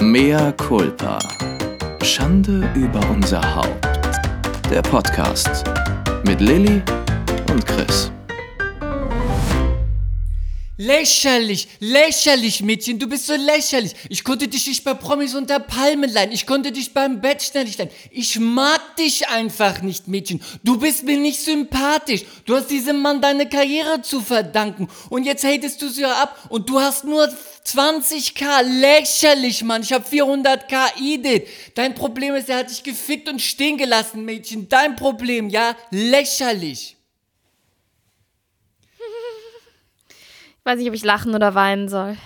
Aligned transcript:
Mea 0.00 0.52
culpa. 0.52 1.18
Schande 2.04 2.70
über 2.76 3.00
unser 3.10 3.42
Haupt. 3.56 3.84
Der 4.70 4.80
Podcast 4.80 5.64
mit 6.24 6.40
Lilly 6.40 6.80
und 7.50 7.66
Chris. 7.66 8.12
Lächerlich, 10.80 11.66
lächerlich, 11.80 12.62
Mädchen, 12.62 13.00
du 13.00 13.08
bist 13.08 13.26
so 13.26 13.34
lächerlich. 13.34 13.96
Ich 14.08 14.22
konnte 14.22 14.46
dich 14.46 14.68
nicht 14.68 14.84
bei 14.84 14.94
Promis 14.94 15.34
unter 15.34 15.58
Palmen 15.58 16.08
leihen. 16.08 16.30
Ich 16.30 16.46
konnte 16.46 16.70
dich 16.70 16.94
beim 16.94 17.20
Bachelor 17.20 17.64
nicht 17.64 17.80
leihen. 17.80 17.90
Ich 18.12 18.38
mag 18.38 18.80
dich 18.94 19.28
einfach 19.28 19.82
nicht, 19.82 20.06
Mädchen. 20.06 20.40
Du 20.62 20.78
bist 20.78 21.02
mir 21.02 21.18
nicht 21.18 21.40
sympathisch. 21.40 22.24
Du 22.44 22.54
hast 22.54 22.70
diesem 22.70 23.02
Mann 23.02 23.20
deine 23.20 23.48
Karriere 23.48 24.02
zu 24.02 24.20
verdanken. 24.20 24.88
Und 25.10 25.24
jetzt 25.24 25.42
hatest 25.42 25.82
du 25.82 25.88
sie 25.88 26.04
ab 26.04 26.38
und 26.48 26.70
du 26.70 26.78
hast 26.78 27.02
nur 27.02 27.28
20k. 27.72 28.62
Lächerlich, 28.62 29.62
Mann. 29.62 29.82
Ich 29.82 29.92
hab 29.92 30.08
400k 30.08 31.00
Edith. 31.00 31.48
Dein 31.74 31.94
Problem 31.94 32.34
ist, 32.34 32.48
er 32.48 32.58
hat 32.58 32.70
dich 32.70 32.82
gefickt 32.82 33.28
und 33.28 33.40
stehen 33.40 33.76
gelassen, 33.76 34.24
Mädchen. 34.24 34.68
Dein 34.68 34.96
Problem, 34.96 35.48
ja? 35.48 35.76
Lächerlich. 35.90 36.96
Ich 40.58 40.64
weiß 40.64 40.78
nicht, 40.78 40.88
ob 40.88 40.94
ich 40.94 41.04
lachen 41.04 41.34
oder 41.34 41.54
weinen 41.54 41.88
soll. 41.88 42.16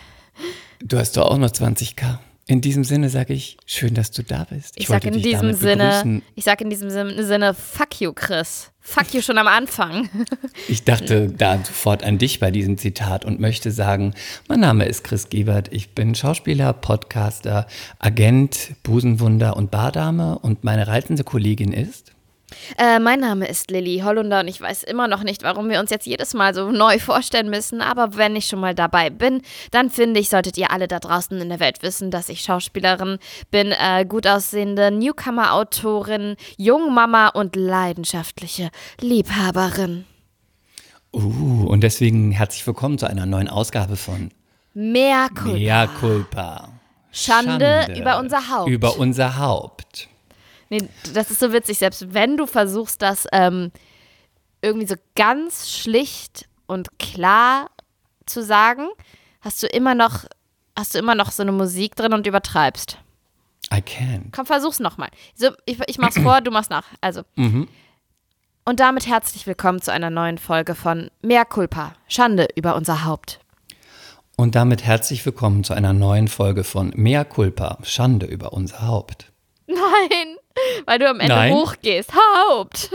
Du 0.81 0.99
hast 0.99 1.17
doch 1.17 1.27
auch 1.27 1.39
noch 1.39 1.51
20k. 1.51 2.19
In 2.49 2.61
diesem 2.61 2.83
Sinne 2.83 3.09
sage 3.09 3.35
ich, 3.35 3.57
schön, 3.67 3.95
dass 3.95 4.11
du 4.11 4.23
da 4.25 4.45
bist. 4.51 4.75
Ich, 4.77 4.89
sag 4.89 5.05
wollte 5.05 5.17
in 5.17 5.23
diesem 5.23 5.53
Sinne, 5.53 5.85
begrüßen. 5.85 6.23
ich 6.35 6.45
sag 6.45 6.61
in 6.61 6.71
diesem 6.71 6.91
Sin- 6.91 7.25
Sinne, 7.25 7.55
fuck 7.55 8.01
you, 8.01 8.13
Chris. 8.13 8.71
Fuck 8.81 9.15
you 9.15 9.23
schon 9.23 9.39
am 9.39 9.47
Anfang. 9.47 10.09
Ich 10.69 10.83
dachte 10.85 11.29
da 11.29 11.59
sofort 11.59 12.03
an 12.03 12.19
dich 12.19 12.41
bei 12.41 12.51
diesem 12.51 12.79
Zitat 12.79 13.25
und 13.25 13.39
möchte 13.39 13.71
sagen, 13.71 14.15
mein 14.49 14.61
Name 14.61 14.87
ist 14.87 15.05
Chris 15.05 15.29
Gebert. 15.29 15.69
Ich 15.73 15.95
bin 15.95 16.15
Schauspieler, 16.17 16.73
Podcaster, 16.73 17.67
Agent, 18.01 18.73
Busenwunder 18.83 19.57
und 19.57 19.71
Bardame 19.71 20.39
und 20.39 20.65
meine 20.65 20.87
reizende 20.89 21.23
Kollegin 21.25 21.73
ist. 21.73 22.13
Äh, 22.79 22.99
mein 22.99 23.21
Name 23.21 23.47
ist 23.49 23.71
Lilly 23.71 24.01
Hollunder 24.05 24.41
und 24.41 24.49
ich 24.49 24.61
weiß 24.61 24.83
immer 24.85 25.09
noch 25.09 25.23
nicht, 25.23 25.43
warum 25.43 25.69
wir 25.69 25.81
uns 25.81 25.91
jetzt 25.91 26.07
jedes 26.07 26.35
Mal 26.35 26.55
so 26.55 26.71
neu 26.71 26.99
vorstellen 26.99 27.51
müssen. 27.51 27.81
Aber 27.81 28.17
wenn 28.17 28.37
ich 28.37 28.47
schon 28.47 28.61
mal 28.61 28.75
dabei 28.75 29.11
bin, 29.11 29.43
dann 29.71 29.91
finde 29.91 30.21
ich, 30.21 30.29
solltet 30.29 30.57
ihr 30.59 30.71
alle 30.71 30.89
da 30.89 30.99
draußen 30.99 31.41
in 31.41 31.49
der 31.49 31.61
Welt 31.61 31.83
wissen, 31.83 32.11
dass 32.11 32.29
ich 32.29 32.43
Schauspielerin 32.43 33.19
bin, 33.51 33.73
äh, 33.73 34.05
gut 34.07 34.27
aussehende 34.27 34.91
Newcomer-Autorin, 34.91 36.37
Jungmama 36.57 37.29
und 37.29 37.57
leidenschaftliche 37.57 38.71
Liebhaberin. 39.01 40.05
Uh, 41.15 41.67
und 41.67 41.83
deswegen 41.83 42.33
herzlich 42.33 42.67
willkommen 42.67 42.97
zu 42.97 43.07
einer 43.07 43.27
neuen 43.27 43.49
Ausgabe 43.49 43.97
von 43.97 44.31
Mehr 44.75 45.29
Kulpa. 45.29 45.59
Mea 45.59 45.87
Culpa. 45.87 46.69
Schande 47.11 47.87
über 47.95 48.19
unser 48.19 48.49
Haupt. 48.49 48.71
Über 48.71 48.97
unser 48.97 49.37
Haupt. 49.37 50.09
Nee, 50.73 50.89
das 51.13 51.31
ist 51.31 51.39
so 51.39 51.53
witzig, 51.53 51.77
selbst 51.77 52.15
wenn 52.15 52.39
du 52.39 52.47
versuchst, 52.47 53.03
das 53.03 53.27
ähm, 53.31 53.73
irgendwie 54.63 54.87
so 54.87 54.95
ganz 55.15 55.71
schlicht 55.71 56.49
und 56.65 56.99
klar 56.99 57.69
zu 58.25 58.43
sagen, 58.43 58.89
hast 59.43 59.63
du 59.63 59.67
immer 59.67 59.95
noch, 59.95 60.25
hast 60.75 60.95
du 60.95 60.99
immer 60.99 61.15
noch 61.15 61.31
so 61.31 61.43
eine 61.43 61.53
Musik 61.53 61.95
drin 61.95 62.15
und 62.15 62.27
übertreibst. 62.27 62.97
I 63.71 63.81
can't. 63.81 64.33
Komm, 64.35 64.47
versuch's 64.47 64.81
nochmal. 64.81 65.11
So, 65.35 65.51
ich, 65.67 65.79
ich 65.89 65.99
mach's 65.99 66.19
vor, 66.19 66.41
du 66.41 66.51
machst 66.51 66.71
nach. 66.71 66.87
Also. 67.03 67.21
Und 68.65 68.81
damit 68.81 69.07
herzlich 69.07 69.47
willkommen 69.47 69.83
zu 69.83 69.93
einer 69.93 70.09
neuen 70.09 70.39
Folge 70.39 70.75
von 70.75 71.11
Mehr 71.21 71.45
Culpa. 71.45 71.93
Schande 72.09 72.49
über 72.55 72.77
unser 72.77 73.05
Haupt. 73.05 73.41
Und 74.39 74.55
damit 74.55 74.85
herzlich 74.85 75.27
willkommen 75.27 75.65
zu 75.65 75.75
einer 75.75 75.93
neuen 75.93 76.29
Folge 76.29 76.65
von 76.65 76.95
Mea 76.97 77.25
Culpa. 77.25 77.77
Schande 77.83 78.25
über 78.25 78.55
unser 78.55 78.87
Haupt. 78.87 79.31
Nein, 79.67 80.37
weil 80.87 80.99
du 80.99 81.09
am 81.09 81.21
Ende 81.21 81.35
Nein? 81.35 81.53
hochgehst. 81.53 82.11
Haupt. 82.13 82.91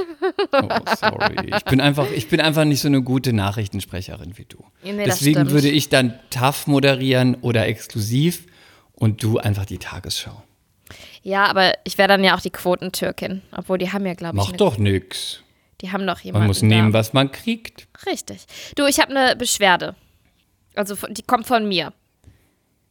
Oh, 0.51 0.67
sorry. 0.99 1.35
Ich 1.55 1.63
bin 1.65 1.81
einfach, 1.81 2.09
ich 2.11 2.27
bin 2.29 2.39
einfach 2.41 2.65
nicht 2.65 2.81
so 2.81 2.87
eine 2.87 3.01
gute 3.01 3.33
Nachrichtensprecherin 3.33 4.37
wie 4.37 4.45
du. 4.45 4.63
Nee, 4.83 5.05
Deswegen 5.05 5.51
würde 5.51 5.69
ich 5.69 5.89
dann 5.89 6.17
TAF 6.29 6.67
moderieren 6.67 7.35
oder 7.41 7.67
exklusiv 7.67 8.45
und 8.93 9.23
du 9.23 9.37
einfach 9.37 9.65
die 9.65 9.77
Tagesschau. 9.77 10.43
Ja, 11.21 11.45
aber 11.45 11.73
ich 11.83 11.97
wäre 11.97 12.07
dann 12.07 12.23
ja 12.23 12.35
auch 12.35 12.41
die 12.41 12.51
Quotentürkin. 12.51 13.41
Obwohl, 13.51 13.77
die 13.77 13.91
haben 13.91 14.05
ja, 14.05 14.13
glaube 14.13 14.37
ich, 14.37 14.43
Macht 14.45 14.61
doch 14.61 14.77
nix. 14.77 15.41
Die 15.81 15.91
haben 15.91 16.07
doch 16.07 16.19
jemanden 16.21 16.43
Man 16.43 16.47
muss 16.47 16.61
da. 16.61 16.65
nehmen, 16.65 16.93
was 16.93 17.13
man 17.13 17.31
kriegt. 17.31 17.87
Richtig. 18.05 18.45
Du, 18.75 18.85
ich 18.85 18.99
habe 18.99 19.15
eine 19.15 19.35
Beschwerde. 19.35 19.95
Also 20.75 20.95
die 21.09 21.23
kommt 21.23 21.47
von 21.47 21.67
mir. 21.67 21.93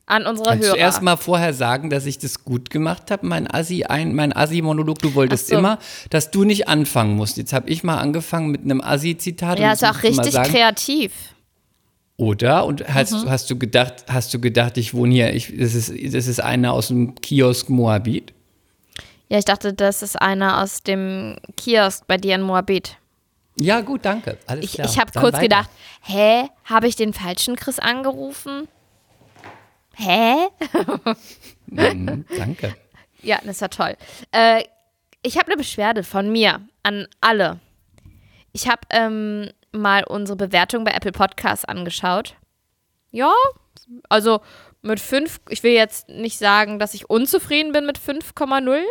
An 0.09 0.25
unsere 0.25 0.51
Kannst 0.51 0.69
Hörer. 0.69 0.77
erst 0.77 1.03
mal 1.03 1.17
vorher 1.17 1.53
sagen, 1.53 1.91
dass 1.91 2.07
ich 2.07 2.19
das 2.19 2.45
gut 2.45 2.71
gemacht 2.71 3.11
habe, 3.11 3.27
mein 3.27 3.53
Assi, 3.53 3.85
ein, 3.85 4.15
mein 4.15 4.33
Assi-Monolog? 4.35 5.01
Du 5.01 5.15
wolltest 5.17 5.49
so. 5.49 5.59
immer, 5.59 5.79
dass 6.11 6.31
du 6.31 6.45
nicht 6.45 6.69
anfangen 6.69 7.17
musst. 7.17 7.37
Jetzt 7.39 7.53
habe 7.53 7.69
ich 7.69 7.83
mal 7.83 7.99
angefangen 7.99 8.51
mit 8.53 8.63
einem 8.63 8.81
Assi-Zitat. 8.81 9.59
ja, 9.59 9.69
und 9.69 9.73
ist 9.75 9.85
auch 9.85 10.03
richtig 10.05 10.33
kreativ. 10.35 11.13
Oder? 12.19 12.65
Und 12.65 12.87
hast, 12.89 13.13
Mhm. 13.13 13.29
hast 13.31 13.51
du 13.51 13.59
gedacht, 13.59 14.05
hast 14.09 14.33
du 14.33 14.41
gedacht, 14.41 14.79
ich 14.79 14.95
wohne 14.95 15.13
hier, 15.13 15.35
ich, 15.35 15.53
das, 15.59 15.75
ist, 15.75 15.91
das 16.15 16.27
ist 16.29 16.41
einer 16.41 16.73
aus 16.73 16.89
dem 16.89 17.15
Kiosk 17.17 17.69
Moabit? 17.69 18.33
Ja, 19.29 19.39
ich 19.39 19.45
dachte, 19.45 19.75
das 19.75 20.03
ist 20.03 20.15
einer 20.23 20.63
aus 20.63 20.85
dem 20.85 21.37
Kiosk 21.57 22.07
bei 22.07 22.17
dir 22.17 22.37
in 22.37 22.43
Moabit. 22.43 22.97
Ja, 23.59 23.81
gut, 23.81 24.05
danke. 24.05 24.39
Alles 24.47 24.65
Ich, 24.67 24.73
klar. 24.75 24.89
ich 24.89 24.99
habe 25.01 25.11
kurz 25.13 25.33
weiter. 25.35 25.43
gedacht, 25.43 25.71
hä, 26.03 26.45
habe 26.65 26.87
ich 26.87 26.95
den 26.95 27.13
falschen 27.13 27.57
Chris 27.57 27.79
angerufen? 27.81 28.69
Hä? 29.97 30.49
Mhm, 31.69 32.25
danke. 32.39 32.77
Ja, 33.23 33.41
das 33.45 33.61
war 33.61 33.71
toll. 33.71 33.97
Äh, 34.31 34.63
ich 35.23 35.37
habe 35.37 35.47
eine 35.49 35.57
Beschwerde 35.57 36.05
von 36.05 36.31
mir 36.31 36.61
an 36.85 37.09
alle. 37.21 37.59
Ich 38.53 38.69
habe 38.69 38.83
ähm, 38.91 39.51
mal 39.73 40.05
unsere 40.05 40.37
Bewertung 40.37 40.85
bei 40.85 40.93
Apple 40.93 41.11
Podcasts 41.13 41.65
angeschaut. 41.65 42.37
Ja, 43.11 43.33
also 44.09 44.41
mit 44.83 45.01
5, 45.01 45.41
ich 45.49 45.63
will 45.65 45.73
jetzt 45.73 46.09
nicht 46.09 46.39
sagen, 46.39 46.79
dass 46.79 46.95
ich 46.95 47.11
unzufrieden 47.11 47.73
bin 47.73 47.85
mit 47.85 47.99
5,0 47.99 48.83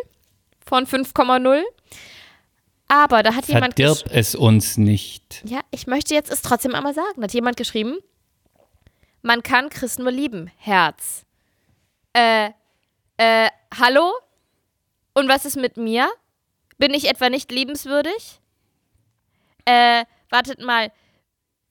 von 0.65 0.85
5,0. 0.85 1.61
Aber 2.87 3.23
da 3.23 3.35
hat 3.35 3.47
jemand 3.47 3.75
gesch- 3.75 3.99
Verdirb 3.99 4.11
es 4.11 4.35
uns 4.35 4.77
nicht. 4.77 5.41
Ja, 5.45 5.61
ich 5.71 5.87
möchte 5.87 6.13
jetzt 6.13 6.29
es 6.31 6.41
trotzdem 6.41 6.75
einmal 6.75 6.93
sagen. 6.93 7.13
Da 7.17 7.23
hat 7.23 7.33
jemand 7.33 7.55
geschrieben, 7.57 7.97
man 9.25 9.41
kann 9.41 9.69
Chris 9.69 9.97
nur 9.97 10.11
lieben, 10.11 10.51
Herz. 10.57 11.25
Äh, 12.13 12.51
äh, 13.17 13.49
hallo? 13.77 14.13
Und 15.13 15.27
was 15.27 15.45
ist 15.45 15.57
mit 15.57 15.77
mir? 15.77 16.09
Bin 16.77 16.93
ich 16.93 17.09
etwa 17.09 17.29
nicht 17.29 17.51
liebenswürdig? 17.51 18.39
Äh, 19.65 20.05
wartet 20.29 20.61
mal. 20.61 20.91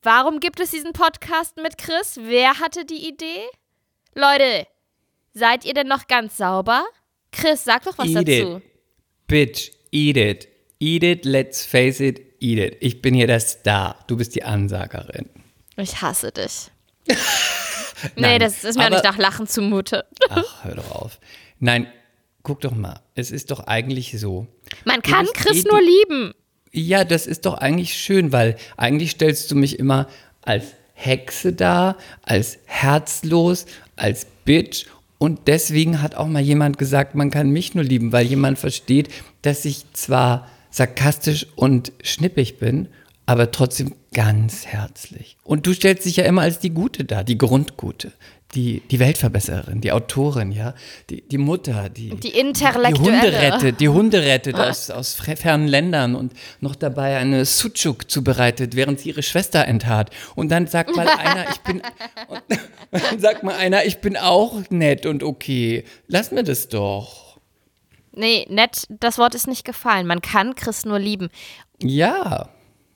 Warum 0.03 0.41
gibt 0.41 0.59
es 0.61 0.73
diesen 0.73 0.93
Podcast 0.93 1.57
mit 1.57 1.79
Chris? 1.79 2.19
Wer 2.21 2.59
hatte 2.59 2.85
die 2.85 3.09
Idee? 3.09 3.45
Leute, 4.15 4.67
seid 5.33 5.65
ihr 5.65 5.75
denn 5.75 5.87
noch 5.87 6.09
ganz 6.09 6.37
sauber? 6.37 6.85
Chris, 7.31 7.65
sag 7.65 7.85
doch 7.85 7.97
was 7.99 8.09
Eat 8.09 8.29
dazu. 8.29 8.57
it. 8.57 8.63
Bitch, 9.29 9.71
eat 9.93 10.17
it. 10.17 10.49
Eat 10.81 11.05
it, 11.05 11.25
let's 11.25 11.65
face 11.65 12.01
it, 12.01 12.21
eat 12.41 12.59
it. 12.59 12.77
Ich 12.81 13.01
bin 13.01 13.15
hier 13.15 13.27
der 13.29 13.41
Star. 13.41 14.05
Du 14.09 14.17
bist 14.17 14.35
die 14.35 14.43
Ansagerin. 14.43 15.31
Ich 15.77 16.03
hasse 16.03 16.33
dich. 16.33 16.71
nee, 17.09 17.15
Nein, 18.17 18.41
das 18.41 18.65
ist 18.65 18.77
mir 18.77 18.83
auch 18.83 18.87
aber- 18.87 18.97
nicht 18.97 19.05
nach 19.05 19.19
Lachen 19.19 19.47
zumute. 19.47 20.05
Ach, 20.31 20.65
hör 20.65 20.75
doch 20.75 20.91
auf. 20.91 21.19
Nein, 21.59 21.87
guck 22.43 22.61
doch 22.61 22.75
mal. 22.75 23.01
Es 23.15 23.31
ist 23.31 23.51
doch 23.51 23.61
eigentlich 23.67 24.19
so. 24.19 24.47
Man 24.85 25.03
kann 25.03 25.27
Chris 25.35 25.65
eh 25.65 25.69
nur 25.71 25.81
lieben. 25.81 26.35
Ja, 26.73 27.05
das 27.05 27.27
ist 27.27 27.47
doch 27.47 27.55
eigentlich 27.55 27.95
schön, 27.95 28.33
weil 28.33 28.57
eigentlich 28.77 29.13
stellst 29.13 29.51
du 29.51 29.55
mich 29.55 29.79
immer 29.79 30.09
als 30.43 30.65
Hexe 30.95 31.53
dar, 31.53 31.97
als 32.23 32.59
herzlos, 32.67 33.67
als 33.97 34.27
Bitch. 34.45 34.87
Und 35.19 35.47
deswegen 35.47 36.03
hat 36.03 36.17
auch 36.17 36.27
mal 36.27 36.43
jemand 36.43 36.77
gesagt, 36.79 37.15
man 37.15 37.31
kann 37.31 37.51
mich 37.51 37.75
nur 37.75 37.85
lieben, 37.85 38.13
weil 38.13 38.27
jemand 38.27 38.59
versteht, 38.59 39.09
dass 39.43 39.65
ich 39.65 39.85
zwar 39.93 40.49
sarkastisch 40.71 41.47
und 41.55 41.93
schnippig 42.03 42.59
bin, 42.59 42.89
aber 43.27 43.51
trotzdem 43.53 43.95
ganz 44.15 44.67
herzlich. 44.67 45.37
Und 45.45 45.67
du 45.67 45.75
stellst 45.75 46.07
dich 46.07 46.17
ja 46.17 46.25
immer 46.25 46.43
als 46.43 46.59
die 46.59 46.71
Gute 46.71 47.05
dar, 47.05 47.25
die 47.25 47.37
Grundgute, 47.37 48.13
die, 48.55 48.81
die 48.91 49.01
Weltverbessererin, 49.01 49.81
die 49.81 49.91
Autorin, 49.91 50.53
ja, 50.53 50.75
die, 51.11 51.23
die 51.23 51.39
Mutter, 51.39 51.89
die, 51.89 52.11
Die 52.11 52.21
die 52.21 52.39
Intellektuelle. 52.39 52.99
Hunde 53.23 53.33
rettet, 53.33 53.81
die 53.81 53.89
Hunde 53.89 54.23
rettet 54.23 54.55
aus, 54.61 54.91
aus 54.91 55.19
fre- 55.19 55.37
fernen 55.37 55.67
Ländern 55.67 56.15
und 56.15 56.33
noch 56.61 56.77
dabei 56.77 57.17
eine 57.17 57.45
Sucuk 57.45 58.09
zubereitet, 58.11 58.77
während 58.77 59.01
sie 59.01 59.09
ihre 59.09 59.25
Schwester 59.25 59.67
enttat. 59.67 60.11
Und 60.37 60.51
dann 60.51 60.69
sagt 60.69 60.95
mal 60.97 61.09
einer, 61.19 61.51
ich 61.51 61.59
bin, 61.63 61.83
und 62.29 62.43
dann 62.49 63.19
sagt 63.21 63.43
mal 63.43 63.57
einer, 63.57 63.85
ich 63.85 63.99
bin 63.99 64.17
auch 64.17 64.63
nett 64.71 65.05
und 65.05 65.23
okay. 65.25 65.85
Lass 66.07 66.31
mir 66.31 66.45
das 66.45 66.69
doch. 66.69 67.39
Nee, 68.13 68.47
nett, 68.49 68.85
das 68.89 69.19
Wort 69.19 69.35
ist 69.35 69.49
nicht 69.49 69.65
gefallen. 69.65 70.07
Man 70.07 70.23
kann 70.23 70.55
Chris 70.55 70.85
nur 70.85 71.01
lieben. 71.01 71.31
Ja, 71.83 72.51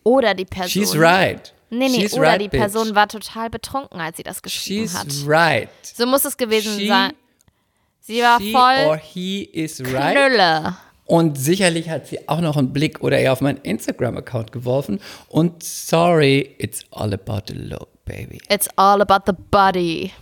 Oder 0.08 0.34
die 0.34 0.44
Person. 0.44 0.68
she's 0.70 0.96
right. 0.96 1.52
Nee, 1.70 1.88
nee, 1.88 2.00
she's 2.00 2.14
oder 2.14 2.28
right, 2.28 2.40
die 2.40 2.48
bitch. 2.48 2.60
Person 2.60 2.94
war 2.94 3.08
total 3.08 3.50
betrunken, 3.50 4.00
als 4.00 4.16
sie 4.16 4.22
das 4.22 4.40
geschrieben 4.42 4.88
She's 4.88 4.98
hat. 4.98 5.06
right. 5.26 5.68
So 5.82 6.06
muss 6.06 6.24
es 6.24 6.36
gewesen 6.36 6.78
She- 6.78 6.88
sein. 6.88 7.12
Sie 8.00 8.22
war 8.22 8.40
she 8.40 8.52
voll 8.52 8.86
or 8.86 8.96
he 8.96 9.42
is 9.42 9.80
right. 9.92 10.16
Knülle. 10.16 10.76
Und 11.04 11.38
sicherlich 11.38 11.88
hat 11.90 12.06
sie 12.06 12.26
auch 12.28 12.40
noch 12.40 12.56
einen 12.56 12.72
Blick 12.72 13.02
oder 13.02 13.18
eher 13.18 13.32
auf 13.32 13.40
meinen 13.42 13.58
Instagram-Account 13.58 14.50
geworfen. 14.52 14.98
Und 15.28 15.62
sorry, 15.62 16.54
it's 16.58 16.84
all 16.90 17.12
about 17.12 17.42
the 17.48 17.54
look, 17.54 17.88
baby. 18.06 18.40
It's 18.48 18.68
all 18.76 19.00
about 19.02 19.24
the 19.26 19.32
body. 19.50 20.12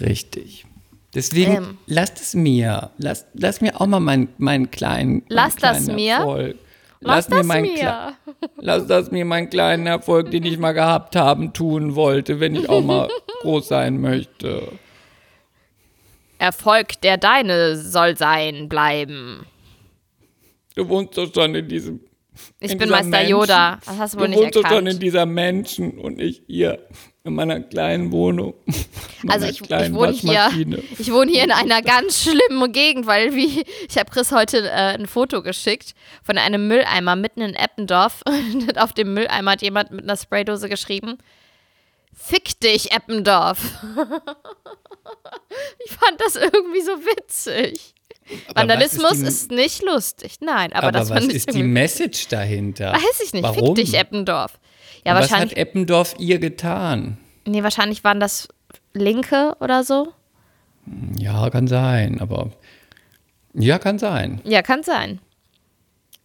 Richtig. 0.00 0.66
Deswegen 1.14 1.52
Ähm. 1.56 1.78
lasst 1.86 2.20
es 2.20 2.34
mir. 2.34 2.90
Lass, 2.98 3.26
lass 3.34 3.60
mir 3.60 3.80
auch 3.80 3.86
mal 3.86 4.00
meinen, 4.00 4.28
meinen 4.38 4.70
kleinen. 4.70 5.22
Lass 5.28 5.60
meinen 5.60 5.86
das 5.86 5.94
mir? 5.94 6.14
Erfolg. 6.14 6.56
Lass 7.00 7.28
mir 7.28 7.36
das 7.38 7.46
meinen 7.46 7.62
mir. 7.72 7.78
Kle- 7.80 8.14
Lass 8.56 8.86
das 8.86 9.10
mir 9.10 9.24
meinen 9.24 9.50
kleinen 9.50 9.86
Erfolg, 9.86 10.30
den 10.30 10.44
ich 10.44 10.58
mal 10.58 10.72
gehabt 10.72 11.16
haben, 11.16 11.52
tun 11.52 11.94
wollte, 11.94 12.40
wenn 12.40 12.54
ich 12.54 12.68
auch 12.68 12.82
mal 12.82 13.08
groß 13.42 13.68
sein 13.68 14.00
möchte. 14.00 14.68
Erfolg, 16.38 17.00
der 17.02 17.16
deine 17.16 17.76
soll 17.76 18.16
sein, 18.16 18.68
bleiben. 18.68 19.46
Du 20.74 20.88
wohnst 20.88 21.16
doch 21.16 21.32
schon 21.32 21.54
in 21.54 21.68
diesem. 21.68 22.00
Ich 22.58 22.72
in 22.72 22.78
bin 22.78 22.88
Meister 22.90 23.08
Menschen. 23.10 23.30
Yoda. 23.30 23.78
Das 23.86 23.98
hast 23.98 24.14
du 24.14 24.18
wohl 24.18 24.24
Du 24.26 24.30
nicht 24.30 24.40
wohnst 24.42 24.56
doch 24.56 24.62
schon 24.68 24.78
in 24.80 24.86
erkannt. 24.86 25.02
dieser 25.02 25.26
Menschen 25.26 25.98
und 25.98 26.20
ich 26.20 26.42
hier 26.48 26.80
in 27.24 27.34
meiner 27.34 27.60
kleinen 27.60 28.12
Wohnung. 28.12 28.54
Also 29.26 29.46
ich, 29.46 29.62
ich 29.62 29.94
wohne 29.94 30.12
hier, 30.12 30.50
ich 30.98 31.10
wohne 31.10 31.32
hier 31.32 31.44
in 31.44 31.50
einer 31.50 31.80
ganz 31.80 32.22
schlimmen 32.24 32.72
Gegend, 32.72 33.06
weil 33.06 33.34
wie 33.34 33.64
ich 33.88 33.96
habe 33.96 34.10
Chris 34.10 34.32
heute 34.32 34.68
äh, 34.68 34.98
ein 34.98 35.06
Foto 35.06 35.42
geschickt 35.42 35.94
von 36.22 36.36
einem 36.36 36.68
Mülleimer 36.68 37.16
mitten 37.16 37.40
in 37.40 37.54
Eppendorf 37.54 38.20
und 38.28 38.78
auf 38.78 38.92
dem 38.92 39.14
Mülleimer 39.14 39.52
hat 39.52 39.62
jemand 39.62 39.92
mit 39.92 40.02
einer 40.02 40.18
Spraydose 40.18 40.68
geschrieben: 40.68 41.16
Fick 42.12 42.60
dich 42.60 42.92
Eppendorf. 42.92 43.60
ich 45.86 45.92
fand 45.92 46.20
das 46.20 46.36
irgendwie 46.36 46.82
so 46.82 46.92
witzig. 46.92 47.94
Aber 48.48 48.68
Vandalismus 48.68 49.12
was 49.12 49.20
ist, 49.20 49.50
nicht 49.50 49.82
lustig, 49.82 50.36
nein, 50.40 50.70
aber, 50.74 50.88
Aber, 50.88 50.92
das 50.92 51.08
was 51.08 51.18
fand 51.20 51.30
ich 51.30 51.36
ist 51.36 51.54
die 51.54 51.62
Message 51.62 52.28
dahinter? 52.28 52.92
Weiß 52.92 53.22
ich 53.24 53.32
nicht. 53.32 53.42
Warum? 53.42 53.74
Fick 53.74 53.86
dich 53.86 53.94
Eppendorf. 53.94 54.58
Ja, 55.04 55.14
was 55.14 55.30
hat. 55.30 55.52
Eppendorf 55.56 56.14
ihr 56.18 56.38
getan? 56.38 57.18
Nee, 57.46 57.62
wahrscheinlich 57.62 58.04
waren 58.04 58.20
das 58.20 58.48
Linke 58.92 59.56
oder 59.60 59.84
so. 59.84 60.12
Ja, 61.18 61.50
kann 61.50 61.66
sein, 61.66 62.20
aber 62.20 62.50
ja, 63.54 63.78
kann 63.78 63.98
sein. 63.98 64.40
Ja, 64.44 64.62
kann 64.62 64.82
sein. 64.82 65.20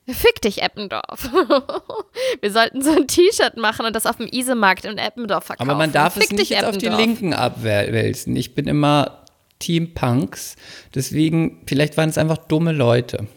Fick 0.07 0.41
dich, 0.41 0.61
Eppendorf. 0.63 1.29
Wir 2.41 2.51
sollten 2.51 2.81
so 2.81 2.91
ein 2.91 3.07
T-Shirt 3.07 3.57
machen 3.57 3.85
und 3.85 3.95
das 3.95 4.07
auf 4.07 4.17
dem 4.17 4.27
Isemarkt 4.27 4.85
in 4.85 4.97
Eppendorf 4.97 5.45
verkaufen. 5.45 5.69
Aber 5.69 5.77
man 5.77 5.91
darf 5.91 6.13
Fick 6.13 6.23
es 6.23 6.31
nicht 6.31 6.49
jetzt 6.49 6.65
auf 6.65 6.77
die. 6.77 6.87
Linken 6.87 7.33
abwälzen. 7.33 8.35
Ich 8.35 8.55
bin 8.55 8.67
immer 8.67 9.25
Team 9.59 9.93
Punks, 9.93 10.55
deswegen 10.95 11.61
vielleicht 11.67 11.97
waren 11.97 12.09
es 12.09 12.17
einfach 12.17 12.37
dumme 12.37 12.71
Leute. 12.71 13.27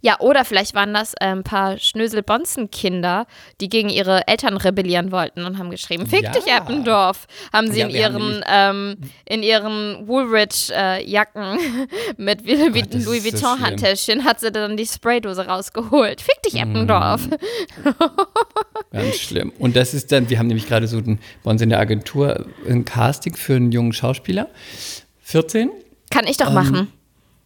Ja, 0.00 0.18
oder 0.20 0.44
vielleicht 0.44 0.74
waren 0.74 0.92
das 0.94 1.14
äh, 1.14 1.26
ein 1.26 1.42
paar 1.44 1.78
Schnösel-Bonzen-Kinder, 1.78 3.26
die 3.60 3.68
gegen 3.68 3.88
ihre 3.88 4.26
Eltern 4.28 4.56
rebellieren 4.56 5.12
wollten 5.12 5.44
und 5.44 5.58
haben 5.58 5.70
geschrieben, 5.70 6.06
fick 6.06 6.22
Ja. 6.22 6.30
dich, 6.32 6.46
Eppendorf. 6.46 7.26
Haben 7.52 7.70
sie 7.70 7.80
Ja, 7.80 7.86
in 7.86 7.94
ihren, 7.94 8.44
ähm, 8.48 8.96
in 9.24 9.42
ihren 9.42 10.06
Woolrich-Jacken 10.08 11.58
mit 12.16 12.46
Louis 12.46 12.72
Gott, 12.72 12.92
so 13.02 13.10
Vuitton-Handtäschchen 13.12 14.24
hat 14.24 14.40
sie 14.40 14.50
dann 14.52 14.76
die 14.76 14.86
Spraydose 14.86 15.46
rausgeholt. 15.46 16.20
Fick 16.20 16.42
dich, 16.42 16.54
Mm. 16.54 16.58
Eppendorf. 16.70 17.28
Ganz 18.92 19.16
schlimm. 19.16 19.52
Und 19.58 19.76
das 19.76 19.94
ist 19.94 20.10
dann, 20.12 20.30
wir 20.30 20.38
haben 20.38 20.46
nämlich 20.46 20.66
gerade 20.68 20.86
so 20.86 20.98
ein, 20.98 21.18
bei 21.42 21.50
uns 21.50 21.60
in 21.62 21.68
der 21.68 21.78
Agentur 21.80 22.46
ein 22.68 22.84
Casting 22.84 23.34
für 23.36 23.56
einen 23.56 23.72
jungen 23.72 23.92
Schauspieler. 23.92 24.48
14? 25.22 25.70
Kann 26.10 26.24
Ähm, 26.24 26.30
ich 26.30 26.36
doch 26.36 26.52
machen. 26.52 26.92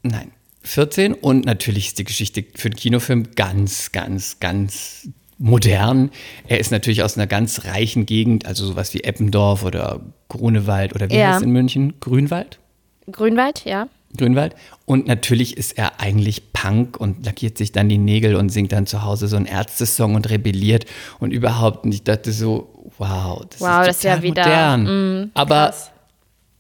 Nein, 0.02 0.32
14 0.62 1.14
und 1.14 1.44
natürlich 1.46 1.88
ist 1.88 1.98
die 1.98 2.04
Geschichte 2.04 2.44
für 2.54 2.70
den 2.70 2.76
Kinofilm 2.76 3.28
ganz, 3.34 3.92
ganz, 3.92 4.38
ganz 4.40 5.08
modern. 5.38 6.10
Er 6.46 6.60
ist 6.60 6.70
natürlich 6.70 7.02
aus 7.02 7.16
einer 7.16 7.26
ganz 7.26 7.64
reichen 7.64 8.04
Gegend, 8.04 8.44
also 8.46 8.66
sowas 8.66 8.92
wie 8.92 9.00
Eppendorf 9.04 9.64
oder 9.64 10.00
Grunewald 10.28 10.94
oder 10.94 11.08
wie 11.10 11.16
Ja. 11.16 11.28
heißt 11.28 11.38
es 11.38 11.42
in 11.44 11.50
München? 11.50 11.94
Grünwald? 12.00 12.58
Grünwald, 13.10 13.64
ja. 13.64 13.88
Grünwald. 14.16 14.54
Und 14.86 15.06
natürlich 15.06 15.56
ist 15.56 15.78
er 15.78 16.00
eigentlich 16.00 16.52
Punk 16.52 16.98
und 17.00 17.24
lackiert 17.24 17.56
sich 17.56 17.72
dann 17.72 17.88
die 17.88 17.96
Nägel 17.96 18.34
und 18.34 18.50
singt 18.50 18.72
dann 18.72 18.86
zu 18.86 19.02
Hause 19.02 19.28
so 19.28 19.36
einen 19.36 19.46
Ärztesong 19.46 20.14
und 20.14 20.28
rebelliert 20.28 20.84
und 21.20 21.30
überhaupt. 21.30 21.84
Und 21.84 21.92
ich 21.94 22.02
dachte 22.02 22.32
so, 22.32 22.90
wow, 22.98 23.42
das 23.48 23.60
Wow, 23.60 23.80
ist 23.82 23.86
das 23.88 23.96
ist 23.98 24.04
ja 24.04 24.22
wieder, 24.22 24.42
modern. 24.44 25.30
Aber 25.34 25.66
krass. 25.68 25.90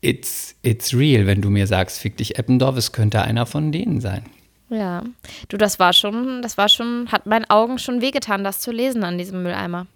It's, 0.00 0.54
it's 0.62 0.94
real, 0.94 1.26
wenn 1.26 1.40
du 1.42 1.50
mir 1.50 1.66
sagst, 1.66 1.98
fick 1.98 2.16
dich 2.16 2.38
Eppendorf, 2.38 2.76
es 2.76 2.92
könnte 2.92 3.22
einer 3.22 3.46
von 3.46 3.72
denen 3.72 4.00
sein. 4.00 4.24
Ja. 4.68 5.02
Du, 5.48 5.56
das 5.56 5.78
war 5.78 5.92
schon, 5.92 6.42
das 6.42 6.56
war 6.56 6.68
schon, 6.68 7.10
hat 7.10 7.26
meinen 7.26 7.48
Augen 7.50 7.78
schon 7.78 8.00
wehgetan, 8.00 8.44
das 8.44 8.60
zu 8.60 8.70
lesen 8.70 9.02
an 9.04 9.18
diesem 9.18 9.42
Mülleimer. 9.42 9.86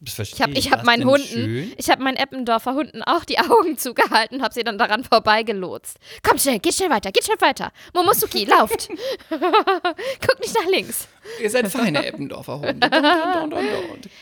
Das 0.00 0.14
verstehe 0.14 0.36
Ich 0.36 0.42
habe 0.42 0.52
ich 0.52 0.70
hab 0.72 0.84
meinen 0.84 1.04
Hunden, 1.04 1.26
schön? 1.26 1.72
ich 1.76 1.88
habe 1.88 2.02
meinen 2.02 2.16
Eppendorfer 2.16 2.74
Hunden 2.74 3.02
auch 3.02 3.24
die 3.24 3.38
Augen 3.38 3.78
zugehalten, 3.78 4.42
habe 4.42 4.52
sie 4.52 4.62
dann 4.62 4.78
daran 4.78 5.02
vorbeigelotst. 5.02 5.98
Komm 6.22 6.38
schnell, 6.38 6.58
geht 6.58 6.74
schnell 6.74 6.90
weiter, 6.90 7.10
geht 7.10 7.24
schnell 7.24 7.40
weiter. 7.40 7.72
Momosuki, 7.94 8.44
lauft. 8.50 8.88
Guck 9.30 10.40
nicht 10.40 10.54
nach 10.54 10.70
links. 10.70 11.08
Ihr 11.42 11.50
seid 11.50 11.68
feine 11.68 12.04
Eppendorfer 12.06 12.60
Hunde. 12.60 12.88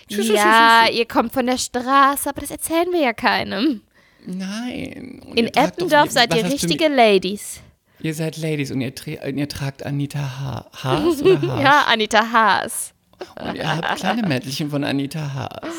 Ja, 0.09 0.87
ihr 0.89 1.07
kommt 1.07 1.33
von 1.33 1.47
der 1.47 1.59
Straße, 1.59 2.29
aber 2.29 2.41
das 2.41 2.51
erzählen 2.51 2.93
wir 2.93 3.01
ja 3.01 3.13
keinem. 3.13 3.83
Nein. 4.27 5.23
Und 5.27 5.37
In 5.39 5.47
doch- 5.53 5.63
Eppendorf 5.63 6.11
seid 6.11 6.35
ihr 6.35 6.45
richtige 6.45 6.89
Ladies. 6.89 7.61
Ihr 8.01 8.15
seid 8.15 8.37
Ladies 8.37 8.71
und 8.71 8.81
ihr, 8.81 8.93
ihr 9.07 9.49
tragt 9.49 9.85
Anita 9.87 10.19
ha 10.19 10.67
Haas 10.83 11.23
oder 11.23 11.41
Haas? 11.43 11.63
Ja, 11.63 11.85
Anita 11.89 12.33
Haas. 12.33 12.93
Und 13.41 13.55
ihr 13.55 13.69
habt 13.77 13.99
kleine 14.01 14.27
Mädchen 14.27 14.71
von 14.71 14.83
Anita 14.85 15.33
Haas. 15.35 15.73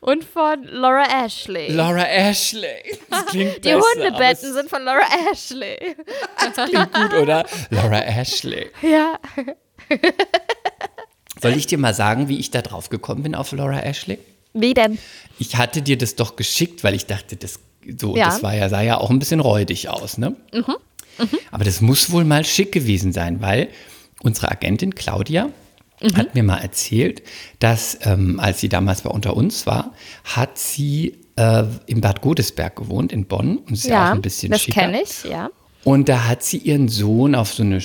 Und 0.00 0.24
von 0.24 0.64
Laura 0.64 1.24
Ashley. 1.26 1.68
Laura 1.72 2.04
Ashley. 2.06 2.98
Das 3.10 3.26
klingt 3.26 3.64
die 3.64 3.74
Hundebetten 3.74 4.52
sind 4.54 4.70
von 4.70 4.82
Laura 4.82 5.02
Ashley. 5.30 5.76
klingt 6.54 6.92
gut, 6.94 7.14
oder? 7.14 7.46
Laura 7.70 8.00
Ashley. 8.00 8.70
Ja. 8.82 9.18
Soll 11.40 11.52
ich 11.56 11.66
dir 11.66 11.78
mal 11.78 11.94
sagen, 11.94 12.28
wie 12.28 12.38
ich 12.38 12.50
da 12.50 12.60
drauf 12.62 12.88
gekommen 12.90 13.22
bin 13.22 13.34
auf 13.34 13.52
Laura 13.52 13.80
Ashley? 13.80 14.18
Wie 14.52 14.74
denn? 14.74 14.98
Ich 15.38 15.56
hatte 15.56 15.80
dir 15.82 15.96
das 15.96 16.16
doch 16.16 16.36
geschickt, 16.36 16.82
weil 16.84 16.94
ich 16.94 17.06
dachte, 17.06 17.36
das 17.36 17.60
so, 17.98 18.16
Ja. 18.16 18.26
das 18.26 18.42
war 18.42 18.54
ja, 18.54 18.68
sah 18.68 18.80
ja 18.82 18.98
auch 18.98 19.10
ein 19.10 19.18
bisschen 19.18 19.40
räudig 19.40 19.88
aus, 19.88 20.18
ne? 20.18 20.36
Aber 21.50 21.64
das 21.64 21.80
muss 21.80 22.10
wohl 22.10 22.24
mal 22.24 22.44
schick 22.44 22.72
gewesen 22.72 23.12
sein, 23.12 23.40
weil 23.42 23.68
unsere 24.22 24.50
Agentin 24.50 24.94
Claudia 24.94 25.50
hat 26.14 26.34
mir 26.34 26.42
mal 26.42 26.58
erzählt, 26.58 27.22
dass 27.58 27.98
ähm, 28.02 28.40
als 28.40 28.60
sie 28.60 28.70
damals 28.70 29.02
bei 29.02 29.10
unter 29.10 29.36
uns 29.36 29.66
war, 29.66 29.92
hat 30.24 30.56
sie 30.56 31.18
äh, 31.36 31.64
in 31.86 32.00
Bad 32.00 32.22
Godesberg 32.22 32.76
gewohnt, 32.76 33.12
in 33.12 33.26
Bonn. 33.26 33.58
Und 33.58 33.72
ist 33.72 33.84
ja, 33.84 33.90
Ja, 33.94 34.08
auch 34.10 34.14
ein 34.14 34.22
bisschen 34.22 34.50
das 34.50 34.62
schicker. 34.62 34.80
kenne 34.80 35.02
ich, 35.02 35.24
ja. 35.24 35.50
Und 35.84 36.08
da 36.08 36.26
hat 36.26 36.42
sie 36.42 36.56
ihren 36.58 36.88
Sohn 36.88 37.34
auf 37.34 37.52
so 37.52 37.62
eine 37.62 37.82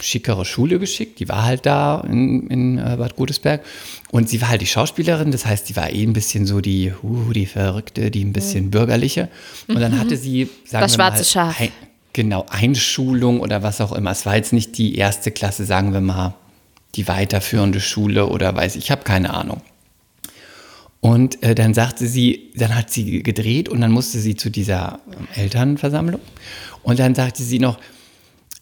schickere 0.00 0.44
Schule 0.44 0.78
geschickt. 0.78 1.20
Die 1.20 1.28
war 1.28 1.44
halt 1.44 1.66
da 1.66 2.00
in, 2.00 2.48
in 2.48 2.78
äh, 2.78 2.96
Bad 2.98 3.16
Godesberg. 3.16 3.62
Und 4.10 4.28
sie 4.28 4.40
war 4.40 4.48
halt 4.48 4.60
die 4.60 4.66
Schauspielerin. 4.66 5.30
Das 5.30 5.46
heißt, 5.46 5.68
die 5.68 5.76
war 5.76 5.90
eh 5.90 6.02
ein 6.02 6.12
bisschen 6.12 6.46
so 6.46 6.60
die, 6.60 6.92
uh, 7.02 7.32
die 7.32 7.46
Verrückte, 7.46 8.10
die 8.10 8.24
ein 8.24 8.32
bisschen 8.32 8.70
bürgerliche. 8.70 9.28
Und 9.68 9.80
dann 9.80 9.98
hatte 9.98 10.16
sie, 10.16 10.48
sagen 10.64 10.82
Mhm. 10.82 10.86
Das 10.86 10.92
wir 10.92 10.98
mal, 10.98 11.10
schwarze 11.10 11.24
Schaf. 11.24 11.60
Ein, 11.60 11.70
genau, 12.12 12.46
Einschulung 12.48 13.40
oder 13.40 13.62
was 13.62 13.80
auch 13.80 13.92
immer. 13.92 14.10
Es 14.10 14.26
war 14.26 14.36
jetzt 14.36 14.52
nicht 14.52 14.78
die 14.78 14.96
erste 14.96 15.30
Klasse, 15.30 15.64
sagen 15.64 15.92
wir 15.92 16.00
mal, 16.00 16.34
die 16.94 17.08
weiterführende 17.08 17.80
Schule 17.80 18.26
oder 18.26 18.54
weiß 18.54 18.76
ich, 18.76 18.84
ich 18.84 18.90
habe 18.90 19.02
keine 19.02 19.34
Ahnung. 19.34 19.60
Und 21.00 21.42
äh, 21.42 21.54
dann 21.54 21.74
sagte 21.74 22.06
sie, 22.06 22.50
dann 22.56 22.74
hat 22.74 22.90
sie 22.90 23.22
gedreht 23.22 23.68
und 23.68 23.80
dann 23.80 23.92
musste 23.92 24.18
sie 24.18 24.34
zu 24.34 24.50
dieser 24.50 25.00
Elternversammlung. 25.34 26.20
Und 26.82 26.98
dann 26.98 27.14
sagte 27.14 27.42
sie 27.42 27.58
noch, 27.58 27.78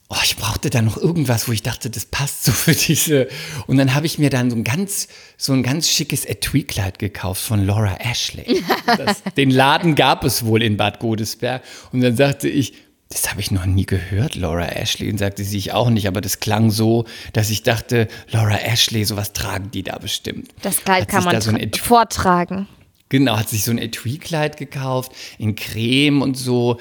oh, 0.08 0.16
ich 0.22 0.36
brauchte 0.36 0.70
da 0.70 0.82
noch 0.82 0.96
irgendwas, 0.96 1.48
wo 1.48 1.52
ich 1.52 1.62
dachte, 1.62 1.90
das 1.90 2.04
passt 2.04 2.44
so 2.44 2.52
für 2.52 2.74
diese. 2.74 3.28
Und 3.66 3.76
dann 3.76 3.94
habe 3.94 4.06
ich 4.06 4.18
mir 4.18 4.30
dann 4.30 4.50
so 4.50 4.56
ein 4.56 4.64
ganz, 4.64 5.08
so 5.36 5.52
ein 5.52 5.62
ganz 5.62 5.88
schickes 5.88 6.24
Etui-Kleid 6.24 6.98
gekauft 6.98 7.42
von 7.42 7.64
Laura 7.64 7.96
Ashley. 7.98 8.62
Das, 8.86 9.22
den 9.36 9.50
Laden 9.50 9.94
gab 9.94 10.24
es 10.24 10.44
wohl 10.44 10.62
in 10.62 10.76
Bad 10.76 11.00
Godesberg. 11.00 11.62
Und 11.92 12.00
dann 12.00 12.16
sagte 12.16 12.48
ich, 12.48 12.74
das 13.08 13.30
habe 13.30 13.40
ich 13.40 13.50
noch 13.50 13.66
nie 13.66 13.86
gehört, 13.86 14.34
Laura 14.34 14.66
Ashley. 14.66 15.10
Und 15.10 15.18
sagte 15.18 15.44
sie, 15.44 15.58
ich 15.58 15.72
auch 15.72 15.90
nicht, 15.90 16.08
aber 16.08 16.20
das 16.20 16.40
klang 16.40 16.70
so, 16.70 17.04
dass 17.32 17.50
ich 17.50 17.62
dachte, 17.62 18.08
Laura 18.30 18.56
Ashley, 18.56 19.04
sowas 19.04 19.32
tragen 19.32 19.70
die 19.70 19.82
da 19.82 19.98
bestimmt. 19.98 20.50
Das 20.62 20.82
Kleid 20.82 21.02
Hat 21.02 21.08
kann 21.08 21.24
man 21.24 21.40
so 21.40 21.52
vortragen. 21.80 22.66
Genau, 23.14 23.36
hat 23.38 23.48
sich 23.48 23.62
so 23.62 23.70
ein 23.70 23.78
Etui-Kleid 23.78 24.56
gekauft, 24.56 25.12
in 25.38 25.54
Creme 25.54 26.20
und 26.20 26.36
so. 26.36 26.80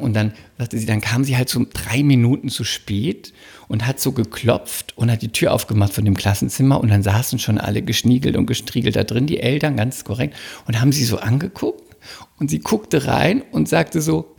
Und 0.00 0.12
dann 0.14 0.32
sagte 0.58 0.76
sie, 0.76 0.86
dann 0.86 1.00
kam 1.00 1.22
sie 1.22 1.36
halt 1.36 1.48
so 1.48 1.64
drei 1.72 2.02
Minuten 2.02 2.48
zu 2.48 2.64
spät 2.64 3.32
und 3.68 3.86
hat 3.86 4.00
so 4.00 4.10
geklopft 4.10 4.98
und 4.98 5.08
hat 5.08 5.22
die 5.22 5.30
Tür 5.30 5.52
aufgemacht 5.52 5.92
von 5.92 6.04
dem 6.04 6.16
Klassenzimmer 6.16 6.80
und 6.80 6.88
dann 6.88 7.04
saßen 7.04 7.38
schon 7.38 7.58
alle 7.58 7.82
geschniegelt 7.82 8.36
und 8.36 8.46
gestriegelt 8.46 8.96
da 8.96 9.04
drin, 9.04 9.28
die 9.28 9.38
Eltern, 9.38 9.76
ganz 9.76 10.02
korrekt, 10.02 10.34
und 10.66 10.80
haben 10.80 10.90
sie 10.90 11.04
so 11.04 11.18
angeguckt 11.18 11.94
und 12.40 12.50
sie 12.50 12.58
guckte 12.58 13.06
rein 13.06 13.44
und 13.52 13.68
sagte 13.68 14.00
so, 14.00 14.34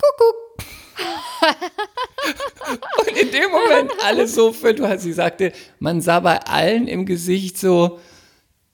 Kuckuck. 0.00 0.36
Und 2.98 3.16
in 3.16 3.32
dem 3.32 3.50
Moment 3.50 3.90
alles 4.04 4.34
so 4.34 4.52
für, 4.52 4.74
du 4.74 4.86
hast, 4.86 5.02
sie 5.02 5.12
sagte, 5.12 5.52
man 5.80 6.00
sah 6.00 6.20
bei 6.20 6.38
allen 6.42 6.86
im 6.86 7.04
Gesicht 7.04 7.58
so, 7.58 7.98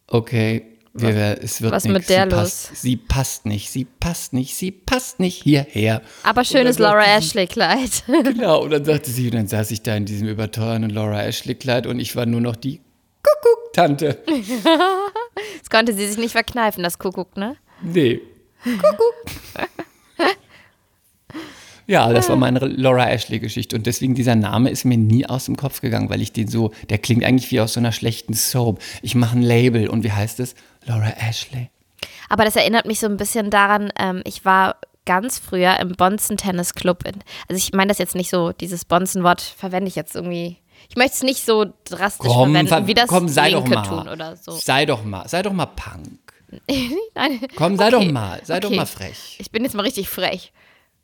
okay, 0.07 0.74
wir, 0.97 1.39
es 1.43 1.61
wird 1.61 1.73
was 1.73 1.85
nix. 1.85 1.93
mit 1.93 2.09
der 2.09 2.25
sie 2.25 2.29
passt, 2.37 2.77
Sie 2.77 2.97
passt 2.97 3.47
nicht, 3.47 3.71
sie 3.71 3.85
passt 3.85 4.33
nicht, 4.33 4.55
sie 4.55 4.71
passt 4.71 5.19
nicht 5.19 5.43
hierher. 5.43 6.03
Aber 6.23 6.45
schönes 6.45 6.79
Laura 6.79 7.05
Ashley-Kleid. 7.17 8.05
Genau, 8.25 8.63
und 8.63 8.71
dann 8.71 8.85
sagte 8.85 9.11
sie, 9.11 9.27
und 9.27 9.35
dann 9.35 9.49
saß 9.49 9.71
ich 9.73 9.83
da 9.83 9.97
in 9.97 10.05
diesem 10.05 10.29
überteuerten 10.29 10.89
Laura 10.91 11.23
Ashley-Kleid 11.25 11.87
und 11.87 11.99
ich 11.99 12.15
war 12.15 12.27
nur 12.27 12.41
noch 12.41 12.57
die 12.57 12.81
Kuckuck-Tante. 13.23 14.19
Das 15.61 15.69
konnte 15.71 15.93
sie 15.95 16.07
sich 16.07 16.17
nicht 16.19 16.33
verkneifen, 16.33 16.85
das 16.85 16.99
Kuckuck, 16.99 17.37
ne? 17.37 17.57
Nee. 17.83 18.21
Kuckuck. 18.63 19.15
Ja, 21.87 22.11
das 22.13 22.31
war 22.31 22.37
meine 22.37 22.61
Laura 22.61 23.11
Ashley-Geschichte. 23.11 23.77
Und 23.77 23.87
deswegen 23.87 24.15
dieser 24.15 24.37
Name 24.37 24.71
ist 24.71 24.85
mir 24.87 24.97
nie 24.97 25.27
aus 25.27 25.45
dem 25.45 25.57
Kopf 25.57 25.83
gegangen, 25.83 26.09
weil 26.09 26.23
ich 26.23 26.33
den 26.33 26.49
so, 26.49 26.71
der 26.89 26.97
klingt 26.99 27.25
eigentlich 27.25 27.51
wie 27.51 27.61
aus 27.61 27.75
so 27.75 27.81
einer 27.81 27.93
schlechten 27.93 28.33
Soap. 28.33 28.81
Ich 29.03 29.15
mache 29.15 29.37
ein 29.37 29.43
Label 29.43 29.89
und 29.89 30.03
wie 30.03 30.13
heißt 30.13 30.41
es? 30.41 30.55
Laura 30.87 31.11
Ashley. 31.29 31.71
Aber 32.29 32.45
das 32.45 32.57
erinnert 32.57 32.87
mich 32.87 33.01
so 33.01 33.07
ein 33.07 33.17
bisschen 33.17 33.51
daran, 33.51 33.93
ähm, 33.99 34.23
ich 34.25 34.45
war 34.45 34.77
ganz 35.07 35.39
früher 35.39 35.79
im 35.81 35.93
Bonzen 35.93 36.37
Tennis 36.37 36.75
Club. 36.75 37.05
In, 37.07 37.15
also 37.49 37.57
ich 37.59 37.73
meine 37.73 37.89
das 37.89 37.99
jetzt 37.99 38.15
nicht 38.15 38.31
so, 38.31 38.53
dieses 38.53 38.85
Bonzen-Wort 38.85 39.41
verwende 39.43 39.89
ich 39.89 39.95
jetzt 39.97 40.15
irgendwie. 40.15 40.57
Ich 40.89 40.97
möchte 40.97 41.15
es 41.15 41.23
nicht 41.23 41.45
so 41.45 41.67
drastisch 41.85 42.27
Komm, 42.31 42.53
verwenden, 42.53 42.69
ver- 42.69 42.87
wie 42.87 42.95
das 42.95 43.09
komm, 43.09 43.29
sei 43.29 43.51
doch 43.53 43.67
mal. 43.67 43.83
tun 43.83 44.09
oder 44.09 44.37
so. 44.37 44.53
Sei 44.53 44.87
doch 44.87 45.05
mal, 45.05 45.29
sei 45.29 45.43
doch 45.43 45.53
mal 45.53 45.67
Punk. 45.67 46.19
Nein. 47.15 47.41
Komm, 47.57 47.77
sei 47.77 47.89
Okay, 47.89 47.91
doch 48.07 48.13
mal, 48.13 48.41
sei 48.45 48.61
doch 48.61 48.69
okay. 48.69 48.77
mal 48.77 48.87
frech. 48.87 49.37
Ich 49.39 49.51
bin 49.51 49.65
jetzt 49.65 49.75
mal 49.75 49.83
richtig 49.83 50.09
frech. 50.09 50.53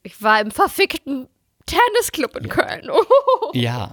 Ich 0.02 0.22
war 0.22 0.40
im 0.40 0.50
verfickten 0.50 1.28
Tennisclub 1.70 2.36
in 2.36 2.48
Köln. 2.48 2.90
Ja, 3.52 3.92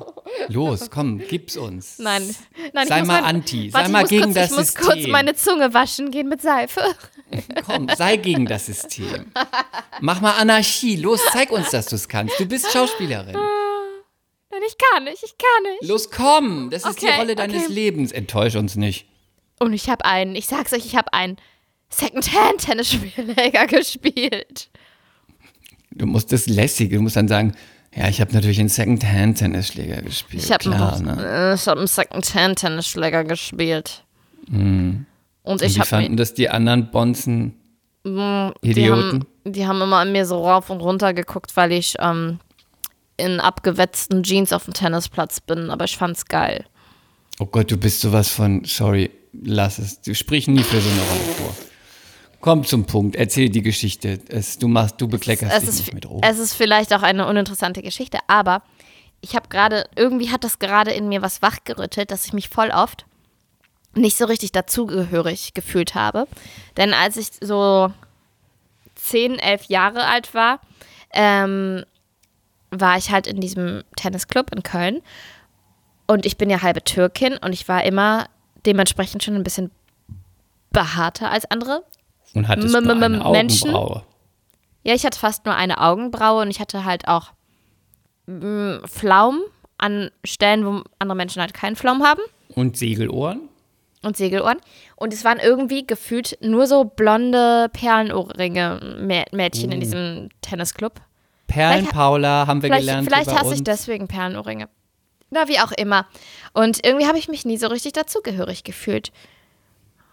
los, 0.49 0.89
komm, 0.91 1.17
gib's 1.19 1.57
uns. 1.57 1.97
Nein, 1.97 2.35
nein, 2.73 2.83
ich 2.83 2.89
Sei 2.89 3.01
mal 3.01 3.21
mein- 3.21 3.23
anti, 3.37 3.71
sei 3.71 3.73
Warte, 3.73 3.87
ich 3.87 3.91
mal 3.93 4.05
gegen 4.05 4.23
kurz, 4.25 4.35
das 4.35 4.51
Ich 4.51 4.57
muss 4.57 4.67
System. 4.67 4.85
kurz 4.85 5.07
meine 5.07 5.35
Zunge 5.35 5.73
waschen 5.73 6.11
gehen 6.11 6.29
mit 6.29 6.41
Seife. 6.43 6.83
Komm, 7.65 7.87
sei 7.97 8.17
gegen 8.17 8.45
das 8.45 8.67
System. 8.67 9.31
Mach 9.99 10.21
mal 10.21 10.33
Anarchie. 10.37 10.95
Los, 10.97 11.21
zeig 11.33 11.51
uns, 11.51 11.71
dass 11.71 11.87
du 11.87 11.95
es 11.95 12.07
kannst. 12.07 12.39
Du 12.39 12.45
bist 12.45 12.71
Schauspielerin. 12.71 13.33
Nein, 13.33 14.61
ich 14.67 14.77
kann 14.77 15.03
nicht, 15.05 15.23
ich 15.23 15.35
kann 15.37 15.63
nicht. 15.73 15.89
Los, 15.89 16.09
komm. 16.11 16.69
Das 16.69 16.85
ist 16.85 17.01
die 17.01 17.07
Okay, 17.07 17.17
Rolle 17.17 17.35
deines 17.35 17.63
okay. 17.65 17.73
Lebens. 17.73 18.11
Enttäusch 18.11 18.55
uns 18.55 18.75
nicht. 18.75 19.07
Und 19.59 19.73
ich 19.73 19.89
habe 19.89 20.05
einen, 20.05 20.35
ich 20.35 20.45
sag's 20.45 20.71
euch, 20.71 20.85
ich 20.85 20.95
habe 20.95 21.11
einen 21.13 21.37
Secondhand-Tennisschläger 21.89 23.67
gespielt. 23.67 24.69
Du 25.97 26.05
musst 26.05 26.31
das 26.31 26.47
lässig. 26.47 26.91
Du 26.91 27.01
musst 27.01 27.15
dann 27.15 27.27
sagen, 27.27 27.53
ja, 27.95 28.07
ich 28.07 28.21
habe 28.21 28.33
natürlich 28.33 28.59
einen 28.59 28.69
Second-Hand-Tennisschläger 28.69 30.01
gespielt. 30.01 30.43
Ich 30.43 30.51
habe 30.51 30.71
einen, 30.71 31.05
ne? 31.05 31.51
äh, 31.51 31.53
ich 31.55 31.67
hab 31.67 31.77
einen 31.77 31.87
Secondhand-Tennisschläger 31.87 33.23
gespielt. 33.23 34.03
Und 34.49 35.05
Und 35.43 35.61
ich 35.61 35.79
habe 35.79 35.87
fanden 35.87 36.17
das 36.17 36.33
die 36.33 36.49
anderen 36.49 36.91
Bonzen? 36.91 37.53
die 38.05 38.71
Idioten. 38.71 39.25
haben, 39.43 39.53
die 39.53 39.67
haben 39.67 39.81
immer 39.81 39.97
an 39.97 40.11
mir 40.11 40.25
so 40.25 40.45
rauf 40.47 40.69
und 40.69 40.79
runter 40.79 41.13
geguckt, 41.13 41.57
weil 41.57 41.73
ich 41.73 41.95
ähm, 41.99 42.39
in 43.17 43.39
abgewetzten 43.39 44.23
Jeans 44.23 44.53
auf 44.53 44.65
dem 44.65 44.73
Tennisplatz 44.73 45.41
bin. 45.41 45.69
Aber 45.69 45.85
ich 45.85 45.97
fand's 45.97 46.25
geil. 46.25 46.65
Oh 47.39 47.45
Gott, 47.45 47.69
du 47.69 47.77
bist 47.77 48.01
sowas 48.01 48.29
von, 48.29 48.63
sorry, 48.63 49.11
lass 49.33 49.79
es. 49.79 50.01
Du 50.01 50.15
sprich 50.15 50.47
nie 50.47 50.63
für 50.63 50.79
so 50.79 50.89
eine 50.89 51.01
Rolle 51.01 51.33
vor. 51.35 51.55
Komm 52.39 52.63
zum 52.63 52.85
Punkt, 52.85 53.15
erzähl 53.15 53.49
die 53.49 53.61
Geschichte. 53.61 54.19
Es, 54.29 54.57
du 54.57 54.67
machst, 54.67 55.01
du 55.01 55.07
bekleckerst 55.07 55.55
es 55.55 55.61
dich 55.61 55.69
ist, 55.69 55.79
nicht 55.79 55.93
mit 55.93 56.09
Ruhm. 56.09 56.21
es 56.23 56.39
ist 56.39 56.53
vielleicht 56.53 56.93
auch 56.93 57.01
eine 57.01 57.27
uninteressante 57.27 57.81
Geschichte, 57.81 58.19
aber 58.27 58.61
ich 59.21 59.35
habe 59.35 59.47
gerade, 59.49 59.85
irgendwie 59.95 60.29
hat 60.29 60.43
das 60.43 60.59
gerade 60.59 60.91
in 60.91 61.09
mir 61.09 61.21
was 61.21 61.41
wachgerüttelt, 61.41 62.11
dass 62.11 62.25
ich 62.25 62.33
mich 62.33 62.49
voll 62.49 62.69
oft 62.69 63.05
nicht 63.95 64.17
so 64.17 64.25
richtig 64.25 64.51
dazugehörig 64.51 65.53
gefühlt 65.53 65.95
habe. 65.95 66.27
Denn 66.77 66.93
als 66.93 67.17
ich 67.17 67.29
so 67.41 67.91
10, 68.95 69.39
11 69.39 69.65
Jahre 69.65 70.05
alt 70.05 70.33
war, 70.33 70.59
ähm, 71.13 71.83
war 72.69 72.97
ich 72.97 73.11
halt 73.11 73.27
in 73.27 73.39
diesem 73.39 73.83
Tennisclub 73.95 74.53
in 74.53 74.63
Köln. 74.63 75.01
Und 76.05 76.25
ich 76.25 76.37
bin 76.37 76.49
ja 76.49 76.61
halbe 76.61 76.83
Türkin 76.83 77.37
und 77.37 77.53
ich 77.53 77.67
war 77.67 77.83
immer 77.83 78.27
dementsprechend 78.65 79.23
schon 79.23 79.35
ein 79.35 79.43
bisschen 79.43 79.71
behaarter 80.71 81.31
als 81.31 81.49
andere. 81.49 81.83
Und 82.33 82.47
hattest 82.47 82.73
M- 82.75 82.83
nur 82.83 82.93
eine 82.93 83.09
Menschen? 83.31 83.69
Augenbraue. 83.73 84.03
Ja, 84.83 84.93
ich 84.93 85.05
hatte 85.05 85.19
fast 85.19 85.45
nur 85.45 85.55
eine 85.55 85.81
Augenbraue 85.81 86.41
und 86.43 86.49
ich 86.49 86.59
hatte 86.59 86.85
halt 86.85 87.07
auch 87.07 87.31
mm, 88.27 88.85
Pflaumen 88.85 89.41
an 89.77 90.09
Stellen, 90.23 90.65
wo 90.65 90.83
andere 90.99 91.15
Menschen 91.15 91.41
halt 91.41 91.53
keinen 91.53 91.75
Pflaumen 91.75 92.03
haben 92.03 92.21
Und 92.55 92.77
Segelohren? 92.77 93.41
und 94.03 94.15
Segelohren. 94.15 94.57
Und 94.95 95.11
es 95.13 95.25
waren 95.25 95.39
irgendwie 95.39 95.85
gefühlt 95.85 96.37
nur 96.41 96.67
so 96.67 96.85
blonde 96.85 97.67
Perlenohrringe 97.73 98.79
Mä 99.01 99.25
Mädchen 99.31 99.71
in 99.71 99.79
diesem 99.81 100.29
Tennisclub. 100.41 100.93
Perlen 101.47 101.79
Vielleicht- 101.79 101.93
Paula 101.93 102.45
haben 102.47 102.61
wir 102.61 102.69
gelernt. 102.69 103.07
vielleicht 103.07 103.31
hasse 103.31 103.53
ich 103.53 103.59
uns. 103.59 103.63
deswegen 103.63 104.07
Perlenohrringe. 104.07 104.69
Na, 105.29 105.47
wie 105.49 105.59
auch 105.59 105.71
immer. 105.73 106.05
Und 106.53 106.85
irgendwie 106.85 107.05
habe 107.07 107.17
ich 107.17 107.27
mich 107.27 107.43
nie 107.43 107.57
so 107.57 107.67
richtig 107.67 107.93
dazugehörig 107.93 108.63
gefühlt. 108.63 109.11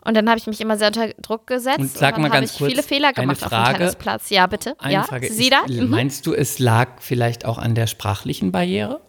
Und 0.05 0.15
dann 0.15 0.29
habe 0.29 0.39
ich 0.39 0.47
mich 0.47 0.61
immer 0.61 0.77
sehr 0.77 0.89
unter 0.89 1.09
Druck 1.23 1.47
gesetzt. 1.47 1.79
Und 1.79 1.91
sag 1.91 2.15
dann 2.15 2.23
mal 2.23 2.31
habe 2.31 2.41
ganz 2.41 2.53
ich 2.53 2.59
kurz 2.59 2.71
viele 2.71 2.83
Fehler 2.83 3.09
eine 3.09 3.15
gemacht 3.15 3.43
auf 3.43 3.49
Frage. 3.49 3.73
dem 3.73 3.79
Tennisplatz. 3.79 4.31
Ja, 4.31 4.47
bitte. 4.47 4.77
Eine 4.79 4.93
ja, 4.95 5.03
Frage. 5.05 5.33
Sie 5.33 5.51
da? 5.51 5.63
Mhm. 5.67 5.89
Meinst 5.89 6.27
du, 6.27 6.35
es 6.35 6.59
lag 6.59 7.01
vielleicht 7.01 7.45
auch 7.45 7.59
an 7.59 7.75
der 7.75 7.87
sprachlichen 7.87 8.53
Barriere? 8.53 9.01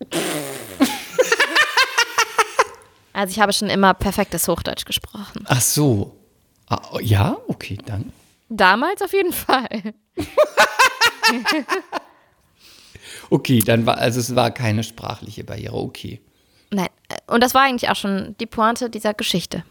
Also 3.16 3.30
ich 3.30 3.38
habe 3.38 3.52
schon 3.52 3.70
immer 3.70 3.94
perfektes 3.94 4.48
Hochdeutsch 4.48 4.86
gesprochen. 4.86 5.44
Ach 5.46 5.60
so. 5.60 6.16
Ah, 6.66 6.80
oh, 6.90 6.98
ja, 6.98 7.36
okay, 7.46 7.78
dann. 7.86 8.12
Damals 8.48 9.02
auf 9.02 9.12
jeden 9.12 9.32
Fall. 9.32 9.94
Okay, 13.30 13.60
dann 13.60 13.86
war, 13.86 13.98
also 13.98 14.20
es 14.20 14.34
war 14.36 14.50
keine 14.50 14.84
sprachliche 14.84 15.44
Barriere, 15.44 15.74
okay. 15.74 16.20
Nein, 16.70 16.88
äh, 17.08 17.16
und 17.32 17.42
das 17.42 17.54
war 17.54 17.62
eigentlich 17.62 17.90
auch 17.90 17.96
schon 17.96 18.36
die 18.38 18.46
Pointe 18.46 18.90
dieser 18.90 19.14
Geschichte. 19.14 19.64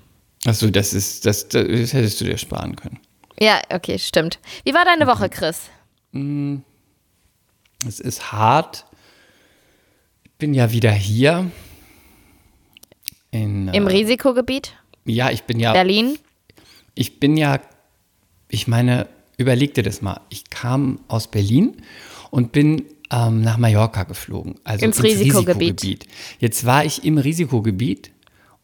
Ach 0.46 0.54
so, 0.54 0.70
das 0.70 0.94
ist, 0.94 1.26
das, 1.26 1.48
das 1.48 1.94
hättest 1.94 2.20
du 2.22 2.26
dir 2.26 2.38
sparen 2.38 2.76
können. 2.76 3.00
Ja, 3.40 3.62
okay, 3.70 3.98
stimmt. 3.98 4.40
Wie 4.64 4.74
war 4.74 4.86
deine 4.86 5.08
Woche, 5.08 5.30
Chris? 5.30 5.70
Es 7.88 8.00
ist 8.00 8.32
hart. 8.32 8.86
Ich 10.24 10.32
bin 10.34 10.54
ja 10.54 10.72
wieder 10.72 10.92
hier. 10.92 11.50
In, 13.32 13.70
Im 13.70 13.88
äh, 13.88 13.92
Risikogebiet? 13.92 14.74
ja, 15.06 15.32
ich 15.32 15.44
bin 15.44 15.60
ja 15.60 15.74
Berlin? 15.74 16.18
ich 16.96 17.20
bin 17.20 17.36
ja, 17.36 17.60
ich 18.48 18.68
meine, 18.68 19.08
überleg 19.38 19.74
dir 19.74 19.84
das 19.84 20.02
mal. 20.02 20.22
Ich 20.30 20.50
kam 20.50 21.00
aus 21.08 21.28
Berlin 21.28 21.78
und 22.30 22.52
bin 22.52 22.86
ähm, 23.12 23.42
nach 23.42 23.58
Mallorca 23.58 24.04
geflogen. 24.04 24.56
Also 24.64 24.86
Ins 24.86 25.02
Risikogebiet. 25.02 25.82
Risikogebiet. 25.82 26.08
Jetzt 26.40 26.66
war 26.66 26.86
ich 26.86 27.04
im 27.04 27.18
Risikogebiet 27.18 28.12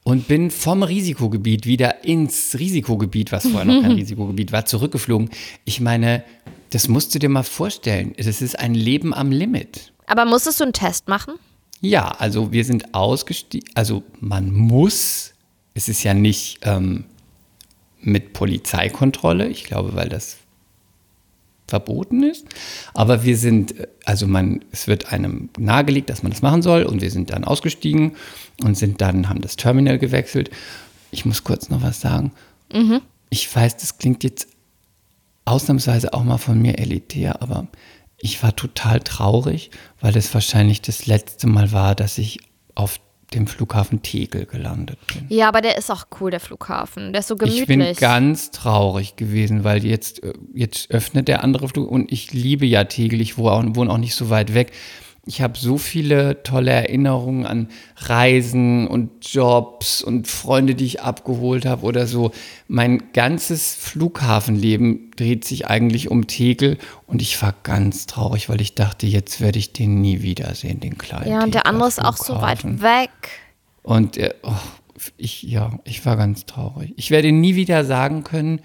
und 0.09 0.27
bin 0.27 0.49
vom 0.49 0.81
Risikogebiet 0.81 1.67
wieder 1.67 2.03
ins 2.03 2.57
Risikogebiet, 2.57 3.31
was 3.31 3.43
vorher 3.43 3.65
noch 3.65 3.81
kein 3.81 3.91
Risikogebiet 3.99 4.51
war, 4.51 4.65
zurückgeflogen. 4.65 5.29
Ich 5.65 5.81
meine, 5.81 6.23
das 6.71 6.87
musst 6.87 7.13
du 7.13 7.19
dir 7.19 7.29
mal 7.29 7.43
vorstellen. 7.43 8.13
Es 8.17 8.41
ist 8.41 8.57
ein 8.57 8.73
Leben 8.73 9.13
am 9.13 9.31
Limit. 9.31 9.93
Aber 10.07 10.25
musstest 10.25 10.59
du 10.59 10.63
einen 10.63 10.73
Test 10.73 11.07
machen? 11.07 11.35
Ja, 11.81 12.09
also 12.17 12.51
wir 12.51 12.65
sind 12.65 12.93
ausgestiegen, 12.95 13.69
also 13.75 14.03
man 14.19 14.51
muss, 14.51 15.33
es 15.75 15.87
ist 15.87 16.03
ja 16.03 16.13
nicht 16.13 16.59
ähm, 16.63 17.05
mit 18.01 18.33
Polizeikontrolle, 18.33 19.47
ich 19.47 19.63
glaube, 19.63 19.93
weil 19.93 20.09
das 20.09 20.38
verboten 21.69 22.23
ist, 22.23 22.45
aber 22.93 23.23
wir 23.23 23.37
sind, 23.37 23.75
also 24.05 24.27
man, 24.27 24.65
es 24.71 24.87
wird 24.87 25.11
einem 25.13 25.49
nahegelegt, 25.57 26.09
dass 26.09 26.23
man 26.23 26.31
das 26.31 26.41
machen 26.41 26.61
soll 26.61 26.83
und 26.83 27.01
wir 27.01 27.11
sind 27.11 27.29
dann 27.29 27.43
ausgestiegen 27.43 28.15
und 28.63 28.75
sind 28.75 29.01
dann, 29.01 29.29
haben 29.29 29.41
das 29.41 29.55
Terminal 29.55 29.99
gewechselt. 29.99 30.49
Ich 31.11 31.25
muss 31.25 31.43
kurz 31.43 31.69
noch 31.69 31.81
was 31.81 32.01
sagen. 32.01 32.31
Ich 33.29 33.55
weiß, 33.55 33.77
das 33.77 33.97
klingt 33.97 34.23
jetzt 34.23 34.47
ausnahmsweise 35.45 36.13
auch 36.13 36.23
mal 36.23 36.37
von 36.37 36.61
mir 36.61 36.77
elitär, 36.77 37.41
aber 37.41 37.67
ich 38.17 38.43
war 38.43 38.55
total 38.55 38.99
traurig, 38.99 39.71
weil 40.01 40.15
es 40.17 40.33
wahrscheinlich 40.33 40.81
das 40.81 41.05
letzte 41.05 41.47
Mal 41.47 41.71
war, 41.71 41.95
dass 41.95 42.17
ich 42.17 42.39
auf 42.75 42.99
dem 43.33 43.47
Flughafen 43.47 44.01
Tegel 44.01 44.45
gelandet 44.45 44.97
bin. 45.07 45.25
Ja, 45.29 45.47
aber 45.47 45.61
der 45.61 45.77
ist 45.77 45.91
auch 45.91 46.05
cool, 46.19 46.31
der 46.31 46.39
Flughafen. 46.39 47.13
Der 47.13 47.19
ist 47.19 47.27
so 47.27 47.35
gemütlich. 47.35 47.61
Ich 47.61 47.67
bin 47.67 47.95
ganz 47.95 48.51
traurig 48.51 49.15
gewesen, 49.15 49.63
weil 49.63 49.85
jetzt, 49.85 50.23
äh, 50.23 50.33
jetzt 50.53 50.89
öffnet 50.91 51.27
der 51.27 51.43
andere 51.43 51.67
Flug 51.67 51.89
und 51.89 52.11
ich 52.11 52.33
liebe 52.33 52.65
ja 52.65 52.85
Tegel, 52.85 53.21
ich 53.21 53.37
wohne 53.37 53.51
auch, 53.51 53.75
wohne 53.75 53.91
auch 53.91 53.97
nicht 53.97 54.15
so 54.15 54.29
weit 54.29 54.53
weg. 54.53 54.71
Ich 55.29 55.43
habe 55.43 55.59
so 55.59 55.77
viele 55.77 56.41
tolle 56.41 56.71
Erinnerungen 56.71 57.45
an 57.45 57.67
Reisen 57.97 58.87
und 58.87 59.31
Jobs 59.31 60.01
und 60.01 60.27
Freunde, 60.27 60.73
die 60.73 60.85
ich 60.85 61.01
abgeholt 61.01 61.67
habe 61.67 61.85
oder 61.85 62.07
so. 62.07 62.31
Mein 62.67 63.13
ganzes 63.13 63.75
Flughafenleben 63.75 65.11
dreht 65.15 65.45
sich 65.45 65.67
eigentlich 65.67 66.09
um 66.09 66.25
Tegel 66.25 66.79
und 67.05 67.21
ich 67.21 67.39
war 67.43 67.53
ganz 67.61 68.07
traurig, 68.07 68.49
weil 68.49 68.59
ich 68.59 68.73
dachte, 68.73 69.05
jetzt 69.05 69.39
werde 69.39 69.59
ich 69.59 69.71
den 69.71 70.01
nie 70.01 70.23
wiedersehen, 70.23 70.79
den 70.79 70.97
kleinen. 70.97 71.29
Ja, 71.29 71.43
und 71.43 71.53
der 71.53 71.67
andere 71.67 71.87
ist 71.87 72.03
auch 72.03 72.17
so 72.17 72.41
weit 72.41 72.63
weg. 72.81 73.11
Und 73.83 74.17
äh, 74.17 74.33
oh, 74.41 74.51
ich, 75.15 75.43
ja, 75.43 75.77
ich 75.83 76.07
war 76.07 76.17
ganz 76.17 76.47
traurig. 76.47 76.95
Ich 76.97 77.11
werde 77.11 77.31
nie 77.31 77.53
wieder 77.53 77.85
sagen 77.85 78.23
können, 78.23 78.61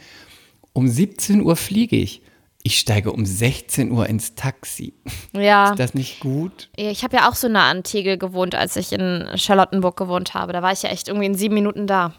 um 0.73 0.89
17 0.89 1.43
Uhr 1.43 1.57
fliege 1.57 1.97
ich. 1.97 2.23
Ich 2.67 2.79
steige 2.79 3.13
um 3.13 3.27
16 3.27 3.93
Uhr 3.93 4.09
ins 4.09 4.35
Taxi. 4.37 4.95
Ja. 5.37 5.71
Ist 5.71 5.79
das 5.79 5.93
nicht 5.93 6.21
gut? 6.21 6.71
Ich 6.77 7.05
habe 7.05 7.17
ja 7.17 7.29
auch 7.29 7.35
so 7.35 7.47
nah 7.47 7.71
an 7.71 7.83
Tegel 7.83 8.17
gewohnt, 8.17 8.55
als 8.55 8.77
ich 8.77 8.91
in 8.93 9.29
Charlottenburg 9.37 9.99
gewohnt 9.99 10.33
habe. 10.33 10.55
Da 10.55 10.63
war 10.63 10.73
ich 10.73 10.83
ja 10.83 10.89
echt 10.89 11.09
irgendwie 11.09 11.27
in 11.27 11.35
sieben 11.35 11.55
Minuten 11.55 11.87
da. 11.87 12.15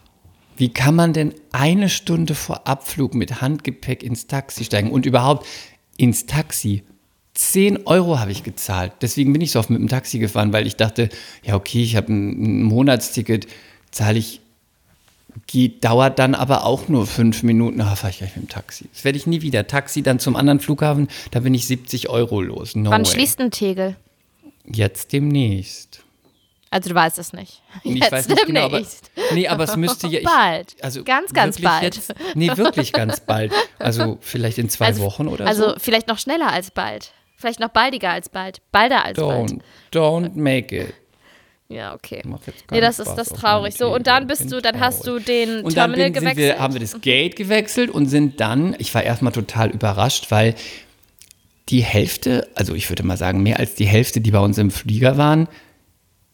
Wie 0.55 0.69
kann 0.69 0.93
man 0.93 1.13
denn 1.13 1.33
eine 1.51 1.89
Stunde 1.89 2.35
vor 2.35 2.67
Abflug 2.67 3.15
mit 3.15 3.41
Handgepäck 3.41 4.03
ins 4.03 4.27
Taxi 4.27 4.65
steigen 4.65 4.91
und 4.91 5.07
überhaupt 5.07 5.47
ins 5.97 6.27
Taxi? 6.27 6.83
10 7.33 7.87
Euro 7.87 8.19
habe 8.19 8.31
ich 8.31 8.43
gezahlt. 8.43 8.93
Deswegen 9.01 9.33
bin 9.33 9.41
ich 9.41 9.51
so 9.51 9.59
oft 9.59 9.71
mit 9.71 9.79
dem 9.79 9.89
Taxi 9.89 10.19
gefahren, 10.19 10.53
weil 10.53 10.67
ich 10.67 10.75
dachte, 10.75 11.09
ja, 11.43 11.55
okay, 11.55 11.81
ich 11.81 11.95
habe 11.95 12.13
ein, 12.13 12.61
ein 12.61 12.63
Monatsticket, 12.63 13.47
zahle 13.89 14.19
ich, 14.19 14.41
geht, 15.47 15.83
dauert 15.83 16.19
dann 16.19 16.35
aber 16.35 16.65
auch 16.65 16.87
nur 16.87 17.05
fünf 17.07 17.43
Minuten. 17.43 17.81
Ah, 17.81 17.95
fahre 17.95 18.11
ich 18.11 18.17
gleich 18.19 18.35
mit 18.35 18.45
dem 18.45 18.49
Taxi. 18.49 18.87
Das 18.93 19.03
werde 19.03 19.17
ich 19.17 19.27
nie 19.27 19.41
wieder. 19.41 19.67
Taxi 19.67 20.01
dann 20.03 20.19
zum 20.19 20.35
anderen 20.35 20.59
Flughafen, 20.59 21.07
da 21.31 21.39
bin 21.41 21.53
ich 21.53 21.67
70 21.67 22.09
Euro 22.09 22.41
los. 22.41 22.75
No 22.75 22.91
Wann 22.91 23.05
way. 23.05 23.11
schließt 23.11 23.39
ein 23.41 23.51
Tegel? 23.51 23.95
Jetzt 24.65 25.13
demnächst. 25.13 26.01
Also 26.71 26.89
du 26.89 26.95
weißt 26.95 27.19
es 27.19 27.31
nicht. 27.33 27.61
Ich 27.83 27.95
Jetzt 27.95 28.11
weiß 28.11 28.27
nicht 28.29 28.45
genau, 28.45 28.61
aber, 28.61 28.69
demnächst. 28.79 29.11
nee, 29.33 29.47
aber 29.47 29.63
es 29.65 29.75
müsste 29.77 30.07
ja. 30.07 30.19
Ich, 30.19 30.25
Bald. 30.25 30.75
Also 30.81 31.03
Ganz, 31.03 31.31
ganz 31.33 31.61
bald. 31.61 31.95
Jetzt, 31.95 32.13
nee, 32.33 32.49
wirklich 32.55 32.91
ganz 32.91 33.19
bald. 33.19 33.53
Also 33.79 34.17
vielleicht 34.21 34.57
in 34.57 34.69
zwei 34.69 34.87
Also- 34.87 35.03
Wochen 35.03 35.27
oder 35.27 35.45
Also 35.47 35.69
so. 35.69 35.75
vielleicht 35.77 36.07
noch 36.07 36.17
schneller 36.19 36.51
als 36.51 36.71
bald. 36.71 37.11
Vielleicht 37.37 37.59
noch 37.59 37.69
baldiger 37.69 38.09
als 38.11 38.29
bald. 38.29 38.61
Balder 38.71 39.05
als 39.05 39.17
bald. 39.17 39.51
Don't, 39.51 39.59
don't 39.93 40.31
make 40.35 40.75
it. 40.75 40.93
Ja, 41.67 41.95
okay. 41.95 42.21
Macht 42.25 42.47
jetzt 42.47 42.63
Nee, 42.69 42.79
das 42.79 42.99
ist 42.99 43.07
Spaß 43.07 43.15
das 43.15 43.31
auf 43.31 43.39
traurig. 43.39 43.75
So, 43.75 43.93
und 43.93 44.05
dann 44.07 44.27
bist 44.27 44.51
du, 44.51 44.61
dann 44.61 44.79
hast 44.79 45.01
du 45.07 45.11
traurig. 45.19 45.25
den 45.25 45.49
Und 45.61 45.75
dann 45.75 45.91
Terminal 45.91 46.11
bin, 46.11 46.13
gewechselt. 46.13 46.37
wir, 46.37 46.59
haben 46.59 46.73
wir 46.73 46.81
das 46.81 47.01
Gate 47.01 47.35
gewechselt 47.35 47.89
und 47.89 48.05
sind 48.07 48.39
dann, 48.39 48.75
ich 48.77 48.93
war 48.93 49.03
erstmal 49.03 49.33
total 49.33 49.71
überrascht, 49.71 50.29
weil 50.29 50.55
die 51.69 51.81
Hälfte, 51.81 52.47
also 52.53 52.75
ich 52.75 52.89
würde 52.89 53.03
mal 53.03 53.17
sagen, 53.17 53.41
mehr 53.41 53.59
als 53.59 53.73
die 53.73 53.87
Hälfte, 53.87 54.21
die 54.21 54.29
bei 54.31 54.39
uns 54.39 54.59
im 54.59 54.69
Flieger 54.69 55.17
waren, 55.17 55.47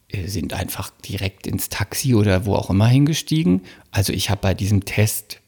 äh, 0.09 0.27
sind 0.27 0.53
einfach 0.53 0.91
direkt 1.07 1.47
ins 1.47 1.69
Taxi 1.69 2.13
oder 2.13 2.45
wo 2.45 2.55
auch 2.55 2.69
immer 2.69 2.87
hingestiegen. 2.87 3.61
Also 3.91 4.11
ich 4.11 4.29
habe 4.29 4.41
bei 4.41 4.53
diesem 4.53 4.83
Test 4.83 5.39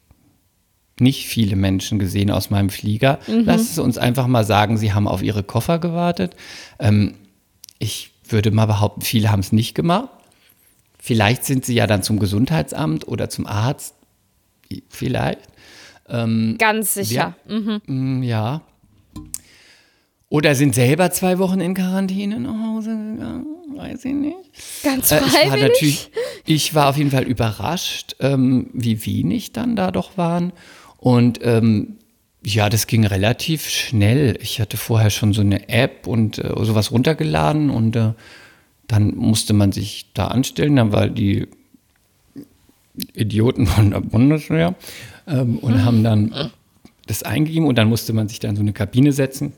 nicht 0.98 1.26
viele 1.26 1.56
Menschen 1.56 1.98
gesehen 1.98 2.30
aus 2.30 2.48
meinem 2.48 2.70
Flieger. 2.70 3.18
Mhm. 3.26 3.42
Lass 3.44 3.70
es 3.70 3.78
uns 3.78 3.98
einfach 3.98 4.28
mal 4.28 4.44
sagen, 4.44 4.78
sie 4.78 4.94
haben 4.94 5.08
auf 5.08 5.22
ihre 5.22 5.42
Koffer 5.42 5.78
gewartet. 5.78 6.34
Ähm, 6.78 7.16
ich 7.78 8.13
würde 8.28 8.50
mal 8.50 8.66
behaupten, 8.66 9.02
viele 9.02 9.30
haben 9.30 9.40
es 9.40 9.52
nicht 9.52 9.74
gemacht. 9.74 10.08
Vielleicht 10.98 11.44
sind 11.44 11.64
sie 11.64 11.74
ja 11.74 11.86
dann 11.86 12.02
zum 12.02 12.18
Gesundheitsamt 12.18 13.06
oder 13.06 13.28
zum 13.28 13.46
Arzt. 13.46 13.94
Vielleicht. 14.88 15.40
Ganz 16.58 16.94
sicher. 16.94 17.36
Ja. 17.48 17.58
Mm, 17.86 18.22
Ja. 18.22 18.62
Oder 20.30 20.54
sind 20.56 20.74
selber 20.74 21.10
zwei 21.12 21.38
Wochen 21.38 21.60
in 21.60 21.74
Quarantäne 21.74 22.40
nach 22.40 22.74
Hause 22.74 22.90
gegangen? 22.90 23.46
Weiß 23.76 24.04
ich 24.04 24.14
nicht. 24.14 24.36
Ganz 24.82 25.12
Äh, 25.12 25.20
ich 25.24 25.50
war 25.50 25.56
natürlich, 25.56 26.10
ich 26.44 26.74
war 26.74 26.88
auf 26.88 26.96
jeden 26.96 27.10
Fall 27.12 27.22
überrascht, 27.24 28.16
ähm, 28.20 28.68
wie 28.72 29.04
wenig 29.06 29.52
dann 29.52 29.76
da 29.76 29.92
doch 29.92 30.16
waren. 30.16 30.52
Und 30.96 31.38
ähm, 31.42 31.98
ja, 32.44 32.68
das 32.68 32.86
ging 32.86 33.06
relativ 33.06 33.68
schnell. 33.68 34.38
Ich 34.42 34.60
hatte 34.60 34.76
vorher 34.76 35.10
schon 35.10 35.32
so 35.32 35.40
eine 35.40 35.68
App 35.68 36.06
und 36.06 36.38
äh, 36.38 36.52
sowas 36.62 36.90
runtergeladen 36.90 37.70
und 37.70 37.96
äh, 37.96 38.12
dann 38.86 39.14
musste 39.16 39.54
man 39.54 39.72
sich 39.72 40.10
da 40.12 40.28
anstellen. 40.28 40.76
Dann 40.76 40.92
war 40.92 41.08
die 41.08 41.48
Idioten 43.14 43.66
von 43.66 43.90
der 43.90 44.00
Bundeswehr 44.00 44.74
ähm, 45.26 45.58
und 45.58 45.84
haben 45.84 46.04
dann 46.04 46.50
das 47.06 47.22
eingegeben 47.22 47.66
und 47.66 47.76
dann 47.76 47.88
musste 47.88 48.12
man 48.12 48.28
sich 48.28 48.40
da 48.40 48.48
in 48.48 48.56
so 48.56 48.62
eine 48.62 48.72
Kabine 48.72 49.12
setzen. 49.12 49.52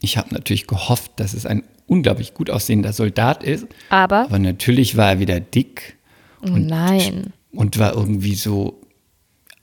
Ich 0.00 0.16
habe 0.16 0.32
natürlich 0.32 0.66
gehofft, 0.66 1.12
dass 1.16 1.34
es 1.34 1.46
ein 1.46 1.62
unglaublich 1.86 2.34
gut 2.34 2.48
aussehender 2.48 2.92
Soldat 2.92 3.42
ist. 3.42 3.66
Aber, 3.88 4.22
Aber 4.22 4.38
natürlich 4.38 4.96
war 4.96 5.10
er 5.10 5.18
wieder 5.20 5.40
dick 5.40 5.96
oh 6.42 6.48
nein. 6.48 7.32
und 7.52 7.78
war 7.78 7.94
irgendwie 7.94 8.34
so 8.34 8.80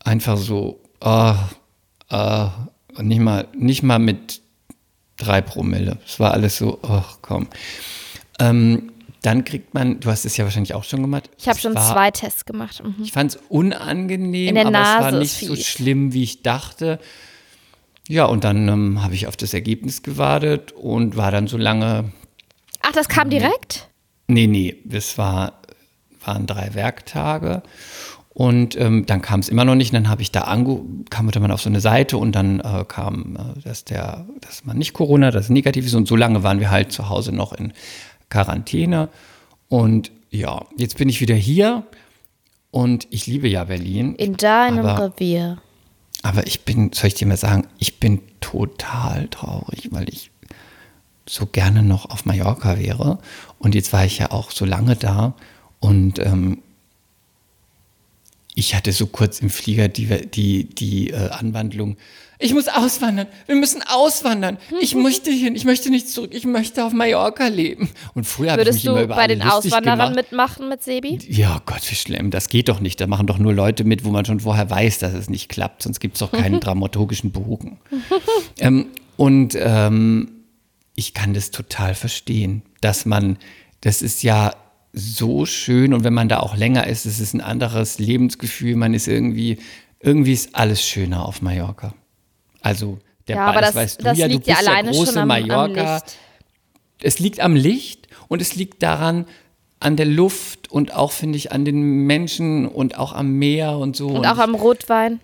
einfach 0.04 0.38
so, 0.38 0.82
ah, 1.02 1.50
ah, 2.10 2.52
nicht 3.02 3.20
mal, 3.20 3.48
nicht 3.54 3.84
mal 3.84 4.00
mit 4.00 4.42
drei 5.18 5.42
Promille. 5.42 5.98
Es 6.06 6.20
war 6.20 6.32
alles 6.32 6.58
so, 6.58 6.80
ach 6.84 7.18
komm. 7.22 7.48
Ähm, 8.40 8.92
dann 9.22 9.44
kriegt 9.44 9.74
man, 9.74 10.00
du 10.00 10.10
hast 10.10 10.26
es 10.26 10.38
ja 10.38 10.46
wahrscheinlich 10.46 10.74
auch 10.74 10.86
schon 10.86 11.02
gemacht. 11.02 11.30
Ich 11.38 11.48
habe 11.48 11.58
Es 11.58 11.62
schon 11.62 11.76
war, 11.76 11.92
zwei 11.92 12.12
Tests 12.12 12.46
gemacht. 12.46 12.82
Mhm. 12.82 13.04
Ich 13.04 13.12
fand 13.12 13.32
es 13.32 13.40
unangenehm, 13.50 14.56
aber 14.56 14.70
es 14.70 14.74
war 14.74 15.02
Nase 15.02 15.18
nicht 15.18 15.40
so 15.40 15.56
schlimm, 15.58 16.14
wie 16.14 16.24
ich 16.24 16.42
dachte. 16.42 17.00
Ja, 18.08 18.26
und 18.26 18.44
dann 18.44 18.68
ähm, 18.70 19.04
habe 19.04 19.14
ich 19.14 19.28
auf 19.28 19.36
das 19.36 19.54
Ergebnis 19.54 20.04
gewartet 20.04 20.72
und 20.72 21.18
war 21.18 21.32
dann 21.32 21.48
so 21.48 21.58
lange 21.58 22.12
Ach, 22.82 22.92
das 22.92 23.10
kam 23.10 23.30
direkt? 23.30 23.90
Nee, 24.28 24.48
nee, 24.48 24.78
das 24.86 25.18
war, 25.18 25.62
waren 26.24 26.48
drei 26.48 26.74
Werktage. 26.74 27.62
Und 28.30 28.80
ähm, 28.80 29.06
dann 29.06 29.22
kam 29.22 29.40
es 29.40 29.50
immer 29.50 29.66
noch 29.66 29.76
nicht. 29.76 29.92
Und 29.92 29.96
dann 29.96 30.10
habe 30.10 30.22
ich 30.22 30.32
da 30.32 30.42
ange 30.42 30.82
kam 31.10 31.26
man 31.26 31.52
auf 31.52 31.62
so 31.62 31.70
eine 31.70 31.82
Seite 31.82 32.18
und 32.18 32.34
dann 32.34 32.60
äh, 32.60 32.86
kam, 32.88 33.36
äh, 33.36 33.62
dass 33.62 33.86
der, 33.86 34.26
dass 34.42 34.66
man 34.66 34.78
nicht 34.78 34.94
Corona, 34.94 35.32
dass 35.32 35.46
es 35.46 35.50
negativ 35.50 35.86
ist. 35.86 35.96
Und 35.96 36.08
so 36.08 36.16
lange 36.16 36.44
waren 36.44 36.60
wir 36.60 36.72
halt 36.72 36.92
zu 36.92 37.10
Hause 37.10 37.32
noch 37.32 37.54
in 37.54 37.74
Quarantäne. 38.30 39.10
Und 39.68 40.12
ja, 40.30 40.66
jetzt 40.78 40.98
bin 40.98 41.10
ich 41.10 41.22
wieder 41.22 41.36
hier 41.36 41.84
und 42.72 43.08
ich 43.10 43.28
liebe 43.28 43.48
ja 43.48 43.64
Berlin. 43.64 44.16
In 44.16 44.38
deinem 44.38 44.86
aber, 44.86 45.06
Revier. 45.06 45.58
aber 46.22 46.46
ich 46.46 46.62
bin, 46.62 46.92
soll 46.94 47.08
ich 47.08 47.16
dir 47.16 47.28
mal 47.28 47.38
sagen, 47.38 47.68
ich 47.78 48.00
bin 48.00 48.22
total 48.42 49.28
traurig, 49.30 49.90
weil 49.92 50.08
ich 50.10 50.32
so 51.28 51.46
gerne 51.46 51.84
noch 51.84 52.10
auf 52.10 52.26
Mallorca 52.26 52.78
wäre. 52.78 53.20
Und 53.58 53.76
jetzt 53.76 53.92
war 53.94 54.06
ich 54.06 54.20
ja 54.20 54.32
auch 54.32 54.52
so 54.52 54.66
lange 54.66 54.96
da 54.96 55.34
und 55.80 56.20
ähm, 56.20 56.60
ich 58.60 58.76
hatte 58.76 58.92
so 58.92 59.08
kurz 59.08 59.40
im 59.40 59.50
Flieger 59.50 59.88
die, 59.88 60.06
die, 60.28 60.66
die 60.66 61.12
äh, 61.12 61.30
Anwandlung, 61.30 61.98
ich 62.42 62.54
muss 62.54 62.68
auswandern, 62.70 63.28
wir 63.48 63.56
müssen 63.56 63.82
auswandern, 63.86 64.58
ich 64.80 64.96
möchte 65.08 65.32
hin, 65.32 65.56
ich 65.56 65.66
möchte 65.66 65.90
nicht 65.90 66.10
zurück, 66.10 66.32
ich 66.34 66.46
möchte 66.46 66.86
auf 66.86 66.94
Mallorca 66.94 67.48
leben. 67.48 67.90
Und 68.14 68.26
früher 68.26 68.52
habe 68.52 68.62
ich 68.62 68.68
Würdest 68.68 68.84
mich 68.84 68.86
immer 68.86 69.00
du 69.00 69.04
über 69.06 69.16
bei 69.16 69.24
alle 69.24 69.38
den 69.38 69.46
lustig 69.46 69.72
Auswanderern 69.74 69.98
gemacht. 69.98 70.16
mitmachen 70.16 70.70
mit 70.70 70.84
Sebi? 70.84 71.20
Ja, 71.28 71.62
Gott, 71.66 71.82
wie 71.90 71.96
schlimm. 71.96 72.32
Das 72.32 72.48
geht 72.50 72.70
doch 72.70 72.80
nicht. 72.80 73.02
Da 73.02 73.08
machen 73.08 73.28
doch 73.28 73.40
nur 73.40 73.54
Leute 73.54 73.84
mit, 73.84 74.06
wo 74.06 74.10
man 74.10 74.24
schon 74.26 74.40
vorher 74.42 74.70
weiß, 74.70 75.00
dass 75.00 75.14
es 75.14 75.30
nicht 75.30 75.50
klappt. 75.50 75.84
Sonst 75.84 76.00
gibt 76.00 76.16
es 76.16 76.20
doch 76.20 76.32
keinen 76.32 76.60
dramaturgischen 76.62 77.32
Bogen. 77.32 77.80
ähm, 78.60 78.88
und 79.18 79.58
ähm, 79.60 80.32
ich 80.96 81.14
kann 81.14 81.34
das 81.34 81.52
total 81.52 81.94
verstehen, 81.94 82.62
dass 82.80 83.06
man, 83.06 83.38
das 83.82 84.02
ist 84.02 84.24
ja 84.24 84.54
so 84.94 85.46
schön 85.46 85.94
und 85.94 86.04
wenn 86.04 86.14
man 86.14 86.30
da 86.30 86.40
auch 86.40 86.56
länger 86.56 86.88
ist, 86.88 87.06
es 87.06 87.20
ist 87.20 87.34
ein 87.34 87.42
anderes 87.42 88.00
Lebensgefühl. 88.00 88.76
Man 88.76 88.94
ist 88.94 89.08
irgendwie, 89.08 89.60
irgendwie 90.00 90.34
ist 90.34 90.56
alles 90.56 90.84
schöner 90.84 91.26
auf 91.26 91.42
Mallorca. 91.42 91.94
Also 92.62 93.00
der 93.28 93.36
Ja, 93.38 93.46
Ball, 93.46 93.58
aber 93.58 93.62
das, 93.62 93.76
weißt 93.76 94.00
du 94.00 94.04
das 94.06 94.18
ja, 94.18 94.26
liegt 94.26 94.48
du 94.48 94.52
ja 94.52 94.58
bist 94.58 94.68
alleine 94.68 94.88
ja 94.90 94.94
große 94.94 95.14
schon 95.14 95.22
am, 95.22 95.32
am 95.32 95.48
Mallorca 95.48 95.96
Licht. 95.98 96.18
es 97.04 97.20
liegt 97.20 97.40
am 97.40 97.56
Licht 97.56 98.08
und 98.28 98.42
es 98.42 98.56
liegt 98.56 98.82
daran, 98.84 99.26
an 99.80 99.96
der 99.96 100.08
Luft 100.08 100.70
und 100.72 100.94
auch, 100.94 101.12
finde 101.12 101.38
ich, 101.38 101.52
an 101.54 101.64
den 101.64 102.06
Menschen 102.06 102.68
und 102.68 102.98
auch 102.98 103.14
am 103.14 103.34
Meer 103.34 103.78
und 103.78 103.96
so. 103.96 104.10
Und 104.10 104.26
auch 104.26 104.38
am 104.38 104.56
Rotwein. 104.56 105.22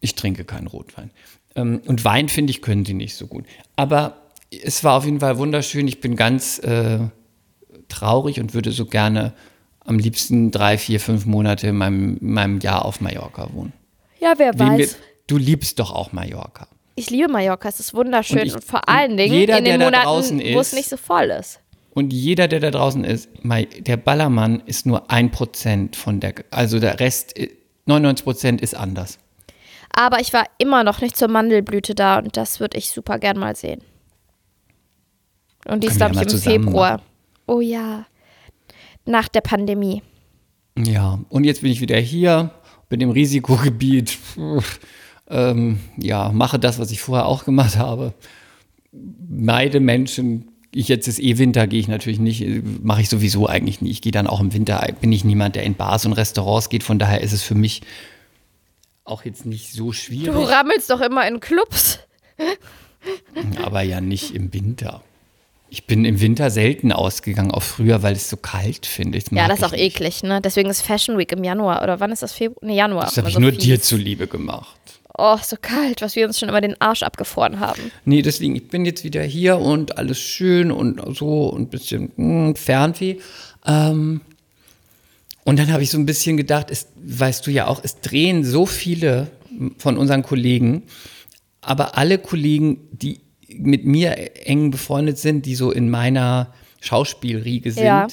ich, 0.00 0.10
ich 0.10 0.14
trinke 0.16 0.44
keinen 0.44 0.66
Rotwein. 0.66 1.10
Ähm, 1.54 1.80
und 1.86 2.04
Wein, 2.04 2.28
finde 2.28 2.50
ich, 2.50 2.62
können 2.62 2.84
sie 2.84 2.94
nicht 2.94 3.14
so 3.14 3.26
gut. 3.28 3.44
Aber 3.76 4.16
es 4.50 4.82
war 4.82 4.94
auf 4.96 5.04
jeden 5.04 5.20
Fall 5.20 5.38
wunderschön. 5.38 5.86
Ich 5.86 6.00
bin 6.00 6.16
ganz 6.16 6.58
äh, 6.60 6.98
traurig 7.88 8.40
und 8.40 8.54
würde 8.54 8.72
so 8.72 8.86
gerne 8.86 9.32
am 9.80 9.98
liebsten 9.98 10.50
drei, 10.50 10.78
vier, 10.78 11.00
fünf 11.00 11.26
Monate 11.26 11.68
in 11.68 11.76
meinem, 11.76 12.16
in 12.18 12.32
meinem 12.32 12.60
Jahr 12.60 12.84
auf 12.84 13.00
Mallorca 13.00 13.48
wohnen. 13.52 13.72
Ja, 14.20 14.34
wer 14.38 14.54
Wen 14.58 14.78
wir, 14.78 14.84
weiß. 14.86 14.96
du 15.26 15.36
liebst 15.36 15.78
doch 15.78 15.92
auch 15.92 16.12
Mallorca. 16.12 16.68
Ich 16.96 17.10
liebe 17.10 17.28
Mallorca, 17.28 17.68
es 17.68 17.80
ist 17.80 17.92
wunderschön. 17.92 18.38
Und 18.38 18.52
Und, 18.54 18.58
ich- 18.60 18.64
vor 18.64 18.80
und 18.80 18.88
allen 18.88 19.16
Dingen 19.16 19.34
jeder, 19.34 19.58
in 19.58 19.64
den 19.64 19.80
Monaten, 19.80 20.06
wo 20.08 20.60
es 20.60 20.68
ist- 20.68 20.74
nicht 20.74 20.88
so 20.88 20.96
voll 20.96 21.24
ist. 21.38 21.60
Und 21.92 22.12
jeder, 22.12 22.48
der 22.48 22.60
da 22.60 22.70
draußen 22.70 23.04
ist, 23.04 23.28
der 23.42 23.96
Ballermann 23.96 24.62
ist 24.66 24.84
nur 24.86 25.10
ein 25.10 25.30
Prozent 25.30 25.94
von 25.96 26.18
der, 26.20 26.34
also 26.50 26.80
der 26.80 26.98
Rest, 26.98 27.36
äh, 27.38 27.50
99 27.86 28.24
Prozent 28.24 28.60
ist 28.62 28.74
anders. 28.74 29.18
Aber 29.96 30.20
ich 30.20 30.32
war 30.32 30.44
immer 30.58 30.82
noch 30.82 31.00
nicht 31.00 31.16
zur 31.16 31.28
Mandelblüte 31.28 31.94
da 31.94 32.18
und 32.18 32.36
das 32.36 32.58
würde 32.58 32.78
ich 32.78 32.90
super 32.90 33.18
gern 33.18 33.38
mal 33.38 33.54
sehen. 33.54 33.80
Und 35.66 35.82
die 35.84 35.88
ist, 35.88 35.96
glaube 35.96 36.14
ich, 36.14 36.32
im 36.32 36.38
Februar. 36.38 37.00
Oh 37.46 37.60
ja. 37.60 38.06
Nach 39.06 39.28
der 39.28 39.42
Pandemie. 39.42 40.02
Ja, 40.78 41.20
und 41.28 41.44
jetzt 41.44 41.62
bin 41.62 41.70
ich 41.70 41.80
wieder 41.80 41.98
hier, 41.98 42.50
bin 42.88 43.00
im 43.00 43.10
Risikogebiet. 43.10 44.18
Ähm, 45.28 45.80
ja, 45.96 46.30
mache 46.32 46.58
das, 46.58 46.78
was 46.78 46.90
ich 46.90 47.00
vorher 47.00 47.26
auch 47.26 47.44
gemacht 47.44 47.76
habe. 47.76 48.14
Meide 48.92 49.80
Menschen. 49.80 50.48
Ich 50.74 50.88
jetzt 50.88 51.06
ist 51.06 51.20
eh 51.20 51.38
Winter, 51.38 51.66
gehe 51.66 51.78
ich 51.78 51.88
natürlich 51.88 52.18
nicht, 52.18 52.42
äh, 52.42 52.62
mache 52.82 53.00
ich 53.00 53.08
sowieso 53.08 53.46
eigentlich 53.46 53.80
nie. 53.80 53.90
Ich 53.90 54.02
gehe 54.02 54.12
dann 54.12 54.26
auch 54.26 54.40
im 54.40 54.52
Winter, 54.52 54.86
bin 55.00 55.12
ich 55.12 55.24
niemand, 55.24 55.54
der 55.56 55.62
in 55.62 55.76
Bars 55.76 56.04
und 56.04 56.12
Restaurants 56.14 56.68
geht. 56.68 56.82
Von 56.82 56.98
daher 56.98 57.20
ist 57.20 57.32
es 57.32 57.42
für 57.42 57.54
mich 57.54 57.82
auch 59.04 59.24
jetzt 59.24 59.46
nicht 59.46 59.72
so 59.72 59.86
Du 59.86 59.92
schwierig, 59.92 60.34
rammelst 60.34 60.90
doch 60.90 61.00
immer 61.00 61.26
in 61.28 61.40
Clubs. 61.40 62.00
aber 63.62 63.82
ja 63.82 64.00
nicht 64.00 64.34
im 64.34 64.52
Winter. 64.52 65.02
Ich 65.74 65.86
bin 65.88 66.04
im 66.04 66.20
Winter 66.20 66.50
selten 66.50 66.92
ausgegangen, 66.92 67.50
auch 67.50 67.64
früher, 67.64 68.04
weil 68.04 68.12
es 68.14 68.30
so 68.30 68.36
kalt 68.36 68.86
finde. 68.86 69.18
Das 69.18 69.28
Ja, 69.32 69.48
das 69.48 69.58
ist 69.58 69.58
ich 69.58 69.66
auch 69.66 69.72
nicht. 69.72 69.80
eklig, 69.96 70.22
ne? 70.22 70.40
Deswegen 70.40 70.70
ist 70.70 70.82
Fashion 70.82 71.18
Week 71.18 71.32
im 71.32 71.42
Januar. 71.42 71.82
Oder 71.82 71.98
wann 71.98 72.12
ist 72.12 72.22
das 72.22 72.32
Februar? 72.32 72.64
Ne, 72.64 72.76
Januar. 72.76 73.06
Das 73.06 73.16
habe 73.18 73.26
ich 73.26 73.34
so 73.34 73.40
nur 73.40 73.50
fies. 73.50 73.64
dir 73.64 73.82
zuliebe 73.82 74.28
gemacht. 74.28 74.76
Oh, 75.18 75.36
so 75.42 75.56
kalt, 75.60 76.00
was 76.00 76.14
wir 76.14 76.26
uns 76.28 76.38
schon 76.38 76.48
immer 76.48 76.60
den 76.60 76.80
Arsch 76.80 77.02
abgefroren 77.02 77.58
haben. 77.58 77.90
Nee, 78.04 78.22
deswegen, 78.22 78.54
ich 78.54 78.68
bin 78.68 78.84
jetzt 78.84 79.02
wieder 79.02 79.24
hier 79.24 79.58
und 79.58 79.98
alles 79.98 80.20
schön 80.20 80.70
und 80.70 81.00
so 81.16 81.48
und 81.48 81.62
ein 81.62 81.68
bisschen 81.70 82.12
mh, 82.14 82.54
Fernweh. 82.54 83.16
Ähm, 83.66 84.20
und 85.42 85.58
dann 85.58 85.72
habe 85.72 85.82
ich 85.82 85.90
so 85.90 85.98
ein 85.98 86.06
bisschen 86.06 86.36
gedacht, 86.36 86.68
es, 86.70 86.86
weißt 87.02 87.44
du 87.48 87.50
ja 87.50 87.66
auch, 87.66 87.80
es 87.82 88.00
drehen 88.00 88.44
so 88.44 88.64
viele 88.64 89.26
von 89.78 89.98
unseren 89.98 90.22
Kollegen, 90.22 90.84
aber 91.62 91.98
alle 91.98 92.18
Kollegen, 92.18 92.78
die 92.92 93.23
mit 93.48 93.84
mir 93.84 94.46
eng 94.46 94.70
befreundet 94.70 95.18
sind, 95.18 95.46
die 95.46 95.54
so 95.54 95.70
in 95.70 95.90
meiner 95.90 96.52
Schauspielriege 96.80 97.70
sind, 97.72 97.84
Ja. 97.84 98.06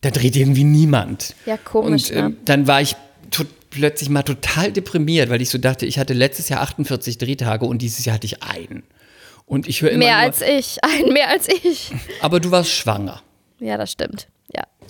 da 0.00 0.10
dreht 0.10 0.36
irgendwie 0.36 0.64
niemand. 0.64 1.34
Ja, 1.46 1.56
komisch, 1.56 2.10
Und 2.10 2.16
ähm, 2.16 2.24
ne? 2.30 2.36
dann 2.44 2.66
war 2.66 2.80
ich 2.82 2.96
plötzlich 3.70 4.08
mal 4.08 4.22
total 4.22 4.72
deprimiert, 4.72 5.28
weil 5.30 5.42
ich 5.42 5.50
so 5.50 5.58
dachte, 5.58 5.86
ich 5.86 5.98
hatte 5.98 6.14
letztes 6.14 6.48
Jahr 6.48 6.60
48 6.62 7.18
Drehtage 7.18 7.64
und 7.66 7.82
dieses 7.82 8.04
Jahr 8.04 8.14
hatte 8.14 8.26
ich 8.26 8.42
einen. 8.42 8.82
Und 9.44 9.68
ich 9.68 9.82
höre 9.82 9.90
immer 9.90 9.98
Mehr 10.04 10.14
nur, 10.16 10.24
als 10.24 10.40
ich. 10.42 10.78
Ein 10.82 11.12
mehr 11.12 11.28
als 11.28 11.46
ich. 11.48 11.92
aber 12.20 12.40
du 12.40 12.50
warst 12.50 12.70
schwanger. 12.70 13.22
Ja, 13.60 13.76
das 13.76 13.92
stimmt. 13.92 14.28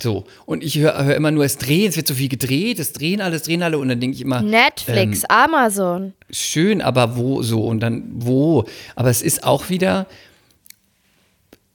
So. 0.02 0.24
Und 0.44 0.62
ich 0.62 0.78
höre 0.78 1.04
hör 1.04 1.14
immer 1.14 1.30
nur, 1.30 1.44
es 1.44 1.58
drehen, 1.58 1.88
es 1.88 1.96
wird 1.96 2.06
so 2.06 2.14
viel 2.14 2.28
gedreht, 2.28 2.78
es 2.78 2.92
drehen 2.92 3.20
alle, 3.20 3.36
es 3.36 3.42
drehen 3.42 3.62
alle. 3.62 3.78
Und 3.78 3.88
dann 3.88 4.00
denke 4.00 4.16
ich 4.16 4.22
immer, 4.22 4.42
Netflix, 4.42 5.24
Amazon. 5.24 6.12
schön, 6.30 6.80
aber 6.80 7.16
wo 7.16 7.42
so? 7.42 7.64
Und 7.64 7.80
dann 7.80 8.04
wo? 8.14 8.64
Aber 8.94 9.10
es 9.10 9.22
ist 9.22 9.44
auch 9.44 9.68
wieder, 9.68 10.06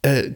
äh, 0.01 0.31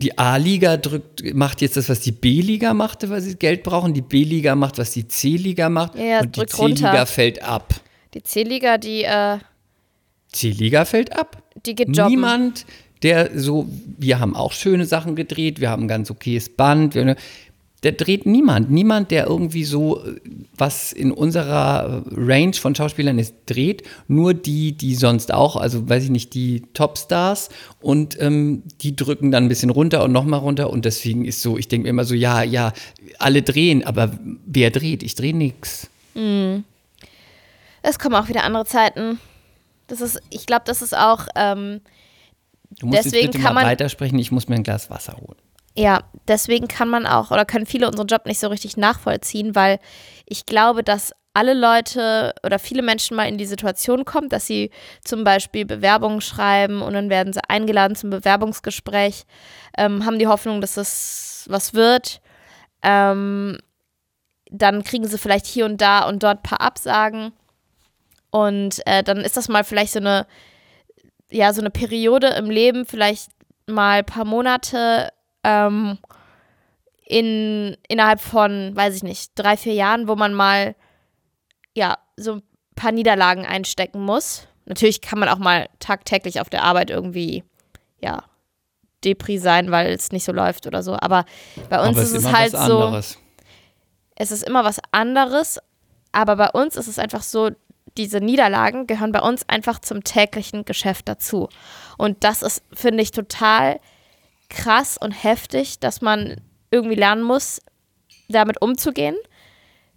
die 0.00 0.18
A-Liga 0.18 0.76
drückt, 0.76 1.34
macht 1.34 1.60
jetzt 1.60 1.76
das, 1.76 1.88
was 1.88 2.00
die 2.00 2.12
B-Liga 2.12 2.74
machte, 2.74 3.10
weil 3.10 3.20
sie 3.20 3.36
Geld 3.36 3.62
brauchen. 3.62 3.94
Die 3.94 4.02
B-Liga 4.02 4.54
macht, 4.54 4.78
was 4.78 4.90
die 4.90 5.06
C-Liga 5.06 5.68
macht. 5.68 5.94
Ja, 5.96 6.20
und 6.20 6.36
die 6.36 6.46
C-Liga 6.46 7.06
fällt 7.06 7.42
ab. 7.42 7.74
Die 8.14 8.22
C-Liga, 8.22 8.78
die, 8.78 9.04
äh, 9.04 9.38
C-Liga 10.32 10.84
fällt 10.84 11.16
ab. 11.16 11.42
die 11.66 11.74
geht 11.74 11.88
jobben. 11.88 12.10
Niemand, 12.10 12.66
der 13.02 13.38
so, 13.38 13.68
wir 13.98 14.20
haben 14.20 14.36
auch 14.36 14.52
schöne 14.52 14.86
Sachen 14.86 15.16
gedreht, 15.16 15.60
wir 15.60 15.70
haben 15.70 15.84
ein 15.84 15.88
ganz 15.88 16.10
okayes 16.10 16.48
Band, 16.48 16.94
wir, 16.94 17.16
der 17.82 17.92
dreht 17.92 18.26
niemand. 18.26 18.70
Niemand, 18.70 19.10
der 19.10 19.26
irgendwie 19.26 19.64
so 19.64 20.04
äh, 20.04 20.20
was 20.56 20.92
in 20.92 21.10
unserer 21.10 22.04
äh, 22.06 22.14
Range 22.14 22.52
von 22.54 22.74
Schauspielern 22.74 23.18
ist, 23.18 23.34
dreht. 23.46 23.82
Nur 24.06 24.34
die, 24.34 24.72
die 24.72 24.94
sonst 24.94 25.34
auch, 25.34 25.56
also 25.56 25.88
weiß 25.88 26.04
ich 26.04 26.10
nicht, 26.10 26.34
die 26.34 26.62
Topstars 26.74 27.48
und 27.80 28.20
ähm, 28.20 28.62
die 28.82 28.94
drücken 28.94 29.32
dann 29.32 29.44
ein 29.44 29.48
bisschen 29.48 29.70
runter 29.70 30.04
und 30.04 30.12
nochmal 30.12 30.40
runter 30.40 30.70
und 30.70 30.84
deswegen 30.84 31.24
ist 31.24 31.42
so, 31.42 31.58
ich 31.58 31.68
denke 31.68 31.84
mir 31.84 31.90
immer 31.90 32.04
so, 32.04 32.14
ja, 32.14 32.42
ja, 32.42 32.72
alle 33.18 33.42
drehen, 33.42 33.84
aber 33.84 34.12
wer 34.46 34.70
dreht? 34.70 35.02
Ich 35.02 35.16
drehe 35.16 35.34
nix. 35.34 35.88
Es 37.82 37.98
kommen 37.98 38.14
auch 38.14 38.28
wieder 38.28 38.44
andere 38.44 38.64
Zeiten. 38.64 39.18
Das 39.88 40.00
ist, 40.00 40.20
ich 40.30 40.46
glaube, 40.46 40.62
das 40.66 40.82
ist 40.82 40.96
auch, 40.96 41.26
ähm, 41.34 41.80
Du 42.80 42.86
musst 42.86 43.04
Deswegen 43.04 43.24
jetzt 43.24 43.32
bitte 43.32 43.44
kann 43.44 43.54
mal 43.54 43.62
man- 43.62 43.70
weitersprechen, 43.70 44.18
ich 44.18 44.32
muss 44.32 44.48
mir 44.48 44.56
ein 44.56 44.62
Glas 44.62 44.90
Wasser 44.90 45.14
holen. 45.16 45.38
ja, 45.74 46.02
deswegen 46.28 46.68
kann 46.68 46.88
man 46.88 47.06
auch 47.06 47.30
oder 47.30 47.44
können 47.44 47.66
viele 47.66 47.88
unseren 47.88 48.06
Job 48.06 48.26
nicht 48.26 48.38
so 48.40 48.48
richtig 48.48 48.76
nachvollziehen, 48.76 49.54
weil 49.54 49.78
ich 50.26 50.46
glaube, 50.46 50.82
dass 50.82 51.12
alle 51.34 51.54
Leute 51.54 52.34
oder 52.44 52.58
viele 52.58 52.82
Menschen 52.82 53.16
mal 53.16 53.24
in 53.26 53.38
die 53.38 53.46
Situation 53.46 54.04
kommen, 54.04 54.28
dass 54.28 54.46
sie 54.46 54.70
zum 55.02 55.24
Beispiel 55.24 55.64
Bewerbungen 55.64 56.20
schreiben 56.20 56.82
und 56.82 56.92
dann 56.92 57.08
werden 57.08 57.32
sie 57.32 57.40
eingeladen 57.48 57.94
zum 57.96 58.10
Bewerbungsgespräch, 58.10 59.24
ähm, 59.78 60.04
haben 60.04 60.18
die 60.18 60.26
Hoffnung, 60.26 60.60
dass 60.60 60.74
das 60.74 61.46
was 61.48 61.72
wird. 61.72 62.20
Ähm, 62.82 63.58
dann 64.50 64.84
kriegen 64.84 65.06
sie 65.06 65.16
vielleicht 65.16 65.46
hier 65.46 65.64
und 65.64 65.80
da 65.80 66.06
und 66.06 66.22
dort 66.22 66.40
ein 66.40 66.42
paar 66.42 66.60
Absagen. 66.60 67.32
Und 68.30 68.86
äh, 68.86 69.02
dann 69.02 69.18
ist 69.18 69.36
das 69.38 69.48
mal 69.48 69.64
vielleicht 69.64 69.92
so 69.94 70.00
eine, 70.00 70.26
ja, 71.32 71.52
so 71.52 71.60
eine 71.60 71.70
Periode 71.70 72.28
im 72.28 72.50
Leben, 72.50 72.86
vielleicht 72.86 73.30
mal 73.66 73.98
ein 73.98 74.04
paar 74.04 74.24
Monate 74.24 75.10
ähm, 75.44 75.98
in, 77.04 77.76
innerhalb 77.88 78.20
von, 78.20 78.74
weiß 78.74 78.96
ich 78.96 79.02
nicht, 79.02 79.32
drei, 79.34 79.56
vier 79.56 79.74
Jahren, 79.74 80.08
wo 80.08 80.14
man 80.14 80.34
mal, 80.34 80.74
ja, 81.74 81.98
so 82.16 82.34
ein 82.34 82.42
paar 82.74 82.92
Niederlagen 82.92 83.46
einstecken 83.46 84.04
muss. 84.04 84.46
Natürlich 84.66 85.00
kann 85.00 85.18
man 85.18 85.28
auch 85.28 85.38
mal 85.38 85.68
tagtäglich 85.78 86.40
auf 86.40 86.50
der 86.50 86.62
Arbeit 86.62 86.90
irgendwie, 86.90 87.44
ja, 88.00 88.24
Depri 89.04 89.38
sein, 89.38 89.72
weil 89.72 89.92
es 89.92 90.12
nicht 90.12 90.24
so 90.24 90.32
läuft 90.32 90.66
oder 90.66 90.82
so. 90.82 90.96
Aber 91.00 91.24
bei 91.68 91.80
uns 91.80 91.96
aber 91.96 92.02
ist 92.02 92.12
es 92.12 92.24
immer 92.24 92.38
halt 92.38 92.52
so 92.52 93.00
es 94.16 94.30
ist 94.30 94.44
immer 94.44 94.64
was 94.64 94.78
anderes, 94.90 95.58
aber 96.12 96.36
bei 96.36 96.50
uns 96.50 96.76
ist 96.76 96.86
es 96.86 96.98
einfach 96.98 97.22
so, 97.22 97.50
diese 97.96 98.20
Niederlagen 98.20 98.86
gehören 98.86 99.12
bei 99.12 99.20
uns 99.20 99.48
einfach 99.48 99.78
zum 99.78 100.04
täglichen 100.04 100.64
Geschäft 100.64 101.08
dazu. 101.08 101.48
Und 101.98 102.24
das 102.24 102.42
ist, 102.42 102.62
finde 102.72 103.02
ich, 103.02 103.10
total 103.10 103.80
krass 104.48 104.98
und 104.98 105.12
heftig, 105.12 105.78
dass 105.78 106.00
man 106.00 106.40
irgendwie 106.70 106.96
lernen 106.96 107.22
muss, 107.22 107.60
damit 108.28 108.60
umzugehen, 108.62 109.16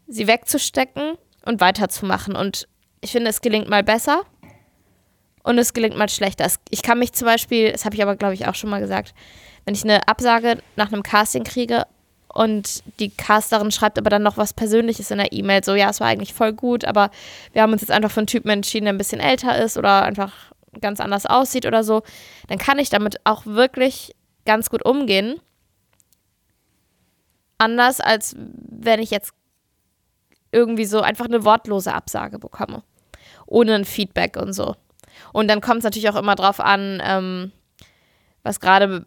sie 0.07 0.27
wegzustecken 0.27 1.17
und 1.45 1.61
weiterzumachen. 1.61 2.35
Und 2.35 2.67
ich 3.01 3.11
finde, 3.11 3.29
es 3.29 3.41
gelingt 3.41 3.69
mal 3.69 3.83
besser 3.83 4.23
und 5.43 5.57
es 5.57 5.73
gelingt 5.73 5.97
mal 5.97 6.09
schlechter. 6.09 6.49
Ich 6.69 6.81
kann 6.81 6.99
mich 6.99 7.13
zum 7.13 7.25
Beispiel, 7.27 7.71
das 7.71 7.85
habe 7.85 7.95
ich 7.95 8.01
aber, 8.01 8.15
glaube 8.15 8.33
ich, 8.33 8.47
auch 8.47 8.55
schon 8.55 8.69
mal 8.69 8.81
gesagt, 8.81 9.13
wenn 9.63 9.75
ich 9.75 9.83
eine 9.83 10.07
Absage 10.07 10.61
nach 10.75 10.91
einem 10.91 11.03
Casting 11.03 11.43
kriege 11.43 11.85
und 12.35 12.83
die 12.99 13.09
Casterin 13.09 13.71
schreibt 13.71 13.97
aber 13.97 14.09
dann 14.09 14.21
noch 14.21 14.35
was 14.35 14.53
Persönliches 14.53 15.09
in 15.09 15.19
der 15.19 15.31
E-Mail, 15.31 15.63
so, 15.63 15.73
ja, 15.73 15.89
es 15.89 16.01
war 16.01 16.07
eigentlich 16.07 16.33
voll 16.33 16.51
gut, 16.51 16.83
aber 16.83 17.09
wir 17.53 17.61
haben 17.61 17.71
uns 17.71 17.81
jetzt 17.81 17.91
einfach 17.91 18.11
für 18.11 18.19
einen 18.19 18.27
Typen 18.27 18.49
entschieden, 18.49 18.83
der 18.83 18.93
ein 18.93 18.97
bisschen 18.97 19.21
älter 19.21 19.57
ist 19.57 19.77
oder 19.77 20.03
einfach 20.03 20.33
ganz 20.81 20.99
anders 20.99 21.25
aussieht 21.25 21.65
oder 21.65 21.85
so, 21.85 22.03
dann 22.49 22.57
kann 22.57 22.77
ich 22.77 22.89
damit 22.89 23.21
auch 23.23 23.45
wirklich 23.45 24.13
ganz 24.45 24.69
gut 24.69 24.83
umgehen. 24.83 25.39
Anders 27.57 28.01
als 28.01 28.35
wenn 28.37 29.01
ich 29.01 29.11
jetzt 29.11 29.31
irgendwie 30.51 30.85
so 30.85 30.99
einfach 30.99 31.25
eine 31.25 31.45
wortlose 31.45 31.93
Absage 31.93 32.37
bekomme. 32.37 32.83
Ohne 33.45 33.75
ein 33.75 33.85
Feedback 33.85 34.35
und 34.35 34.51
so. 34.51 34.75
Und 35.31 35.47
dann 35.47 35.61
kommt 35.61 35.77
es 35.77 35.83
natürlich 35.85 36.09
auch 36.09 36.17
immer 36.17 36.35
drauf 36.35 36.59
an, 36.59 37.01
ähm, 37.01 37.53
was 38.43 38.59
gerade 38.59 39.05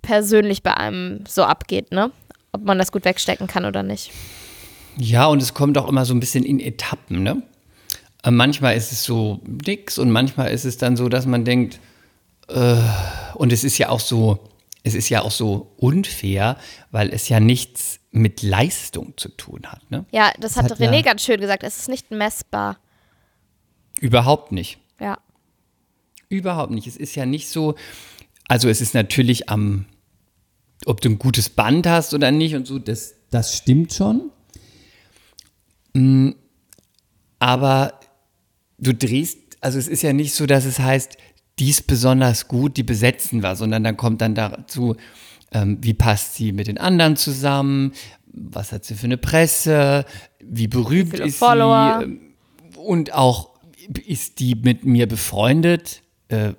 persönlich 0.00 0.62
bei 0.62 0.76
einem 0.76 1.24
so 1.26 1.42
abgeht, 1.42 1.90
ne? 1.90 2.12
Ob 2.52 2.64
man 2.64 2.78
das 2.78 2.92
gut 2.92 3.04
wegstecken 3.04 3.46
kann 3.46 3.64
oder 3.64 3.82
nicht. 3.82 4.10
Ja, 4.96 5.26
und 5.26 5.42
es 5.42 5.54
kommt 5.54 5.78
auch 5.78 5.88
immer 5.88 6.04
so 6.04 6.14
ein 6.14 6.20
bisschen 6.20 6.44
in 6.44 6.60
Etappen, 6.60 7.22
ne? 7.22 7.42
Äh, 8.24 8.30
Manchmal 8.30 8.76
ist 8.76 8.90
es 8.92 9.04
so 9.04 9.40
nix 9.46 9.98
und 9.98 10.10
manchmal 10.10 10.50
ist 10.50 10.64
es 10.64 10.76
dann 10.76 10.96
so, 10.96 11.08
dass 11.08 11.26
man 11.26 11.44
denkt, 11.44 11.78
äh, 12.48 12.76
und 13.34 13.52
es 13.52 13.62
ist 13.64 13.78
ja 13.78 13.90
auch 13.90 14.00
so, 14.00 14.48
es 14.82 14.94
ist 14.94 15.08
ja 15.08 15.22
auch 15.22 15.30
so 15.30 15.72
unfair, 15.76 16.56
weil 16.90 17.10
es 17.12 17.28
ja 17.28 17.38
nichts 17.40 18.00
mit 18.10 18.42
Leistung 18.42 19.12
zu 19.16 19.28
tun 19.28 19.62
hat, 19.66 19.88
ne? 19.90 20.04
Ja, 20.10 20.32
das 20.40 20.56
hat, 20.56 20.64
hat 20.70 20.80
René 20.80 20.96
ja- 20.96 21.02
ganz 21.02 21.22
schön 21.22 21.40
gesagt. 21.40 21.62
Es 21.62 21.78
ist 21.78 21.88
nicht 21.88 22.10
messbar. 22.10 22.78
Überhaupt 24.00 24.50
nicht. 24.52 24.78
Ja. 25.00 25.18
Überhaupt 26.28 26.72
nicht. 26.72 26.86
Es 26.86 26.96
ist 26.96 27.14
ja 27.14 27.26
nicht 27.26 27.48
so, 27.48 27.74
also 28.48 28.68
es 28.68 28.80
ist 28.80 28.94
natürlich 28.94 29.48
am, 29.48 29.84
ob 30.86 31.00
du 31.00 31.08
ein 31.10 31.18
gutes 31.18 31.48
Band 31.48 31.86
hast 31.86 32.14
oder 32.14 32.30
nicht 32.30 32.54
und 32.54 32.66
so, 32.66 32.78
das, 32.78 33.14
das 33.30 33.56
stimmt 33.56 33.92
schon. 33.92 34.30
Mm, 35.94 36.30
Aber 37.38 37.94
du 38.78 38.94
drehst, 38.94 39.38
also 39.60 39.78
es 39.78 39.88
ist 39.88 40.02
ja 40.02 40.12
nicht 40.12 40.34
so, 40.34 40.46
dass 40.46 40.64
es 40.64 40.78
heißt, 40.78 41.16
die 41.58 41.70
ist 41.70 41.86
besonders 41.86 42.48
gut, 42.48 42.76
die 42.76 42.84
besetzen 42.84 43.42
wir, 43.42 43.56
sondern 43.56 43.82
dann 43.84 43.96
kommt 43.96 44.20
dann 44.20 44.34
dazu, 44.34 44.96
ähm, 45.52 45.78
wie 45.80 45.94
passt 45.94 46.34
sie 46.34 46.52
mit 46.52 46.68
den 46.68 46.78
anderen 46.78 47.16
zusammen, 47.16 47.92
was 48.26 48.72
hat 48.72 48.84
sie 48.84 48.94
für 48.94 49.06
eine 49.06 49.16
Presse, 49.16 50.04
wie 50.40 50.68
berühmt 50.68 51.10
viele 51.10 51.24
ist 51.24 51.38
Follower? 51.38 51.98
sie 52.00 52.04
ähm, 52.04 52.20
und 52.76 53.12
auch 53.12 53.50
ist 54.06 54.38
die 54.38 54.54
mit 54.54 54.84
mir 54.84 55.08
befreundet, 55.08 56.02
äh, 56.28 56.52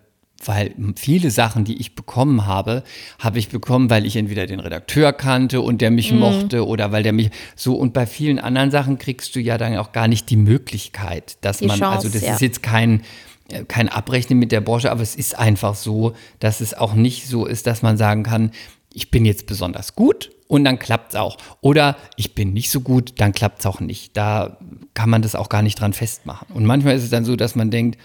weil 0.46 0.74
viele 0.96 1.32
Sachen, 1.32 1.66
die 1.66 1.80
ich 1.80 1.96
bekommen 1.96 2.46
habe, 2.46 2.84
habe 3.20 3.40
ich 3.40 3.50
bekommen, 3.50 3.90
weil 3.90 4.06
ich 4.06 4.16
entweder 4.16 4.46
den 4.46 4.60
Redakteur 4.60 5.14
kannte 5.14 5.62
und 5.62 5.82
der 5.82 5.92
mich 5.92 6.14
mochte 6.14 6.66
oder 6.66 6.92
weil 6.92 7.04
der 7.04 7.14
mich 7.14 7.30
so 7.56 7.76
und 7.76 7.94
bei 7.94 8.06
vielen 8.06 8.40
anderen 8.40 8.72
Sachen 8.72 8.98
kriegst 8.98 9.36
du 9.36 9.40
ja 9.40 9.58
dann 9.58 9.76
auch 9.78 9.92
gar 9.92 10.08
nicht 10.08 10.30
die 10.30 10.38
Möglichkeit, 10.38 11.38
dass 11.42 11.58
Die 11.58 11.68
man, 11.68 11.82
also 11.82 12.08
Chance, 12.08 12.12
das 12.12 12.22
ja. 12.22 12.34
ist 12.34 12.42
jetzt 12.42 12.64
kein 12.64 13.02
äh, 13.50 13.66
kein 13.66 13.90
Abrechnen 13.90 14.40
mit 14.40 14.52
der 14.52 14.62
Branche, 14.62 14.92
aber 14.92 15.02
es 15.02 15.16
ist 15.16 15.38
einfach 15.38 15.76
so, 15.76 16.14
dass 16.40 16.62
es 16.62 16.74
auch 16.74 16.94
nicht 16.94 17.28
so 17.28 17.46
ist, 17.46 17.68
dass 17.68 17.82
man 17.82 17.98
sagen 17.98 18.24
kann, 18.24 18.52
ich 18.94 19.12
bin 19.12 19.26
jetzt 19.26 19.46
besonders 19.46 19.96
gut 19.96 20.32
und 20.48 20.64
dann 20.64 20.80
klappt 20.80 21.14
es 21.14 21.20
auch. 21.20 21.38
Oder 21.62 21.96
ich 22.16 22.34
bin 22.34 22.54
nicht 22.54 22.72
so 22.72 22.82
gut, 22.82 23.14
dann 23.18 23.34
klappt 23.34 23.60
es 23.60 23.66
auch 23.66 23.80
nicht. 23.80 24.18
Da 24.18 24.58
kann 24.96 25.10
man 25.10 25.22
das 25.22 25.36
auch 25.36 25.48
gar 25.48 25.62
nicht 25.62 25.80
dran 25.80 25.94
festmachen. 25.94 26.48
Und 26.54 26.66
manchmal 26.66 26.96
ist 26.96 27.04
es 27.04 27.12
dann 27.12 27.24
so, 27.24 27.36
dass 27.36 27.56
man 27.56 27.70
denkt, 27.70 28.00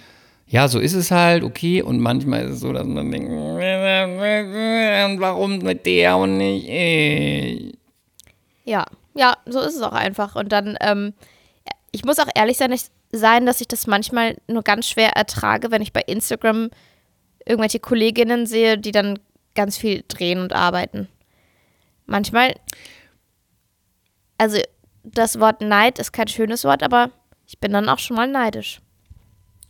ja, 0.46 0.68
so 0.68 0.78
ist 0.78 0.94
es 0.94 1.10
halt, 1.10 1.42
okay. 1.42 1.82
Und 1.82 2.00
manchmal 2.00 2.44
ist 2.44 2.54
es 2.54 2.60
so, 2.60 2.72
dass 2.72 2.86
man 2.86 3.10
denkt, 3.10 3.30
und 3.30 5.20
warum 5.20 5.58
mit 5.58 5.86
der 5.86 6.16
und 6.16 6.36
nicht 6.36 6.68
ich? 6.68 7.74
Ja, 8.64 8.84
ja, 9.14 9.36
so 9.46 9.60
ist 9.60 9.76
es 9.76 9.82
auch 9.82 9.92
einfach. 9.92 10.36
Und 10.36 10.52
dann, 10.52 10.76
ähm, 10.80 11.14
ich 11.92 12.04
muss 12.04 12.18
auch 12.18 12.28
ehrlich 12.34 12.56
sein, 12.56 12.72
ich, 12.72 12.86
sein, 13.12 13.46
dass 13.46 13.60
ich 13.60 13.68
das 13.68 13.86
manchmal 13.86 14.36
nur 14.48 14.62
ganz 14.62 14.88
schwer 14.88 15.10
ertrage, 15.10 15.70
wenn 15.70 15.82
ich 15.82 15.92
bei 15.92 16.02
Instagram 16.02 16.70
irgendwelche 17.46 17.80
Kolleginnen 17.80 18.46
sehe, 18.46 18.78
die 18.78 18.92
dann 18.92 19.18
ganz 19.54 19.76
viel 19.76 20.04
drehen 20.08 20.40
und 20.40 20.52
arbeiten. 20.52 21.08
Manchmal, 22.06 22.54
also 24.38 24.58
das 25.04 25.38
Wort 25.38 25.60
Neid 25.60 25.98
ist 25.98 26.12
kein 26.12 26.28
schönes 26.28 26.64
Wort, 26.64 26.82
aber 26.82 27.10
ich 27.46 27.58
bin 27.58 27.72
dann 27.72 27.88
auch 27.88 27.98
schon 27.98 28.16
mal 28.16 28.28
neidisch. 28.28 28.80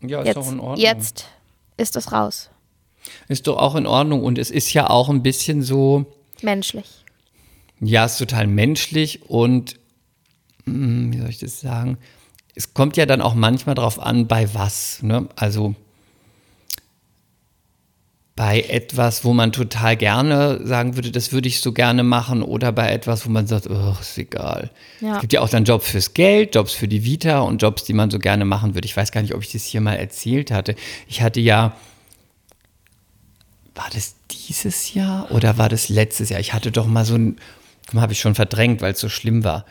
Ja, 0.09 0.21
ist 0.21 0.27
Jetzt, 0.27 0.37
doch 0.37 0.51
in 0.53 0.61
Ordnung. 0.61 0.77
jetzt 0.79 1.27
ist 1.77 1.97
es 1.97 2.13
raus. 2.13 2.51
Ist 3.29 3.47
doch 3.47 3.59
auch 3.59 3.75
in 3.75 3.87
Ordnung. 3.87 4.23
Und 4.23 4.39
es 4.39 4.51
ist 4.51 4.73
ja 4.73 4.89
auch 4.91 5.09
ein 5.09 5.23
bisschen 5.23 5.63
so, 5.63 6.07
Menschlich. 6.43 7.05
Ja, 7.81 8.05
ist 8.05 8.19
total 8.19 8.47
menschlich 8.47 9.29
und 9.29 9.77
hm, 10.65 11.13
wie 11.13 11.19
soll 11.19 11.29
ich 11.31 11.39
das 11.39 11.61
sagen? 11.61 11.99
Es 12.55 12.73
kommt 12.75 12.97
ja 12.97 13.05
dann 13.07 13.21
auch 13.21 13.35
manchmal 13.35 13.75
drauf 13.75 13.99
an, 13.99 14.27
bei 14.29 14.53
was. 14.55 15.03
Ne? 15.03 15.29
Also 15.37 15.75
bei 18.37 18.63
etwas, 18.63 19.25
wo 19.25 19.33
man 19.33 19.53
total 19.53 19.97
gerne 19.97 20.61
sagen 20.67 20.97
würde, 20.97 21.13
das 21.13 21.33
würde 21.33 21.47
ich 21.47 21.61
so 21.61 21.73
gerne 21.73 22.03
machen, 22.03 22.43
oder 22.43 22.73
bei 22.73 22.91
etwas, 22.91 23.25
wo 23.27 23.31
man 23.31 23.47
sagt, 23.47 23.69
oh, 23.71 23.97
ist 24.01 24.19
egal. 24.19 24.71
Ja. 25.01 25.15
Es 25.15 25.21
gibt 25.21 25.33
ja 25.33 25.41
auch 25.41 25.49
dann 25.49 25.65
Jobs 25.65 25.89
fürs 25.89 26.15
Geld, 26.15 26.55
Jobs 26.55 26.73
für 26.73 26.89
die 26.89 27.05
Vita 27.05 27.41
und 27.41 27.63
Jobs, 27.63 27.85
die 27.85 27.93
man 27.93 28.11
so 28.11 28.19
gerne 28.19 28.45
machen 28.45 28.75
würde. 28.75 28.87
Ich 28.87 28.97
weiß 28.97 29.13
gar 29.13 29.23
nicht, 29.23 29.35
ob 29.35 29.43
ich 29.43 29.53
das 29.53 29.65
hier 29.65 29.81
mal 29.81 29.95
erzählt 29.95 30.51
hatte. 30.51 30.75
Ich 31.09 31.23
hatte 31.23 31.41
ja 31.41 31.77
war 33.75 33.89
das 33.93 34.15
dieses 34.31 34.95
Jahr 34.95 35.31
oder 35.31 35.59
war 35.59 35.69
das 35.69 35.89
letztes 35.89 36.29
Jahr? 36.29 36.41
Ich 36.41 36.53
hatte 36.53 36.71
doch 36.71 36.87
mal 36.87 37.05
so 37.05 37.17
ein, 37.17 37.37
habe 37.95 38.13
ich 38.13 38.21
schon 38.21 38.35
verdrängt, 38.35 38.81
weil 38.81 38.93
es 38.93 39.01
so 39.01 39.09
schlimm 39.09 39.45
war. 39.45 39.65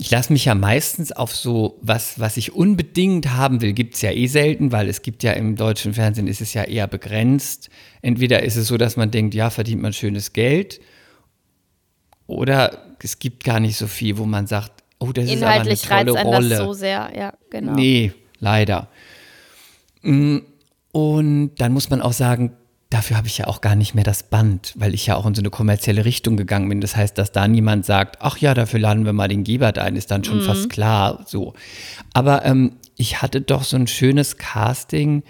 Ich 0.00 0.10
lasse 0.10 0.32
mich 0.32 0.46
ja 0.46 0.54
meistens 0.54 1.12
auf 1.12 1.36
so 1.36 1.78
was, 1.82 2.18
was 2.18 2.36
ich 2.38 2.54
unbedingt 2.54 3.32
haben 3.32 3.60
will, 3.60 3.74
gibt 3.74 3.94
es 3.94 4.02
ja 4.02 4.10
eh 4.10 4.26
selten, 4.26 4.72
weil 4.72 4.88
es 4.88 5.02
gibt 5.02 5.22
ja 5.22 5.32
im 5.32 5.56
deutschen 5.56 5.92
Fernsehen 5.92 6.26
ist 6.26 6.40
es 6.40 6.54
ja 6.54 6.64
eher 6.64 6.86
begrenzt. 6.86 7.68
Entweder 8.00 8.42
ist 8.42 8.56
es 8.56 8.66
so, 8.68 8.78
dass 8.78 8.96
man 8.96 9.10
denkt, 9.10 9.34
ja, 9.34 9.50
verdient 9.50 9.82
man 9.82 9.92
schönes 9.92 10.32
Geld, 10.32 10.80
oder 12.30 12.78
es 13.02 13.18
gibt 13.18 13.42
gar 13.42 13.58
nicht 13.58 13.76
so 13.76 13.88
viel, 13.88 14.16
wo 14.16 14.24
man 14.24 14.46
sagt, 14.46 14.70
oh, 15.00 15.10
das 15.10 15.28
Inhaltlich 15.28 15.82
ist 15.82 15.90
aber 15.90 16.00
eine 16.00 16.12
reizt 16.12 16.16
tolle 16.16 16.20
einen 16.20 16.34
Rolle. 16.34 16.48
das 16.50 16.58
so 16.58 16.72
sehr. 16.74 17.10
Ja, 17.16 17.32
genau. 17.50 17.72
Nee, 17.72 18.12
leider. 18.38 18.88
Mm, 20.02 20.38
Und 20.92 21.54
dann 21.56 21.72
muss 21.72 21.90
man 21.90 22.00
auch 22.00 22.12
sagen, 22.12 22.52
dafür 22.90 23.16
habe 23.16 23.28
ich 23.28 23.38
ja 23.38 23.46
auch 23.46 23.60
gar 23.60 23.76
nicht 23.76 23.94
mehr 23.94 24.04
das 24.04 24.24
Band, 24.24 24.72
weil 24.76 24.94
ich 24.94 25.06
ja 25.06 25.16
auch 25.16 25.24
in 25.26 25.34
so 25.34 25.40
eine 25.42 25.50
kommerzielle 25.50 26.04
Richtung 26.04 26.36
gegangen 26.36 26.68
bin. 26.68 26.80
Das 26.80 26.96
heißt, 26.96 27.16
dass 27.16 27.30
da 27.32 27.46
niemand 27.48 27.86
sagt, 27.86 28.18
ach 28.20 28.36
ja, 28.38 28.52
dafür 28.52 28.80
laden 28.80 29.04
wir 29.04 29.12
mal 29.12 29.28
den 29.28 29.44
Gebert 29.44 29.78
ein, 29.78 29.96
ist 29.96 30.10
dann 30.10 30.24
schon 30.24 30.42
fast 30.42 30.68
klar 30.70 31.24
so. 31.26 31.54
Aber 32.12 32.44
ähm, 32.44 32.72
ich 32.96 33.22
hatte 33.22 33.40
doch 33.40 33.62
so 33.62 33.76
ein 33.76 33.86
schönes 33.86 34.36
Casting 34.38 35.22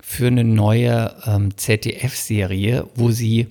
für 0.00 0.28
eine 0.28 0.44
neue 0.44 1.14
ähm, 1.26 1.56
ZDF-Serie, 1.56 2.86
wo 2.94 3.10
sie 3.10 3.48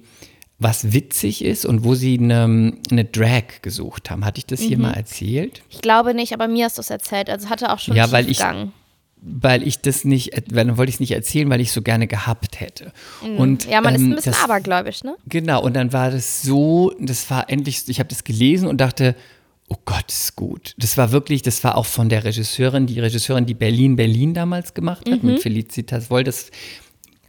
was 0.59 0.91
witzig 0.93 1.43
ist 1.45 1.65
und 1.65 1.83
wo 1.83 1.93
sie 1.93 2.17
eine, 2.17 2.73
eine 2.89 3.05
Drag 3.05 3.61
gesucht 3.61 4.09
haben. 4.09 4.25
Hatte 4.25 4.39
ich 4.39 4.47
das 4.47 4.59
hier 4.61 4.79
mal 4.79 4.93
erzählt? 4.93 5.61
Ich 5.69 5.81
glaube 5.81 6.15
nicht, 6.15 6.33
aber 6.33 6.47
mir 6.47 6.65
hast 6.65 6.77
du 6.77 6.81
es 6.81 6.89
erzählt. 6.89 7.29
Also 7.29 7.45
es 7.45 7.51
hatte 7.51 7.71
auch 7.71 7.77
schon 7.79 7.95
Ja, 7.95 8.11
weil 8.11 8.23
ich- 8.29 8.37
Tiefgang. 8.37 8.71
Weil 9.21 9.65
ich 9.67 9.79
das 9.81 10.03
nicht, 10.05 10.31
weil 10.51 10.65
dann 10.67 10.77
wollte 10.77 10.89
ich 10.89 10.95
es 10.97 10.99
nicht 10.99 11.11
erzählen, 11.11 11.49
weil 11.49 11.59
ich 11.61 11.69
es 11.69 11.73
so 11.73 11.81
gerne 11.81 12.07
gehabt 12.07 12.59
hätte. 12.59 12.91
Und, 13.37 13.65
Mhm. 13.65 13.71
Ja, 13.71 13.81
man 13.81 13.95
ist 13.95 14.01
ähm, 14.01 14.11
ein 14.11 14.15
bisschen 14.15 14.31
das, 14.33 14.43
abergläubisch, 14.43 15.03
ne? 15.03 15.15
Genau, 15.27 15.61
und 15.63 15.75
dann 15.75 15.91
war 15.93 16.11
das 16.11 16.41
so, 16.43 16.93
das 16.99 17.29
war 17.29 17.49
endlich, 17.49 17.83
ich 17.87 17.99
habe 17.99 18.09
das 18.09 18.23
gelesen 18.23 18.67
und 18.67 18.79
dachte, 18.79 19.15
oh 19.69 19.75
Gott, 19.85 20.05
das 20.07 20.21
ist 20.25 20.35
gut. 20.35 20.73
Das 20.77 20.97
war 20.97 21.11
wirklich, 21.11 21.41
das 21.41 21.63
war 21.63 21.75
auch 21.77 21.85
von 21.85 22.07
der 22.09 22.23
Regisseurin, 22.23 22.85
die 22.85 22.99
Regisseurin, 22.99 23.45
die 23.45 23.53
Berlin 23.53 23.95
Berlin 23.97 24.33
damals 24.33 24.73
gemacht 24.73 25.09
hat, 25.09 25.23
Mhm. 25.23 25.31
mit 25.33 25.41
Felicitas 25.41 26.09
Woll, 26.09 26.23
das 26.23 26.51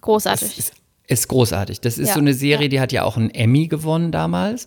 Großartig. 0.00 0.58
ist, 0.58 0.72
ist 1.06 1.28
großartig. 1.28 1.80
Das 1.80 1.98
ist 1.98 2.08
Ja, 2.08 2.14
so 2.14 2.20
eine 2.20 2.34
Serie, 2.34 2.64
ja. 2.66 2.68
die 2.68 2.80
hat 2.80 2.92
ja 2.92 3.02
auch 3.04 3.16
einen 3.16 3.30
Emmy 3.30 3.66
gewonnen 3.66 4.12
damals. 4.12 4.66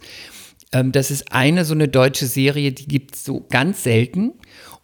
Ähm, 0.74 0.92
das 0.92 1.12
ist 1.12 1.32
eine 1.32 1.66
so 1.66 1.74
eine 1.74 1.88
deutsche 1.88 2.26
Serie, 2.28 2.72
die 2.72 2.88
gibt 2.88 3.16
es 3.16 3.24
so 3.26 3.46
ganz 3.50 3.84
selten. 3.84 4.34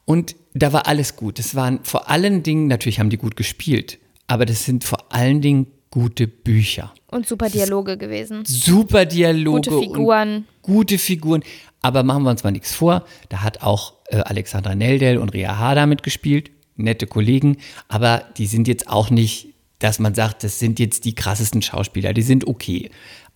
Und 0.08 0.36
da 0.54 0.72
war 0.72 0.88
alles 0.88 1.18
gut. 1.18 1.38
Das 1.38 1.54
waren 1.54 1.82
vor 1.84 2.10
allen 2.10 2.42
Dingen, 2.42 2.68
natürlich 2.68 3.00
haben 3.00 3.10
die 3.10 3.18
gut 3.18 3.36
gespielt, 3.36 4.00
aber 4.28 4.46
das 4.46 4.64
sind 4.64 4.86
vor 4.86 5.12
allen 5.14 5.42
Dingen 5.42 5.68
gute 5.92 6.28
Bücher. 6.28 6.94
Und 7.12 7.28
super 7.28 7.50
Dialoge 7.50 7.98
gewesen. 7.98 8.44
Super 8.46 9.06
Dialoge. 9.06 9.70
Gute 9.70 9.80
Figuren. 9.82 10.46
Gute 10.62 10.98
Figuren. 10.98 11.44
Aber 11.82 12.04
machen 12.04 12.24
wir 12.24 12.30
uns 12.32 12.44
mal 12.46 12.52
nichts 12.52 12.74
vor. 12.74 13.04
Da 13.28 13.42
hat 13.44 13.62
auch 13.64 13.96
äh, 14.08 14.18
Alexandra 14.18 14.76
Neldel 14.76 15.18
und 15.18 15.34
Rea 15.34 15.58
Harder 15.58 15.86
mitgespielt. 15.88 16.52
Nette 16.78 17.06
Kollegen. 17.06 17.58
Aber 17.90 18.24
die 18.38 18.46
sind 18.46 18.68
jetzt 18.70 18.88
auch 18.88 19.10
nicht, 19.10 19.50
dass 19.80 20.00
man 20.00 20.16
sagt, 20.16 20.44
das 20.46 20.58
sind 20.60 20.80
jetzt 20.80 21.04
die 21.04 21.16
krassesten 21.16 21.62
Schauspieler. 21.62 22.14
Die 22.14 22.22
sind 22.22 22.48
okay. 22.48 22.92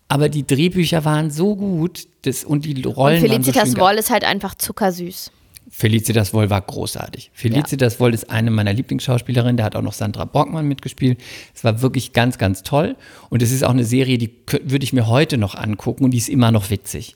Aber 0.08 0.30
die 0.30 0.46
Drehbücher 0.48 1.04
waren 1.06 1.32
so 1.32 1.56
gut 1.58 2.08
das, 2.24 2.44
und 2.46 2.64
die 2.66 2.82
Rollen 2.84 3.24
Und 3.24 3.30
waren 3.30 3.44
so 3.44 3.52
Felicitas 3.52 3.64
schön 3.68 3.74
ge- 3.76 3.84
Woll 3.84 3.96
ist 3.96 4.10
halt 4.10 4.24
einfach 4.24 4.56
zuckersüß. 4.56 5.32
Felicitas 5.74 6.34
Woll 6.34 6.50
war 6.50 6.62
großartig. 6.62 7.32
Felicitas 7.34 8.00
Woll 8.00 8.14
ist 8.14 8.30
eine 8.30 8.52
meiner 8.52 8.74
Lieblingsschauspielerinnen. 8.74 9.56
Da 9.56 9.64
hat 9.64 9.76
auch 9.78 9.82
noch 9.82 9.94
Sandra 9.94 10.26
Brockmann 10.26 10.68
mitgespielt. 10.68 11.20
Es 11.56 11.64
war 11.64 11.82
wirklich 11.82 12.12
ganz, 12.12 12.38
ganz 12.38 12.62
toll. 12.62 12.98
Und 13.30 13.42
es 13.42 13.52
ist 13.52 13.64
auch 13.64 13.72
eine 13.72 13.86
Serie, 13.86 14.18
die 14.18 14.32
würde 14.64 14.84
ich 14.84 14.92
mir 14.92 15.08
heute 15.08 15.38
noch 15.38 15.56
angucken 15.56 16.04
und 16.04 16.12
die 16.12 16.18
ist 16.18 16.28
immer 16.30 16.52
noch 16.52 16.70
witzig. 16.70 17.16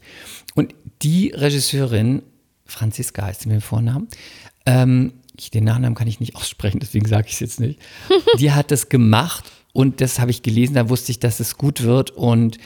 Und 0.56 0.74
die 1.02 1.32
Regisseurin, 1.36 2.24
Franziska 2.66 3.26
heißt 3.26 3.42
sie 3.42 3.50
mit 3.50 3.58
dem 3.58 3.62
Vornamen, 3.62 4.08
ähm, 4.66 5.14
ich, 5.38 5.52
den 5.52 5.66
Nachnamen 5.66 5.94
kann 5.94 6.08
ich 6.08 6.22
nicht 6.22 6.38
aussprechen, 6.38 6.80
deswegen 6.80 7.08
sage 7.08 7.28
ich 7.28 7.34
es 7.34 7.40
jetzt 7.42 7.60
nicht. 7.60 7.80
Die 8.40 8.54
hat 8.54 8.72
das 8.72 8.88
gemacht 8.88 9.52
und 9.74 10.00
das 10.00 10.20
habe 10.20 10.32
ich 10.32 10.44
gelesen, 10.44 10.76
da 10.76 10.88
wusste 10.88 11.12
ich, 11.12 11.20
dass 11.20 11.42
es 11.42 11.58
gut 11.58 11.84
wird. 11.84 12.12
Und 12.12 12.58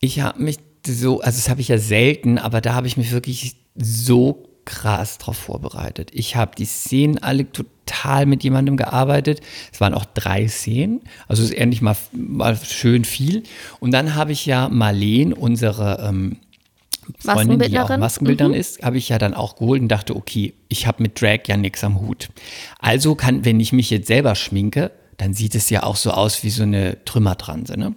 ich 0.00 0.20
habe 0.20 0.42
mich 0.42 0.58
so, 0.86 1.22
also 1.22 1.38
das 1.38 1.48
habe 1.48 1.62
ich 1.62 1.68
ja 1.68 1.78
selten, 1.78 2.36
aber 2.36 2.60
da 2.60 2.74
habe 2.74 2.86
ich 2.86 2.98
mich 2.98 3.10
wirklich 3.10 3.56
so 3.74 4.49
krass 4.64 5.18
drauf 5.18 5.36
vorbereitet. 5.36 6.10
Ich 6.12 6.36
habe 6.36 6.52
die 6.56 6.64
Szenen 6.64 7.18
alle 7.18 7.50
total 7.50 8.26
mit 8.26 8.44
jemandem 8.44 8.76
gearbeitet. 8.76 9.40
Es 9.72 9.80
waren 9.80 9.94
auch 9.94 10.04
drei 10.04 10.48
Szenen, 10.48 11.00
also 11.28 11.42
es 11.42 11.50
ist 11.50 11.56
endlich 11.56 11.82
mal, 11.82 11.96
mal 12.12 12.56
schön 12.56 13.04
viel. 13.04 13.42
Und 13.80 13.92
dann 13.92 14.14
habe 14.14 14.32
ich 14.32 14.46
ja 14.46 14.68
Marleen, 14.68 15.32
unsere 15.32 16.06
ähm, 16.08 16.36
Freundin, 17.18 17.58
die 17.58 17.78
auch 17.78 17.88
Maskenbildnerin. 17.88 18.00
Maskenbildnerin 18.00 18.54
ist, 18.54 18.82
habe 18.82 18.98
ich 18.98 19.08
ja 19.08 19.18
dann 19.18 19.34
auch 19.34 19.56
geholt 19.56 19.82
und 19.82 19.88
dachte, 19.88 20.14
okay, 20.16 20.54
ich 20.68 20.86
habe 20.86 21.02
mit 21.02 21.20
Drag 21.20 21.40
ja 21.46 21.56
nichts 21.56 21.82
am 21.84 22.00
Hut. 22.00 22.28
Also 22.78 23.14
kann, 23.14 23.44
wenn 23.44 23.60
ich 23.60 23.72
mich 23.72 23.90
jetzt 23.90 24.06
selber 24.06 24.34
schminke, 24.34 24.92
dann 25.16 25.34
sieht 25.34 25.54
es 25.54 25.68
ja 25.68 25.82
auch 25.82 25.96
so 25.96 26.12
aus 26.12 26.42
wie 26.44 26.50
so 26.50 26.62
eine 26.62 27.04
Trümmertranse. 27.04 27.78
Ne? 27.78 27.94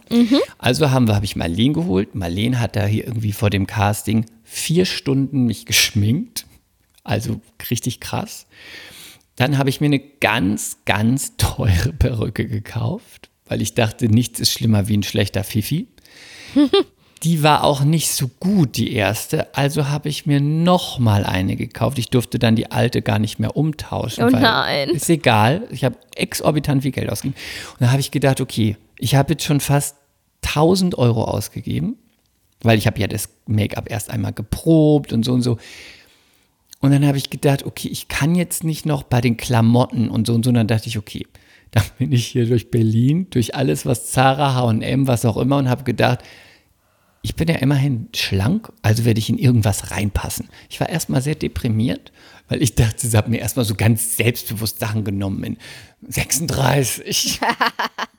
Also 0.58 0.92
haben 0.92 1.08
wir, 1.08 1.16
habe 1.16 1.26
ich 1.26 1.36
Marleen 1.38 1.74
geholt. 1.74 2.16
Marleen 2.16 2.60
hat 2.60 2.76
da 2.76 2.86
hier 2.86 3.06
irgendwie 3.08 3.32
vor 3.32 3.50
dem 3.50 3.66
Casting 3.66 4.26
vier 4.44 4.86
Stunden 4.86 5.46
mich 5.46 5.66
geschminkt. 5.66 6.46
Also 7.04 7.42
richtig 7.70 8.00
krass. 8.00 8.48
Dann 9.36 9.58
habe 9.58 9.70
ich 9.70 9.82
mir 9.82 9.88
eine 9.88 10.00
ganz, 10.00 10.78
ganz 10.86 11.36
teure 11.38 11.92
Perücke 11.94 12.48
gekauft, 12.48 13.30
weil 13.46 13.62
ich 13.62 13.74
dachte, 13.74 14.08
nichts 14.08 14.40
ist 14.40 14.52
schlimmer 14.52 14.88
wie 14.88 14.98
ein 14.98 15.04
schlechter 15.04 15.44
Fifi. 15.44 15.88
Die 17.24 17.42
war 17.42 17.64
auch 17.64 17.86
nicht 17.86 18.12
so 18.12 18.28
gut, 18.28 18.76
die 18.76 18.92
erste. 18.92 19.56
Also 19.56 19.88
habe 19.88 20.10
ich 20.10 20.26
mir 20.26 20.42
noch 20.42 21.00
mal 21.00 21.24
eine 21.24 21.56
gekauft. 21.56 21.98
Ich 21.98 22.10
durfte 22.10 22.38
dann 22.38 22.58
die 22.58 22.70
alte 22.70 23.02
gar 23.02 23.18
nicht 23.18 23.40
mehr 23.40 23.56
umtauschen. 23.56 24.26
Oh 24.26 24.32
weil 24.34 24.42
nein. 24.42 24.90
Ist 24.90 25.10
egal. 25.10 25.66
Ich 25.72 25.86
habe 25.86 25.96
exorbitant 26.16 26.82
viel 26.82 26.92
Geld 26.92 27.10
ausgegeben. 27.10 27.40
Und 27.72 27.82
dann 27.82 27.92
habe 27.92 28.02
ich 28.02 28.12
gedacht, 28.12 28.42
okay, 28.42 28.76
ich 29.00 29.16
habe 29.16 29.34
jetzt 29.34 29.46
schon 29.46 29.62
fast 29.62 29.96
1000 30.46 30.98
Euro 30.98 31.24
ausgegeben, 31.24 31.96
weil 32.62 32.78
ich 32.78 32.88
habe 32.88 33.00
ja 33.00 33.08
das 33.08 33.30
Make-up 33.46 33.90
erst 33.90 34.10
einmal 34.10 34.34
geprobt 34.34 35.14
und 35.14 35.24
so 35.24 35.32
und 35.32 35.44
so. 35.44 35.58
Und 36.84 36.92
dann 36.92 37.08
habe 37.08 37.18
ich 37.18 37.30
gedacht, 37.30 37.64
okay, 37.66 37.88
ich 37.88 38.10
kann 38.10 38.36
jetzt 38.36 38.64
nicht 38.64 38.86
noch 38.86 39.04
bei 39.04 39.22
den 39.22 39.38
Klamotten 39.38 40.10
und 40.10 40.28
so 40.28 40.34
und 40.34 40.44
so. 40.44 40.50
Und 40.50 40.56
dann 40.56 40.68
dachte 40.68 40.90
ich, 40.90 40.98
okay, 40.98 41.26
Dann 41.74 41.84
bin 41.98 42.12
ich 42.12 42.28
hier 42.28 42.46
durch 42.46 42.70
Berlin, 42.70 43.28
durch 43.32 43.56
alles, 43.56 43.84
was 43.88 44.12
Zara, 44.12 44.54
H&M, 44.54 45.08
was 45.08 45.26
auch 45.26 45.38
immer 45.38 45.58
und 45.58 45.70
habe 45.70 45.84
gedacht, 45.84 46.20
ich 47.24 47.36
bin 47.36 47.48
ja 47.48 47.56
immerhin 47.56 48.10
schlank, 48.14 48.72
also 48.84 49.06
werde 49.06 49.18
ich 49.18 49.30
in 49.30 49.40
irgendwas 49.40 49.90
reinpassen. 49.90 50.50
Ich 50.70 50.80
war 50.80 50.90
erstmal 50.90 51.24
sehr 51.24 51.34
deprimiert, 51.34 52.12
weil 52.48 52.62
ich 52.62 52.76
dachte, 52.76 53.08
sie 53.08 53.18
hat 53.18 53.28
mir 53.28 53.40
erstmal 53.40 53.66
so 53.66 53.74
ganz 53.74 54.18
selbstbewusst 54.18 54.80
Sachen 54.80 55.04
genommen 55.04 55.44
in 55.44 55.58
36. 56.08 57.40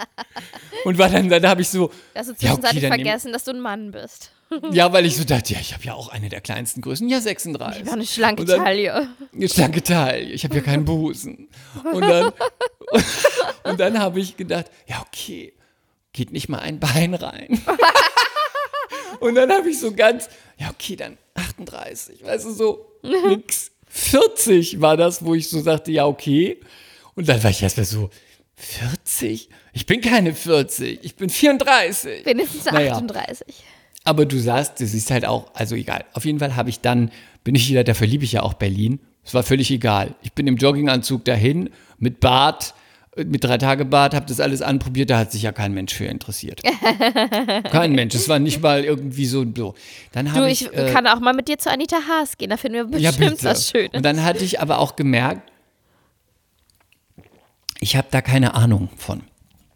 und 0.84 0.98
war 0.98 1.10
dann, 1.10 1.28
dann 1.28 1.46
habe 1.46 1.62
ich 1.62 1.68
so. 1.68 1.92
Hast 2.14 2.30
du 2.30 2.32
ja, 2.44 2.54
okay, 2.54 2.62
zwischenzeitlich 2.62 2.82
dann 2.82 2.92
nehm- 2.92 3.04
vergessen, 3.04 3.32
dass 3.32 3.44
du 3.44 3.52
ein 3.52 3.60
Mann 3.60 3.92
bist. 3.92 4.32
Ja, 4.72 4.92
weil 4.92 5.06
ich 5.06 5.16
so 5.16 5.24
dachte, 5.24 5.54
ja, 5.54 5.60
ich 5.60 5.72
habe 5.72 5.84
ja 5.84 5.94
auch 5.94 6.08
eine 6.08 6.28
der 6.28 6.40
kleinsten 6.40 6.80
Größen. 6.80 7.08
Ja, 7.08 7.20
36. 7.20 7.82
Ich 7.82 7.86
war 7.86 7.94
eine 7.94 8.06
schlanke 8.06 8.44
dann- 8.44 8.62
Taille. 8.64 9.08
Eine 9.32 9.48
schlanke 9.48 9.82
Taille. 9.82 10.32
Ich 10.32 10.44
habe 10.44 10.54
ja 10.56 10.60
keinen 10.62 10.84
Busen. 10.84 11.48
Und 11.92 12.02
dann, 12.02 12.32
und 13.64 13.80
dann 13.80 13.98
habe 13.98 14.20
ich 14.20 14.36
gedacht, 14.36 14.66
ja, 14.86 15.02
okay, 15.06 15.52
geht 16.12 16.32
nicht 16.32 16.48
mal 16.48 16.58
ein 16.58 16.78
Bein 16.80 17.14
rein. 17.14 17.60
Und 19.20 19.36
dann 19.36 19.50
habe 19.50 19.70
ich 19.70 19.78
so 19.78 19.92
ganz, 19.94 20.28
ja, 20.58 20.70
okay, 20.70 20.96
dann 20.96 21.16
38, 21.34 22.24
weißt 22.24 22.44
du, 22.46 22.52
so 22.52 22.86
nix. 23.02 23.70
40 23.88 24.80
war 24.80 24.96
das, 24.96 25.24
wo 25.24 25.34
ich 25.34 25.48
so 25.48 25.60
sagte, 25.60 25.92
ja, 25.92 26.04
okay. 26.04 26.60
Und 27.14 27.28
dann 27.28 27.42
war 27.42 27.50
ich 27.50 27.62
erstmal 27.62 27.86
so, 27.86 28.10
40? 28.56 29.48
Ich 29.72 29.86
bin 29.86 30.00
keine 30.00 30.34
40, 30.34 31.00
ich 31.02 31.14
bin 31.16 31.30
34. 31.30 32.26
Wenigstens 32.26 32.64
Naja. 32.66 32.94
38. 32.94 33.46
Aber 34.04 34.26
du 34.26 34.38
sagst, 34.38 34.80
das 34.80 34.92
ist 34.92 35.10
halt 35.10 35.24
auch, 35.24 35.46
also 35.54 35.74
egal. 35.74 36.04
Auf 36.12 36.26
jeden 36.26 36.38
Fall 36.38 36.56
habe 36.56 36.68
ich 36.68 36.80
dann, 36.80 37.10
bin 37.42 37.54
ich 37.54 37.68
wieder, 37.68 37.84
dafür 37.84 38.06
liebe 38.06 38.24
ich 38.24 38.32
ja 38.32 38.42
auch 38.42 38.54
Berlin. 38.54 39.00
Es 39.24 39.32
war 39.32 39.42
völlig 39.42 39.70
egal. 39.70 40.14
Ich 40.22 40.34
bin 40.34 40.46
im 40.46 40.56
Jogginganzug 40.56 41.24
dahin, 41.24 41.70
mit 41.98 42.20
Bart, 42.20 42.74
äh, 43.16 43.24
mit 43.24 43.42
drei 43.42 43.56
Tage 43.56 43.86
Bart, 43.86 44.14
habe 44.14 44.26
das 44.26 44.40
alles 44.40 44.60
anprobiert, 44.60 45.08
da 45.08 45.18
hat 45.18 45.32
sich 45.32 45.42
ja 45.42 45.52
kein 45.52 45.72
Mensch 45.72 45.94
für 45.94 46.04
interessiert. 46.04 46.60
kein 47.70 47.92
Mensch. 47.92 48.14
Es 48.14 48.28
war 48.28 48.38
nicht 48.38 48.60
mal 48.62 48.84
irgendwie 48.84 49.24
so. 49.24 49.46
so. 49.56 49.74
Dann 50.12 50.26
Du, 50.26 50.46
ich 50.46 50.66
ich, 50.66 50.76
äh, 50.76 50.92
kann 50.92 51.06
auch 51.06 51.20
mal 51.20 51.32
mit 51.32 51.48
dir 51.48 51.56
zu 51.56 51.70
Anita 51.70 51.96
Haas 52.06 52.36
gehen, 52.36 52.50
da 52.50 52.58
finden 52.58 52.92
wir 52.92 53.00
ja, 53.00 53.10
bestimmt 53.10 53.30
bitte. 53.38 53.44
was 53.44 53.70
Schönes. 53.70 53.94
Und 53.94 54.04
dann 54.04 54.22
hatte 54.22 54.44
ich 54.44 54.60
aber 54.60 54.80
auch 54.80 54.96
gemerkt, 54.96 55.50
ich 57.80 57.96
habe 57.96 58.08
da 58.10 58.20
keine 58.20 58.54
Ahnung 58.54 58.90
von. 58.98 59.22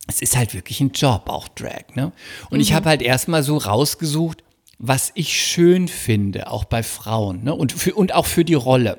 Es 0.08 0.20
ist 0.20 0.36
halt 0.36 0.54
wirklich 0.54 0.80
ein 0.80 0.90
Job, 0.90 1.28
auch 1.28 1.46
Drag, 1.48 1.94
ne? 1.94 2.12
Und 2.50 2.60
ich 2.60 2.72
habe 2.72 2.88
halt 2.88 3.02
erstmal 3.02 3.42
so 3.42 3.56
rausgesucht, 3.56 4.42
was 4.78 5.12
ich 5.14 5.40
schön 5.40 5.86
finde, 5.86 6.50
auch 6.50 6.64
bei 6.64 6.82
Frauen, 6.82 7.44
ne? 7.44 7.54
Und, 7.54 7.72
für, 7.72 7.94
und 7.94 8.14
auch 8.14 8.26
für 8.26 8.44
die 8.44 8.54
Rolle. 8.54 8.98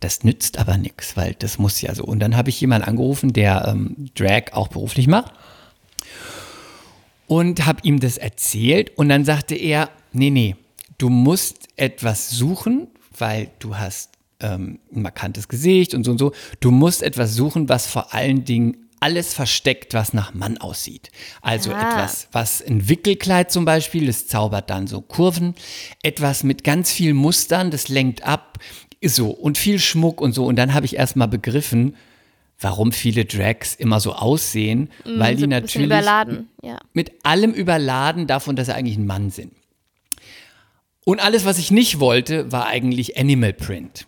Das 0.00 0.24
nützt 0.24 0.58
aber 0.58 0.76
nichts, 0.76 1.16
weil 1.16 1.34
das 1.34 1.58
muss 1.58 1.80
ja 1.80 1.94
so. 1.94 2.04
Und 2.04 2.20
dann 2.20 2.36
habe 2.36 2.50
ich 2.50 2.60
jemanden 2.60 2.88
angerufen, 2.88 3.32
der 3.32 3.66
ähm, 3.68 4.10
Drag 4.14 4.52
auch 4.52 4.68
beruflich 4.68 5.08
macht. 5.08 5.32
Und 7.26 7.66
habe 7.66 7.80
ihm 7.82 8.00
das 8.00 8.16
erzählt. 8.16 8.96
Und 8.96 9.08
dann 9.08 9.24
sagte 9.24 9.54
er, 9.54 9.90
nee, 10.12 10.30
nee, 10.30 10.56
du 10.98 11.10
musst 11.10 11.68
etwas 11.76 12.30
suchen, 12.30 12.88
weil 13.16 13.50
du 13.58 13.76
hast 13.76 14.10
ähm, 14.40 14.78
ein 14.94 15.02
markantes 15.02 15.48
Gesicht 15.48 15.94
und 15.94 16.04
so 16.04 16.12
und 16.12 16.18
so. 16.18 16.32
Du 16.60 16.70
musst 16.70 17.02
etwas 17.02 17.34
suchen, 17.34 17.68
was 17.68 17.86
vor 17.86 18.14
allen 18.14 18.44
Dingen 18.44 18.87
alles 19.00 19.34
versteckt, 19.34 19.94
was 19.94 20.12
nach 20.12 20.34
Mann 20.34 20.58
aussieht. 20.58 21.10
Also 21.42 21.72
Ah. 21.72 21.80
etwas, 21.92 22.28
was 22.32 22.62
ein 22.62 22.88
Wickelkleid 22.88 23.50
zum 23.52 23.64
Beispiel, 23.64 24.06
das 24.06 24.26
zaubert 24.26 24.70
dann 24.70 24.86
so 24.86 25.00
Kurven. 25.00 25.54
Etwas 26.02 26.42
mit 26.42 26.64
ganz 26.64 26.90
viel 26.92 27.14
Mustern, 27.14 27.70
das 27.70 27.88
lenkt 27.88 28.22
ab. 28.24 28.58
So, 29.04 29.30
und 29.30 29.58
viel 29.58 29.78
Schmuck 29.78 30.20
und 30.20 30.32
so. 30.32 30.44
Und 30.44 30.56
dann 30.56 30.74
habe 30.74 30.86
ich 30.86 30.96
erst 30.96 31.14
mal 31.16 31.26
begriffen, 31.26 31.94
warum 32.60 32.90
viele 32.90 33.24
Drags 33.24 33.76
immer 33.76 34.00
so 34.00 34.12
aussehen, 34.14 34.90
weil 35.04 35.36
die 35.36 35.46
Mm, 35.46 35.50
so 35.50 35.56
ein 35.56 35.62
bisschen 35.62 35.82
natürlich 35.82 35.86
überladen. 35.86 36.48
Ja. 36.62 36.78
mit 36.92 37.12
allem 37.24 37.52
überladen 37.52 38.26
davon, 38.26 38.56
dass 38.56 38.66
sie 38.66 38.74
eigentlich 38.74 38.96
ein 38.96 39.06
Mann 39.06 39.30
sind. 39.30 39.52
Und 41.04 41.20
alles, 41.20 41.44
was 41.44 41.58
ich 41.58 41.70
nicht 41.70 42.00
wollte, 42.00 42.50
war 42.52 42.66
eigentlich 42.66 43.16
Animal 43.16 43.52
Print. 43.52 44.06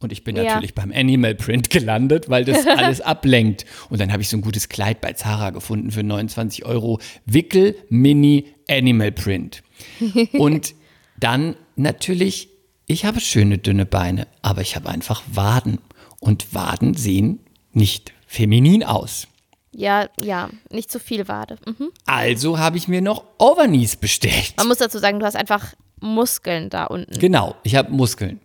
Und 0.00 0.12
ich 0.12 0.24
bin 0.24 0.36
Ja. 0.36 0.44
natürlich 0.44 0.74
beim 0.74 0.92
Animal 0.92 1.34
Print 1.34 1.70
gelandet, 1.70 2.28
weil 2.28 2.44
das 2.44 2.66
alles 2.78 3.00
ablenkt. 3.00 3.64
Und 3.88 4.00
dann 4.00 4.12
habe 4.12 4.22
ich 4.22 4.28
so 4.28 4.36
ein 4.36 4.42
gutes 4.42 4.68
Kleid 4.68 5.00
bei 5.00 5.12
Zara 5.14 5.50
gefunden 5.50 5.90
für 5.90 6.02
29 6.02 6.64
Euro. 6.66 7.00
Wickel 7.24 7.76
Mini 7.88 8.52
Animal 8.68 9.12
Print. 9.12 9.62
Und 10.32 10.74
dann 11.18 11.56
natürlich, 11.76 12.50
ich 12.86 13.04
habe 13.06 13.20
schöne 13.20 13.56
dünne 13.58 13.86
Beine, 13.86 14.26
aber 14.42 14.60
ich 14.60 14.76
habe 14.76 14.90
einfach 14.90 15.22
Waden. 15.32 15.78
Und 16.20 16.54
Waden 16.54 16.94
sehen 16.94 17.40
nicht 17.72 18.12
feminin 18.26 18.82
aus. 18.84 19.28
ja, 19.72 20.08
ja, 20.20 20.48
nicht 20.70 20.90
zu 20.90 20.98
viel 20.98 21.28
Wade. 21.28 21.56
Mhm. 21.66 21.90
Also 22.06 22.58
habe 22.58 22.76
ich 22.78 22.88
mir 22.88 23.00
noch 23.02 23.24
Overknees 23.38 23.96
bestellt. 23.96 24.54
Man 24.56 24.68
muss 24.68 24.78
dazu 24.78 24.98
sagen, 24.98 25.20
du 25.20 25.26
hast 25.26 25.36
einfach 25.36 25.74
Muskeln 26.00 26.68
da 26.70 26.84
unten. 26.84 27.18
Genau, 27.18 27.54
ich 27.62 27.76
habe 27.76 27.92
Muskeln. 27.92 28.40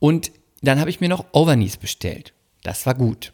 Und 0.00 0.30
dann 0.62 0.80
habe 0.80 0.90
ich 0.90 1.00
mir 1.00 1.08
noch 1.08 1.26
Overknees 1.32 1.76
bestellt. 1.76 2.32
Das 2.62 2.86
war 2.86 2.94
gut. 2.94 3.32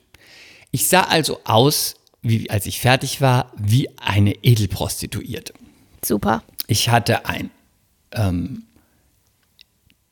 Ich 0.70 0.88
sah 0.88 1.02
also 1.02 1.40
aus, 1.44 1.94
wie, 2.22 2.50
als 2.50 2.66
ich 2.66 2.80
fertig 2.80 3.20
war, 3.20 3.52
wie 3.56 3.88
eine 3.98 4.32
Edelprostituierte. 4.42 5.54
Super. 6.04 6.42
Ich 6.66 6.88
hatte 6.88 7.26
ein 7.26 7.50
ähm, 8.12 8.64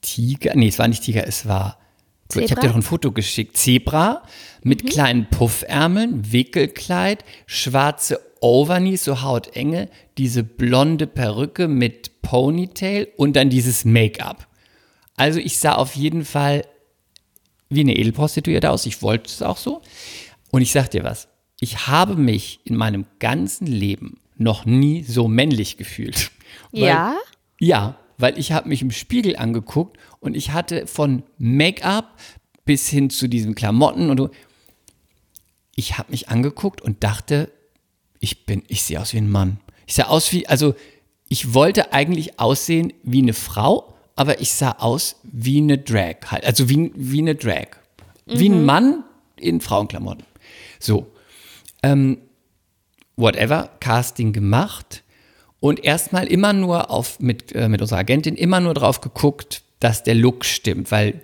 Tiger, 0.00 0.54
nee, 0.54 0.68
es 0.68 0.78
war 0.78 0.88
nicht 0.88 1.02
Tiger, 1.02 1.26
es 1.26 1.46
war, 1.46 1.78
ich 2.30 2.36
habe 2.36 2.46
Zebra? 2.46 2.60
dir 2.60 2.68
doch 2.68 2.76
ein 2.76 2.82
Foto 2.82 3.12
geschickt, 3.12 3.56
Zebra 3.56 4.22
mit 4.62 4.88
kleinen 4.88 5.28
Puffärmeln, 5.28 6.32
Wickelkleid, 6.32 7.24
schwarze 7.46 8.20
Overknees, 8.40 9.04
so 9.04 9.22
hautenge, 9.22 9.88
diese 10.18 10.42
blonde 10.42 11.06
Perücke 11.06 11.68
mit 11.68 12.22
Ponytail 12.22 13.08
und 13.16 13.36
dann 13.36 13.50
dieses 13.50 13.84
Make-up. 13.84 14.48
Also 15.16 15.38
ich 15.38 15.58
sah 15.58 15.74
auf 15.74 15.94
jeden 15.94 16.24
Fall 16.24 16.64
wie 17.74 17.80
eine 17.80 17.96
Edelprostituierte 17.96 18.70
aus. 18.70 18.86
Ich 18.86 19.02
wollte 19.02 19.26
es 19.28 19.42
auch 19.42 19.56
so. 19.56 19.82
Und 20.50 20.62
ich 20.62 20.72
sag 20.72 20.90
dir 20.90 21.04
was. 21.04 21.28
Ich 21.60 21.86
habe 21.86 22.16
mich 22.16 22.60
in 22.64 22.76
meinem 22.76 23.06
ganzen 23.18 23.66
Leben 23.66 24.18
noch 24.36 24.64
nie 24.64 25.02
so 25.04 25.28
männlich 25.28 25.76
gefühlt. 25.76 26.30
Weil- 26.72 26.82
Ja? 26.82 27.16
Ja, 27.60 27.96
weil 28.18 28.38
ich 28.38 28.50
habe 28.52 28.68
mich 28.68 28.82
im 28.82 28.90
Spiegel 28.90 29.36
angeguckt 29.36 29.96
und 30.20 30.36
ich 30.36 30.50
hatte 30.52 30.86
von 30.86 31.22
Make-up 31.38 32.18
bis 32.64 32.88
hin 32.88 33.10
zu 33.10 33.28
diesen 33.28 33.54
Klamotten 33.54 34.10
und 34.10 34.16
so, 34.18 34.30
ich 35.74 35.98
habe 35.98 36.10
mich 36.10 36.28
angeguckt 36.28 36.80
und 36.80 37.02
dachte, 37.02 37.50
ich 38.20 38.44
bin, 38.46 38.62
ich 38.68 38.82
sehe 38.82 39.00
aus 39.00 39.12
wie 39.12 39.18
ein 39.18 39.30
Mann. 39.30 39.58
Ich 39.86 39.94
sah 39.94 40.04
aus 40.04 40.32
wie, 40.32 40.46
also 40.46 40.74
ich 41.28 41.54
wollte 41.54 41.92
eigentlich 41.92 42.38
aussehen 42.38 42.92
wie 43.02 43.22
eine 43.22 43.32
Frau, 43.32 43.91
aber 44.16 44.40
ich 44.40 44.52
sah 44.52 44.72
aus 44.72 45.16
wie 45.22 45.58
eine 45.58 45.78
Drag 45.78 46.16
halt, 46.26 46.44
also 46.44 46.68
wie, 46.68 46.92
wie 46.94 47.20
eine 47.20 47.34
Drag. 47.34 47.68
Wie 48.26 48.48
ein 48.48 48.64
Mann 48.64 49.04
in 49.36 49.60
Frauenklamotten. 49.60 50.24
So. 50.78 51.08
Ähm, 51.82 52.18
whatever, 53.16 53.70
Casting 53.80 54.32
gemacht 54.32 55.02
und 55.60 55.84
erstmal 55.84 56.26
immer 56.26 56.52
nur 56.52 56.90
auf, 56.90 57.20
mit, 57.20 57.52
äh, 57.54 57.68
mit 57.68 57.80
unserer 57.80 58.00
Agentin 58.00 58.36
immer 58.36 58.60
nur 58.60 58.74
drauf 58.74 59.00
geguckt, 59.00 59.62
dass 59.80 60.02
der 60.02 60.14
Look 60.14 60.44
stimmt, 60.44 60.90
weil 60.90 61.22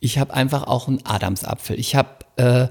ich 0.00 0.18
habe 0.18 0.34
einfach 0.34 0.66
auch 0.66 0.88
einen 0.88 1.04
Adamsapfel. 1.04 1.78
Ich 1.78 1.96
habe 1.96 2.08
äh, 2.36 2.68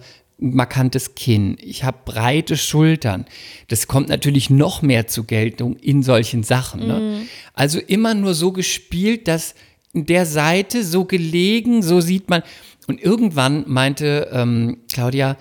markantes 0.51 1.15
Kinn. 1.15 1.57
Ich 1.61 1.83
habe 1.83 1.97
breite 2.05 2.57
Schultern. 2.57 3.25
Das 3.69 3.87
kommt 3.87 4.09
natürlich 4.09 4.49
noch 4.49 4.81
mehr 4.81 5.07
zur 5.07 5.25
Geltung 5.25 5.77
in 5.77 6.03
solchen 6.03 6.43
Sachen. 6.43 6.87
Ne? 6.87 7.25
Also 7.53 7.79
immer 7.79 8.13
nur 8.13 8.33
so 8.33 8.51
gespielt, 8.51 9.27
dass 9.27 9.55
in 9.93 10.05
der 10.05 10.25
Seite 10.25 10.83
so 10.83 11.05
gelegen, 11.05 11.81
so 11.81 12.01
sieht 12.01 12.29
man. 12.29 12.43
Und 12.87 13.01
irgendwann 13.01 13.63
meinte 13.67 14.29
ähm, 14.33 14.79
Claudia, 14.91 15.37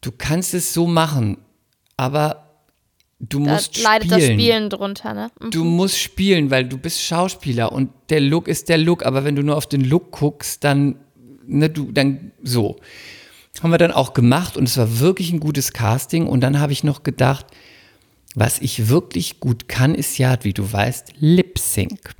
du 0.00 0.10
kannst 0.16 0.54
es 0.54 0.74
so 0.74 0.86
machen, 0.86 1.38
aber 1.96 2.48
du 3.20 3.44
Da 3.44 3.52
musst 3.52 3.82
leidet 3.82 4.10
spielen. 4.10 4.20
das 4.20 4.30
Spielen 4.30 4.70
drunter, 4.70 5.14
ne? 5.14 5.30
Mhm. 5.40 5.50
Du 5.50 5.64
musst 5.64 5.98
spielen, 5.98 6.50
weil 6.50 6.64
du 6.64 6.78
bist 6.78 7.02
Schauspieler 7.02 7.72
und 7.72 7.90
der 8.10 8.20
Look 8.20 8.48
ist 8.48 8.68
der 8.68 8.78
Look, 8.78 9.04
aber 9.04 9.24
wenn 9.24 9.36
du 9.36 9.42
nur 9.42 9.56
auf 9.56 9.66
den 9.66 9.82
Look 9.84 10.10
guckst, 10.12 10.64
dann, 10.64 10.96
ne, 11.46 11.70
du, 11.70 11.92
dann 11.92 12.32
so. 12.42 12.76
Haben 13.62 13.70
wir 13.70 13.78
dann 13.78 13.92
auch 13.92 14.14
gemacht 14.14 14.56
und 14.56 14.68
es 14.68 14.76
war 14.76 15.00
wirklich 15.00 15.32
ein 15.32 15.40
gutes 15.40 15.72
Casting 15.72 16.26
und 16.26 16.40
dann 16.40 16.60
habe 16.60 16.72
ich 16.72 16.84
noch 16.84 17.02
gedacht, 17.02 17.46
was 18.34 18.60
ich 18.60 18.88
wirklich 18.88 19.40
gut 19.40 19.68
kann, 19.68 19.94
ist 19.94 20.18
ja, 20.18 20.36
wie 20.42 20.52
du 20.52 20.70
weißt, 20.70 21.14
Lip 21.18 21.58
Sync. 21.58 22.14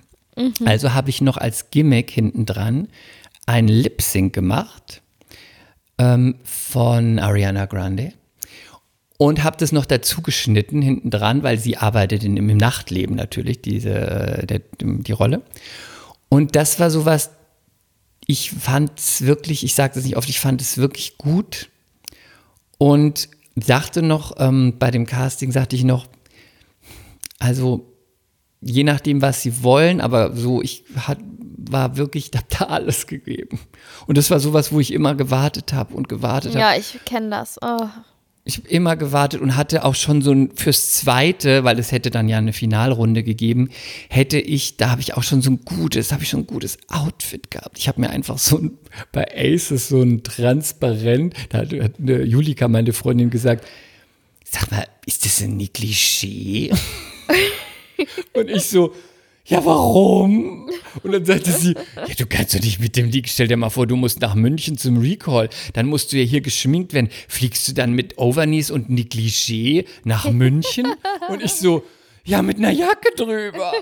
Also 0.65 0.95
habe 0.95 1.11
ich 1.11 1.21
noch 1.21 1.37
als 1.37 1.71
Gimmick 1.71 2.11
hinten 2.11 2.47
dran 2.47 2.89
ein 3.47 3.67
Lip 3.67 4.03
Sync 4.03 4.33
gemacht 4.33 5.03
ähm, 5.99 6.37
von 6.45 7.19
Ariana 7.19 7.67
Grande 7.67 8.12
und 9.17 9.43
habe 9.43 9.57
das 9.57 9.73
noch 9.73 9.85
dazu 9.87 10.23
geschnitten 10.23 10.81
hinten 10.81 11.11
dran, 11.11 11.43
weil 11.43 11.59
sie 11.59 11.77
arbeitet 11.77 12.25
in, 12.25 12.37
im 12.37 12.57
Nachtleben 12.57 13.17
natürlich, 13.17 13.62
diese, 13.62 13.91
äh, 13.91 14.47
der, 14.47 14.61
die 14.81 15.12
Rolle. 15.12 15.43
Und 16.29 16.57
das 16.57 16.79
war 16.79 16.91
sowas, 16.91 17.31
ich 18.31 18.51
fand 18.51 18.93
es 18.99 19.22
wirklich, 19.22 19.64
ich 19.64 19.74
sage 19.74 19.95
das 19.95 20.05
nicht 20.05 20.18
oft, 20.18 20.29
ich 20.29 20.39
fand 20.39 20.61
es 20.61 20.76
wirklich 20.76 21.16
gut. 21.16 21.70
Und 22.76 23.31
sagte 23.57 24.03
noch, 24.03 24.35
ähm, 24.39 24.74
bei 24.79 24.91
dem 24.91 25.07
Casting 25.07 25.51
sagte 25.51 25.74
ich 25.74 25.83
noch, 25.83 26.07
also 27.39 27.91
je 28.61 28.85
nachdem, 28.85 29.22
was 29.22 29.43
sie 29.43 29.62
wollen, 29.62 30.03
aber 30.03 30.37
so, 30.37 30.61
ich 30.61 30.85
hat, 30.95 31.18
war 31.57 31.97
wirklich, 31.97 32.31
ich 32.31 32.39
habe 32.39 32.47
da 32.51 32.66
alles 32.66 33.07
gegeben. 33.07 33.61
Und 34.07 34.18
das 34.18 34.31
war 34.31 34.41
sowas, 34.41 34.72
wo 34.72 34.79
ich 34.79 34.93
immer 34.93 35.14
gewartet 35.14 35.72
habe 35.72 35.95
und 35.95 36.11
gewartet 36.11 36.51
habe. 36.51 36.61
Ja, 36.61 36.74
ich 36.76 37.01
kenne 37.07 37.31
das. 37.31 37.59
Oh. 37.62 37.89
Ich 38.49 38.57
habe 38.57 38.69
immer 38.69 38.97
gewartet 38.97 39.43
und 39.43 39.57
hatte 39.57 39.85
auch 39.85 39.95
schon 39.95 40.23
so 40.23 40.33
ein 40.33 40.53
fürs 40.55 40.91
zweite, 40.93 41.65
weil 41.65 41.79
es 41.79 41.93
hätte 41.93 42.11
dann 42.11 42.31
ja 42.31 42.39
eine 42.39 42.55
Finalrunde 42.55 43.23
gegeben, 43.23 43.69
hätte 44.09 44.39
ich, 44.39 44.79
da 44.79 44.89
habe 44.89 45.03
ich 45.03 45.19
auch 45.19 45.23
schon 45.23 45.43
so 45.43 45.51
ein 45.51 45.61
gutes, 45.67 46.13
habe 46.13 46.23
ich 46.23 46.31
schon 46.31 46.41
ein 46.41 46.47
gutes 46.47 46.79
Outfit 46.89 47.51
gehabt. 47.51 47.77
Ich 47.79 47.89
habe 47.89 48.01
mir 48.01 48.09
einfach 48.09 48.39
so 48.39 48.57
ein, 48.57 48.79
bei 49.13 49.27
Aces 49.37 49.89
so 49.89 50.01
ein 50.01 50.23
transparent, 50.23 51.35
da 51.51 51.59
hat, 51.59 51.75
hat 51.75 52.01
eine 52.01 52.23
Julika, 52.23 52.69
meine 52.69 52.95
Freundin, 52.95 53.29
gesagt, 53.29 53.67
sag 54.45 54.71
mal, 54.71 54.87
ist 55.05 55.27
das 55.27 55.43
ein 55.43 55.61
Negligé? 55.61 56.75
und 58.33 58.49
ich 58.49 58.65
so, 58.65 58.95
ja, 59.49 59.65
warum? 59.65 60.71
Und 61.03 61.13
dann 61.13 61.25
sagte 61.25 61.51
sie, 61.53 61.75
ja, 61.97 62.15
du 62.19 62.27
kannst 62.27 62.55
doch 62.55 62.61
nicht 62.61 62.81
mit 62.81 62.97
dem 62.97 63.09
Leak, 63.09 63.29
stell 63.29 63.49
dir 63.49 63.57
mal 63.57 63.71
vor, 63.71 63.87
du 63.87 63.97
musst 63.97 64.21
nach 64.21 64.35
München 64.35 64.77
zum 64.77 64.99
Recall, 64.99 65.49
dann 65.73 65.87
musst 65.87 66.13
du 66.13 66.19
ja 66.19 66.25
hier 66.25 66.43
geschminkt 66.43 66.93
werden. 66.93 67.09
Fliegst 67.29 67.67
du 67.67 67.73
dann 67.73 67.93
mit 67.93 68.19
Overknees 68.19 68.71
und 68.71 68.91
Negligé 68.91 69.87
nach 70.05 70.31
München? 70.31 70.87
Und 71.31 71.43
ich 71.43 71.53
so, 71.53 71.83
ja, 72.25 72.43
mit 72.43 72.59
einer 72.59 72.71
Jacke 72.71 73.09
drüber. 73.17 73.73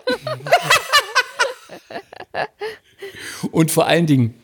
und 3.51 3.73
vor 3.73 3.87
allen 3.87 4.07
Dingen, 4.07 4.35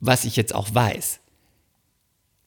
was 0.00 0.24
ich 0.26 0.36
jetzt 0.36 0.54
auch 0.54 0.74
weiß, 0.74 1.20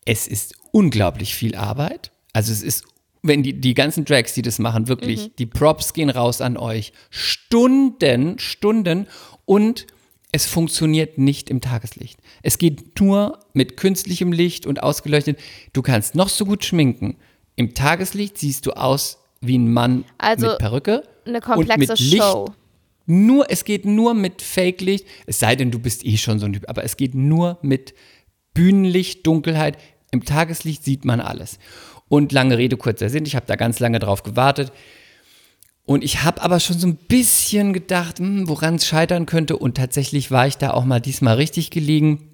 es 0.05 0.27
ist 0.27 0.55
unglaublich 0.71 1.33
viel 1.33 1.55
Arbeit. 1.55 2.11
Also 2.33 2.51
es 2.51 2.61
ist, 2.61 2.83
wenn 3.21 3.43
die, 3.43 3.59
die 3.59 3.73
ganzen 3.73 4.05
Drags, 4.05 4.33
die 4.33 4.41
das 4.41 4.59
machen, 4.59 4.87
wirklich, 4.87 5.31
die 5.37 5.45
Props 5.45 5.93
gehen 5.93 6.09
raus 6.09 6.41
an 6.41 6.57
euch. 6.57 6.93
Stunden, 7.09 8.39
Stunden 8.39 9.07
und 9.45 9.87
es 10.31 10.45
funktioniert 10.45 11.17
nicht 11.17 11.49
im 11.49 11.59
Tageslicht. 11.59 12.19
Es 12.43 12.57
geht 12.57 12.99
nur 12.99 13.39
mit 13.53 13.77
künstlichem 13.77 14.31
Licht 14.31 14.67
und 14.67 14.83
ausgeleuchtet. 14.83 15.39
Du 15.73 15.81
kannst 15.81 16.15
noch 16.15 16.29
so 16.29 16.45
gut 16.45 16.63
schminken. 16.63 17.17
Im 17.55 17.73
Tageslicht 17.73 18.37
siehst 18.37 18.65
du 18.65 18.71
aus 18.71 19.17
wie 19.41 19.57
ein 19.57 19.71
Mann 19.71 20.05
Also 20.17 20.47
mit 20.47 20.59
Perücke. 20.59 21.03
Eine 21.25 21.37
und 21.37 21.43
komplexe 21.43 21.93
mit 21.93 21.99
Licht. 21.99 22.23
Show. 22.23 22.45
Nur, 23.05 23.49
es 23.49 23.65
geht 23.65 23.85
nur 23.85 24.13
mit 24.13 24.43
Fake-Licht. 24.43 25.05
Es 25.25 25.39
sei 25.39 25.55
denn, 25.55 25.71
du 25.71 25.79
bist 25.79 26.05
eh 26.05 26.17
schon 26.17 26.37
so 26.37 26.45
ein 26.45 26.53
Typ, 26.53 26.69
aber 26.69 26.83
es 26.83 26.95
geht 26.95 27.15
nur 27.15 27.57
mit 27.63 27.95
Bühnenlicht, 28.53 29.25
Dunkelheit. 29.25 29.79
Im 30.11 30.23
Tageslicht 30.23 30.83
sieht 30.83 31.05
man 31.05 31.19
alles. 31.19 31.57
Und 32.09 32.31
lange 32.31 32.57
Rede, 32.57 32.75
kurzer 32.75 33.09
Sinn, 33.09 33.25
ich 33.25 33.35
habe 33.35 33.45
da 33.45 33.55
ganz 33.55 33.79
lange 33.79 33.99
drauf 33.99 34.23
gewartet. 34.23 34.71
Und 35.85 36.03
ich 36.03 36.23
habe 36.23 36.41
aber 36.41 36.59
schon 36.59 36.77
so 36.77 36.87
ein 36.87 36.97
bisschen 36.97 37.73
gedacht, 37.73 38.19
hm, 38.19 38.47
woran 38.47 38.75
es 38.75 38.85
scheitern 38.85 39.25
könnte. 39.25 39.57
Und 39.57 39.77
tatsächlich 39.77 40.29
war 40.29 40.45
ich 40.45 40.57
da 40.57 40.71
auch 40.71 40.85
mal 40.85 40.99
diesmal 40.99 41.35
richtig 41.35 41.71
gelegen. 41.71 42.29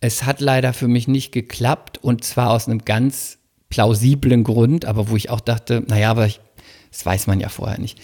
Es 0.00 0.24
hat 0.24 0.40
leider 0.40 0.72
für 0.72 0.88
mich 0.88 1.08
nicht 1.08 1.32
geklappt 1.32 1.98
und 1.98 2.24
zwar 2.24 2.50
aus 2.50 2.66
einem 2.66 2.84
ganz 2.84 3.38
plausiblen 3.68 4.44
Grund, 4.44 4.84
aber 4.84 5.10
wo 5.10 5.16
ich 5.16 5.30
auch 5.30 5.40
dachte, 5.40 5.82
naja, 5.88 6.10
aber 6.10 6.26
ich, 6.26 6.40
das 6.90 7.04
weiß 7.04 7.26
man 7.26 7.40
ja 7.40 7.48
vorher 7.48 7.78
nicht. 7.78 8.00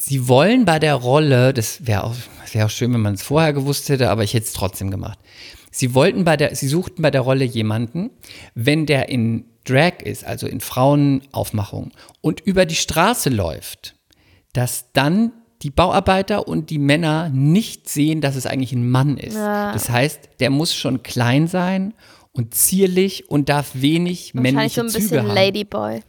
Sie 0.00 0.28
wollen 0.28 0.64
bei 0.64 0.78
der 0.78 0.94
Rolle, 0.94 1.52
das 1.52 1.86
wäre 1.86 2.04
auch, 2.04 2.14
wär 2.52 2.66
auch 2.66 2.70
schön, 2.70 2.92
wenn 2.92 3.02
man 3.02 3.14
es 3.14 3.22
vorher 3.22 3.52
gewusst 3.52 3.88
hätte, 3.88 4.10
aber 4.10 4.24
ich 4.24 4.34
hätte 4.34 4.46
es 4.46 4.52
trotzdem 4.52 4.90
gemacht. 4.90 5.18
Sie 5.70 5.94
wollten 5.94 6.24
bei 6.24 6.36
der, 6.36 6.54
sie 6.54 6.68
suchten 6.68 7.02
bei 7.02 7.10
der 7.10 7.20
Rolle 7.20 7.44
jemanden, 7.44 8.10
wenn 8.54 8.86
der 8.86 9.08
in 9.08 9.44
Drag 9.64 10.00
ist, 10.02 10.24
also 10.24 10.46
in 10.46 10.60
Frauenaufmachung 10.60 11.92
und 12.20 12.40
über 12.40 12.64
die 12.66 12.74
Straße 12.74 13.30
läuft, 13.30 13.94
dass 14.52 14.92
dann 14.92 15.32
die 15.62 15.70
Bauarbeiter 15.70 16.48
und 16.48 16.70
die 16.70 16.78
Männer 16.78 17.28
nicht 17.28 17.88
sehen, 17.88 18.20
dass 18.22 18.34
es 18.36 18.46
eigentlich 18.46 18.72
ein 18.72 18.88
Mann 18.88 19.18
ist. 19.18 19.36
Das 19.36 19.90
heißt, 19.90 20.20
der 20.40 20.48
muss 20.50 20.74
schon 20.74 21.02
klein 21.02 21.46
sein 21.46 21.92
und 22.32 22.54
zierlich 22.54 23.28
und 23.30 23.48
darf 23.50 23.72
wenig 23.74 24.32
männliche 24.34 24.76
so 24.76 24.80
ein 24.82 24.88
Züge 24.88 25.02
bisschen 25.02 25.26
haben. 25.26 25.34
Ladyboy. 25.34 26.00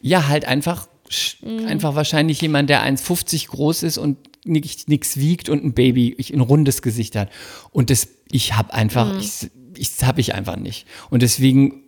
Ja, 0.00 0.28
halt 0.28 0.46
einfach, 0.46 0.88
Mhm. 1.42 1.66
einfach 1.66 1.94
wahrscheinlich 1.96 2.40
jemand, 2.40 2.70
der 2.70 2.82
1,50 2.82 3.48
groß 3.48 3.82
ist 3.82 3.98
und 3.98 4.16
nichts 4.44 5.16
wiegt 5.18 5.48
und 5.48 5.64
ein 5.64 5.74
Baby, 5.74 6.14
ich, 6.18 6.32
ein 6.32 6.40
rundes 6.40 6.82
Gesicht 6.82 7.16
hat. 7.16 7.28
Und 7.72 7.90
das, 7.90 8.08
ich 8.30 8.54
habe 8.56 8.72
einfach, 8.72 9.12
Mhm. 9.12 9.18
ich, 9.20 9.50
ich 9.76 9.96
das 9.96 10.06
habe 10.06 10.20
ich 10.20 10.34
einfach 10.34 10.56
nicht. 10.56 10.86
Und 11.10 11.22
deswegen 11.22 11.82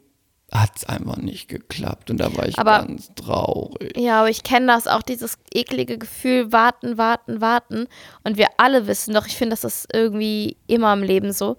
hat 0.50 0.72
es 0.76 0.84
einfach 0.84 1.16
nicht 1.16 1.48
geklappt. 1.48 2.10
Und 2.10 2.18
da 2.18 2.36
war 2.36 2.46
ich 2.46 2.58
Aber- 2.58 2.80
ganz 2.86 3.10
traurig. 3.14 3.96
Ja, 3.96 4.20
aber 4.20 4.28
ich 4.28 4.42
kenne 4.42 4.66
das 4.66 4.86
auch, 4.86 5.00
dieses 5.00 5.38
eklige 5.54 5.96
Gefühl, 5.96 6.52
warten, 6.52 6.98
warten, 6.98 7.40
warten. 7.40 7.86
Und 8.22 8.36
wir 8.36 8.48
alle 8.58 8.86
wissen 8.86 9.14
doch, 9.14 9.26
ich 9.26 9.34
finde, 9.36 9.54
das 9.54 9.64
ist 9.64 9.88
irgendwie 9.94 10.58
immer 10.66 10.92
im 10.92 11.02
Leben 11.02 11.32
so, 11.32 11.56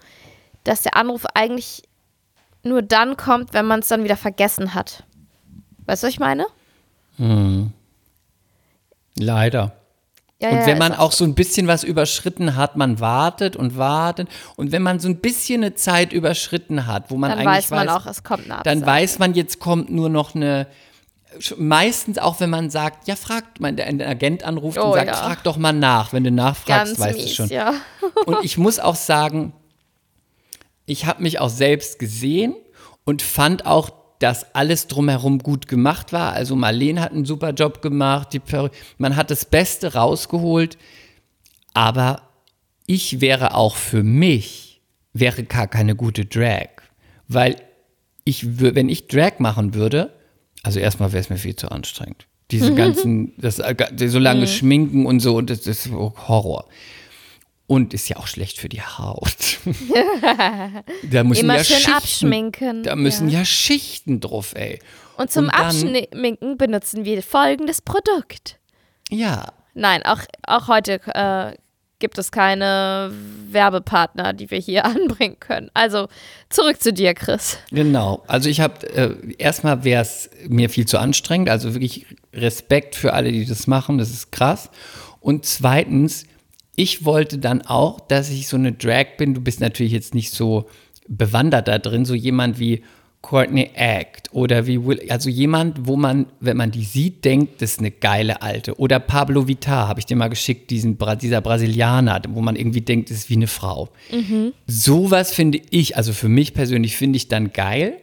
dass 0.64 0.84
der 0.84 0.96
Anruf 0.96 1.26
eigentlich 1.34 1.82
nur 2.64 2.84
dann 2.84 3.18
kommt, 3.18 3.54
wenn 3.54 3.66
man 3.66 3.80
es 3.80 3.88
dann 3.88 4.04
wieder 4.04 4.16
vergessen 4.16 4.76
hat. 4.76 5.04
Weißt 5.86 6.04
du, 6.04 6.08
was 6.08 6.14
ich 6.14 6.20
meine? 6.20 6.46
Leider. 9.18 9.76
Ja, 10.44 10.50
Und 10.50 10.58
ja, 10.58 10.68
wenn 10.68 10.78
man 10.78 10.94
auch 10.94 11.12
so 11.14 11.24
ein 11.24 11.36
bisschen 11.36 11.68
was 11.68 11.84
überschritten 11.84 12.56
hat, 12.56 12.76
man 12.76 13.00
wartet 13.00 13.56
und 13.56 13.78
wartet. 13.78 14.28
Und 14.58 14.72
wenn 14.74 14.82
man 14.82 15.00
so 15.00 15.08
ein 15.08 15.18
bisschen 15.22 15.64
eine 15.64 15.74
Zeit 15.74 16.12
überschritten 16.14 16.86
hat, 16.86 17.10
wo 17.10 17.16
man 17.18 17.30
dann 17.32 17.40
eigentlich 17.40 17.72
weiß 17.72 17.72
man 17.72 17.90
auch, 17.90 18.06
es 18.06 18.24
kommt 18.24 18.52
eine 18.52 18.62
dann 18.64 18.86
weiß 18.86 19.20
man, 19.20 19.34
jetzt 19.34 19.60
kommt 19.60 19.90
nur 19.90 20.10
noch 20.10 20.36
eine. 20.36 20.68
Meistens 21.58 22.20
auch, 22.20 22.40
wenn 22.40 22.50
man 22.52 22.70
sagt, 22.70 23.08
ja, 23.08 23.16
fragt, 23.16 23.60
man, 23.60 23.76
der 23.76 23.88
Agent 23.88 24.44
anruft 24.44 24.78
und 24.78 24.84
Oh, 24.84 24.94
sagt, 24.94 25.08
ja. 25.08 25.14
frag 25.16 25.44
doch 25.44 25.58
mal 25.58 25.72
nach. 25.74 26.14
Wenn 26.14 26.24
du 26.24 26.30
nachfragst, 26.32 26.98
Ganz 26.98 27.00
weißt 27.00 27.18
du 27.18 27.24
mies, 27.24 27.34
schon. 27.36 27.50
ja. 27.50 27.74
Und 28.28 28.44
ich 28.44 28.58
muss 28.60 28.78
auch 28.80 28.96
sagen, 28.96 29.54
ich 30.86 31.06
habe 31.08 31.24
mich 31.24 31.40
auch 31.40 31.50
selbst 31.50 31.98
gesehen 31.98 32.54
und 33.06 33.22
fand 33.24 33.66
auch, 33.66 33.92
dass 34.24 34.56
alles 34.56 34.88
drumherum 34.88 35.40
gut 35.40 35.68
gemacht 35.68 36.14
war. 36.14 36.32
Also 36.32 36.56
Marlene 36.56 37.02
hat 37.02 37.12
einen 37.12 37.26
super 37.26 37.50
Job 37.50 37.82
gemacht, 37.82 38.40
man 38.98 39.18
hat 39.18 39.30
das 39.30 39.44
Beste 39.44 39.96
rausgeholt, 39.96 40.78
aber 41.74 42.22
ich 42.88 43.20
wäre 43.20 43.54
auch 43.54 43.76
für 43.76 44.02
mich, 44.02 44.82
wäre 45.12 45.44
gar 45.44 45.68
keine 45.68 45.98
gute 45.98 46.24
Drag, 46.24 46.70
weil 47.28 47.58
ich, 48.24 48.62
wenn 48.62 48.88
ich 48.88 49.10
Drag 49.10 49.40
machen 49.40 49.74
würde, 49.74 50.14
also 50.64 50.80
erstmal 50.80 51.12
wäre 51.12 51.20
es 51.20 51.30
mir 51.30 51.36
viel 51.36 51.58
zu 51.58 51.70
anstrengend. 51.70 52.26
Diese 52.50 52.74
ganzen, 52.76 53.34
das, 53.36 53.60
äh, 53.60 53.76
so 54.08 54.20
lange 54.20 54.48
schminken 54.48 55.06
und 55.06 55.20
so, 55.20 55.42
das 55.42 55.68
ist 55.68 55.92
Horror. 55.92 56.70
Und 57.74 57.92
ist 57.96 58.08
ja 58.08 58.18
auch 58.18 58.28
schlecht 58.28 58.60
für 58.60 58.70
die 58.70 58.84
Haut. 58.84 59.58
da 61.10 61.24
müssen 61.24 61.46
Immer 61.46 61.58
ja 61.58 61.64
schön 61.64 61.78
Schichten, 61.78 61.92
abschminken. 61.92 62.84
Da 62.84 62.96
müssen 62.96 63.30
ja. 63.30 63.40
ja. 63.40 63.46
Schichten 63.46 64.20
drauf, 64.20 64.54
ey. 64.56 64.78
Und 65.18 65.32
zum 65.32 65.46
und 65.46 65.54
dann- 65.56 65.66
Abschminken 65.66 66.58
benutzen 66.58 67.04
wir 67.04 67.24
folgendes 67.24 67.82
Produkt. 67.82 68.60
Ja. 69.10 69.54
Nein, 69.74 70.04
auch, 70.06 70.20
auch 70.46 70.68
heute 70.68 71.00
äh, 71.16 71.58
gibt 71.98 72.20
es 72.20 72.32
keine 72.32 73.12
Werbepartner, 73.50 74.34
die 74.34 74.52
wir 74.52 74.60
hier 74.60 74.86
anbringen 74.86 75.40
können. 75.40 75.72
Also 75.74 76.10
zurück 76.50 76.80
zu 76.80 76.94
dir, 76.94 77.16
Chris. 77.16 77.58
Genau. 77.72 78.24
Also 78.28 78.50
ich 78.50 78.62
habe, 78.62 78.86
äh, 78.94 79.16
erstmal 79.40 79.84
wäre 79.84 80.04
es 80.04 80.30
mir 80.48 80.70
viel 80.70 80.86
zu 80.86 81.00
anstrengend. 81.00 81.50
Also 81.50 81.74
wirklich 81.74 82.06
Respekt 82.34 82.96
für 82.96 83.14
alle, 83.14 83.32
die 83.32 83.48
das 83.48 83.66
machen. 83.66 83.98
Das 83.98 84.12
ist 84.12 84.32
krass. 84.32 84.70
Und 85.22 85.48
zweitens, 85.48 86.26
ich 86.76 87.06
wollte 87.06 87.38
dann 87.38 87.62
auch, 87.62 88.00
dass 88.00 88.30
ich 88.30 88.48
so 88.48 88.58
eine 88.58 88.72
Drag 88.72 89.18
bin. 89.18 89.34
Du 89.34 89.42
bist 89.42 89.60
natürlich 89.60 89.94
jetzt 89.94 90.16
nicht 90.16 90.32
so 90.32 90.66
bewandert 91.08 91.68
da 91.68 91.80
drin, 91.80 92.06
so 92.06 92.16
jemand 92.16 92.60
wie 92.60 92.84
Courtney 93.22 93.70
Act 93.76 94.34
oder 94.34 94.68
wie 94.68 94.84
Will, 94.86 95.02
also 95.10 95.30
jemand, 95.30 95.88
wo 95.88 95.96
man, 95.96 96.26
wenn 96.42 96.58
man 96.58 96.72
die 96.72 96.84
sieht, 96.84 97.24
denkt, 97.24 97.62
das 97.62 97.74
ist 97.74 97.80
eine 97.80 97.92
geile 97.92 98.42
Alte. 98.42 98.78
Oder 98.78 99.00
Pablo 99.00 99.48
Vittar, 99.48 99.88
habe 99.88 100.02
ich 100.02 100.06
dir 100.06 100.18
mal 100.18 100.28
geschickt, 100.28 100.70
diesen, 100.72 100.98
dieser 101.22 101.40
Brasilianer, 101.40 102.22
wo 102.30 102.42
man 102.42 102.58
irgendwie 102.58 102.82
denkt, 102.82 103.10
das 103.10 103.18
ist 103.20 103.30
wie 103.30 103.36
eine 103.36 103.48
Frau. 103.48 103.90
Sowas 104.68 105.32
finde 105.34 105.62
ich, 105.70 105.96
also 105.96 106.12
für 106.12 106.28
mich 106.28 106.54
persönlich 106.54 106.98
finde 106.98 107.18
ich 107.18 107.30
dann 107.30 107.54
geil. 107.54 107.94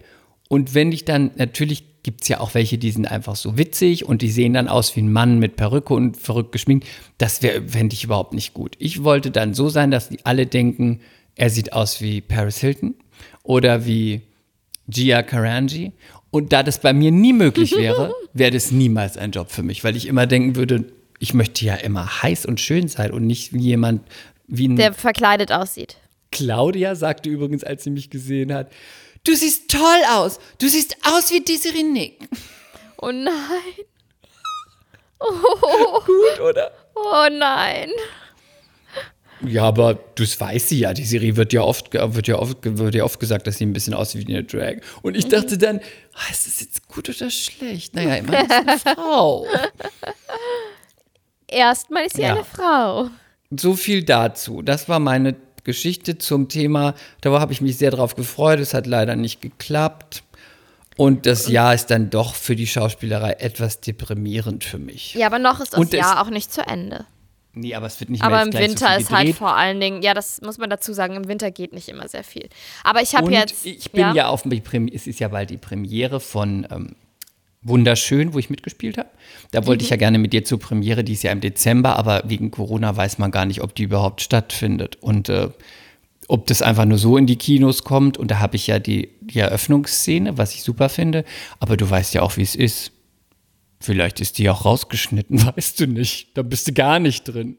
Und 0.48 0.74
wenn 0.74 0.90
ich 0.90 1.04
dann, 1.04 1.32
natürlich 1.36 1.84
gibt 2.02 2.22
es 2.22 2.28
ja 2.28 2.40
auch 2.40 2.54
welche, 2.54 2.78
die 2.78 2.90
sind 2.90 3.06
einfach 3.06 3.36
so 3.36 3.58
witzig 3.58 4.06
und 4.06 4.22
die 4.22 4.30
sehen 4.30 4.54
dann 4.54 4.68
aus 4.68 4.96
wie 4.96 5.02
ein 5.02 5.12
Mann 5.12 5.38
mit 5.38 5.56
Perücke 5.56 5.94
und 5.94 6.16
verrückt 6.16 6.52
geschminkt. 6.52 6.86
Das 7.18 7.38
fände 7.38 7.94
ich 7.94 8.04
überhaupt 8.04 8.32
nicht 8.32 8.54
gut. 8.54 8.76
Ich 8.78 9.04
wollte 9.04 9.30
dann 9.30 9.54
so 9.54 9.68
sein, 9.68 9.90
dass 9.90 10.08
die 10.08 10.24
alle 10.24 10.46
denken, 10.46 11.00
er 11.36 11.50
sieht 11.50 11.72
aus 11.72 12.00
wie 12.00 12.20
Paris 12.20 12.58
Hilton 12.58 12.94
oder 13.42 13.86
wie 13.86 14.22
Gia 14.88 15.22
Karanji. 15.22 15.92
Und 16.30 16.52
da 16.52 16.62
das 16.62 16.80
bei 16.80 16.92
mir 16.92 17.10
nie 17.10 17.32
möglich 17.32 17.72
wäre, 17.76 18.14
wäre 18.32 18.52
das 18.52 18.70
niemals 18.70 19.16
ein 19.16 19.32
Job 19.32 19.50
für 19.50 19.62
mich, 19.62 19.84
weil 19.84 19.96
ich 19.96 20.06
immer 20.06 20.26
denken 20.26 20.56
würde, 20.56 20.84
ich 21.18 21.34
möchte 21.34 21.64
ja 21.64 21.74
immer 21.74 22.22
heiß 22.22 22.46
und 22.46 22.60
schön 22.60 22.88
sein 22.88 23.10
und 23.10 23.26
nicht 23.26 23.52
wie 23.52 23.60
jemand, 23.60 24.02
wie 24.46 24.68
ein 24.68 24.76
Der 24.76 24.94
verkleidet 24.94 25.52
aussieht. 25.52 25.98
Claudia 26.32 26.94
sagte 26.94 27.28
übrigens, 27.28 27.64
als 27.64 27.84
sie 27.84 27.90
mich 27.90 28.10
gesehen 28.10 28.52
hat, 28.52 28.70
Du 29.24 29.34
siehst 29.34 29.70
toll 29.70 30.02
aus. 30.08 30.38
Du 30.58 30.68
siehst 30.68 30.96
aus 31.06 31.30
wie 31.30 31.40
Desiree 31.40 31.82
Nick. 31.82 32.28
Oh 33.00 33.10
nein. 33.12 33.32
Gut, 36.06 36.40
oder? 36.40 36.72
Oh 36.94 37.26
nein. 37.30 37.90
Ja, 39.46 39.64
aber 39.64 39.94
das 40.16 40.38
weiß 40.38 40.68
sie 40.68 40.80
ja. 40.80 40.92
Die 40.92 41.04
Serie 41.04 41.36
wird 41.36 41.52
ja 41.54 41.62
oft, 41.62 41.92
wird 41.94 42.26
ja 42.28 42.36
oft, 42.38 42.56
wird 42.62 42.94
ja 42.94 43.04
oft 43.04 43.18
gesagt, 43.20 43.46
dass 43.46 43.56
sie 43.56 43.64
ein 43.66 43.72
bisschen 43.72 43.94
aussieht 43.94 44.26
wie 44.28 44.34
eine 44.34 44.44
Drag. 44.44 44.76
Und 45.02 45.16
ich 45.16 45.28
dachte 45.28 45.56
dann, 45.56 45.80
ah, 46.14 46.30
ist 46.30 46.46
das 46.46 46.60
jetzt 46.60 46.88
gut 46.88 47.08
oder 47.08 47.30
schlecht? 47.30 47.94
Naja, 47.94 48.16
immerhin 48.16 48.46
ist 48.46 48.52
eine 48.52 48.78
Frau. 48.96 49.46
Erstmal 51.46 52.06
ist 52.06 52.16
sie 52.16 52.22
Ja. 52.22 52.34
eine 52.34 52.44
Frau. 52.44 53.08
So 53.58 53.74
viel 53.74 54.04
dazu. 54.04 54.62
Das 54.62 54.88
war 54.88 55.00
meine 55.00 55.34
Geschichte 55.64 56.18
zum 56.18 56.48
Thema. 56.48 56.94
Da 57.20 57.38
habe 57.38 57.52
ich 57.52 57.60
mich 57.60 57.76
sehr 57.78 57.90
drauf 57.90 58.16
gefreut. 58.16 58.60
Es 58.60 58.74
hat 58.74 58.86
leider 58.86 59.16
nicht 59.16 59.40
geklappt. 59.40 60.22
Und 60.96 61.24
das 61.24 61.48
Jahr 61.48 61.74
ist 61.74 61.86
dann 61.86 62.10
doch 62.10 62.34
für 62.34 62.56
die 62.56 62.66
Schauspielerei 62.66 63.32
etwas 63.38 63.80
deprimierend 63.80 64.64
für 64.64 64.78
mich. 64.78 65.14
Ja, 65.14 65.26
aber 65.26 65.38
noch 65.38 65.60
ist 65.60 65.72
das 65.72 65.80
Und 65.80 65.92
Jahr 65.92 66.20
auch 66.20 66.30
nicht 66.30 66.52
zu 66.52 66.60
Ende. 66.60 67.06
Nee, 67.52 67.74
aber 67.74 67.86
es 67.86 67.98
wird 67.98 68.10
nicht 68.10 68.22
Aber 68.22 68.42
im 68.42 68.52
Winter 68.52 68.94
so 68.94 69.00
ist 69.00 69.10
halt 69.10 69.26
gedreht. 69.26 69.36
vor 69.36 69.56
allen 69.56 69.80
Dingen, 69.80 70.02
ja, 70.02 70.14
das 70.14 70.40
muss 70.40 70.58
man 70.58 70.70
dazu 70.70 70.92
sagen, 70.92 71.16
im 71.16 71.26
Winter 71.26 71.50
geht 71.50 71.72
nicht 71.72 71.88
immer 71.88 72.06
sehr 72.06 72.22
viel. 72.22 72.48
Aber 72.84 73.02
ich 73.02 73.14
habe 73.14 73.32
jetzt. 73.32 73.66
ich 73.66 73.90
bin 73.90 74.14
ja, 74.14 74.28
auf 74.28 74.42
die 74.42 74.60
Prem 74.60 74.88
es 74.88 75.06
ist 75.06 75.20
ja 75.20 75.28
bald 75.28 75.50
die 75.50 75.56
Premiere 75.56 76.20
von 76.20 76.66
ähm, 76.70 76.94
Wunderschön, 77.62 78.32
wo 78.34 78.38
ich 78.38 78.50
mitgespielt 78.50 78.98
habe. 78.98 79.08
Da 79.52 79.66
wollte 79.66 79.82
Mhm. 79.82 79.86
ich 79.86 79.90
ja 79.90 79.96
gerne 79.96 80.18
mit 80.18 80.32
dir 80.32 80.44
zur 80.44 80.58
Premiere, 80.60 81.02
die 81.04 81.14
ist 81.14 81.22
ja 81.24 81.32
im 81.32 81.40
Dezember, 81.40 81.96
aber 81.96 82.22
wegen 82.26 82.50
Corona 82.50 82.96
weiß 82.96 83.18
man 83.18 83.30
gar 83.30 83.46
nicht, 83.46 83.62
ob 83.62 83.74
die 83.74 83.82
überhaupt 83.84 84.20
stattfindet. 84.20 84.96
Und 85.00 85.28
äh, 85.28 85.48
ob 86.28 86.46
das 86.46 86.62
einfach 86.62 86.84
nur 86.84 86.98
so 86.98 87.16
in 87.16 87.26
die 87.26 87.34
Kinos 87.36 87.82
kommt. 87.82 88.16
Und 88.16 88.30
da 88.30 88.38
habe 88.38 88.54
ich 88.54 88.68
ja 88.68 88.78
die, 88.78 89.10
die 89.20 89.40
Eröffnungsszene, 89.40 90.38
was 90.38 90.54
ich 90.54 90.62
super 90.62 90.88
finde. 90.88 91.24
Aber 91.58 91.76
du 91.76 91.90
weißt 91.90 92.14
ja 92.14 92.22
auch, 92.22 92.36
wie 92.36 92.42
es 92.42 92.54
ist. 92.54 92.92
Vielleicht 93.80 94.20
ist 94.20 94.38
die 94.38 94.48
auch 94.50 94.64
rausgeschnitten, 94.64 95.44
weißt 95.56 95.80
du 95.80 95.86
nicht. 95.88 96.36
Da 96.38 96.42
bist 96.42 96.68
du 96.68 96.72
gar 96.72 97.00
nicht 97.00 97.24
drin. 97.24 97.56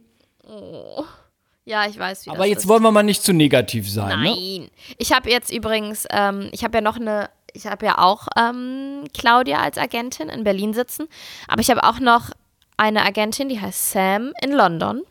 Ja, 1.65 1.85
ich 1.87 1.97
weiß, 1.97 2.25
wie 2.25 2.29
Aber 2.31 2.39
das 2.39 2.47
jetzt 2.47 2.59
ist. 2.59 2.67
wollen 2.67 2.81
wir 2.83 2.91
mal 2.91 3.03
nicht 3.03 3.21
zu 3.23 3.33
negativ 3.33 3.89
sein. 3.89 4.19
Ne? 4.21 4.29
Nein. 4.35 4.67
Ich 4.97 5.11
habe 5.13 5.29
jetzt 5.29 5.53
übrigens, 5.53 6.07
ähm, 6.11 6.49
ich 6.51 6.63
habe 6.63 6.77
ja 6.77 6.81
noch 6.81 6.95
eine, 6.97 7.29
ich 7.53 7.67
habe 7.67 7.85
ja 7.85 7.97
auch 7.97 8.27
ähm, 8.37 9.05
Claudia 9.17 9.59
als 9.61 9.77
Agentin 9.77 10.29
in 10.29 10.43
Berlin 10.43 10.73
sitzen, 10.73 11.07
aber 11.47 11.61
ich 11.61 11.69
habe 11.69 11.83
auch 11.83 11.99
noch 11.99 12.31
eine 12.77 13.03
Agentin, 13.03 13.49
die 13.49 13.61
heißt 13.61 13.91
Sam 13.91 14.33
in 14.41 14.51
London. 14.51 15.01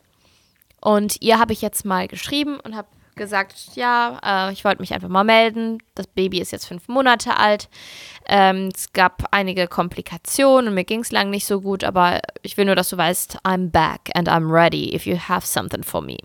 Und 0.80 1.16
ihr 1.20 1.38
habe 1.38 1.52
ich 1.52 1.60
jetzt 1.60 1.84
mal 1.84 2.08
geschrieben 2.08 2.58
und 2.60 2.74
habe 2.74 2.88
gesagt, 3.16 3.54
ja, 3.74 4.48
äh, 4.48 4.52
ich 4.52 4.64
wollte 4.64 4.80
mich 4.80 4.94
einfach 4.94 5.08
mal 5.08 5.24
melden. 5.24 5.78
Das 5.94 6.06
Baby 6.06 6.40
ist 6.40 6.52
jetzt 6.52 6.66
fünf 6.66 6.88
Monate 6.88 7.36
alt. 7.36 7.68
Ähm, 8.26 8.70
es 8.74 8.92
gab 8.92 9.28
einige 9.30 9.68
Komplikationen 9.68 10.68
und 10.68 10.74
mir 10.74 10.84
ging 10.84 11.00
es 11.00 11.12
lang 11.12 11.30
nicht 11.30 11.46
so 11.46 11.60
gut, 11.60 11.84
aber 11.84 12.20
ich 12.42 12.56
will 12.56 12.64
nur, 12.64 12.76
dass 12.76 12.88
du 12.88 12.96
weißt, 12.96 13.40
I'm 13.44 13.70
back 13.70 14.10
and 14.14 14.28
I'm 14.28 14.50
ready 14.50 14.94
if 14.94 15.06
you 15.06 15.16
have 15.16 15.46
something 15.46 15.82
for 15.82 16.00
me. 16.00 16.16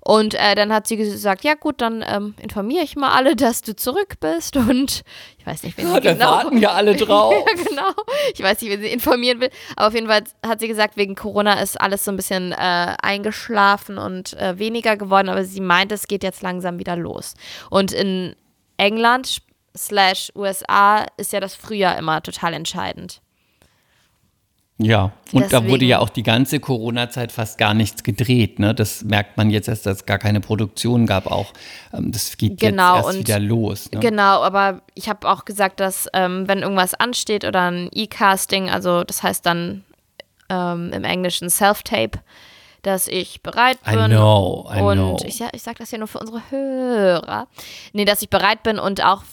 Und 0.00 0.34
äh, 0.34 0.54
dann 0.54 0.72
hat 0.72 0.86
sie 0.86 0.96
gesagt, 0.96 1.44
ja 1.44 1.54
gut, 1.54 1.80
dann 1.80 2.04
ähm, 2.06 2.34
informiere 2.40 2.84
ich 2.84 2.96
mal 2.96 3.10
alle, 3.12 3.36
dass 3.36 3.62
du 3.62 3.74
zurück 3.76 4.20
bist. 4.20 4.56
Und 4.56 5.02
ich 5.38 5.46
weiß 5.46 5.62
nicht, 5.64 5.76
wen 5.76 5.86
Ja, 5.88 5.94
sie 5.94 6.00
da 6.00 6.12
genau. 6.12 6.30
warten 6.30 6.58
ja 6.58 6.70
alle 6.72 6.96
drauf. 6.96 7.34
ja, 7.34 7.64
genau. 7.64 7.90
Ich 8.34 8.42
weiß 8.42 8.60
nicht, 8.62 8.70
wen 8.70 8.80
sie 8.80 8.88
informieren 8.88 9.40
will. 9.40 9.50
Aber 9.76 9.88
auf 9.88 9.94
jeden 9.94 10.06
Fall 10.08 10.24
hat 10.46 10.60
sie 10.60 10.68
gesagt, 10.68 10.96
wegen 10.96 11.14
Corona 11.14 11.60
ist 11.60 11.80
alles 11.80 12.04
so 12.04 12.10
ein 12.10 12.16
bisschen 12.16 12.52
äh, 12.52 12.94
eingeschlafen 13.02 13.98
und 13.98 14.34
äh, 14.34 14.58
weniger 14.58 14.96
geworden. 14.96 15.28
Aber 15.28 15.44
sie 15.44 15.60
meint, 15.60 15.92
es 15.92 16.06
geht 16.06 16.22
jetzt 16.22 16.42
langsam 16.42 16.78
wieder 16.78 16.96
los. 16.96 17.34
Und 17.70 17.92
in 17.92 18.34
England 18.76 19.38
slash 19.76 20.32
USA 20.34 21.06
ist 21.16 21.32
ja 21.32 21.40
das 21.40 21.54
Frühjahr 21.54 21.98
immer 21.98 22.22
total 22.22 22.54
entscheidend. 22.54 23.20
Ja, 24.80 25.10
und 25.32 25.52
da 25.52 25.58
wurde 25.64 25.70
Deswegen- 25.78 25.86
ja 25.90 25.98
auch 25.98 26.08
die 26.08 26.22
ganze 26.22 26.60
Corona-Zeit 26.60 27.32
fast 27.32 27.58
gar 27.58 27.74
nichts 27.74 28.04
gedreht. 28.04 28.60
Ne? 28.60 28.74
Das 28.76 29.02
merkt 29.02 29.36
man 29.36 29.50
jetzt 29.50 29.66
erst, 29.66 29.86
dass 29.86 29.98
es 29.98 30.06
gar 30.06 30.18
keine 30.18 30.40
Produktion 30.40 31.04
gab 31.04 31.26
auch. 31.26 31.52
Ähm, 31.92 32.12
Das 32.12 32.36
geht 32.36 32.60
Genau, 32.60 32.94
jetzt 32.96 33.06
erst 33.06 33.16
und 33.16 33.26
wieder 33.26 33.40
los. 33.40 33.90
Ne? 33.90 33.98
Genau, 33.98 34.40
aber 34.42 34.82
ich 34.94 35.08
habe 35.08 35.28
auch 35.28 35.44
gesagt, 35.44 35.80
dass 35.80 36.06
ähm, 36.12 36.46
wenn 36.46 36.60
irgendwas 36.60 36.94
ansteht 36.94 37.44
oder 37.44 37.62
ein 37.70 37.90
E-Casting, 37.92 38.70
also 38.70 39.02
das 39.02 39.24
heißt 39.24 39.44
dann 39.44 39.82
ähm, 40.48 40.92
im 40.92 41.02
Englischen 41.02 41.50
Self-Tape, 41.50 42.20
dass 42.82 43.08
ich 43.08 43.42
bereit 43.42 43.78
I 43.84 43.96
bin. 43.96 44.06
know, 44.12 44.70
I 44.72 44.80
und 44.80 44.96
know. 44.96 45.16
ich, 45.26 45.42
ich 45.52 45.62
sage 45.62 45.78
das 45.80 45.90
ja 45.90 45.98
nur 45.98 46.06
für 46.06 46.20
unsere 46.20 46.40
Hörer. 46.50 47.48
Nee, 47.92 48.04
dass 48.04 48.22
ich 48.22 48.30
bereit 48.30 48.62
bin 48.62 48.78
und 48.78 49.04
auch, 49.04 49.24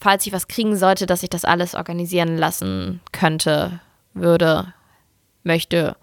falls 0.00 0.26
ich 0.26 0.32
was 0.32 0.48
kriegen 0.48 0.74
sollte, 0.76 1.04
dass 1.04 1.22
ich 1.22 1.28
das 1.28 1.44
alles 1.44 1.74
organisieren 1.74 2.38
lassen 2.38 3.00
könnte, 3.12 3.80
würde, 4.14 4.72
möchte, 5.46 5.96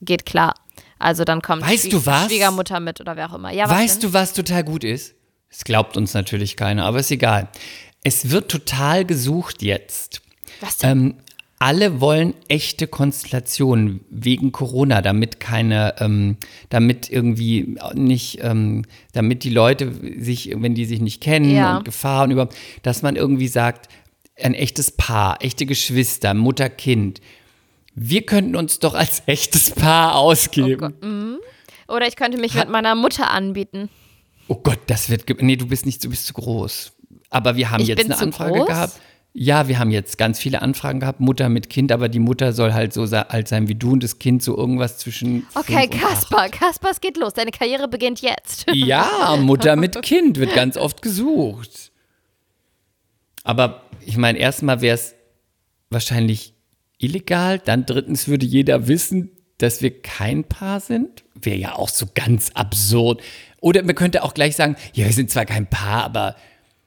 geht 0.00 0.24
klar. 0.26 0.54
Also 0.98 1.24
dann 1.24 1.42
kommt 1.42 1.62
Weißt 1.62 1.86
Schwie- 1.86 1.90
du 1.90 2.06
was? 2.06 2.26
Schwiegermutter 2.26 2.80
mit 2.80 3.00
oder 3.00 3.16
wer 3.16 3.30
auch 3.30 3.34
immer. 3.34 3.52
Ja, 3.52 3.68
Weißt 3.68 4.02
denn? 4.02 4.10
du, 4.10 4.14
was 4.14 4.32
total 4.32 4.64
gut 4.64 4.84
ist? 4.84 5.14
Es 5.50 5.64
glaubt 5.64 5.96
uns 5.96 6.14
natürlich 6.14 6.56
keiner, 6.56 6.84
aber 6.86 7.00
ist 7.00 7.10
egal. 7.10 7.48
Es 8.02 8.30
wird 8.30 8.50
total 8.50 9.04
gesucht 9.04 9.62
jetzt. 9.62 10.22
Was 10.60 10.78
denn? 10.78 10.90
Ähm, 10.90 11.14
alle 11.58 12.00
wollen 12.02 12.34
echte 12.48 12.86
Konstellationen 12.86 14.00
wegen 14.10 14.52
Corona, 14.52 15.00
damit 15.00 15.40
keine, 15.40 15.94
ähm, 16.00 16.36
damit 16.68 17.08
irgendwie 17.10 17.76
nicht, 17.94 18.40
ähm, 18.42 18.84
damit 19.12 19.42
die 19.42 19.50
Leute 19.50 19.90
sich, 20.18 20.50
wenn 20.54 20.74
die 20.74 20.84
sich 20.84 21.00
nicht 21.00 21.22
kennen 21.22 21.50
Ja. 21.54 21.78
und 21.78 21.84
Gefahren 21.86 22.30
überhaupt, 22.30 22.54
dass 22.82 23.00
man 23.02 23.16
irgendwie 23.16 23.48
sagt, 23.48 23.88
ein 24.38 24.52
echtes 24.52 24.90
Paar, 24.90 25.42
echte 25.42 25.64
Geschwister, 25.64 26.34
Mutter, 26.34 26.68
Kind. 26.68 27.22
Wir 27.98 28.26
könnten 28.26 28.54
uns 28.56 28.78
doch 28.78 28.94
als 28.94 29.22
echtes 29.26 29.70
Paar 29.70 30.16
ausgeben. 30.16 31.38
Oder 31.88 32.06
ich 32.06 32.14
könnte 32.16 32.36
mich 32.38 32.54
mit 32.54 32.68
meiner 32.68 32.94
Mutter 32.94 33.30
anbieten. 33.30 33.88
Oh 34.48 34.56
Gott, 34.56 34.78
das 34.86 35.08
wird. 35.08 35.24
Nee, 35.40 35.56
du 35.56 35.66
bist 35.66 35.86
nicht, 35.86 36.04
du 36.04 36.10
bist 36.10 36.26
zu 36.26 36.34
groß. 36.34 36.92
Aber 37.30 37.56
wir 37.56 37.70
haben 37.70 37.80
Ich 37.82 37.88
jetzt 37.88 38.04
eine 38.04 38.18
Anfrage 38.18 38.52
groß? 38.58 38.66
gehabt. 38.66 39.00
Ja, 39.32 39.68
wir 39.68 39.78
haben 39.78 39.90
jetzt 39.90 40.16
ganz 40.18 40.38
viele 40.38 40.62
Anfragen 40.62 41.00
gehabt, 41.00 41.20
Mutter 41.20 41.48
mit 41.48 41.68
Kind, 41.68 41.90
aber 41.92 42.08
die 42.08 42.18
Mutter 42.20 42.52
soll 42.52 42.72
halt 42.72 42.92
so 42.94 43.02
alt 43.02 43.48
sein 43.48 43.68
wie 43.68 43.74
du 43.74 43.92
und 43.92 44.02
das 44.02 44.18
Kind 44.18 44.42
so 44.42 44.56
irgendwas 44.56 44.98
zwischen. 44.98 45.46
Okay, 45.54 45.88
Kaspar, 45.88 46.48
Kaspar, 46.48 46.90
es 46.90 47.00
geht 47.00 47.16
los. 47.16 47.32
Deine 47.34 47.50
Karriere 47.50 47.88
beginnt 47.88 48.20
jetzt. 48.20 48.66
Ja, 48.74 49.36
Mutter 49.40 49.74
mit 49.76 50.00
Kind 50.02 50.38
wird 50.38 50.54
ganz 50.54 50.76
oft 50.76 51.00
gesucht. 51.02 51.92
Aber 53.42 53.82
ich 54.04 54.16
meine, 54.16 54.38
erstmal 54.38 54.80
wäre 54.80 54.94
es 54.94 55.14
wahrscheinlich 55.90 56.54
illegal. 56.98 57.58
Dann 57.58 57.86
drittens 57.86 58.28
würde 58.28 58.46
jeder 58.46 58.88
wissen, 58.88 59.30
dass 59.58 59.82
wir 59.82 60.02
kein 60.02 60.44
Paar 60.44 60.80
sind. 60.80 61.24
Wäre 61.34 61.56
ja 61.56 61.74
auch 61.76 61.88
so 61.88 62.06
ganz 62.14 62.50
absurd. 62.54 63.22
Oder 63.60 63.82
man 63.82 63.94
könnte 63.94 64.22
auch 64.22 64.34
gleich 64.34 64.56
sagen, 64.56 64.76
ja, 64.92 65.06
wir 65.06 65.12
sind 65.12 65.30
zwar 65.30 65.46
kein 65.46 65.66
Paar, 65.66 66.04
aber 66.04 66.36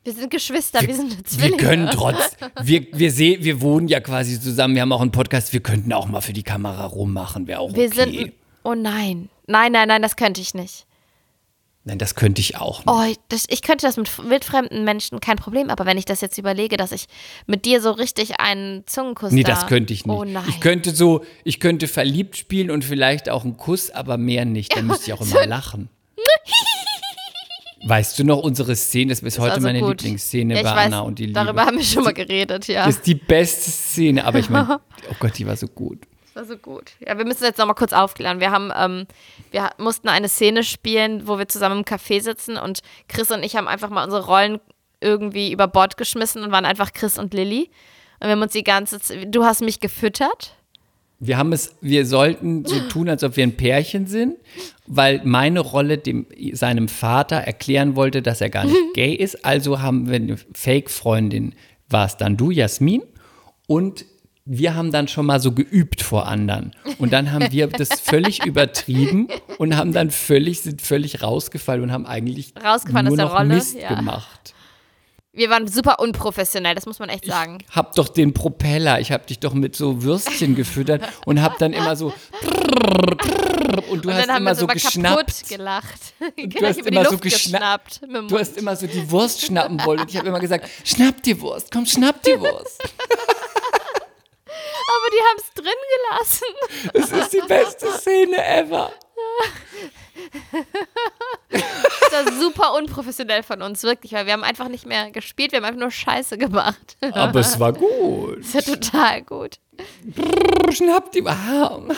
Wir 0.04 0.14
sind 0.14 0.30
Geschwister, 0.32 0.82
wir, 0.82 0.96
sind 0.96 1.18
wir 1.18 1.24
Zwillinge. 1.24 1.58
können 1.58 1.90
trotz, 1.92 2.38
wir, 2.62 2.88
wir, 2.94 3.12
seh, 3.12 3.40
wir 3.42 3.62
wohnen 3.62 3.88
ja 3.88 4.00
quasi 4.00 4.40
zusammen, 4.40 4.76
wir 4.76 4.82
haben 4.82 4.92
auch 4.92 5.02
einen 5.02 5.12
Podcast, 5.12 5.52
wir 5.52 5.60
könnten 5.62 5.92
auch 5.94 6.08
mal 6.08 6.22
für 6.22 6.34
die 6.34 6.44
Kamera 6.44 6.86
rummachen, 6.86 7.48
wäre 7.48 7.60
auch 7.60 7.74
Wir 7.76 7.88
okay. 7.88 8.18
sind. 8.20 8.34
Oh 8.64 8.76
nein. 8.76 9.30
Nein, 9.48 9.72
nein, 9.72 9.88
nein, 9.88 10.02
das 10.02 10.16
könnte 10.16 10.42
ich 10.42 10.54
nicht. 10.54 10.86
Nein, 11.86 11.98
das 11.98 12.16
könnte 12.16 12.42
ich 12.42 12.58
auch. 12.58 12.86
Nicht. 12.86 12.88
Oh, 12.88 13.22
das, 13.30 13.46
ich 13.48 13.62
könnte 13.62 13.86
das 13.86 13.96
mit 13.96 14.10
wildfremden 14.30 14.84
Menschen 14.84 15.20
kein 15.22 15.38
Problem, 15.38 15.70
aber 15.70 15.86
wenn 15.86 15.98
ich 15.98 16.06
das 16.06 16.22
jetzt 16.22 16.38
überlege, 16.38 16.78
dass 16.78 16.92
ich 16.92 17.08
mit 17.48 17.66
dir 17.66 17.82
so 17.82 17.92
richtig 17.92 18.40
einen 18.40 18.86
Zungenkuss 18.86 19.32
nee, 19.32 19.44
da. 19.44 19.54
das 19.54 19.68
könnte 19.68 19.94
ich 19.94 20.06
nicht. 20.06 20.16
Oh 20.16 20.26
nein. 20.26 20.44
Ich 20.50 20.60
könnte 20.60 20.94
so, 20.94 21.24
ich 21.44 21.60
könnte 21.60 21.88
verliebt 21.88 22.36
spielen 22.36 22.70
und 22.70 22.84
vielleicht 22.84 23.30
auch 23.30 23.46
einen 23.46 23.58
Kuss, 23.58 23.92
aber 23.92 24.18
mehr 24.18 24.46
nicht. 24.46 24.76
Dann 24.76 24.88
müsste 24.88 25.12
ich 25.12 25.14
auch 25.14 25.22
immer 25.22 25.46
lachen. 25.46 25.90
Weißt 27.86 28.20
du 28.20 28.26
noch 28.26 28.40
unsere 28.40 28.76
Szene? 28.76 29.10
Das 29.10 29.20
ist 29.20 29.24
bis 29.24 29.36
Das 29.36 29.46
heute 29.46 29.56
so 29.56 29.62
meine 29.62 29.80
gut. 29.80 30.02
Lieblingsszene 30.02 30.56
ja, 30.56 30.64
bei 30.64 30.76
weiß, 30.76 30.86
Anna 30.88 31.00
und 31.00 31.18
die 31.18 31.28
Liebe. 31.28 31.40
Darüber 31.40 31.66
haben 31.66 31.78
wir 31.78 31.84
schon 31.84 32.04
mal 32.04 32.14
geredet, 32.14 32.68
ja. 32.68 32.86
Das 32.86 32.98
ist 32.98 33.08
die 33.08 33.16
beste 33.16 33.72
Szene, 33.72 34.26
aber 34.26 34.40
ich 34.40 34.50
meine, 34.50 34.80
oh 35.10 35.16
Gott, 35.20 35.38
die 35.38 35.48
war 35.48 35.56
so 35.56 35.68
gut. 35.68 36.00
War 36.40 36.46
so 36.46 36.56
gut. 36.56 36.94
Ja, 37.06 37.18
wir 37.18 37.26
müssen 37.26 37.44
jetzt 37.44 37.58
noch 37.58 37.66
mal 37.66 37.74
kurz 37.74 37.92
aufklären. 37.92 38.40
Wir 38.40 38.50
haben, 38.50 38.72
ähm, 38.74 39.08
wir 39.52 39.72
mussten 39.78 40.08
eine 40.08 40.30
Szene 40.30 40.64
spielen, 40.64 41.28
wo 41.28 41.38
wir 41.38 41.50
zusammen 41.50 41.80
im 41.80 41.84
Café 41.84 42.22
sitzen 42.22 42.56
und 42.56 42.80
Chris 43.10 43.30
und 43.30 43.44
ich 43.44 43.58
haben 43.58 43.68
einfach 43.68 43.90
mal 43.90 44.06
unsere 44.06 44.26
Rollen 44.26 44.62
irgendwie 45.02 45.52
über 45.52 45.68
Bord 45.68 45.98
geschmissen 45.98 46.42
und 46.42 46.54
waren 46.54 46.64
einfach 46.64 46.94
Chris 46.94 47.18
und 47.18 47.34
Lilly. 47.34 47.70
Und 48.22 48.28
wir 48.28 48.32
haben 48.32 48.42
uns 48.42 48.54
die 48.54 48.64
ganze 48.64 49.02
Zeit, 49.02 49.36
du 49.36 49.44
hast 49.44 49.62
mich 49.62 49.82
gefüttert. 49.82 50.56
Wir 51.20 51.38
haben 51.38 51.52
es, 51.52 51.76
wir 51.82 52.06
sollten 52.06 52.64
so 52.64 52.80
tun, 52.88 53.10
als 53.10 53.22
ob 53.26 53.36
wir 53.36 53.44
ein 53.44 53.58
Pärchen 53.58 54.08
sind, 54.08 54.38
weil 54.88 55.20
meine 55.26 55.60
Rolle 55.60 55.98
dem, 55.98 56.26
seinem 56.54 56.88
Vater 56.88 57.36
erklären 57.36 57.98
wollte, 57.98 58.22
dass 58.22 58.40
er 58.40 58.50
gar 58.50 58.64
nicht 58.64 58.78
gay 58.94 59.14
ist. 59.14 59.44
Also 59.44 59.82
haben 59.82 60.08
wir 60.08 60.16
eine 60.16 60.38
Fake-Freundin, 60.54 61.54
war 61.90 62.06
es 62.06 62.16
dann 62.16 62.38
du, 62.38 62.50
Jasmin, 62.50 63.04
und 63.68 64.06
wir 64.52 64.74
haben 64.74 64.92
dann 64.92 65.08
schon 65.08 65.28
mal 65.28 65.40
so 65.40 65.52
geübt 65.52 66.02
vor 66.02 66.28
anderen. 66.28 66.76
Und 66.98 67.14
dann 67.14 67.32
haben 67.32 67.52
wir 67.52 67.68
das 67.68 68.02
völlig 68.02 68.44
übertrieben 68.46 69.28
und 69.60 69.78
haben 69.78 69.94
dann 69.94 70.10
völlig, 70.10 70.62
sind 70.62 70.82
völlig 70.82 71.22
rausgefallen 71.22 71.84
und 71.84 71.92
haben 71.92 72.08
eigentlich 72.08 72.54
Rausgefallen 72.62 73.06
nur 73.06 73.14
aus 73.14 73.18
der 73.18 73.26
noch 73.26 73.36
Rolle, 73.36 73.56
Mist 73.56 73.76
ja. 73.76 73.94
gemacht. 73.94 74.56
Wir 75.34 75.52
waren 75.52 75.68
super 75.68 76.00
unprofessionell, 76.00 76.74
das 76.74 76.88
muss 76.88 76.98
man 76.98 77.10
echt 77.10 77.26
sagen. 77.26 77.60
Hab 77.70 77.94
doch 77.94 78.10
den 78.10 78.34
Propeller. 78.34 79.00
Ich 79.00 79.12
hab 79.12 79.28
dich 79.28 79.38
doch 79.40 79.54
mit 79.54 79.76
so 79.76 80.02
Würstchen 80.02 80.56
gefüttert 80.56 81.04
und 81.26 81.42
hab 81.44 81.60
dann 81.60 81.72
immer 81.72 81.96
so 81.96 82.12
und 83.92 84.04
du 84.04 84.10
Und 84.10 84.16
hast 84.16 84.28
dann 84.28 84.36
haben 84.36 84.42
immer 84.42 84.52
wir 84.52 84.56
so 84.56 84.66
geschnappt. 84.68 85.48
gelacht. 85.48 86.14
Du 86.36 86.60
hast 86.66 86.80
immer 86.80 87.06
so 87.06 87.18
geschnappt. 87.20 88.02
Du 88.28 88.38
hast 88.38 88.58
immer 88.58 88.76
so 88.76 88.88
die 88.88 89.10
Wurst 89.12 89.46
schnappen 89.46 89.80
wollen 89.86 90.00
und 90.02 90.10
ich 90.10 90.18
habe 90.18 90.28
immer 90.28 90.40
gesagt, 90.40 90.68
schnapp 90.84 91.22
die 91.22 91.40
Wurst, 91.40 91.70
komm, 91.72 91.86
schnapp 91.86 92.24
die 92.24 92.40
Wurst. 92.40 92.82
Aber 94.90 95.10
die 95.12 95.22
haben 95.22 95.38
es 95.38 95.54
drin 95.54 95.82
gelassen. 95.96 96.54
Das 96.94 97.12
ist 97.12 97.34
die 97.34 97.48
beste 97.48 97.92
Szene 98.00 98.44
ever. 98.44 98.92
Das 102.02 102.26
war 102.26 102.34
super 102.34 102.74
unprofessionell 102.76 103.44
von 103.44 103.62
uns, 103.62 103.84
wirklich, 103.84 104.14
weil 104.14 104.26
wir 104.26 104.34
haben 104.34 104.44
einfach 104.44 104.68
nicht 104.68 104.86
mehr 104.86 105.12
gespielt, 105.12 105.52
wir 105.52 105.58
haben 105.58 105.66
einfach 105.66 105.80
nur 105.80 105.92
Scheiße 105.92 106.38
gemacht. 106.38 106.98
Aber 107.14 107.40
es 107.40 107.60
war 107.60 107.74
gut. 107.74 108.40
Das 108.40 108.56
ist 108.56 108.68
total 108.68 109.22
gut. 109.22 109.60
Schnapp 110.72 111.12
die 111.12 111.24
Haum. 111.24 111.92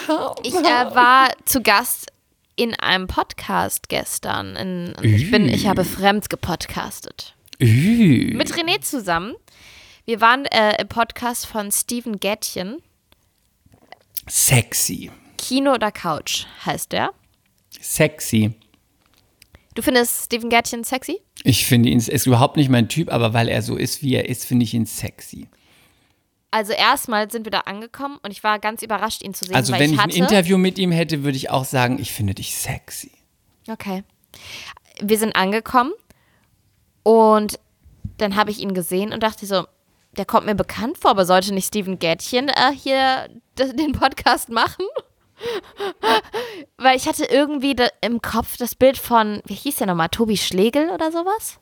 Ich 0.44 0.54
äh, 0.54 0.64
war 0.64 1.30
zu 1.46 1.62
Gast 1.62 2.12
in 2.56 2.76
einem 2.76 3.08
Podcast 3.08 3.90
gestern. 3.90 4.56
In, 4.56 4.94
ich, 5.02 5.32
bin, 5.32 5.48
ich 5.48 5.68
habe 5.68 5.84
fremd 5.84 6.30
gepodcastet. 6.30 7.36
Mit 7.60 8.54
René 8.54 8.82
zusammen. 8.82 9.36
Wir 10.12 10.20
waren 10.20 10.44
äh, 10.48 10.76
im 10.82 10.90
Podcast 10.90 11.46
von 11.46 11.72
Steven 11.72 12.20
Gätchen. 12.20 12.82
Sexy. 14.28 15.10
Kino 15.38 15.72
oder 15.72 15.90
Couch 15.90 16.48
heißt 16.66 16.92
der. 16.92 17.12
Sexy. 17.80 18.54
Du 19.74 19.82
findest 19.82 20.26
Steven 20.26 20.50
Gätchen 20.50 20.84
sexy? 20.84 21.22
Ich 21.46 21.66
finde 21.66 21.88
ihn, 21.88 22.00
ist 22.00 22.26
überhaupt 22.26 22.58
nicht 22.58 22.68
mein 22.68 22.90
Typ, 22.90 23.10
aber 23.10 23.34
weil 23.34 23.48
er 23.48 23.62
so 23.62 23.78
ist, 23.78 24.04
wie 24.04 24.16
er 24.16 24.28
ist, 24.28 24.44
finde 24.44 24.66
ich 24.66 24.74
ihn 24.74 24.86
sexy. 24.86 25.48
Also 26.52 26.74
erstmal 26.74 27.32
sind 27.32 27.46
wir 27.46 27.52
da 27.52 27.62
angekommen 27.62 28.20
und 28.22 28.32
ich 28.32 28.44
war 28.44 28.60
ganz 28.60 28.82
überrascht, 28.82 29.24
ihn 29.24 29.34
zu 29.34 29.46
sehen, 29.46 29.56
Also 29.56 29.72
weil 29.72 29.80
wenn 29.80 29.94
ich 29.94 29.96
ich 29.96 30.04
ein 30.04 30.10
Interview 30.10 30.58
mit 30.58 30.78
ihm 30.78 30.92
hätte, 30.92 31.24
würde 31.24 31.38
ich 31.38 31.52
auch 31.52 31.64
sagen, 31.64 32.00
ich 32.00 32.12
finde 32.12 32.34
dich 32.34 32.54
sexy. 32.54 33.12
Okay. 33.70 34.04
Wir 35.02 35.18
sind 35.18 35.38
angekommen 35.38 35.94
und 37.04 37.62
dann 38.18 38.36
habe 38.36 38.52
ich 38.52 38.60
ihn 38.60 38.74
gesehen 38.74 39.14
und 39.14 39.24
dachte 39.24 39.46
so, 39.46 39.68
der 40.18 40.26
kommt 40.26 40.46
mir 40.46 40.56
bekannt 40.56 40.98
vor, 40.98 41.12
aber 41.12 41.26
sollte 41.26 41.54
nicht 41.54 41.68
Steven 41.68 42.00
Gätchen 42.00 42.50
äh, 42.50 42.74
hier 42.76 43.30
den 43.58 43.94
Podcast 43.94 44.50
machen? 44.50 44.86
Weil 46.78 46.98
ich 46.98 47.08
hatte 47.08 47.26
irgendwie 47.26 47.76
im 48.02 48.22
Kopf 48.22 48.58
das 48.58 48.76
Bild 48.76 48.98
von, 48.98 49.42
wie 49.46 49.56
hieß 49.56 49.78
der 49.78 49.88
nochmal, 49.88 50.10
Tobi 50.10 50.38
Schlegel 50.38 50.90
oder 50.90 51.12
sowas? 51.12 51.58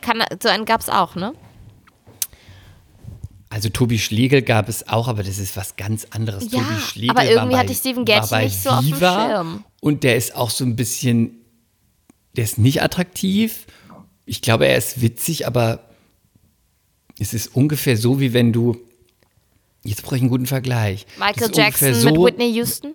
Kann, 0.00 0.24
so 0.42 0.48
einen 0.48 0.64
gab 0.64 0.80
es 0.80 0.88
auch, 0.88 1.14
ne? 1.14 1.34
Also 3.50 3.70
Tobi 3.70 3.98
Schlegel 3.98 4.42
gab 4.42 4.68
es 4.68 4.88
auch, 4.88 5.08
aber 5.08 5.22
das 5.22 5.38
ist 5.38 5.56
was 5.56 5.76
ganz 5.76 6.06
anderes. 6.10 6.52
Ja, 6.52 6.60
Tobi 6.60 6.80
Schlegel 6.80 7.10
aber 7.10 7.24
irgendwie 7.24 7.52
war 7.52 7.58
hatte 7.60 7.68
bei, 7.68 7.72
ich 7.72 7.78
Steven 7.78 8.04
Gätchen 8.04 8.30
bei 8.30 8.44
nicht 8.44 8.62
so 8.62 8.70
auf 8.70 8.80
dem 8.80 8.96
Viva 8.96 9.26
Schirm. 9.28 9.64
Und 9.80 10.04
der 10.04 10.16
ist 10.16 10.34
auch 10.34 10.50
so 10.50 10.64
ein 10.64 10.76
bisschen, 10.76 11.44
der 12.36 12.44
ist 12.44 12.58
nicht 12.58 12.82
attraktiv. 12.82 13.66
Ich 14.26 14.42
glaube, 14.42 14.66
er 14.66 14.76
ist 14.76 15.00
witzig, 15.00 15.46
aber 15.46 15.87
es 17.18 17.34
ist 17.34 17.54
ungefähr 17.54 17.96
so, 17.96 18.20
wie 18.20 18.32
wenn 18.32 18.52
du, 18.52 18.76
jetzt 19.84 20.02
brauche 20.02 20.16
ich 20.16 20.22
einen 20.22 20.30
guten 20.30 20.46
Vergleich. 20.46 21.06
Michael 21.18 21.50
Jackson 21.52 21.94
so, 21.94 22.10
mit 22.10 22.20
Whitney 22.20 22.52
Houston? 22.54 22.94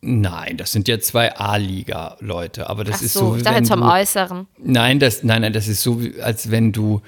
Nein, 0.00 0.58
das 0.58 0.72
sind 0.72 0.86
ja 0.86 1.00
zwei 1.00 1.34
A-Liga-Leute, 1.34 2.68
aber 2.68 2.84
das 2.84 2.96
Ach 2.98 3.02
ist 3.02 3.12
so, 3.14 3.30
so, 3.30 3.36
ich 3.36 3.42
dachte 3.42 3.58
jetzt 3.58 3.70
vom 3.70 3.82
Äußeren. 3.82 4.46
Nein, 4.58 4.98
das, 4.98 5.22
nein, 5.22 5.40
nein, 5.40 5.52
das 5.52 5.66
ist 5.66 5.82
so, 5.82 6.00
als 6.20 6.50
wenn 6.50 6.72
du 6.72 7.00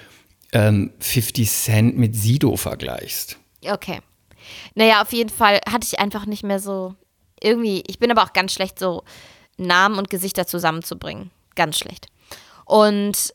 ähm, 0.53 0.93
50 1.01 1.51
Cent 1.51 1.99
mit 1.99 2.17
Sido 2.17 2.57
vergleichst. 2.57 3.39
Okay. 3.63 4.01
Naja, 4.75 5.03
auf 5.03 5.13
jeden 5.13 5.31
Fall 5.31 5.61
hatte 5.71 5.87
ich 5.87 5.99
einfach 5.99 6.25
nicht 6.25 6.43
mehr 6.43 6.59
so. 6.59 6.95
Irgendwie, 7.43 7.83
ich 7.87 7.99
bin 7.99 8.11
aber 8.11 8.23
auch 8.23 8.33
ganz 8.33 8.55
schlecht, 8.55 8.79
so 8.79 9.05
Namen 9.59 9.99
und 9.99 10.09
Gesichter 10.09 10.47
zusammenzubringen. 10.47 11.31
Ganz 11.55 11.79
schlecht. 11.79 12.07
Und 12.65 13.35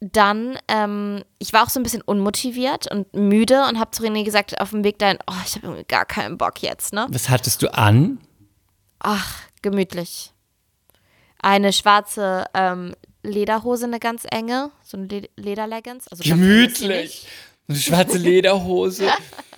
dann, 0.00 0.58
ähm, 0.68 1.24
ich 1.38 1.52
war 1.52 1.64
auch 1.64 1.70
so 1.70 1.80
ein 1.80 1.82
bisschen 1.82 2.02
unmotiviert 2.02 2.90
und 2.90 3.12
müde 3.14 3.64
und 3.68 3.78
habe 3.78 3.90
zu 3.90 4.02
René 4.02 4.24
gesagt, 4.24 4.60
auf 4.60 4.70
dem 4.70 4.84
Weg 4.84 4.98
dahin, 4.98 5.18
oh, 5.26 5.34
ich 5.46 5.54
habe 5.54 5.66
irgendwie 5.66 5.84
gar 5.84 6.04
keinen 6.04 6.36
Bock 6.36 6.62
jetzt, 6.62 6.92
ne? 6.92 7.06
Was 7.10 7.28
hattest 7.28 7.62
du 7.62 7.72
an? 7.72 8.18
Ach, 8.98 9.40
gemütlich. 9.62 10.32
Eine 11.40 11.72
schwarze 11.72 12.46
ähm, 12.54 12.94
Lederhose, 13.22 13.86
eine 13.86 13.98
ganz 13.98 14.24
enge, 14.30 14.70
so 14.82 14.96
eine 14.96 15.06
Le 15.06 15.28
Lederleggings. 15.36 16.08
Also 16.08 16.34
nicht. 16.34 17.26
Eine 17.66 17.78
schwarze 17.78 18.18
Lederhose, 18.18 19.08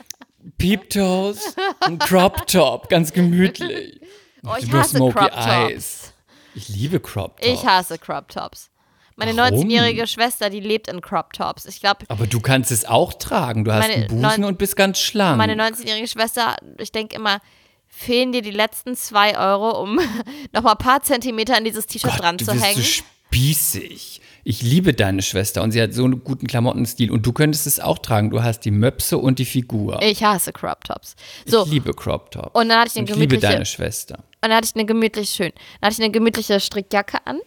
Peeptoes, 0.59 1.57
ein 1.81 1.99
Crop 1.99 2.47
Top, 2.47 2.89
ganz 2.89 3.13
gemütlich. 3.13 4.01
Oh, 4.45 4.55
ich 4.59 4.71
hasse 4.71 4.99
Crop 4.99 5.15
Tops. 5.15 5.47
Eyes. 5.47 6.13
Ich 6.55 6.69
liebe 6.69 7.01
Crop 7.01 7.41
Tops. 7.41 7.49
Ich 7.49 7.67
hasse 7.67 7.99
Crop 7.99 8.29
Tops. 8.29 8.71
Meine 9.17 9.35
Warum? 9.37 9.61
19-jährige 9.61 10.07
Schwester, 10.07 10.51
die 10.51 10.61
lebt 10.61 10.89
in 10.89 11.01
Crop 11.01 11.33
Tops. 11.33 11.65
Ich 11.65 11.81
glaube, 11.81 12.01
Aber 12.09 12.27
du 12.27 12.39
kannst 12.41 12.71
es 12.71 12.85
auch 12.85 13.15
tragen. 13.15 13.65
Du 13.65 13.73
hast 13.73 13.89
einen 13.89 14.07
Busen 14.09 14.45
und 14.45 14.59
bist 14.59 14.77
ganz 14.77 14.99
schlank. 14.99 15.39
meine 15.39 15.55
19-jährige 15.55 16.07
Schwester, 16.07 16.57
ich 16.79 16.93
denke 16.93 17.17
immer, 17.17 17.41
fehlen 17.89 18.33
dir 18.33 18.43
die 18.43 18.51
letzten 18.51 18.95
zwei 18.95 19.39
Euro, 19.39 19.81
um 19.83 19.99
nochmal 20.53 20.73
ein 20.75 20.79
paar 20.85 21.03
Zentimeter 21.03 21.57
an 21.57 21.65
dieses 21.65 21.87
T-Shirt 21.87 22.19
dran 22.21 22.37
du 22.37 22.45
zu 22.45 22.53
bist 22.53 22.65
hängen. 22.65 22.77
so 22.77 22.83
spießig. 23.31 24.21
Ich 24.45 24.63
liebe 24.63 24.93
deine 24.95 25.23
Schwester 25.23 25.63
und 25.63 25.73
sie 25.73 25.83
hat 25.83 25.93
so 25.93 26.05
einen 26.05 26.23
guten 26.23 26.47
Klamottenstil 26.47 27.11
und 27.11 27.27
du 27.27 27.33
könntest 27.33 27.67
es 27.67 27.81
auch 27.81 27.99
tragen. 27.99 28.31
Du 28.31 28.43
hast 28.45 28.61
die 28.61 28.71
Möpse 28.71 29.19
und 29.19 29.41
die 29.41 29.45
Figur. 29.45 30.01
ich 30.03 30.23
hasse 30.23 30.53
Crop 30.53 30.85
Tops. 30.85 31.17
So, 31.47 31.65
Ich 31.65 31.71
liebe 31.73 31.93
Crop 31.95 32.31
Top. 32.31 32.55
Und 32.55 32.69
dann 32.69 32.79
hatte 32.81 32.91
ich 32.93 32.97
eine 32.97 33.07
Und 33.07 33.11
ich 33.11 33.17
liebe 33.17 33.37
gemütliche- 33.39 33.53
deine 33.53 33.67
Schwester. 33.67 34.17
Und 34.19 34.51
dann 34.51 34.53
hatte 34.55 34.69
ich 34.69 34.77
eine 34.77 34.85
gemütliche, 34.85 35.33
schön. 35.33 35.53
Dann 35.81 35.89
hatte 35.89 35.95
ich 36.01 36.05
eine 36.05 36.13
gemütliche 36.13 36.61
Strickjacke 36.61 37.27
an. 37.27 37.41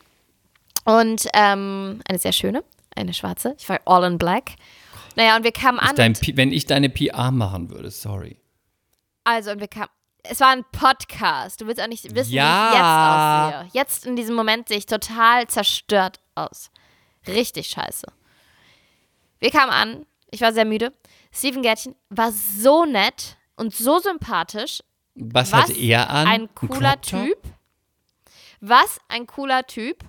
Und 0.90 1.28
ähm, 1.34 2.02
eine 2.08 2.18
sehr 2.18 2.32
schöne, 2.32 2.64
eine 2.96 3.14
schwarze. 3.14 3.56
Ich 3.60 3.70
war 3.70 3.80
all 3.86 4.04
in 4.12 4.18
black. 4.18 4.52
Naja, 5.16 5.36
und 5.36 5.44
wir 5.44 5.52
kamen 5.52 5.78
an. 5.80 5.96
Dein, 5.96 6.18
wenn 6.36 6.52
ich 6.52 6.66
deine 6.66 6.90
PR 6.90 7.30
machen 7.32 7.70
würde, 7.70 7.92
sorry. 7.92 8.40
Also, 9.24 9.52
und 9.52 9.60
wir 9.60 9.68
kamen. 9.68 9.90
Es 10.24 10.40
war 10.40 10.50
ein 10.50 10.66
Podcast. 10.72 11.62
Du 11.62 11.68
willst 11.68 11.82
auch 11.82 11.88
nicht 11.88 12.14
wissen, 12.16 12.34
Ja. 12.34 12.72
wie 12.72 12.74
ich 12.74 12.80
jetzt 12.80 13.66
aussehe. 13.66 13.82
Jetzt 13.84 14.06
in 14.06 14.16
diesem 14.16 14.36
Moment 14.36 14.68
sehe 14.68 14.78
ich 14.78 14.86
total 14.86 15.48
zerstört 15.48 16.20
aus. 16.36 16.72
Richtig 17.28 17.68
scheiße. 17.68 18.08
Wir 19.40 19.52
kamen 19.52 19.72
an. 19.72 20.06
Ich 20.32 20.42
war 20.42 20.52
sehr 20.54 20.66
müde. 20.66 20.92
Steven 21.32 21.62
Gärtchen 21.62 21.96
war 22.10 22.32
so 22.32 22.86
nett 22.86 23.38
und 23.56 23.74
so 23.76 24.00
sympathisch. 24.00 24.82
Was, 25.16 25.52
Was 25.52 25.70
hat 25.70 25.78
er 25.78 26.10
an? 26.10 26.28
ein 26.28 26.56
cooler 26.56 27.00
Top? 27.00 27.24
Typ. 27.26 27.38
Was 28.62 29.00
ein 29.08 29.26
cooler 29.28 29.66
Typ. 29.68 30.04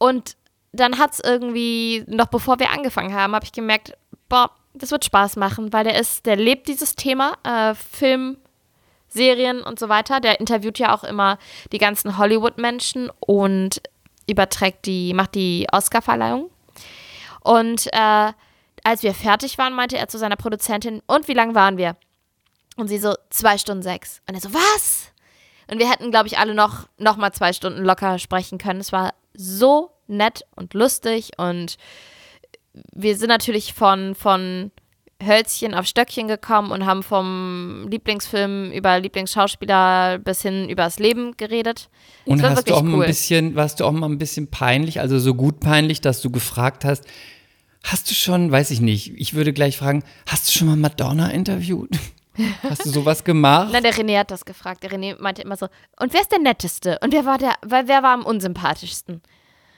Und 0.00 0.36
dann 0.72 0.98
hat 0.98 1.12
es 1.12 1.20
irgendwie, 1.20 2.04
noch 2.06 2.28
bevor 2.28 2.58
wir 2.58 2.70
angefangen 2.70 3.14
haben, 3.14 3.34
habe 3.34 3.44
ich 3.44 3.52
gemerkt, 3.52 3.92
boah, 4.30 4.50
das 4.72 4.90
wird 4.90 5.04
Spaß 5.04 5.36
machen, 5.36 5.74
weil 5.74 5.84
der 5.84 6.00
ist, 6.00 6.24
der 6.24 6.36
lebt 6.36 6.68
dieses 6.68 6.94
Thema, 6.94 7.34
äh, 7.44 7.74
Film, 7.74 8.38
Serien 9.08 9.60
und 9.60 9.78
so 9.78 9.90
weiter. 9.90 10.20
Der 10.20 10.40
interviewt 10.40 10.78
ja 10.78 10.94
auch 10.94 11.04
immer 11.04 11.38
die 11.70 11.78
ganzen 11.78 12.16
Hollywood-Menschen 12.16 13.10
und 13.20 13.82
überträgt 14.26 14.86
die, 14.86 15.12
macht 15.12 15.34
die 15.34 15.66
Oscar-Verleihung. 15.70 16.48
Und 17.40 17.88
äh, 17.92 18.32
als 18.82 19.02
wir 19.02 19.12
fertig 19.12 19.58
waren, 19.58 19.74
meinte 19.74 19.98
er 19.98 20.08
zu 20.08 20.16
seiner 20.16 20.36
Produzentin, 20.36 21.02
und 21.06 21.28
wie 21.28 21.34
lang 21.34 21.54
waren 21.54 21.76
wir? 21.76 21.96
Und 22.76 22.88
sie 22.88 22.98
so, 22.98 23.14
zwei 23.28 23.58
Stunden 23.58 23.82
sechs. 23.82 24.22
Und 24.26 24.34
er 24.34 24.40
so, 24.40 24.54
was? 24.54 25.12
Und 25.70 25.78
wir 25.78 25.90
hätten, 25.90 26.10
glaube 26.10 26.28
ich, 26.28 26.38
alle 26.38 26.54
noch, 26.54 26.88
noch 26.96 27.18
mal 27.18 27.32
zwei 27.32 27.52
Stunden 27.52 27.84
locker 27.84 28.18
sprechen 28.18 28.56
können. 28.56 28.80
Es 28.80 28.92
war 28.92 29.12
so 29.40 29.90
nett 30.06 30.44
und 30.56 30.74
lustig 30.74 31.30
und 31.38 31.76
wir 32.92 33.16
sind 33.16 33.28
natürlich 33.28 33.72
von, 33.74 34.14
von 34.14 34.70
Hölzchen 35.24 35.74
auf 35.74 35.86
Stöckchen 35.86 36.28
gekommen 36.28 36.70
und 36.70 36.86
haben 36.86 37.02
vom 37.02 37.86
Lieblingsfilm 37.90 38.72
über 38.72 38.98
Lieblingsschauspieler 39.00 40.18
bis 40.18 40.42
hin 40.42 40.68
übers 40.68 40.98
Leben 40.98 41.36
geredet. 41.36 41.88
Und 42.24 42.42
Das 42.42 42.56
hast 42.56 42.70
du 42.70 42.74
auch 42.74 42.82
mal 42.82 42.98
cool. 42.98 43.04
ein 43.04 43.08
bisschen, 43.08 43.54
warst 43.54 43.80
du 43.80 43.84
auch 43.84 43.92
mal 43.92 44.08
ein 44.08 44.18
bisschen 44.18 44.48
peinlich, 44.48 45.00
also 45.00 45.18
so 45.18 45.34
gut 45.34 45.60
peinlich, 45.60 46.00
dass 46.00 46.20
du 46.22 46.30
gefragt 46.30 46.84
hast, 46.84 47.04
hast 47.82 48.10
du 48.10 48.14
schon, 48.14 48.50
weiß 48.50 48.70
ich 48.70 48.80
nicht, 48.80 49.14
ich 49.16 49.34
würde 49.34 49.52
gleich 49.52 49.76
fragen, 49.76 50.02
hast 50.26 50.48
du 50.48 50.52
schon 50.58 50.68
mal 50.68 50.76
Madonna 50.76 51.30
interviewt? 51.30 51.90
Hast 52.62 52.84
du 52.84 52.90
sowas 52.90 53.24
gemacht? 53.24 53.72
Nein, 53.72 53.82
der 53.82 53.94
René 53.94 54.18
hat 54.18 54.30
das 54.30 54.44
gefragt. 54.44 54.82
Der 54.82 54.90
René 54.90 55.20
meinte 55.20 55.42
immer 55.42 55.56
so, 55.56 55.66
und 55.98 56.12
wer 56.12 56.20
ist 56.20 56.32
der 56.32 56.38
Netteste? 56.38 56.98
Und 57.02 57.12
wer 57.12 57.24
war 57.26 57.38
der, 57.38 57.54
weil 57.62 57.88
wer 57.88 58.02
war 58.02 58.12
am 58.12 58.24
unsympathischsten? 58.24 59.22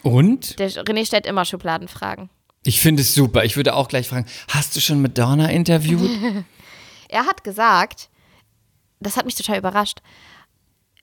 Und? 0.03 0.59
Der 0.59 0.71
René 0.71 1.07
stellt 1.07 1.27
immer 1.27 1.45
Schubladenfragen. 1.45 2.31
Ich 2.65 2.81
finde 2.81 3.03
es 3.03 3.15
super. 3.15 3.45
Ich 3.45 3.57
würde 3.57 3.75
auch 3.75 3.89
gleich 3.89 4.09
fragen, 4.09 4.27
hast 4.49 4.77
du 4.77 4.81
schon 4.81 5.03
Madonna 5.03 5.49
interviewt? 5.51 6.11
Er 7.09 7.27
hat 7.27 7.45
gesagt, 7.45 8.09
das 8.99 9.19
hat 9.19 9.27
mich 9.27 9.35
total 9.35 9.59
überrascht, 9.59 9.99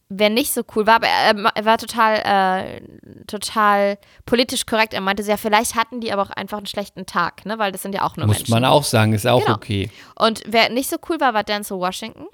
wer 0.10 0.30
nicht 0.30 0.51
so 0.51 0.64
cool 0.76 0.88
war, 0.88 0.95
aber 0.95 1.07
er, 1.07 1.51
er 1.55 1.66
war 1.66 1.78
total, 1.78 2.16
äh, 2.26 2.82
total 3.28 3.97
politisch 4.26 4.66
korrekt. 4.66 4.93
Er 4.93 5.01
meinte 5.01 5.24
ja, 5.24 5.38
vielleicht 5.38 5.76
hatten 5.76 6.01
die 6.01 6.12
aber 6.12 6.24
auch 6.24 6.30
einfach 6.32 6.57
einen 6.57 6.66
schlechten 6.66 7.05
Tag, 7.05 7.45
ne? 7.45 7.60
Weil 7.60 7.72
das 7.72 7.84
sind 7.84 7.93
ja 7.93 8.03
auch 8.03 8.18
nur 8.18 8.26
Muss 8.26 8.38
Menschen. 8.38 8.51
man 8.51 8.66
auch 8.66 8.84
sagen, 8.84 9.14
ist 9.14 9.28
auch 9.28 9.43
Genau. 9.43 9.55
okay. 9.55 9.91
Und 10.16 10.41
wer 10.47 10.70
nicht 10.70 10.89
so 10.89 10.97
cool 11.10 11.20
war, 11.20 11.34
war 11.34 11.43
Denzel 11.43 11.78
Washington. 11.78 12.26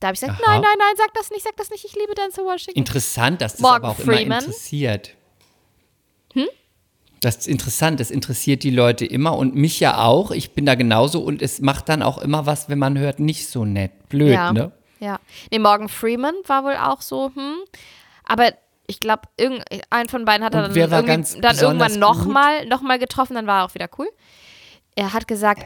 Da 0.00 0.08
habe 0.08 0.14
ich 0.14 0.20
gesagt, 0.20 0.40
Aha. 0.40 0.52
nein, 0.52 0.60
nein, 0.60 0.76
nein, 0.78 0.94
sag 0.96 1.12
das 1.14 1.30
nicht, 1.30 1.42
sag 1.42 1.56
das 1.56 1.70
nicht, 1.70 1.84
ich 1.84 1.94
liebe 1.94 2.14
Denzel 2.14 2.44
Washington. 2.44 2.78
Interessant, 2.78 3.40
dass 3.40 3.52
das 3.52 3.60
Morgan 3.62 3.84
aber 3.84 3.88
auch 3.90 3.98
immer 3.98 4.12
Freeman. 4.14 4.38
interessiert. 4.40 5.16
Hm? 6.34 6.46
Das 7.20 7.36
ist 7.36 7.48
interessant, 7.48 7.98
das 7.98 8.10
interessiert 8.12 8.62
die 8.62 8.70
Leute 8.70 9.04
immer 9.04 9.36
und 9.36 9.56
mich 9.56 9.80
ja 9.80 10.04
auch. 10.04 10.30
Ich 10.30 10.52
bin 10.52 10.66
da 10.66 10.76
genauso 10.76 11.20
und 11.20 11.42
es 11.42 11.60
macht 11.60 11.88
dann 11.88 12.02
auch 12.02 12.18
immer 12.18 12.46
was, 12.46 12.68
wenn 12.68 12.78
man 12.78 12.96
hört, 12.96 13.18
nicht 13.18 13.48
so 13.48 13.64
nett. 13.64 14.08
Blöd, 14.08 14.34
ja. 14.34 14.52
ne? 14.52 14.70
Ja. 15.00 15.18
Nee, 15.50 15.58
Morgan 15.58 15.88
Freeman 15.88 16.34
war 16.46 16.64
wohl 16.64 16.76
auch 16.76 17.00
so, 17.02 17.30
hm. 17.34 17.58
Aber 18.24 18.52
ich 18.86 19.00
glaube, 19.00 19.22
irgendein 19.36 20.08
von 20.08 20.24
beiden 20.24 20.44
hat 20.44 20.54
er 20.54 20.62
dann, 20.62 20.74
irgendwie, 20.74 21.40
dann 21.40 21.58
irgendwann 21.58 21.98
nochmal 21.98 22.66
noch 22.66 22.80
mal 22.80 22.98
getroffen, 22.98 23.34
dann 23.34 23.46
war 23.46 23.60
er 23.60 23.64
auch 23.66 23.74
wieder 23.74 23.88
cool. 23.98 24.08
Er 24.96 25.12
hat 25.12 25.28
gesagt, 25.28 25.64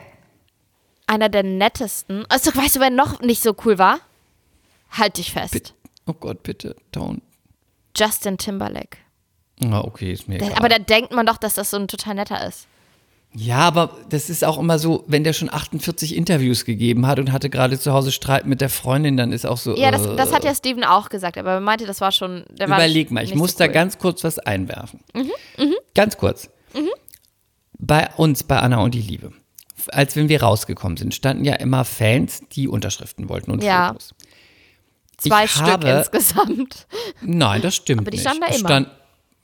einer 1.06 1.28
der 1.28 1.42
nettesten. 1.42 2.26
Also, 2.28 2.54
weißt 2.54 2.76
du, 2.76 2.80
wer 2.80 2.90
noch 2.90 3.20
nicht 3.20 3.42
so 3.42 3.54
cool 3.64 3.78
war? 3.78 4.00
Halt 4.90 5.18
dich 5.18 5.32
fest. 5.32 5.52
Bitte. 5.52 5.72
Oh 6.06 6.12
Gott, 6.12 6.42
bitte, 6.42 6.76
don't. 6.92 7.20
Justin 7.96 8.38
Timberlake. 8.38 8.98
Ah, 9.64 9.80
okay, 9.82 10.12
ist 10.12 10.28
mir 10.28 10.36
egal. 10.36 10.54
aber 10.54 10.68
da 10.68 10.78
denkt 10.78 11.12
man 11.12 11.26
doch, 11.26 11.36
dass 11.36 11.54
das 11.54 11.70
so 11.70 11.76
ein 11.76 11.88
total 11.88 12.16
netter 12.16 12.44
ist. 12.46 12.66
Ja, 13.34 13.58
aber 13.58 13.96
das 14.10 14.28
ist 14.30 14.44
auch 14.44 14.58
immer 14.58 14.78
so, 14.78 15.04
wenn 15.06 15.24
der 15.24 15.32
schon 15.32 15.52
48 15.52 16.14
Interviews 16.16 16.64
gegeben 16.64 17.06
hat 17.06 17.18
und 17.18 17.32
hatte 17.32 17.48
gerade 17.50 17.78
zu 17.78 17.92
Hause 17.92 18.12
Streit 18.12 18.46
mit 18.46 18.60
der 18.60 18.68
Freundin, 18.68 19.16
dann 19.16 19.32
ist 19.32 19.46
auch 19.46 19.56
so. 19.56 19.74
Ja, 19.76 19.90
das, 19.90 20.04
äh, 20.06 20.16
das 20.16 20.32
hat 20.32 20.44
ja 20.44 20.54
Steven 20.54 20.84
auch 20.84 21.08
gesagt, 21.08 21.38
aber 21.38 21.52
er 21.52 21.60
meinte, 21.60 21.86
das 21.86 22.00
war 22.00 22.12
schon. 22.12 22.44
Der 22.50 22.68
war 22.68 22.76
Überleg 22.78 23.10
mal, 23.10 23.24
ich 23.24 23.34
muss 23.34 23.52
so 23.52 23.58
da 23.58 23.64
cool. 23.64 23.70
Mhm, 23.70 23.74
ganz 23.74 23.98
kurz 23.98 24.24
was 24.24 24.38
einwerfen. 24.38 25.00
Ganz 25.94 26.16
kurz. 26.18 26.50
Bei 27.78 28.10
uns, 28.16 28.42
bei 28.44 28.58
Anna 28.58 28.80
und 28.82 28.94
die 28.94 29.00
Liebe, 29.00 29.32
als 29.88 30.14
wenn 30.14 30.28
wir 30.28 30.42
rausgekommen 30.42 30.96
sind, 30.96 31.14
standen 31.14 31.44
ja 31.44 31.54
immer 31.54 31.84
Fans, 31.84 32.42
die 32.52 32.68
Unterschriften 32.68 33.28
wollten 33.28 33.50
und 33.50 33.62
Ja. 33.64 33.88
Fotos. 33.88 34.10
Zwei 35.18 35.44
ich 35.44 35.50
Stück 35.52 35.66
habe- 35.66 35.88
insgesamt. 35.88 36.86
Nein, 37.22 37.62
das 37.62 37.76
stimmt 37.76 38.00
Aber 38.02 38.10
die 38.10 38.16
nicht. 38.18 38.22
standen 38.28 38.40
da 38.42 38.46
immer. 38.48 38.68
Stand, 38.68 38.88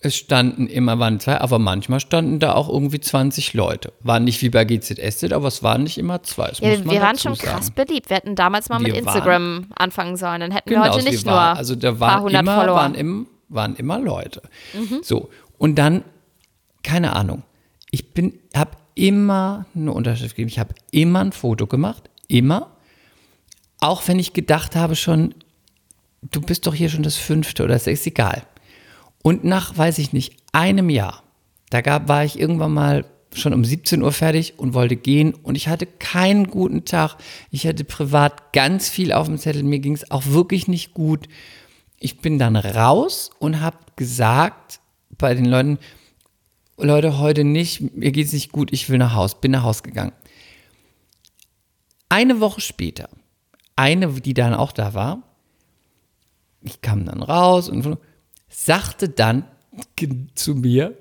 es 0.01 0.15
standen 0.17 0.69
immer, 0.69 0.99
waren 1.01 1.19
zwei, 1.19 1.41
aber 1.41 1.59
manchmal 1.59 1.99
standen 1.99 2.39
da 2.39 2.55
auch 2.55 2.69
irgendwie 2.69 3.01
20 3.01 3.53
Leute. 3.55 3.93
War 4.01 4.21
nicht 4.21 4.41
wie 4.43 4.49
bei 4.49 4.65
GZSZ, 4.65 5.33
aber 5.33 5.49
es 5.49 5.63
waren 5.65 5.83
nicht 5.83 5.99
immer 5.99 6.23
zwei. 6.23 6.53
Ja, 6.61 6.85
wir 6.85 7.01
waren 7.01 7.19
schon 7.19 7.35
sagen. 7.35 7.49
krass 7.49 7.71
beliebt. 7.73 8.09
Wir 8.09 8.19
hätten 8.19 8.37
damals 8.37 8.69
mal 8.69 8.79
mit 8.79 8.95
Wir 8.95 9.05
waren- 9.05 9.15
Instagram 9.17 9.67
anfangen 9.75 10.17
sollen. 10.17 10.41
Dann 10.41 10.53
hätten 10.53 10.69
Genau, 10.71 10.85
wir 10.85 10.93
heute 10.93 11.05
nicht 11.05 11.27
war, 11.27 11.51
nur 11.53 11.59
also 11.59 11.75
da 11.75 11.91
paar 11.91 12.01
waren 12.01 12.23
hundert 12.23 12.43
immer, 12.43 12.55
Follower. 12.57 12.75
Mhm. 12.75 12.81
waren, 12.81 12.95
im, 12.95 13.27
waren 13.49 13.75
immer 13.77 13.99
Leute. 13.99 14.43
So 15.03 15.31
und 15.59 15.77
dann 15.77 16.05
keine 16.85 17.15
Ahnung. 17.17 17.43
Ich 17.91 18.13
bin, 18.15 18.35
habe 18.55 18.73
immer 18.95 19.67
eine 19.75 19.93
Unterschrift 19.93 20.37
gegeben. 20.37 20.49
Ich 20.49 20.59
habe 20.61 20.75
immer 20.93 21.21
ein 21.21 21.33
Foto 21.33 21.67
gemacht, 21.67 22.09
immer. 22.29 22.71
Auch 23.81 24.07
wenn 24.07 24.19
ich 24.19 24.33
gedacht 24.33 24.77
habe 24.77 24.95
schon, 24.97 25.35
du 26.23 26.41
bist 26.41 26.67
doch 26.67 26.75
hier 26.75 26.89
schon 26.89 27.03
das 27.03 27.17
fünfte 27.17 27.65
oder 27.65 27.75
sechste, 27.79 27.91
ist 27.93 28.07
egal. 28.07 28.43
Und 29.23 29.45
nach, 29.45 29.77
weiß 29.77 29.99
ich 29.99 30.13
nicht, 30.13 30.37
einem 30.53 30.91
Jahr, 30.91 31.23
da 31.71 31.81
gab, 31.81 32.09
war 32.09 32.25
ich 32.25 32.39
irgendwann 32.39 32.73
mal 32.73 33.05
schon 33.35 33.53
um 33.53 33.65
17 33.65 34.03
Uhr 34.03 34.13
fertig 34.13 34.55
und 34.59 34.75
wollte 34.75 34.97
gehen 34.97 35.35
und 35.35 35.55
ich 35.55 35.69
hatte 35.69 35.87
keinen 35.87 36.49
guten 36.49 36.85
Tag. 36.85 37.17
Ich 37.51 37.67
hatte 37.67 37.85
privat 37.85 38.53
ganz 38.53 38.89
viel 38.89 39.13
auf 39.13 39.27
dem 39.27 39.39
Zettel, 39.39 39.63
mir 39.63 39.81
ging 39.81 39.95
es 39.95 40.11
auch 40.11 40.27
wirklich 40.27 40.69
nicht 40.69 40.95
gut. 40.95 41.29
Ich 42.01 42.19
bin 42.19 42.39
dann 42.39 42.57
raus 42.57 43.31
und 43.39 43.61
habe 43.61 43.77
gesagt 43.97 44.81
bei 45.11 45.35
den 45.35 45.45
Leuten, 45.45 45.79
Leute, 46.79 47.19
heute 47.19 47.45
nicht, 47.45 47.97
mir 47.97 48.13
geht 48.13 48.27
es 48.27 48.33
nicht 48.33 48.53
gut, 48.53 48.73
ich 48.73 48.89
will 48.89 48.99
nach 48.99 49.15
Haus, 49.15 49.41
bin 49.41 49.51
nach 49.51 49.65
Haus 49.65 49.83
gegangen. 49.83 50.13
Eine 52.09 52.41
Woche 52.41 52.61
später, 52.61 53.11
eine, 53.77 54.09
die 54.09 54.35
dann 54.35 54.55
auch 54.55 54.73
da 54.73 54.95
war, 54.95 55.23
ich 56.63 56.81
kam 56.81 57.05
dann 57.05 57.23
raus 57.23 57.69
und 57.69 57.99
sagte 58.49 59.09
dann 59.09 59.45
zu 60.35 60.55
mir, 60.55 60.97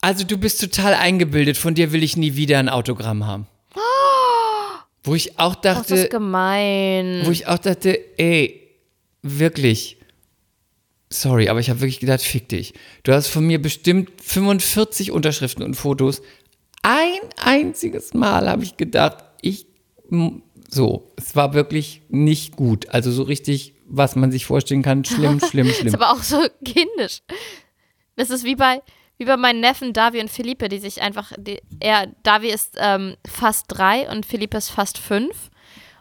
also 0.00 0.24
du 0.24 0.36
bist 0.36 0.60
total 0.60 0.94
eingebildet, 0.94 1.56
von 1.56 1.74
dir 1.74 1.92
will 1.92 2.02
ich 2.02 2.16
nie 2.16 2.34
wieder 2.34 2.58
ein 2.58 2.68
Autogramm 2.68 3.26
haben. 3.26 3.46
Wo 5.04 5.14
ich 5.14 5.38
auch 5.38 5.54
Ach, 5.56 5.60
das 5.60 5.78
dachte, 5.78 5.94
ist 5.94 6.10
gemein. 6.10 7.22
wo 7.24 7.30
ich 7.30 7.46
auch 7.48 7.58
dachte, 7.58 7.98
ey, 8.18 8.60
wirklich, 9.22 9.96
sorry, 11.10 11.48
aber 11.48 11.60
ich 11.60 11.70
habe 11.70 11.80
wirklich 11.80 12.00
gedacht, 12.00 12.22
fick 12.22 12.48
dich. 12.48 12.74
Du 13.02 13.12
hast 13.12 13.28
von 13.28 13.44
mir 13.44 13.60
bestimmt 13.60 14.10
45 14.22 15.10
Unterschriften 15.10 15.64
und 15.64 15.74
Fotos. 15.74 16.22
Ein 16.82 17.18
einziges 17.40 18.14
Mal 18.14 18.48
habe 18.48 18.62
ich 18.64 18.76
gedacht, 18.76 19.24
ich, 19.40 19.66
so, 20.68 21.12
es 21.16 21.34
war 21.36 21.54
wirklich 21.54 22.02
nicht 22.08 22.54
gut. 22.56 22.88
Also 22.90 23.10
so 23.12 23.22
richtig, 23.24 23.74
was 23.92 24.16
man 24.16 24.32
sich 24.32 24.46
vorstellen 24.46 24.82
kann, 24.82 25.04
schlimm, 25.04 25.38
schlimm, 25.50 25.68
ist 25.68 25.80
schlimm. 25.80 25.94
aber 25.94 26.12
auch 26.12 26.22
so 26.22 26.40
kindisch. 26.64 27.20
Das 28.16 28.30
ist 28.30 28.44
wie 28.44 28.56
bei, 28.56 28.82
wie 29.18 29.26
bei 29.26 29.36
meinen 29.36 29.60
Neffen 29.60 29.92
Davi 29.92 30.20
und 30.20 30.30
Felipe, 30.30 30.68
die 30.68 30.78
sich 30.78 31.02
einfach, 31.02 31.32
die, 31.36 31.60
er, 31.78 32.06
Davi 32.22 32.48
ist 32.48 32.76
ähm, 32.78 33.16
fast 33.28 33.66
drei 33.68 34.08
und 34.10 34.24
Felipe 34.26 34.56
ist 34.56 34.70
fast 34.70 34.98
fünf. 34.98 35.50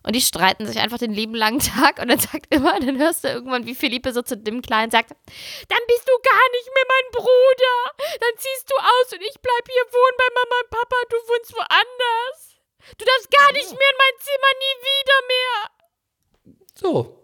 Und 0.04 0.16
die 0.16 0.22
streiten 0.22 0.66
sich 0.66 0.80
einfach 0.80 0.98
den 0.98 1.14
lieben 1.14 1.36
langen 1.36 1.60
Tag 1.60 2.00
und 2.02 2.08
dann 2.08 2.18
sagt 2.18 2.48
immer, 2.50 2.80
dann 2.80 2.98
hörst 2.98 3.24
du 3.24 3.28
irgendwann, 3.28 3.68
wie 3.68 3.76
Felipe 3.76 4.14
so 4.14 4.24
zu 4.24 4.36
dem 4.36 4.64
Kleinen 4.64 4.90
sagt, 4.90 5.12
dann 5.12 5.84
bist 5.88 6.08
du 6.08 6.14
gar 6.26 6.48
nicht 6.58 6.70
mehr 6.74 6.88
mein 6.90 7.08
Bruder. 7.22 7.76
Dann 8.20 8.34
ziehst 8.38 8.72
du 8.72 8.76
aus 8.82 9.14
und 9.14 9.22
ich 9.22 9.38
bleib 9.44 9.66
hier 9.68 9.86
wohnen 9.94 10.18
bei 10.18 10.30
Mama 10.34 10.56
und 10.64 10.70
Papa, 10.72 10.96
du 11.08 11.18
wohnst 11.30 11.54
woanders. 11.54 12.56
Du 12.98 13.06
darfst 13.06 13.30
gar 13.30 13.52
nicht 13.52 13.70
mehr 13.70 13.92
in 13.94 14.02
mein 14.02 14.18
Zimmer, 14.18 14.52
nie 14.58 14.76
wieder 14.82 15.20
mehr. 15.28 15.81
So, 16.82 17.22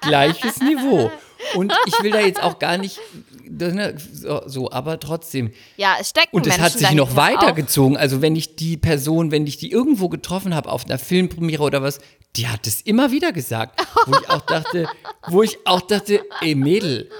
gleiches 0.00 0.60
Niveau. 0.60 1.10
Und 1.54 1.72
ich 1.86 2.02
will 2.02 2.12
da 2.12 2.20
jetzt 2.20 2.42
auch 2.42 2.58
gar 2.58 2.78
nicht, 2.78 2.98
ne, 3.46 3.94
so, 3.98 4.42
so 4.46 4.70
aber 4.70 4.98
trotzdem. 4.98 5.52
Ja, 5.76 5.96
es 6.00 6.10
stecken 6.10 6.34
Und 6.34 6.46
es 6.46 6.54
hat 6.54 6.60
Menschen 6.60 6.78
sich 6.78 6.90
noch 6.92 7.14
weitergezogen. 7.14 7.96
Also 7.98 8.22
wenn 8.22 8.36
ich 8.36 8.56
die 8.56 8.78
Person, 8.78 9.30
wenn 9.32 9.46
ich 9.46 9.58
die 9.58 9.70
irgendwo 9.70 10.08
getroffen 10.08 10.54
habe 10.54 10.70
auf 10.70 10.86
einer 10.86 10.98
Filmpremiere 10.98 11.62
oder 11.62 11.82
was, 11.82 11.98
die 12.36 12.48
hat 12.48 12.66
es 12.66 12.80
immer 12.80 13.10
wieder 13.10 13.32
gesagt. 13.32 13.80
Wo 14.06 14.14
ich 14.18 14.30
auch 14.30 14.42
dachte, 14.42 14.88
wo 15.28 15.42
ich 15.42 15.58
auch 15.66 15.82
dachte, 15.82 16.22
ey 16.40 16.54
Mädel. 16.54 17.10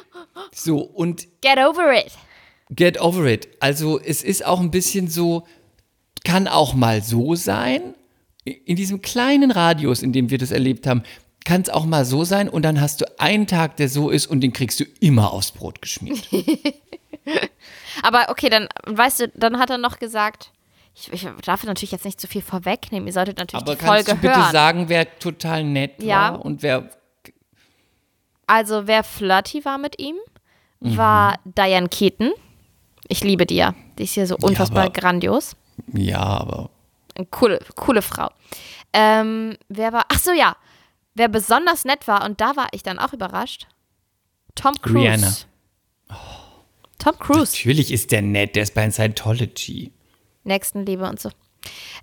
So, 0.54 0.78
und 0.78 1.28
Get 1.42 1.58
over 1.58 1.92
it. 1.92 2.12
get 2.70 2.98
over 3.00 3.26
it. 3.26 3.48
Also 3.61 4.00
es 4.00 4.22
ist 4.22 4.46
auch 4.46 4.61
ein 4.61 4.70
bisschen 4.70 5.08
so, 5.08 5.46
kann 6.24 6.48
auch 6.48 6.72
mal 6.74 7.02
so 7.02 7.34
sein. 7.34 7.94
In 8.44 8.76
diesem 8.76 9.02
kleinen 9.02 9.50
Radius, 9.50 10.02
in 10.02 10.12
dem 10.12 10.30
wir 10.30 10.38
das 10.38 10.50
erlebt 10.50 10.86
haben, 10.86 11.02
kann 11.45 11.62
es 11.62 11.70
auch 11.70 11.84
mal 11.86 12.05
so 12.05 12.24
sein 12.24 12.49
und 12.49 12.62
dann 12.62 12.80
hast 12.80 13.01
du 13.01 13.07
einen 13.20 13.47
Tag, 13.47 13.76
der 13.76 13.88
so 13.88 14.11
ist 14.11 14.26
und 14.26 14.41
den 14.41 14.53
kriegst 14.53 14.78
du 14.80 14.84
immer 15.01 15.32
aufs 15.32 15.53
Brot 15.53 15.80
geschmiert. 15.82 16.28
Aber 18.03 18.26
okay, 18.28 18.49
dann, 18.49 18.68
weißt 18.86 19.20
du, 19.20 19.28
dann 19.34 19.59
hat 19.59 19.70
er 19.70 19.78
noch 19.78 19.99
gesagt, 19.99 20.53
ich, 20.95 21.12
ich 21.12 21.26
darf 21.45 21.64
natürlich 21.64 21.93
jetzt 21.93 22.05
nicht 22.05 22.20
zu 22.20 22.26
viel 22.26 22.43
vorwegnehmen, 22.43 23.07
ihr 23.07 23.12
solltet 23.12 23.38
natürlich 23.38 23.62
Aber 23.62 23.76
die 23.76 23.84
Folge 23.84 24.05
kannst 24.05 24.24
du 24.24 24.28
bitte 24.28 24.41
hören. 24.41 24.53
sagen, 24.53 24.88
wer 24.88 25.18
total 25.18 25.64
nett 25.64 26.03
Ja. 26.03 26.32
war 26.32 26.45
und 26.45 26.62
wer 26.62 26.91
Also, 28.47 28.86
wer 28.86 29.05
flirty 29.05 29.64
war 29.64 29.78
mit 29.78 29.99
ihm, 30.01 30.16
Mhm. 30.80 30.97
war 30.97 31.38
Diane 31.45 31.88
Keaton. 31.88 32.32
Ich 33.07 33.22
liebe 33.22 33.45
die 33.45 33.57
ja. 33.57 33.74
Die 33.99 34.05
ist 34.05 34.14
hier 34.14 34.26
so 34.26 34.36
unfassbar 34.41 34.84
aber- 34.84 34.93
grandios. 34.93 35.55
Ja, 35.93 36.20
aber 36.20 36.70
Eine 37.16 37.26
coole, 37.26 37.59
coole 37.76 38.01
Frau. 38.03 38.30
Ähm, 38.93 39.57
wer 39.68 39.93
war, 39.93 40.07
ach 40.09 40.18
so, 40.18 40.32
ja. 40.32 40.57
Wer 41.14 41.28
besonders 41.28 41.84
nett 41.84 42.06
war, 42.08 42.24
und 42.24 42.40
da 42.40 42.56
war 42.56 42.68
ich 42.72 42.82
dann 42.82 42.98
auch 42.98 43.12
überrascht, 43.12 43.66
Tom 44.54 44.74
Cruise. 44.80 44.98
Rihanna. 44.98 45.32
Tom 46.98 47.18
Cruise. 47.18 47.52
natürlich 47.52 47.92
ist 47.92 48.12
der 48.12 48.22
nett, 48.22 48.56
der 48.56 48.64
ist 48.64 48.74
bei 48.74 48.88
Scientology. 48.90 49.92
Nächstenliebe 50.44 51.08
und 51.08 51.20
so. 51.20 51.30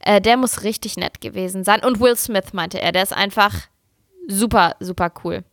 Äh, 0.01 0.21
der 0.21 0.37
muss 0.37 0.63
richtig 0.63 0.97
nett 0.97 1.21
gewesen 1.21 1.63
sein. 1.63 1.83
Und 1.83 1.99
Will 1.99 2.15
Smith 2.15 2.53
meinte 2.53 2.81
er, 2.81 2.91
der 2.91 3.03
ist 3.03 3.13
einfach 3.13 3.53
super, 4.27 4.75
super 4.79 5.11
cool. 5.23 5.43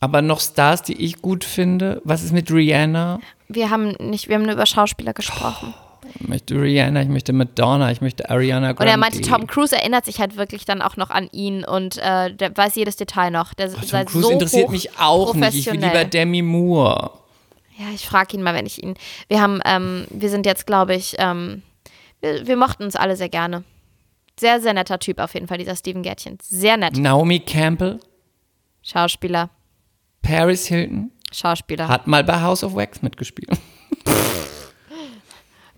Aber 0.00 0.20
noch 0.20 0.40
Stars, 0.40 0.82
die 0.82 0.94
ich 0.94 1.22
gut 1.22 1.44
finde. 1.44 2.02
Was 2.04 2.22
ist 2.22 2.32
mit 2.32 2.50
Rihanna? 2.50 3.20
Wir 3.48 3.70
haben 3.70 3.92
nicht, 3.98 4.28
wir 4.28 4.36
haben 4.36 4.42
nur 4.44 4.52
über 4.52 4.66
Schauspieler 4.66 5.14
gesprochen. 5.14 5.74
Ich 6.14 6.28
möchte 6.28 6.54
Rihanna, 6.54 7.02
ich 7.02 7.08
möchte 7.08 7.32
Madonna, 7.32 7.90
ich 7.90 8.00
möchte 8.00 8.30
Ariana 8.30 8.72
Grande. 8.72 8.82
Und 8.82 8.88
er 8.88 8.96
meinte, 8.96 9.20
Tom 9.20 9.46
Cruise 9.46 9.76
erinnert 9.76 10.04
sich 10.04 10.20
halt 10.20 10.36
wirklich 10.36 10.64
dann 10.64 10.82
auch 10.82 10.96
noch 10.96 11.10
an 11.10 11.28
ihn 11.32 11.64
und 11.64 11.98
äh, 11.98 12.34
der 12.34 12.56
weiß 12.56 12.76
jedes 12.76 12.96
Detail 12.96 13.30
noch. 13.30 13.54
Der 13.54 13.70
sei 13.70 14.04
Tom 14.04 14.12
Cruise 14.12 14.26
so 14.26 14.30
interessiert 14.30 14.70
mich 14.70 14.98
auch 14.98 15.34
nicht. 15.34 15.54
Ich 15.54 15.66
will 15.66 15.80
lieber. 15.80 16.04
Demi 16.04 16.42
Moore. 16.42 17.10
Ja, 17.78 17.86
ich 17.94 18.06
frage 18.06 18.36
ihn 18.36 18.42
mal, 18.42 18.54
wenn 18.54 18.66
ich 18.66 18.82
ihn. 18.82 18.94
Wir 19.28 19.40
haben, 19.40 19.60
ähm, 19.64 20.06
wir 20.10 20.30
sind 20.30 20.46
jetzt, 20.46 20.66
glaube 20.66 20.94
ich, 20.94 21.14
ähm, 21.18 21.62
wir, 22.20 22.46
wir 22.46 22.56
mochten 22.56 22.84
uns 22.84 22.96
alle 22.96 23.16
sehr 23.16 23.28
gerne. 23.28 23.64
Sehr, 24.38 24.60
sehr 24.60 24.74
netter 24.74 24.98
Typ 24.98 25.18
auf 25.18 25.34
jeden 25.34 25.46
Fall, 25.46 25.58
dieser 25.58 25.76
Steven 25.76 26.02
Gärtchen. 26.02 26.38
Sehr 26.42 26.76
nett. 26.76 26.96
Naomi 26.96 27.40
Campbell. 27.40 28.00
Schauspieler. 28.82 29.50
Paris 30.22 30.66
Hilton 30.66 31.10
Schauspieler. 31.32 31.88
hat 31.88 32.06
mal 32.06 32.24
bei 32.24 32.40
House 32.40 32.62
of 32.64 32.74
Wax 32.74 33.02
mitgespielt. 33.02 33.50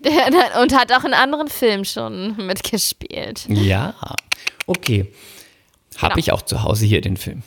Der, 0.03 0.59
und 0.61 0.73
hat 0.77 0.91
auch 0.93 1.03
in 1.03 1.13
anderen 1.13 1.47
Filmen 1.47 1.85
schon 1.85 2.35
mitgespielt. 2.45 3.45
Ja. 3.49 3.93
Okay. 4.67 5.11
Habe 5.97 6.13
Genau. 6.13 6.17
ich 6.19 6.31
auch 6.31 6.41
zu 6.41 6.63
Hause 6.63 6.85
hier 6.85 7.01
den 7.01 7.17
Film. 7.17 7.43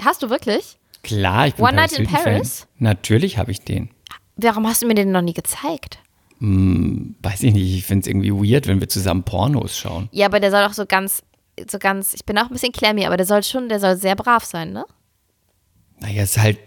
Hast 0.00 0.22
du 0.22 0.30
wirklich? 0.30 0.78
Klar, 1.02 1.48
ich 1.48 1.54
bin 1.54 1.64
One 1.64 1.74
Night 1.76 1.92
in. 1.92 2.06
Paris? 2.06 2.66
Natürlich 2.78 3.38
habe 3.38 3.50
ich 3.50 3.60
den. 3.62 3.90
Warum 4.36 4.66
hast 4.66 4.82
du 4.82 4.86
mir 4.86 4.94
den 4.94 5.10
noch 5.12 5.22
nie 5.22 5.34
gezeigt? 5.34 5.98
Weiß 6.40 7.42
ich 7.44 7.52
nicht, 7.52 7.76
ich 7.78 7.84
finde 7.84 8.02
es 8.02 8.06
irgendwie 8.08 8.32
weird, 8.32 8.66
wenn 8.66 8.80
wir 8.80 8.88
zusammen 8.88 9.22
Pornos 9.22 9.78
schauen. 9.78 10.08
Ja, 10.10 10.26
aber 10.26 10.40
der 10.40 10.50
soll 10.50 10.64
auch 10.64 10.72
so 10.72 10.86
ganz, 10.86 11.22
so 11.70 11.78
ganz, 11.78 12.14
ich 12.14 12.24
bin 12.24 12.36
auch 12.38 12.44
ein 12.46 12.52
bisschen 12.52 12.72
klemmy, 12.72 13.06
aber 13.06 13.16
der 13.16 13.26
soll 13.26 13.44
schon, 13.44 13.68
der 13.68 13.78
soll 13.78 13.96
sehr 13.96 14.16
brav 14.16 14.44
sein, 14.44 14.72
ne? 14.72 14.84
Naja, 16.00 16.24
ist 16.24 16.38
halt 16.38 16.58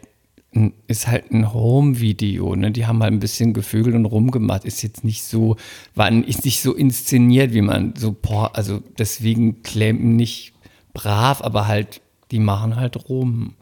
ein, 0.55 0.73
ist 0.87 1.07
halt 1.07 1.31
ein 1.31 1.53
Home-Video, 1.53 2.55
ne? 2.55 2.71
Die 2.71 2.85
haben 2.85 3.01
halt 3.01 3.13
ein 3.13 3.19
bisschen 3.19 3.53
gevögelt 3.53 3.95
und 3.95 4.05
rumgemacht. 4.05 4.65
Ist 4.65 4.81
jetzt 4.81 5.03
nicht 5.03 5.23
so, 5.23 5.57
war 5.93 6.09
nicht 6.11 6.61
so 6.61 6.73
inszeniert, 6.73 7.53
wie 7.53 7.61
man 7.61 7.93
so, 7.95 8.13
por 8.13 8.55
also 8.55 8.81
deswegen 8.97 9.61
klemmen 9.63 10.15
nicht 10.15 10.53
brav, 10.93 11.41
aber 11.41 11.67
halt, 11.67 12.01
die 12.31 12.39
machen 12.39 12.75
halt 12.75 13.09
rum. 13.09 13.55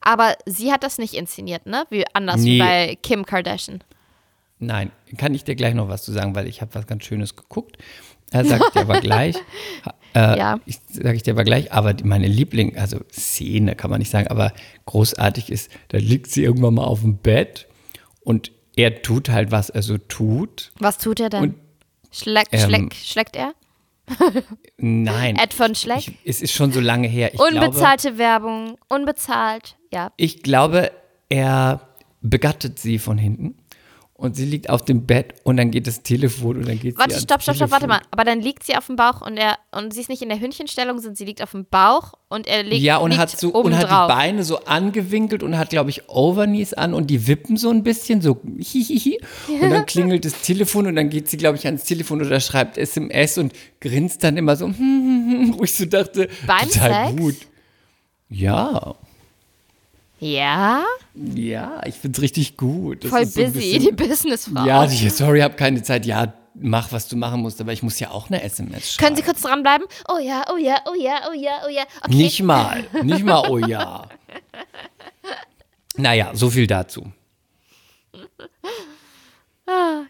Aber 0.00 0.34
sie 0.46 0.72
hat 0.72 0.82
das 0.82 0.98
nicht 0.98 1.14
inszeniert, 1.14 1.66
ne? 1.66 1.84
Wie 1.90 2.04
anders 2.14 2.40
Nee. 2.40 2.54
wie 2.54 2.58
bei 2.58 2.98
Kim 3.02 3.26
Kardashian. 3.26 3.82
Nein, 4.58 4.90
kann 5.18 5.34
ich 5.34 5.44
dir 5.44 5.54
gleich 5.54 5.74
noch 5.74 5.88
was 5.88 6.02
zu 6.02 6.12
sagen, 6.12 6.34
weil 6.34 6.46
ich 6.46 6.62
habe 6.62 6.74
was 6.74 6.86
ganz 6.86 7.04
Schönes 7.04 7.36
geguckt. 7.36 7.76
Er 8.30 8.44
sagt 8.44 8.74
dir 8.74 8.80
aber 8.80 9.00
gleich. 9.00 9.36
Äh, 10.14 10.38
Ja. 10.38 10.58
Ich 10.66 10.78
sage 10.90 11.14
ich 11.14 11.22
dir 11.22 11.32
aber 11.34 11.44
gleich, 11.44 11.72
aber 11.72 11.94
meine 12.02 12.26
Liebling, 12.26 12.76
also 12.76 12.98
Szene 13.12 13.74
kann 13.76 13.90
man 13.90 13.98
nicht 13.98 14.10
sagen, 14.10 14.28
aber 14.28 14.52
großartig 14.86 15.50
ist, 15.50 15.70
da 15.88 15.98
liegt 15.98 16.30
sie 16.30 16.42
irgendwann 16.42 16.74
mal 16.74 16.84
auf 16.84 17.00
dem 17.02 17.18
Bett 17.18 17.66
und 18.20 18.50
er 18.76 19.02
tut 19.02 19.28
halt, 19.28 19.50
was 19.50 19.70
er 19.70 19.82
so 19.82 19.98
tut. 19.98 20.72
Was 20.78 20.98
tut 20.98 21.20
er 21.20 21.28
denn? 21.30 21.42
Und, 21.42 21.54
Schleck, 22.10 22.46
ähm, 22.52 22.60
schleck, 22.68 22.94
schleckt 22.94 23.36
er? 23.36 23.52
Nein. 24.78 25.36
Ed 25.36 25.52
von 25.52 25.74
Schleck? 25.74 25.98
Ich, 25.98 26.12
es 26.24 26.42
ist 26.42 26.52
schon 26.52 26.72
so 26.72 26.80
lange 26.80 27.08
her. 27.08 27.32
Ich 27.34 27.38
glaube, 27.38 27.66
Unbezahlte 27.66 28.18
Werbung, 28.18 28.78
unbezahlt, 28.88 29.76
ja. 29.92 30.12
ich 30.16 30.42
glaube, 30.42 30.92
er 31.28 31.80
begattet 32.22 32.78
sie 32.78 32.98
von 32.98 33.18
hinten 33.18 33.56
und 34.18 34.34
sie 34.34 34.46
liegt 34.46 34.70
auf 34.70 34.82
dem 34.82 35.04
Bett 35.04 35.34
und 35.44 35.58
dann 35.58 35.70
geht 35.70 35.86
das 35.86 36.02
Telefon 36.02 36.56
und 36.56 36.68
dann 36.68 36.80
geht 36.80 36.96
Warte, 36.96 37.10
sie 37.10 37.14
ans 37.16 37.24
stopp, 37.24 37.42
stopp, 37.42 37.56
stopp, 37.56 37.70
warte 37.70 37.86
mal. 37.86 38.00
Aber 38.10 38.24
dann 38.24 38.40
liegt 38.40 38.62
sie 38.64 38.74
auf 38.74 38.86
dem 38.86 38.96
Bauch 38.96 39.20
und 39.20 39.36
er 39.36 39.58
und 39.72 39.92
sie 39.92 40.00
ist 40.00 40.08
nicht 40.08 40.22
in 40.22 40.30
der 40.30 40.40
Hündchenstellung, 40.40 40.96
sondern 40.98 41.16
sie 41.16 41.26
liegt 41.26 41.42
auf 41.42 41.50
dem 41.50 41.66
Bauch 41.66 42.14
und 42.30 42.46
er 42.46 42.62
liegt 42.62 42.82
Ja, 42.82 42.96
und 42.96 43.16
hat 43.18 43.30
so 43.30 43.50
und 43.52 43.76
hat 43.76 43.90
drauf. 43.90 44.08
die 44.10 44.14
Beine 44.14 44.42
so 44.42 44.64
angewinkelt 44.64 45.42
und 45.42 45.58
hat, 45.58 45.68
glaube 45.68 45.90
ich, 45.90 46.08
Overknees 46.08 46.72
an 46.72 46.94
und 46.94 47.08
die 47.10 47.26
wippen 47.26 47.58
so 47.58 47.68
ein 47.70 47.82
bisschen, 47.82 48.22
so 48.22 48.40
hihihi. 48.58 49.20
Und 49.60 49.70
dann 49.70 49.84
klingelt 49.84 50.24
das 50.24 50.40
Telefon 50.40 50.86
und 50.86 50.96
dann 50.96 51.10
geht 51.10 51.28
sie, 51.28 51.36
glaube 51.36 51.58
ich, 51.58 51.66
ans 51.66 51.84
Telefon 51.84 52.22
oder 52.22 52.40
schreibt 52.40 52.78
SMS 52.78 53.36
und 53.36 53.52
grinst 53.80 54.24
dann 54.24 54.38
immer 54.38 54.56
so, 54.56 54.68
wo 54.70 55.62
ich 55.62 55.74
so 55.74 55.84
dachte, 55.84 56.28
Beim 56.46 56.68
total 56.70 57.08
Sex? 57.08 57.16
gut. 57.20 57.36
Ja, 58.30 58.94
Ja, 60.18 60.84
ja, 61.14 61.80
ich 61.84 61.94
find's 61.94 62.20
richtig 62.22 62.56
gut. 62.56 63.04
Das 63.04 63.10
voll 63.10 63.22
ist 63.22 63.34
so 63.34 63.42
busy, 63.42 63.52
bisschen- 63.58 63.82
die 63.82 63.92
Businessfrau. 63.92 64.64
Ja, 64.64 64.86
sie, 64.88 65.10
sorry, 65.10 65.40
hab 65.40 65.56
keine 65.58 65.82
Zeit. 65.82 66.06
Ja, 66.06 66.32
mach, 66.54 66.90
was 66.92 67.06
du 67.08 67.16
machen 67.16 67.42
musst, 67.42 67.60
aber 67.60 67.72
ich 67.74 67.82
muss 67.82 67.98
ja 68.00 68.10
auch 68.10 68.28
eine 68.30 68.42
SMS 68.42 68.92
schreiben. 68.94 69.04
Können 69.04 69.16
Sie 69.16 69.22
kurz 69.22 69.42
dranbleiben? 69.42 69.86
Oh 70.08 70.18
ja, 70.18 70.44
oh 70.52 70.56
ja, 70.56 70.76
oh 70.86 70.94
ja, 70.98 71.20
oh 71.30 71.34
ja, 71.34 71.50
oh 71.66 71.68
ja. 71.68 71.82
Okay. 72.02 72.14
Nicht 72.14 72.42
mal, 72.42 72.84
nicht 73.02 73.24
mal, 73.24 73.46
oh 73.50 73.58
ja. 73.58 74.08
Naja, 75.98 76.30
so 76.34 76.50
viel 76.50 76.66
dazu. 76.66 77.10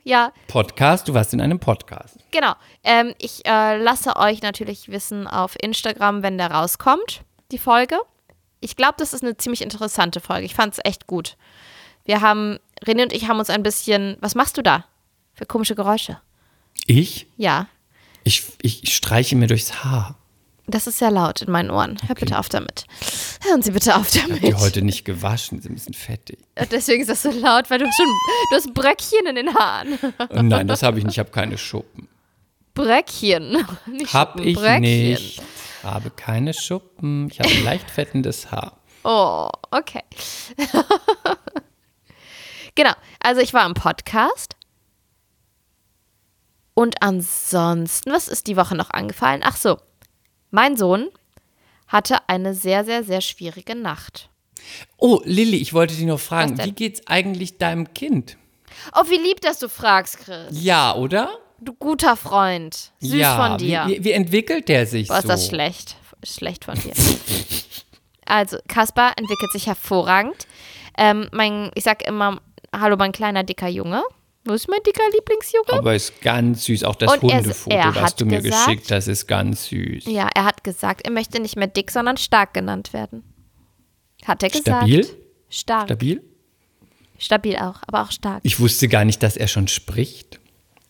Ja, 0.05 0.33
Podcast, 0.49 1.09
du 1.09 1.15
warst 1.15 1.33
in 1.33 1.41
einem 1.41 1.59
Podcast. 1.59 2.19
genau. 2.31 2.53
Ähm, 2.85 3.15
ich 3.19 3.45
äh, 3.47 3.79
lasse 3.79 4.15
euch 4.17 4.43
natürlich 4.43 4.89
wissen 4.91 5.27
auf 5.27 5.57
Instagram, 5.61 6.23
wenn 6.23 6.37
der 6.39 6.51
rauskommt, 6.51 7.23
die 7.51 7.59
Folge. 7.59 7.97
Ich 8.61 8.77
glaube, 8.77 8.95
das 8.99 9.13
ist 9.13 9.23
eine 9.23 9.37
ziemlich 9.37 9.63
interessante 9.63 10.21
Folge. 10.21 10.45
Ich 10.47 10.55
fand 10.55 10.73
es 10.75 10.81
echt 10.85 11.07
gut. 11.07 11.37
Wir 12.05 12.21
haben, 12.21 12.59
René 12.85 13.03
und 13.03 13.13
ich 13.13 13.29
haben 13.29 13.39
uns 13.39 13.51
ein 13.51 13.63
bisschen, 13.63 14.17
was 14.21 14.35
machst 14.35 14.57
du 14.57 14.63
da 14.63 14.85
für 15.35 15.47
komische 15.47 15.75
Geräusche? 15.75 16.21
Ich? 16.87 17.27
Ja, 17.37 17.67
Ich, 18.25 18.45
ich 18.63 18.95
streiche 18.95 19.35
mir 19.37 19.47
durchs 19.49 19.85
Haar. 19.85 20.17
das 20.69 20.87
ist 20.87 20.99
sehr 20.99 21.11
laut 21.11 21.43
in 21.43 21.51
meinen 21.51 21.71
Ohren. 21.71 21.97
Hör 22.07 22.15
bitte 22.15 22.39
auf 22.39 22.49
damit. 22.49 22.87
Hören 23.43 23.63
Sie 23.63 23.71
bitte 23.73 23.95
auf 23.97 24.11
damit. 24.11 24.43
Die 24.43 24.55
heute 24.55 24.83
nicht 24.83 25.05
gewaschen, 25.05 25.61
sind 25.61 25.73
ein 25.73 25.75
bisschen 25.75 25.95
fettig. 25.95 26.39
Deswegen 26.71 27.03
ist 27.03 27.11
das 27.11 27.23
so 27.23 27.31
laut, 27.31 27.71
weil 27.71 27.79
du 27.79 27.85
schon, 27.87 28.07
du 28.51 28.57
hast 28.57 28.73
Bröckchen 28.75 29.27
in 29.29 29.35
den 29.37 29.55
Haaren. 29.55 29.99
Oh 30.31 30.43
nein, 30.43 30.67
das 30.69 30.83
habe 30.83 30.99
ich 30.99 31.05
nicht, 31.05 31.15
ich 31.15 31.19
habe 31.19 31.31
keine 31.31 31.57
Schuppen. 31.59 32.09
Bröckchen. 32.75 33.65
Nicht 33.87 34.13
Hab 34.13 34.33
Schuppen, 34.33 34.47
ich 34.49 34.57
Bröckchen. 34.57 34.81
nicht. 34.81 35.43
Habe 35.87 36.11
keine 36.11 36.53
Schuppen. 36.53 37.29
Ich 37.31 37.39
habe 37.39 37.55
leicht 37.63 37.89
fettendes 37.89 38.51
Haar. 38.51 38.81
Oh, 39.05 39.49
okay. 39.71 40.03
genau. 42.75 42.91
Also 43.21 43.41
ich 43.41 43.55
war 43.55 43.65
im 43.65 43.75
Podcast. 43.75 44.57
Und 46.75 47.03
ansonsten, 47.03 48.11
was 48.11 48.27
ist 48.27 48.49
die 48.49 48.57
Woche 48.57 48.75
noch 48.75 48.91
angefallen? 48.91 49.43
Ach 49.45 49.57
so, 49.57 49.79
mein 50.51 50.77
Sohn 50.77 51.09
hatte 51.87 52.29
eine 52.29 52.53
sehr, 52.53 52.85
sehr, 52.85 53.05
sehr 53.05 53.21
schwierige 53.21 53.77
Nacht. 53.77 54.29
Oh, 54.97 55.21
Lilly, 55.25 55.59
ich 55.59 55.73
wollte 55.73 55.95
dich 55.95 56.05
noch 56.05 56.19
fragen, 56.19 56.59
wie 56.65 56.73
geht's 56.73 57.07
eigentlich 57.07 57.59
deinem 57.59 57.95
Kind? 57.95 58.37
Oh, 58.93 59.05
wie 59.09 59.19
lieb, 59.19 59.41
dass 59.41 59.61
du 59.61 59.69
fragst, 59.69 60.19
Chris. 60.19 60.49
Ja, 60.51 60.97
oder? 60.97 61.39
Du 61.61 61.73
guter 61.73 62.17
Freund. 62.17 62.93
Süß 63.01 63.15
ja, 63.15 63.37
von 63.49 63.59
dir. 63.59 63.85
Wie, 63.87 64.05
wie, 64.05 64.13
entwickelt 64.13 64.69
der 64.69 64.87
sich 64.87 65.09
Boah, 65.09 65.15
so? 65.15 65.21
ist 65.21 65.29
das 65.29 65.47
schlecht. 65.49 65.97
Schlecht 66.25 66.65
von 66.65 66.75
dir. 66.79 66.93
also, 68.27 68.59
Kaspar 68.69 69.13
entwickelt 69.17 69.53
sich 69.53 69.67
hervorragend. 69.67 70.47
Ähm, 70.99 71.29
mein, 71.33 71.71
ich 71.75 71.85
sag 71.85 72.07
immer, 72.07 72.41
hallo, 72.75 72.97
mein 72.97 73.13
kleiner, 73.13 73.43
dicker 73.45 73.69
Junge. 73.69 74.03
Wo 74.45 74.53
ist 74.53 74.69
mein 74.69 74.81
dicker 74.87 75.03
Lieblingsjunge? 75.13 75.73
Aber 75.73 75.95
ist 75.95 76.21
ganz 76.23 76.65
süß. 76.67 76.85
Auch 76.85 76.95
das 76.95 77.13
Und 77.13 77.25
er- 77.31 77.39
Hundefoto, 77.39 77.77
er 77.77 77.93
das 77.93 78.03
hat 78.03 78.21
du 78.21 78.27
mir 78.27 78.41
gesagt- 78.41 78.67
geschickt 78.67 78.91
hast, 78.93 79.09
ist 79.09 79.27
ganz 79.27 79.67
süß. 79.67 80.05
Ja, 80.07 80.29
er 80.35 80.45
hat 80.45 80.63
gesagt, 80.63 81.03
er 81.05 81.11
möchte 81.11 81.41
nicht 81.41 81.57
mehr 81.57 81.67
dick, 81.67 81.91
sondern 81.91 82.17
stark 82.17 82.55
genannt 82.55 82.93
werden. 82.93 83.25
Hat 84.25 84.43
er 84.43 84.51
gesagt. 84.51 84.67
Stabil? 84.69 85.07
Stark. 85.49 85.87
Stabil? 85.89 86.23
Stabil 87.19 87.57
auch, 87.57 87.81
aber 87.87 88.03
auch 88.03 88.13
stark. 88.13 88.41
Ich 88.45 88.61
wusste 88.61 88.89
gar 88.89 89.05
nicht, 89.05 89.23
dass 89.23 89.37
er 89.37 89.49
schon 89.49 89.69
spricht. 89.69 90.39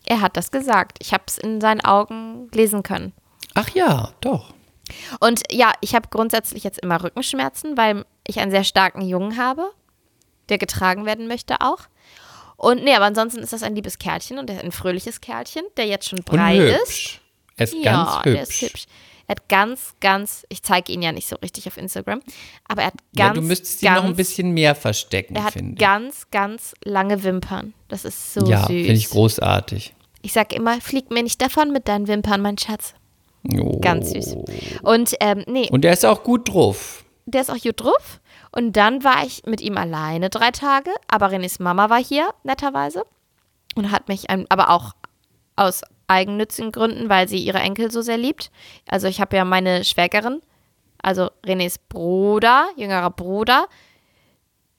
Er 0.07 0.21
hat 0.21 0.37
das 0.37 0.51
gesagt. 0.51 0.99
Ich 1.01 1.13
habe 1.13 1.25
es 1.27 1.37
in 1.39 1.61
seinen 1.61 1.81
Augen 1.83 2.49
lesen 2.53 2.83
können. 2.83 3.13
Ach 3.55 3.69
ja, 3.71 4.11
doch. 4.21 4.55
Und 5.21 5.43
ja, 5.51 5.73
ich 5.81 5.95
habe 5.95 6.09
grundsätzlich 6.11 6.63
jetzt 6.63 6.79
immer 6.81 7.03
Rückenschmerzen, 7.03 7.77
weil 7.77 8.05
ich 8.27 8.39
einen 8.39 8.53
sehr 8.53 8.65
starken 8.65 9.03
Jungen 9.03 9.37
habe, 9.37 9.71
der 10.49 10.59
getragen 10.59 11.07
werden 11.07 11.27
möchte 11.27 11.61
auch. 11.61 11.81
Und 12.57 12.85
nee, 12.85 12.95
aber 12.95 13.07
ansonsten 13.07 13.41
ist 13.41 13.53
das 13.53 13.63
ein 13.65 13.75
liebes 13.75 13.99
Kerlchen 13.99 14.39
und 14.39 14.51
ein 14.51 14.73
fröhliches 14.73 15.21
Kerlchen, 15.21 15.65
der 15.77 15.87
jetzt 15.87 16.09
schon 16.09 16.21
Und 16.21 16.27
brei 16.27 16.57
ist. 16.57 16.79
hübsch. 16.81 17.21
Er 17.57 17.65
ist 17.65 17.75
ja, 17.75 17.93
ganz 17.93 18.23
der 18.23 18.33
hübsch. 18.41 18.43
ist 18.43 18.61
hübsch. 18.63 18.87
Er 19.29 19.35
hat 19.35 19.49
ganz, 19.49 19.95
ganz, 20.01 20.47
ich 20.51 20.63
zeige 20.63 20.93
ihn 20.93 21.03
ja 21.03 21.11
nicht 21.11 21.27
so 21.29 21.35
richtig 21.43 21.67
auf 21.67 21.77
Instagram, 21.79 22.23
aber 22.69 22.83
er 22.83 22.87
hat 22.89 22.95
Ja, 23.13 23.27
ganz, 23.27 23.35
du 23.35 23.43
müsstest 23.43 23.83
ihn 23.83 23.87
ganz, 23.87 24.03
noch 24.03 24.05
ein 24.09 24.15
bisschen 24.15 24.53
mehr 24.53 24.77
verstecken, 24.77 25.35
er 25.35 25.45
hat 25.45 25.55
ganz, 25.77 26.31
ganz 26.31 26.75
lange 26.85 27.25
Wimpern. 27.25 27.75
Das 27.89 28.05
ist 28.05 28.35
so 28.35 28.47
Ja, 28.49 28.61
süß. 28.61 28.69
finde 28.69 28.93
ich 28.93 29.11
großartig. 29.11 29.95
Ich 30.27 30.33
sag 30.33 30.53
immer, 30.53 30.81
flieg 30.81 31.12
mir 31.12 31.22
nicht 31.22 31.41
davon 31.41 31.70
mit 31.70 31.87
deinen 31.87 32.09
Wimpern, 32.09 32.41
mein 32.43 32.59
Schatz. 32.59 32.95
Oh. 33.57 33.79
Ganz 33.79 34.11
süß. 34.11 34.37
Und 34.83 35.14
ähm, 35.20 35.45
nee, 35.47 35.68
Und 35.70 35.85
er 35.85 35.93
ist 35.93 36.05
auch 36.05 36.24
gut 36.24 36.49
drauf. 36.53 37.05
der 37.27 37.43
ist 37.43 37.51
auch 37.51 37.61
gut 37.62 37.81
drauf. 37.81 38.20
Und 38.51 38.72
dann 38.77 39.05
war 39.05 39.24
ich 39.24 39.45
mit 39.47 39.61
ihm 39.61 39.79
alleine 39.79 40.29
drei 40.29 40.51
Tage, 40.51 40.91
aber 41.07 41.29
Renés 41.29 41.62
Mama 41.62 41.91
war 41.91 42.03
hier, 42.03 42.35
netterweise. 42.43 43.05
Und 43.77 43.93
hat 43.93 44.09
mich, 44.09 44.24
aber 44.29 44.70
auch 44.70 44.95
aus 45.55 45.83
eigennützigen 46.09 46.72
Gründen, 46.72 47.09
weil 47.09 47.29
sie 47.29 47.39
ihre 47.39 47.59
Enkel 47.61 47.93
so 47.93 48.03
sehr 48.03 48.18
liebt. 48.18 48.51
Also 48.89 49.07
ich 49.07 49.20
habe 49.20 49.37
ja 49.37 49.45
meine 49.45 49.85
Schwägerin, 49.85 50.41
also 51.01 51.31
Renés 51.45 51.77
Bruder, 51.89 52.66
jüngerer 52.77 53.11
Bruder, 53.11 53.68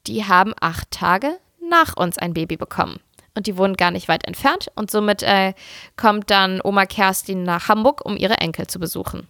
die 0.08 0.26
haben 0.26 0.54
acht 0.60 0.92
Tage 0.92 1.40
nach 1.70 1.96
uns 1.96 2.18
ein 2.18 2.34
Baby 2.34 2.58
bekommen. 2.58 3.00
Und 3.38 3.46
die 3.46 3.56
wohnen 3.56 3.78
gar 3.78 3.92
nicht 3.92 4.08
weit 4.08 4.26
entfernt. 4.26 4.70
Und 4.74 4.90
somit 4.90 5.22
äh, 5.22 5.54
kommt 5.96 6.32
dann 6.32 6.60
Oma 6.64 6.88
Kerstin 6.88 7.44
nach 7.44 7.70
Hamburg, 7.70 8.04
um 8.04 8.18
ihre 8.18 8.40
Enkel 8.40 8.66
zu 8.66 8.80
besuchen. 8.80 9.28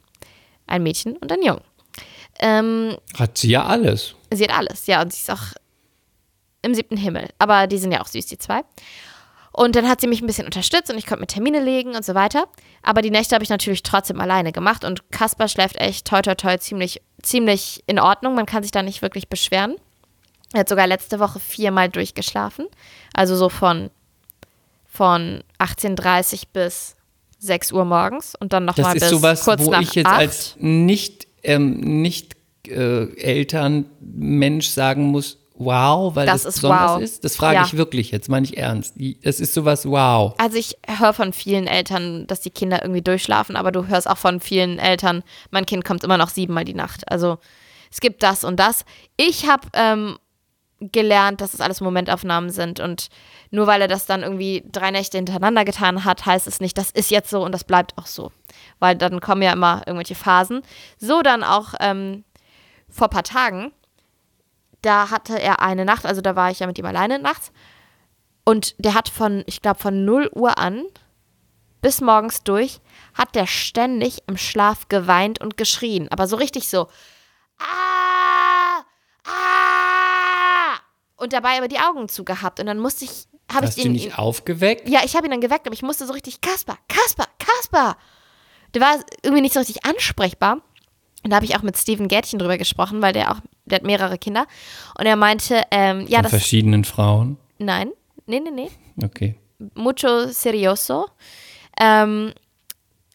Ein 0.66 0.82
Mädchen 0.82 1.18
und 1.18 1.30
ein 1.30 1.44
Jungen. 1.44 1.62
Ähm, 2.40 2.96
Hat 3.20 3.38
sie 3.38 3.50
ja 3.50 3.66
alles. 3.66 4.16
Sie 4.32 4.46
hat 4.46 4.58
alles, 4.58 4.88
ja, 4.88 5.02
und 5.02 5.12
sie 5.12 5.20
ist 5.20 5.30
auch 5.30 5.54
im 6.62 6.74
siebten 6.74 6.96
Himmel. 6.96 7.28
Aber 7.38 7.68
die 7.68 7.78
sind 7.78 7.92
ja 7.92 8.02
auch 8.02 8.08
süß, 8.08 8.28
die 8.28 8.38
zwei. 8.38 8.62
Und 9.52 9.76
dann 9.76 9.90
hat 9.90 10.00
sie 10.00 10.08
mich 10.08 10.22
ein 10.22 10.28
bisschen 10.28 10.46
unterstützt 10.46 10.90
und 10.90 10.98
ich 10.98 11.06
konnte 11.06 11.22
mir 11.22 11.28
Termine 11.28 11.60
legen 11.60 11.96
und 11.96 12.06
so 12.06 12.14
weiter. 12.14 12.46
Aber 12.84 13.02
die 13.02 13.10
Nächte 13.10 13.36
habe 13.36 13.44
ich 13.44 13.50
natürlich 13.50 13.84
trotzdem 13.84 14.22
alleine 14.22 14.54
gemacht 14.54 14.86
und 14.86 15.12
Kasper 15.12 15.50
schläft 15.50 15.76
echt 15.78 16.08
toi 16.08 16.22
toi 16.22 16.36
toi 16.36 16.58
ziemlich, 16.58 17.02
ziemlich 17.24 17.84
in 17.88 18.00
Ordnung. 18.00 18.36
Man 18.36 18.46
kann 18.46 18.64
sich 18.64 18.72
da 18.72 18.84
nicht 18.84 19.02
wirklich 19.02 19.28
beschweren. 19.28 19.76
Er 20.54 20.62
hat 20.62 20.70
sogar 20.70 20.88
letzte 20.88 21.20
Woche 21.20 21.40
viermal 21.40 21.90
durchgeschlafen. 21.90 22.68
Also 23.14 23.36
so 23.36 23.50
von, 23.50 23.90
von 24.98 25.44
18.30 25.60 26.44
bis 26.54 26.96
6 27.38 27.72
Uhr 27.72 27.86
morgens 27.86 28.34
und 28.40 28.52
dann 28.52 28.66
Das 28.66 28.78
nochmal 28.78 28.96
ist 28.98 29.02
bis 29.02 29.10
sowas, 29.12 29.44
kurz 29.44 29.64
wo 29.64 29.70
nach 29.70 29.82
ich 29.82 29.94
jetzt 29.94 30.08
8. 30.08 30.18
als 30.18 30.56
nicht, 30.58 31.28
ähm, 31.44 32.02
nicht 32.02 32.36
äh, 32.68 33.14
Elternmensch 33.16 34.68
sagen 34.70 35.04
muss, 35.12 35.38
wow, 35.56 36.16
weil 36.16 36.26
das, 36.26 36.44
Das 36.44 36.56
ist 36.56 36.62
besonders 36.62 36.92
wow. 36.94 37.02
ist. 37.02 37.24
Das 37.24 37.36
frage 37.36 37.56
Ja. 37.58 37.66
ich 37.66 37.78
wirklich 37.78 38.10
jetzt, 38.12 38.28
meine 38.28 38.46
ich 38.46 38.58
ernst. 38.58 38.96
Das 39.24 39.40
ist 39.40 39.54
sowas, 39.54 39.86
wow. 39.88 40.34
Also 40.40 40.58
ich 40.58 40.78
höre 40.88 41.14
von 41.14 41.32
vielen 41.32 41.68
Eltern, 41.68 42.26
dass 42.28 42.42
die 42.42 42.50
Kinder 42.50 42.82
irgendwie 42.82 43.02
durchschlafen, 43.04 43.56
aber 43.56 43.72
du 43.72 43.88
hörst 43.88 44.10
auch 44.10 44.18
von 44.18 44.40
vielen 44.40 44.80
Eltern, 44.80 45.24
mein 45.52 45.66
Kind 45.68 45.86
kommt 45.86 46.04
immer 46.04 46.18
noch 46.18 46.30
siebenmal 46.30 46.66
die 46.66 46.74
Nacht. 46.74 47.10
Also 47.12 47.38
es 47.92 48.00
gibt 48.00 48.24
das 48.24 48.44
und 48.44 48.60
das. 48.60 48.84
Ich 49.16 49.48
habe 49.48 49.68
ähm, 49.74 50.18
gelernt, 50.80 51.42
dass 51.42 51.54
es 51.54 51.62
alles 51.62 51.82
Momentaufnahmen 51.82 52.50
sind 52.50 52.80
und 52.80 53.10
nur 53.50 53.66
weil 53.68 53.82
er 53.82 53.88
das 53.88 54.06
dann 54.06 54.22
irgendwie 54.22 54.64
drei 54.72 54.92
Nächte 54.92 55.18
hintereinander 55.18 55.66
getan 55.66 56.06
hat, 56.06 56.26
heißt 56.26 56.48
es 56.48 56.60
nicht, 56.60 56.78
das 56.78 56.92
ist 56.92 57.10
jetzt 57.10 57.30
so 57.30 57.44
und 57.44 57.52
das 57.52 57.64
bleibt 57.64 57.98
auch 57.98 58.06
so. 58.06 58.32
Weil 58.80 58.96
dann 58.96 59.20
kommen 59.20 59.42
ja 59.42 59.54
immer 59.54 59.82
irgendwelche 59.86 60.16
Phasen. 60.16 60.62
So 61.00 61.22
dann 61.22 61.44
auch 61.44 61.74
ähm, 61.80 62.24
vor 62.90 63.08
ein 63.08 63.12
paar 63.12 63.24
Tagen, 63.24 63.72
da 64.82 65.10
hatte 65.10 65.42
er 65.42 65.62
eine 65.62 65.84
Nacht, 65.84 66.06
also 66.06 66.22
da 66.22 66.36
war 66.36 66.52
ich 66.52 66.60
ja 66.60 66.68
mit 66.68 66.78
ihm 66.78 66.86
alleine 66.86 67.18
nachts 67.18 67.52
und 68.46 68.76
der 68.78 68.94
hat 68.94 69.10
von, 69.10 69.44
ich 69.48 69.62
glaube, 69.62 69.80
von 69.80 70.06
0 70.06 70.30
Uhr 70.34 70.58
an 70.58 70.84
bis 71.82 72.02
morgens 72.02 72.44
durch, 72.44 72.80
hat 73.14 73.36
der 73.36 73.48
ständig 73.48 74.20
im 74.28 74.38
Schlaf 74.38 74.88
geweint 74.90 75.42
und 75.42 75.58
geschrien. 75.58 76.08
Aber 76.12 76.28
so 76.28 76.36
richtig 76.36 76.70
so. 76.70 76.88
Ah! 77.60 77.97
Und 81.18 81.34
dabei 81.34 81.58
aber 81.58 81.68
die 81.68 81.80
Augen 81.80 82.08
zugehabt. 82.10 82.60
Und 82.60 82.68
dann 82.68 82.80
musste 82.80 83.06
ich, 83.06 83.28
habe 83.52 83.66
ich 83.66 83.70
Hast 83.72 83.78
du 83.80 83.84
den. 83.84 83.92
nicht 83.94 84.18
aufgeweckt? 84.18 84.88
Ja, 84.88 85.02
ich 85.04 85.16
habe 85.16 85.26
ihn 85.28 85.32
dann 85.32 85.42
geweckt, 85.42 85.66
aber 85.66 85.74
ich 85.74 85.82
musste 85.84 86.06
so 86.06 86.14
richtig, 86.14 86.42
Kasper, 86.42 86.78
Kasper, 86.88 87.26
Kasper. 87.40 87.98
Der 88.74 88.82
war 88.82 88.96
irgendwie 89.24 89.42
nicht 89.42 89.54
so 89.54 89.60
richtig 89.60 89.84
ansprechbar. 89.86 90.62
Und 91.24 91.32
da 91.32 91.38
habe 91.38 91.46
ich 91.46 91.58
auch 91.58 91.64
mit 91.64 91.76
Steven 91.78 92.08
Gärtchen 92.08 92.38
drüber 92.40 92.58
gesprochen, 92.58 93.02
weil 93.02 93.12
der 93.14 93.32
auch, 93.32 93.38
der 93.66 93.78
hat 93.78 93.84
mehrere 93.84 94.18
Kinder. 94.18 94.46
Und 94.98 95.08
er 95.08 95.16
meinte, 95.16 95.64
ähm, 95.72 96.06
ja, 96.08 96.18
Von 96.20 96.24
das. 96.24 96.32
verschiedenen 96.32 96.86
Frauen. 96.86 97.38
Nein, 97.58 97.92
nee, 98.28 98.40
nee, 98.40 98.52
nee 98.52 98.70
Okay. 99.04 99.36
mucho 99.74 100.28
serioso. 100.28 101.08
Ähm, 101.82 102.34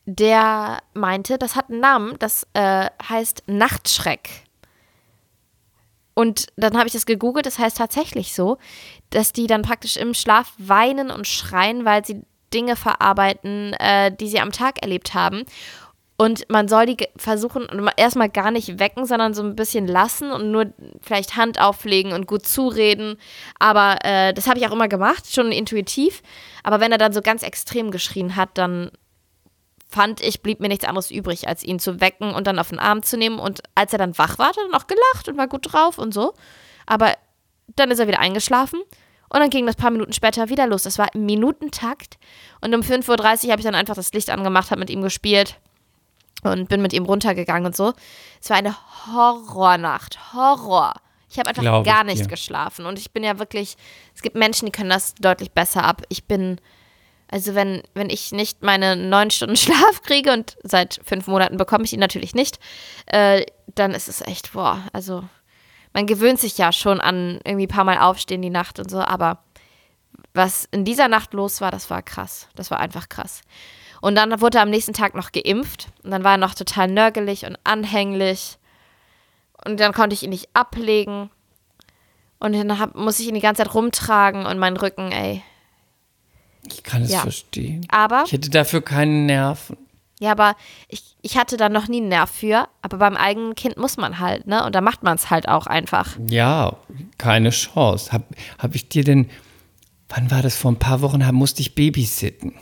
der 0.05 0.79
meinte, 0.95 1.39
das 1.39 1.55
hat 1.55 1.71
einen 1.71 1.81
Namen, 1.81 2.17
das 2.19 2.47
äh, 2.55 2.87
heißt 3.09 3.45
Nachtschreck. 3.47 4.29
Und 6.23 6.47
dann 6.55 6.77
habe 6.77 6.87
ich 6.87 6.93
das 6.93 7.05
gegoogelt, 7.05 7.47
das 7.47 7.59
heißt 7.59 7.77
tatsächlich 7.77 8.33
so, 8.33 8.59
dass 9.11 9.33
die 9.33 9.49
dann 9.49 9.63
praktisch 9.63 9.97
im 9.97 10.15
Schlaf 10.15 10.53
weinen 10.57 11.11
und 11.11 11.27
schreien, 11.27 11.85
weil 11.85 12.05
sie 12.05 12.23
Dinge 12.55 12.77
verarbeiten, 12.77 13.73
äh, 13.81 14.15
die 14.15 14.29
sie 14.29 14.39
am 14.39 14.53
Tag 14.53 14.81
erlebt 14.83 15.15
haben. 15.15 15.43
Und 16.17 16.49
man 16.49 16.69
soll 16.69 16.87
die 16.87 17.09
versuchen, 17.17 17.67
erstmal 17.97 18.29
gar 18.29 18.53
nicht 18.53 18.79
wecken, 18.79 19.05
sondern 19.05 19.35
so 19.35 19.43
ein 19.43 19.57
bisschen 19.57 19.89
lassen 19.89 20.31
und 20.31 20.53
nur 20.53 20.73
vielleicht 21.01 21.35
Hand 21.37 21.61
auflegen 21.61 22.13
und 22.13 22.29
gut 22.29 22.47
zureden. 22.47 23.17
Aber 23.59 23.97
äh, 24.05 24.33
das 24.33 24.47
habe 24.47 24.61
ich 24.61 24.69
auch 24.69 24.73
immer 24.73 24.87
gemacht, 24.87 25.35
schon 25.35 25.51
intuitiv. 25.51 26.23
Aber 26.63 26.79
wenn 26.79 26.93
er 26.93 26.99
dann 26.99 27.13
so 27.13 27.21
ganz 27.21 27.43
extrem 27.43 27.91
geschrien 27.91 28.37
hat, 28.37 28.51
dann 28.55 28.93
fand 29.93 30.21
ich, 30.21 30.43
blieb 30.43 30.61
mir 30.61 30.69
nichts 30.69 30.85
anderes 30.85 31.11
übrig, 31.11 31.49
als 31.49 31.63
ihn 31.63 31.79
zu 31.79 32.01
wecken 32.01 32.35
und 32.35 32.47
dann 32.47 32.59
auf 32.59 32.71
den 32.71 32.79
Arm 32.79 33.03
zu 33.03 33.17
nehmen. 33.17 33.39
Und 33.39 33.63
als 33.75 33.93
er 33.93 33.99
dann 33.99 34.17
wach 34.19 34.39
war, 34.39 34.49
hat 34.49 34.57
er 34.57 34.65
dann 34.65 34.81
auch 34.81 34.87
gelacht 34.87 35.29
und 35.29 35.37
war 35.37 35.49
gut 35.49 35.73
drauf 35.73 35.99
und 35.99 36.13
so. 36.15 36.35
Aber 36.87 37.15
dann 37.77 37.91
ist 37.91 37.99
er 37.99 38.09
wieder 38.09 38.21
eingeschlafen. 38.21 38.81
Und 39.29 39.41
dann 39.41 39.51
ging 39.51 39.65
das 39.65 39.77
paar 39.77 39.91
Minuten 39.91 40.13
später 40.13 40.51
wieder 40.51 40.67
los. 40.67 40.83
Das 40.83 40.99
war 40.99 41.15
im 41.15 41.25
Minutentakt. 41.25 42.19
Und 42.61 42.75
um 42.75 42.83
5.30 42.83 43.45
Uhr 43.47 43.51
habe 43.53 43.61
ich 43.61 43.65
dann 43.65 43.75
einfach 43.75 43.95
das 43.95 44.13
Licht 44.13 44.29
angemacht, 44.29 44.71
habe 44.71 44.81
mit 44.81 44.91
ihm 44.91 45.01
gespielt 45.01 45.59
und 46.43 46.69
bin 46.69 46.83
mit 46.83 46.93
ihm 46.93 47.05
runtergegangen 47.05 47.67
und 47.67 47.77
so. 47.77 47.95
Es 48.43 48.51
war 48.51 48.59
eine 48.59 48.75
Horrornacht. 49.07 50.35
Horror. 50.35 50.95
Ich 51.31 51.39
habe 51.39 51.49
einfach 51.49 51.63
Glaub 51.63 51.87
ich 51.87 51.93
gar 51.93 52.05
nicht 52.05 52.25
dir. 52.25 52.29
geschlafen. 52.29 52.85
Und 52.85 52.99
ich 52.99 53.13
bin 53.13 53.25
ja 53.25 53.39
wirklich, 53.39 53.77
es 54.15 54.21
gibt 54.21 54.37
Menschen, 54.37 54.67
die 54.67 54.73
können 54.73 54.91
das 54.91 55.15
deutlich 55.15 55.53
besser 55.53 55.83
ab. 55.83 56.03
Ich 56.11 56.25
bin, 56.25 56.61
also 57.33 57.55
wenn, 57.55 57.83
wenn 57.95 58.11
ich 58.11 58.31
nicht 58.31 58.63
meine 58.63 58.95
neun 58.95 59.31
Stunden 59.31 59.57
Schlaf 59.57 60.03
kriege 60.03 60.33
und 60.33 60.57
seit 60.63 61.01
fünf 61.05 61.27
Monaten 61.27 61.57
bekomme 61.57 61.85
ich 61.85 61.93
ihn 61.93 62.01
natürlich 62.01 62.35
nicht, 62.35 62.61
äh, 63.07 63.45
dann 63.75 63.93
ist 63.93 64.09
es 64.09 64.21
echt, 64.21 64.53
boah, 64.53 64.83
also 64.93 65.25
man 65.95 66.07
gewöhnt 66.07 66.39
sich 66.39 66.59
ja 66.59 66.73
schon 66.73 67.01
an 67.01 67.41
irgendwie 67.45 67.67
ein 67.67 67.75
paar 67.75 67.85
Mal 67.85 67.99
aufstehen 67.99 68.43
die 68.43 68.51
Nacht 68.51 68.79
und 68.79 68.91
so, 68.91 69.01
aber 69.01 69.43
was 70.35 70.67
in 70.71 70.85
dieser 70.85 71.09
Nacht 71.09 71.33
los 71.33 71.61
war, 71.61 71.71
das 71.71 71.91
war 71.91 72.03
krass. 72.03 72.49
Das 72.55 72.71
war 72.71 72.81
einfach 72.81 73.09
krass. 73.09 73.43
Und 74.01 74.15
dann 74.15 74.41
wurde 74.41 74.59
er 74.59 74.63
am 74.63 74.71
nächsten 74.71 74.95
Tag 74.95 75.15
noch 75.15 75.33
geimpft 75.33 75.89
und 76.03 76.11
dann 76.11 76.25
war 76.25 76.33
er 76.33 76.39
noch 76.39 76.55
total 76.55 76.89
nörgelig 76.89 77.47
und 77.47 77.57
anhänglich. 77.65 78.59
Und 79.65 79.81
dann 79.81 79.93
konnte 79.93 80.15
ich 80.15 80.23
ihn 80.23 80.31
nicht 80.31 80.49
ablegen. 80.55 81.31
Und 82.41 82.53
dann 82.55 82.79
hab, 82.79 82.95
muss 82.95 83.21
ich 83.21 83.29
ihn 83.29 83.35
die 83.35 83.41
ganze 83.41 83.63
Zeit 83.63 83.75
rumtragen 83.75 84.45
und 84.45 84.59
meinen 84.59 84.77
Rücken, 84.77 85.13
ey. 85.13 85.43
Ich 86.71 86.83
kann 86.83 87.03
es 87.03 87.11
Ja. 87.13 87.21
verstehen. 87.21 87.87
Aber, 87.91 88.25
Ich 88.27 88.33
hätte 88.33 88.51
dafür 88.51 88.83
keine 88.83 89.11
Nerven. 89.13 89.77
ja, 90.21 90.31
aber 90.33 90.55
ich, 90.89 91.17
ich 91.23 91.37
hatte 91.37 91.57
da 91.57 91.69
noch 91.69 91.89
nie 91.89 91.99
einen 91.99 92.09
Nerv 92.09 92.31
für. 92.31 92.69
Aber 92.83 92.99
beim 92.99 93.17
eigenen 93.17 93.55
Kind 93.55 93.77
muss 93.77 93.97
man 93.97 94.19
halt, 94.21 94.47
ne? 94.47 94.65
Und 94.65 94.75
da 94.75 94.81
macht 94.81 95.03
man 95.03 95.17
es 95.17 95.31
halt 95.31 95.49
auch 95.49 95.67
einfach. 95.67 96.17
Ja, 96.29 96.77
keine 97.19 97.51
Chance. 97.51 98.13
Hab, 98.13 98.23
hab 98.59 98.75
ich 98.75 98.89
dir 98.89 99.03
denn, 99.05 99.29
wann 100.09 100.31
war 100.31 100.43
das? 100.43 100.57
Vor 100.57 100.71
ein 100.73 100.79
paar 100.79 101.01
Wochen 101.01 101.27
hab, 101.27 101.33
musste 101.35 101.61
ich 101.63 101.75
babysitten. 101.75 102.55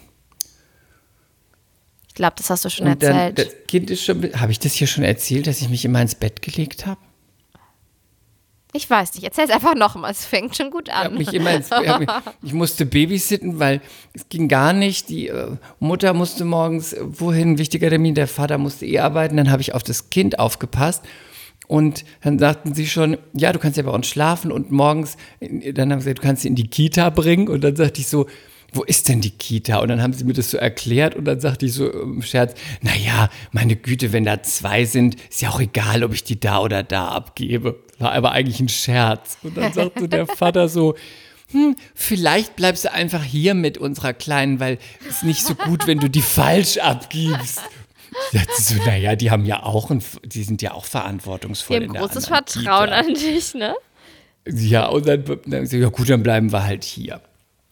Ich 2.09 2.15
glaube, 2.15 2.35
das 2.37 2.51
hast 2.51 2.65
du 2.65 2.71
schon 2.71 2.87
Und 2.89 3.03
dann, 3.03 3.17
erzählt. 3.17 3.39
das 3.39 3.67
Kind 3.69 3.91
ist 3.91 4.05
schon, 4.05 4.23
habe 4.41 4.51
ich 4.53 4.59
das 4.59 4.73
hier 4.75 4.87
schon 4.87 5.05
erzählt, 5.05 5.47
dass 5.47 5.61
ich 5.61 5.69
mich 5.69 5.85
immer 5.85 6.01
ins 6.03 6.15
Bett 6.15 6.43
gelegt 6.43 6.87
habe? 6.87 7.01
Ich 8.73 8.89
weiß 8.89 9.15
nicht, 9.15 9.25
erzähl's 9.25 9.51
einfach 9.51 9.75
nochmal. 9.75 10.13
Es 10.13 10.25
fängt 10.25 10.57
schon 10.57 10.71
gut 10.71 10.89
Ich, 10.89 10.95
an. 10.95 11.15
mich 11.17 11.33
immer 11.35 11.53
ins, 11.55 11.71
ich 12.43 12.53
musste 12.53 12.87
babysitten, 12.87 13.59
weil 13.59 13.81
es 14.13 14.29
ging 14.29 14.49
gar 14.49 14.73
nicht. 14.73 15.09
Die 15.09 15.29
äh, 15.29 15.57
Mutter 15.81 16.15
musste 16.15 16.45
morgens 16.45 16.93
äh, 16.93 17.01
wohin, 17.03 17.59
wichtiger 17.59 17.89
Termin, 17.91 18.15
der 18.15 18.29
Vater 18.29 18.59
musste 18.59 18.87
eh 18.87 18.99
arbeiten. 19.01 19.37
Dann 19.37 19.51
habe 19.51 19.63
ich 19.63 19.75
auf 19.75 19.83
das 19.83 20.11
Kind 20.11 20.39
aufgepasst. 20.39 21.03
Und 21.67 22.05
dann 22.23 22.39
sagten 22.39 22.75
sie 22.75 22.87
schon, 22.89 23.17
ja, 23.33 23.53
du 23.53 23.61
kannst 23.61 23.77
ja 23.77 23.85
bei 23.85 23.93
uns 23.93 24.09
schlafen 24.09 24.51
und 24.51 24.73
morgens, 24.73 25.17
dann 25.41 25.93
haben 25.93 26.01
sie 26.01 26.07
gesagt, 26.07 26.19
du 26.19 26.23
kannst 26.23 26.43
sie 26.43 26.49
in 26.49 26.57
die 26.57 26.67
Kita 26.67 27.11
bringen. 27.11 27.49
Und 27.49 27.63
dann 27.63 27.77
sagte 27.77 28.01
ich 28.01 28.09
so, 28.09 28.27
wo 28.73 28.83
ist 28.83 29.09
denn 29.09 29.21
die 29.21 29.31
Kita? 29.31 29.79
Und 29.79 29.89
dann 29.89 30.03
haben 30.03 30.13
sie 30.13 30.25
mir 30.25 30.33
das 30.33 30.51
so 30.51 30.57
erklärt 30.59 31.15
und 31.17 31.25
dann 31.25 31.41
sagte 31.41 31.67
ich 31.67 31.73
so 31.75 31.91
im 31.91 32.23
Scherz, 32.23 32.55
naja, 32.83 33.29
meine 33.53 33.77
Güte, 33.77 34.13
wenn 34.13 34.25
da 34.25 34.43
zwei 34.43 34.85
sind, 34.85 35.17
ist 35.29 35.43
ja 35.43 35.51
auch 35.51 35.61
egal, 35.61 36.05
ob 36.05 36.13
ich 36.13 36.25
die 36.25 36.39
da 36.39 36.61
oder 36.61 36.83
da 36.83 37.09
abgebe. 37.09 37.81
War 38.01 38.13
aber 38.13 38.33
eigentlich 38.33 38.59
ein 38.61 38.69
Scherz. 38.69 39.39
Und 39.43 39.57
dann 39.57 39.73
sagte 39.73 40.09
der 40.09 40.27
Vater 40.27 40.69
so, 40.69 40.97
hm, 41.53 41.77
vielleicht 41.95 42.57
bleibst 42.57 42.85
du 42.85 42.93
einfach 42.93 43.23
hier 43.23 43.55
mit 43.55 43.79
unserer 43.79 44.15
Kleinen, 44.15 44.59
weil 44.59 44.79
es 45.03 45.17
ist 45.17 45.25
nicht 45.25 45.45
so 45.45 45.55
gut, 45.55 45.87
wenn 45.87 45.99
du 45.99 46.09
die 46.09 46.23
falsch 46.23 46.79
abgibst. 46.79 47.61
So, 48.59 48.75
naja, 48.85 49.15
die 49.15 49.31
haben 49.31 49.45
ja 49.45 49.63
auch, 49.63 49.91
ein, 49.91 50.03
die 50.25 50.43
sind 50.43 50.63
ja 50.63 50.73
auch 50.73 50.85
verantwortungsvoll. 50.85 51.81
Wir 51.81 51.89
haben 51.89 51.95
großes 51.95 52.27
Vertrauen 52.27 52.87
Kita. 52.87 52.97
an 52.97 53.15
dich, 53.15 53.55
ne? 53.55 53.77
Ja, 54.49 54.87
und 54.87 55.07
dann, 55.07 55.25
dann 55.47 55.67
ja 55.67 55.89
gut, 55.91 56.11
dann 56.11 56.23
bleiben 56.23 56.53
wir 56.53 56.65
halt 56.65 56.83
hier. 56.83 57.21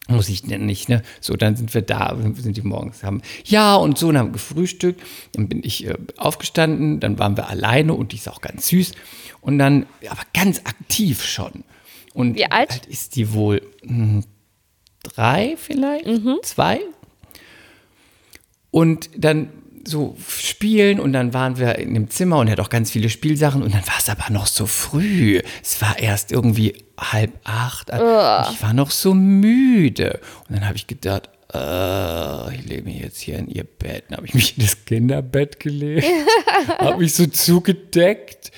Muss 0.09 0.29
ich 0.29 0.41
denn 0.43 0.65
nicht, 0.65 0.89
ne? 0.89 1.03
So, 1.21 1.35
dann 1.35 1.55
sind 1.55 1.73
wir 1.73 1.81
da, 1.81 2.17
sind 2.35 2.57
die 2.57 2.61
morgens 2.61 3.03
haben. 3.03 3.21
Ja, 3.45 3.75
und 3.75 3.97
so, 3.97 4.07
dann 4.11 4.17
haben 4.17 4.31
gefrühstückt. 4.31 5.01
Dann 5.33 5.47
bin 5.47 5.61
ich 5.63 5.85
äh, 5.85 5.95
aufgestanden, 6.17 6.99
dann 6.99 7.19
waren 7.19 7.37
wir 7.37 7.47
alleine 7.47 7.93
und 7.93 8.11
die 8.11 8.15
ist 8.17 8.27
auch 8.27 8.41
ganz 8.41 8.67
süß. 8.67 8.93
Und 9.41 9.59
dann, 9.59 9.85
aber 10.09 10.21
ganz 10.33 10.59
aktiv 10.65 11.23
schon. 11.23 11.63
Und 12.13 12.35
Wie 12.35 12.45
alt? 12.45 12.71
alt 12.71 12.85
ist 12.87 13.15
die 13.15 13.33
wohl? 13.33 13.61
Hm, 13.81 14.23
drei 15.03 15.55
vielleicht? 15.57 16.07
Mhm. 16.07 16.39
Zwei? 16.41 16.81
Und 18.71 19.09
dann 19.15 19.49
so 19.85 20.15
spielen 20.27 20.99
und 20.99 21.13
dann 21.13 21.33
waren 21.33 21.57
wir 21.57 21.77
in 21.77 21.93
dem 21.93 22.09
Zimmer 22.09 22.39
und 22.39 22.47
er 22.47 22.53
hat 22.53 22.59
auch 22.59 22.69
ganz 22.69 22.91
viele 22.91 23.09
Spielsachen 23.09 23.63
und 23.63 23.73
dann 23.73 23.85
war 23.87 23.97
es 23.97 24.09
aber 24.09 24.31
noch 24.31 24.47
so 24.47 24.65
früh. 24.65 25.41
Es 25.63 25.81
war 25.81 25.99
erst 25.99 26.31
irgendwie 26.31 26.85
halb 26.99 27.31
acht 27.43 27.91
und 27.91 28.53
ich 28.53 28.61
war 28.61 28.73
noch 28.73 28.91
so 28.91 29.13
müde. 29.13 30.19
Und 30.47 30.55
dann 30.55 30.65
habe 30.65 30.75
ich 30.75 30.87
gedacht, 30.87 31.29
äh, 31.53 32.55
ich 32.55 32.65
lege 32.65 32.83
mich 32.83 32.99
jetzt 32.99 33.19
hier 33.19 33.39
in 33.39 33.47
ihr 33.47 33.63
Bett. 33.63 34.05
Dann 34.09 34.17
habe 34.17 34.27
ich 34.27 34.33
mich 34.33 34.57
in 34.57 34.63
das 34.63 34.85
Kinderbett 34.85 35.59
gelegt, 35.59 36.07
habe 36.79 36.97
mich 36.97 37.13
so 37.13 37.25
zugedeckt 37.25 38.51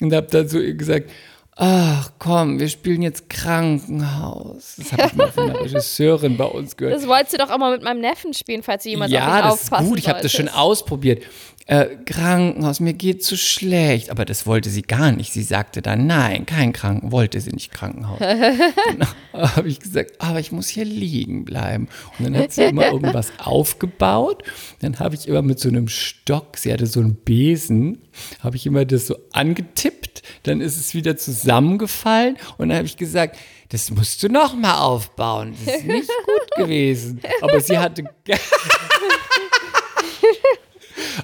und 0.00 0.12
habe 0.12 0.26
dann 0.28 0.48
so 0.48 0.58
gesagt, 0.58 1.10
ach 1.56 2.12
komm, 2.18 2.60
wir 2.60 2.68
spielen 2.68 3.02
jetzt 3.02 3.28
Krankenhaus. 3.28 4.74
Das 4.76 4.92
habe 4.92 5.06
ich 5.06 5.14
mal 5.14 5.32
von 5.32 5.50
einer 5.50 5.60
Regisseurin 5.60 6.36
bei 6.36 6.44
uns 6.44 6.76
gehört. 6.76 6.94
Das 6.94 7.08
wolltest 7.08 7.32
du 7.32 7.38
doch 7.38 7.50
auch 7.50 7.58
mal 7.58 7.72
mit 7.72 7.82
meinem 7.82 8.00
Neffen 8.00 8.34
spielen, 8.34 8.62
falls 8.62 8.84
du 8.84 8.90
jemals 8.90 9.10
auf 9.10 9.18
ihn 9.18 9.24
ja, 9.24 9.42
das 9.42 9.54
ist 9.54 9.62
aufpassen 9.62 9.88
gut, 9.88 9.98
ich 9.98 10.08
habe 10.08 10.20
das 10.20 10.32
schon 10.32 10.48
ausprobiert. 10.48 11.22
Äh, 11.68 11.96
Krankenhaus, 12.04 12.78
mir 12.78 12.92
geht's 12.94 13.26
so 13.26 13.34
schlecht. 13.34 14.10
Aber 14.10 14.24
das 14.24 14.46
wollte 14.46 14.70
sie 14.70 14.82
gar 14.82 15.10
nicht. 15.10 15.32
Sie 15.32 15.42
sagte 15.42 15.82
dann, 15.82 16.06
nein, 16.06 16.46
kein 16.46 16.72
Kranken, 16.72 17.10
wollte 17.10 17.40
sie 17.40 17.50
nicht 17.50 17.72
Krankenhaus. 17.72 18.18
dann 18.20 19.08
habe 19.32 19.68
ich 19.68 19.80
gesagt, 19.80 20.12
aber 20.20 20.38
ich 20.38 20.52
muss 20.52 20.68
hier 20.68 20.84
liegen 20.84 21.44
bleiben. 21.44 21.88
Und 22.18 22.26
dann 22.26 22.36
hat 22.36 22.52
sie 22.52 22.64
immer 22.64 22.86
irgendwas 22.86 23.32
aufgebaut. 23.38 24.44
Dann 24.80 25.00
habe 25.00 25.16
ich 25.16 25.26
immer 25.26 25.42
mit 25.42 25.58
so 25.58 25.68
einem 25.68 25.88
Stock, 25.88 26.56
sie 26.56 26.72
hatte 26.72 26.86
so 26.86 27.00
einen 27.00 27.16
Besen, 27.16 27.98
habe 28.40 28.54
ich 28.54 28.66
immer 28.66 28.84
das 28.84 29.08
so 29.08 29.16
angetippt. 29.32 30.15
Dann 30.46 30.60
ist 30.60 30.76
es 30.76 30.94
wieder 30.94 31.16
zusammengefallen. 31.16 32.36
Und 32.56 32.68
dann 32.68 32.78
habe 32.78 32.86
ich 32.86 32.96
gesagt, 32.96 33.36
das 33.70 33.90
musst 33.90 34.22
du 34.22 34.28
noch 34.28 34.54
mal 34.54 34.78
aufbauen. 34.78 35.56
Das 35.64 35.76
ist 35.76 35.86
nicht 35.86 36.08
gut 36.26 36.64
gewesen. 36.64 37.20
Aber 37.40 37.60
sie 37.60 37.76
hatte 37.76 38.04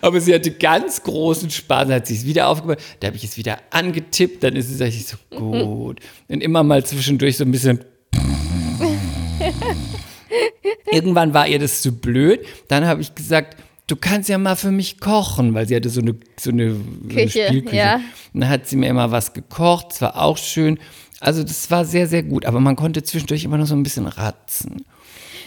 aber 0.01 0.21
sie 0.21 0.35
hatte 0.35 0.51
ganz 0.51 1.01
großen 1.03 1.51
Spaß, 1.51 1.89
dann 1.89 1.97
hat 1.97 2.09
sie 2.09 2.17
es 2.17 2.27
wieder 2.27 2.49
aufgebaut, 2.49 2.79
da 3.01 3.07
habe 3.07 3.17
ich 3.17 3.25
es 3.25 3.37
wieder 3.37 3.59
angetippt, 3.71 4.43
dann 4.43 4.57
ist 4.57 4.71
es 4.71 4.81
eigentlich 4.81 5.07
so 5.07 5.17
gut. 5.31 6.01
Und 6.29 6.43
immer 6.43 6.65
mal 6.65 6.85
zwischendurch 6.85 7.37
so 7.37 7.45
ein 7.45 7.53
bisschen. 7.53 7.85
Irgendwann 10.91 11.35
war 11.35 11.47
ihr 11.47 11.59
das 11.59 11.83
zu 11.83 11.93
blöd, 11.93 12.41
dann 12.69 12.87
habe 12.87 13.03
ich 13.03 13.15
gesagt, 13.15 13.59
du 13.87 13.97
kannst 13.97 14.29
ja 14.29 14.39
mal 14.39 14.57
für 14.57 14.71
mich 14.71 15.01
kochen, 15.01 15.55
weil 15.55 15.67
sie 15.67 15.77
hatte 15.77 15.89
so 15.89 16.01
eine, 16.01 16.15
so 16.39 16.51
eine, 16.51 16.75
so 16.75 16.81
eine 17.05 17.15
Küche, 17.15 17.47
Spielküche. 17.49 17.77
ja. 17.77 17.97
Und 18.33 18.41
dann 18.41 18.49
hat 18.49 18.67
sie 18.67 18.77
mir 18.77 18.89
immer 18.89 19.11
was 19.11 19.33
gekocht, 19.33 19.87
das 19.91 20.01
war 20.03 20.21
auch 20.21 20.39
schön. 20.39 20.79
Also 21.21 21.43
das 21.43 21.71
war 21.71 21.85
sehr, 21.85 22.07
sehr 22.09 22.23
gut, 22.23 22.47
aber 22.47 22.61
man 22.61 22.77
konnte 22.77 23.03
zwischendurch 23.03 23.45
immer 23.45 23.59
noch 23.59 23.67
so 23.67 23.75
ein 23.75 23.83
bisschen 23.83 24.07
ratzen. 24.07 24.85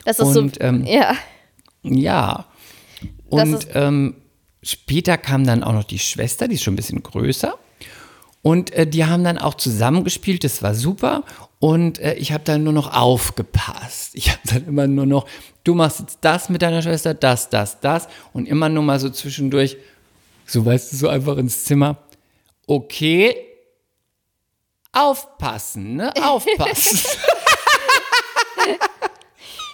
Das 0.05 0.19
ist 0.19 0.35
Und, 0.35 0.55
so. 0.55 0.61
ähm, 0.61 0.85
ja. 0.85 1.15
Ja. 1.83 2.45
Und 3.29 3.67
ähm, 3.73 4.15
später 4.61 5.17
kam 5.17 5.45
dann 5.45 5.63
auch 5.63 5.73
noch 5.73 5.83
die 5.83 5.99
Schwester, 5.99 6.47
die 6.47 6.55
ist 6.55 6.63
schon 6.63 6.73
ein 6.73 6.77
bisschen 6.77 7.03
größer. 7.03 7.55
Und 8.45 8.73
äh, 8.73 8.85
die 8.85 9.05
haben 9.05 9.23
dann 9.23 9.39
auch 9.39 9.55
zusammengespielt, 9.55 10.43
das 10.43 10.61
war 10.61 10.75
super. 10.75 11.23
Und 11.57 11.97
äh, 11.97 12.13
ich 12.13 12.31
habe 12.31 12.43
dann 12.43 12.63
nur 12.63 12.73
noch 12.73 12.93
aufgepasst. 12.93 14.11
Ich 14.13 14.29
habe 14.29 14.39
dann 14.43 14.67
immer 14.67 14.85
nur 14.85 15.07
noch, 15.07 15.27
du 15.63 15.73
machst 15.73 16.01
jetzt 16.01 16.19
das 16.21 16.47
mit 16.49 16.61
deiner 16.61 16.83
Schwester, 16.83 17.15
das, 17.15 17.49
das, 17.49 17.79
das. 17.79 18.07
Und 18.33 18.47
immer 18.47 18.69
nur 18.69 18.83
mal 18.83 18.99
so 18.99 19.09
zwischendurch, 19.09 19.77
so 20.45 20.63
weißt 20.63 20.93
du, 20.93 20.97
so 20.97 21.07
einfach 21.07 21.37
ins 21.37 21.63
Zimmer. 21.63 21.97
Okay, 22.67 23.35
aufpassen, 24.91 25.95
ne? 25.95 26.13
Aufpassen. 26.21 26.99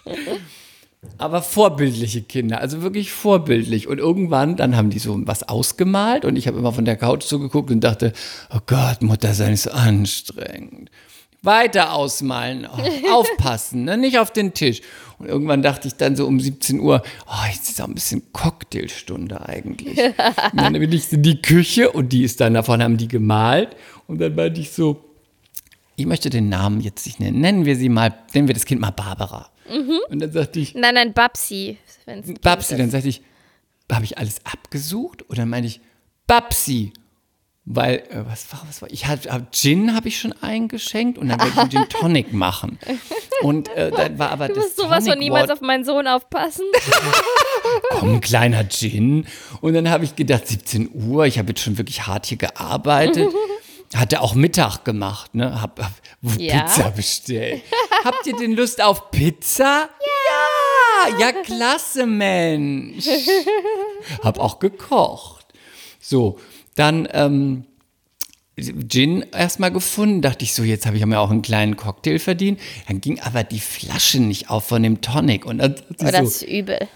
aber 1.18 1.41
vorbildliche 1.41 2.22
Kinder, 2.22 2.60
also 2.62 2.82
wirklich 2.82 3.12
vorbildlich. 3.12 3.88
Und 3.88 3.97
irgendwann, 3.97 4.56
dann 4.56 4.76
haben 4.76 4.89
die 4.89 4.99
so 4.99 5.20
was 5.26 5.43
ausgemalt 5.43 6.26
und 6.26 6.36
ich 6.36 6.47
habe 6.47 6.60
immer 6.60 6.74
von 6.74 6.86
der 6.86 6.95
Couch 6.95 7.24
so 7.24 7.39
geguckt 7.39 7.72
und 7.72 7.82
dachte, 7.82 8.14
oh 8.54 8.60
Gott, 8.66 9.02
Mutter 9.02 9.34
sei 9.34 9.49
nicht 9.49 9.62
so 9.62 9.72
anstrengend. 9.72 10.91
Weiter 11.43 11.93
ausmalen, 11.93 12.68
oh, 12.72 13.12
aufpassen, 13.14 13.86
ne? 13.86 13.97
nicht 13.97 14.20
auf 14.20 14.32
den 14.32 14.54
Tisch. 14.54 14.82
Und 15.18 15.28
irgendwann 15.28 15.64
dachte 15.64 15.88
ich 15.88 15.95
dann 15.95 16.16
so 16.16 16.28
um 16.28 16.39
17 16.39 16.80
Uhr, 16.80 17.02
oh, 17.28 17.47
jetzt 17.52 17.70
ist 17.70 17.82
auch 17.82 17.88
ein 17.88 17.95
bisschen 17.95 18.22
Cocktailstunde 18.32 19.47
eigentlich. 19.47 19.97
und 20.52 20.62
dann 20.62 20.74
bin 20.74 20.91
ich 20.91 21.12
in 21.12 21.24
die 21.24 21.41
Küche 21.41 21.91
und 21.91 22.10
die 22.10 22.24
ist 22.24 22.41
dann, 22.41 22.54
davon 22.54 22.84
haben 22.84 22.97
die 22.97 23.08
gemalt. 23.08 23.76
Und 24.08 24.22
dann 24.22 24.36
meinte 24.36 24.62
ich 24.62 24.72
so, 24.72 25.04
ich 25.95 26.06
möchte 26.06 26.30
den 26.30 26.49
Namen 26.49 26.82
jetzt 26.82 27.06
nicht 27.06 27.20
nennen. 27.20 27.41
Nennen 27.41 27.66
wir 27.66 27.76
sie 27.76 27.89
mal, 27.89 28.14
nennen 28.34 28.47
wir 28.47 28.54
das 28.54 28.66
Kind 28.66 28.82
mal 28.82 28.91
Barbara. 28.91 29.51
Und 30.09 30.20
dann 30.22 30.32
sagte 30.32 30.59
ich, 30.59 30.74
Nein, 30.76 30.95
nein, 30.95 31.14
Babsi. 31.14 31.78
Babsi, 32.41 32.78
dann 32.78 32.89
sagte 32.89 33.09
ich, 33.09 33.22
habe 33.91 34.05
ich 34.05 34.18
alles 34.18 34.45
abgesucht? 34.45 35.22
Und 35.24 35.38
dann 35.38 35.49
meinte 35.49 35.68
ich, 35.68 35.82
Babsi. 36.28 36.93
Weil, 37.64 37.97
äh, 38.09 38.26
was 38.26 38.51
war, 38.51 38.64
was 38.68 38.82
war, 38.82 38.89
ich 38.91 39.05
hatte, 39.05 39.32
hab- 39.32 39.53
Gin 39.53 39.93
habe 39.95 40.07
ich 40.07 40.20
schon 40.20 40.34
eingeschenkt 40.41 41.20
und 41.20 41.30
dann 41.30 41.39
wollte 41.39 41.51
ich 41.53 41.59
einen 41.59 41.70
Gin 41.70 41.89
Tonic 41.89 42.34
machen. 42.34 42.80
Und 43.43 43.70
äh, 43.76 43.91
dann 43.91 44.18
war 44.18 44.32
aber 44.32 44.47
Du 44.47 44.55
das 44.55 44.64
musst 44.64 44.78
sowas 44.78 45.07
von 45.07 45.20
niemals 45.20 45.51
auf 45.51 45.62
meinen 45.62 45.86
Sohn 45.86 46.07
aufpassen. 46.07 46.66
komm, 47.91 48.20
kleiner 48.22 48.68
Gin. 48.68 49.28
Und 49.62 49.74
dann 49.74 49.89
habe 49.89 50.03
ich 50.05 50.16
gedacht, 50.16 50.47
17 50.47 50.89
Uhr, 50.93 51.26
ich 51.26 51.38
habe 51.38 51.49
jetzt 51.49 51.62
schon 51.62 51.78
wirklich 51.78 52.07
hart 52.07 52.26
hier 52.26 52.38
gearbeitet. 52.38 53.30
Hatte 53.95 54.22
auch 54.22 54.36
Mittag 54.36 54.86
gemacht, 54.86 55.36
ne? 55.36 55.62
Hab, 55.62 55.78
hab 55.84 55.91
Ja. 56.39 56.62
Pizza 56.64 56.91
bestellt. 56.91 57.62
Habt 58.04 58.26
ihr 58.28 58.36
denn 58.36 58.54
Lust 58.54 58.82
auf 58.82 59.12
Pizza? 59.12 59.89
Ja! 59.99 61.18
Ja, 61.20 61.32
klasse, 61.32 62.06
Mensch. 62.06 63.06
Hab 64.24 64.39
auch 64.39 64.60
gekocht. 64.60 65.45
So, 65.99 66.39
dann 66.76 67.08
ähm, 67.12 67.66
Gin 68.88 69.26
erstmal 69.34 69.72
gefunden. 69.72 70.22
Dachte 70.22 70.43
ich 70.43 70.54
so, 70.54 70.64
jetzt 70.64 70.86
habe 70.86 70.97
ich 70.97 71.06
mir 71.06 71.20
auch 71.20 71.32
einen 71.32 71.41
kleinen 71.41 71.76
Cocktail 71.76 72.20
verdient. 72.20 72.60
Dann 72.88 73.02
ging 73.02 73.20
aber 73.20 73.43
die 73.43 73.60
Flasche 73.60 74.20
nicht 74.20 74.49
auf 74.49 74.68
von 74.68 74.84
dem 74.84 75.02
Tonic. 75.02 75.45
Und 75.45 75.58
dann 75.60 75.76
Oh, 75.89 75.93
das 76.06 76.16
so, 76.16 76.24
ist 76.24 76.41
übel. 76.43 76.88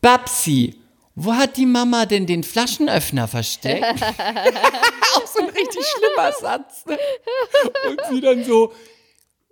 Babsi, 0.00 0.76
wo 1.14 1.32
hat 1.34 1.56
die 1.56 1.66
Mama 1.66 2.06
denn 2.06 2.26
den 2.26 2.44
Flaschenöffner 2.44 3.26
versteckt? 3.26 3.84
Auch 5.16 5.26
so 5.26 5.40
ein 5.40 5.48
richtig 5.48 5.84
schlimmer 5.86 6.32
Satz. 6.40 6.84
Ne? 6.86 6.98
Und 7.88 8.00
sie 8.10 8.20
dann 8.20 8.44
so, 8.44 8.72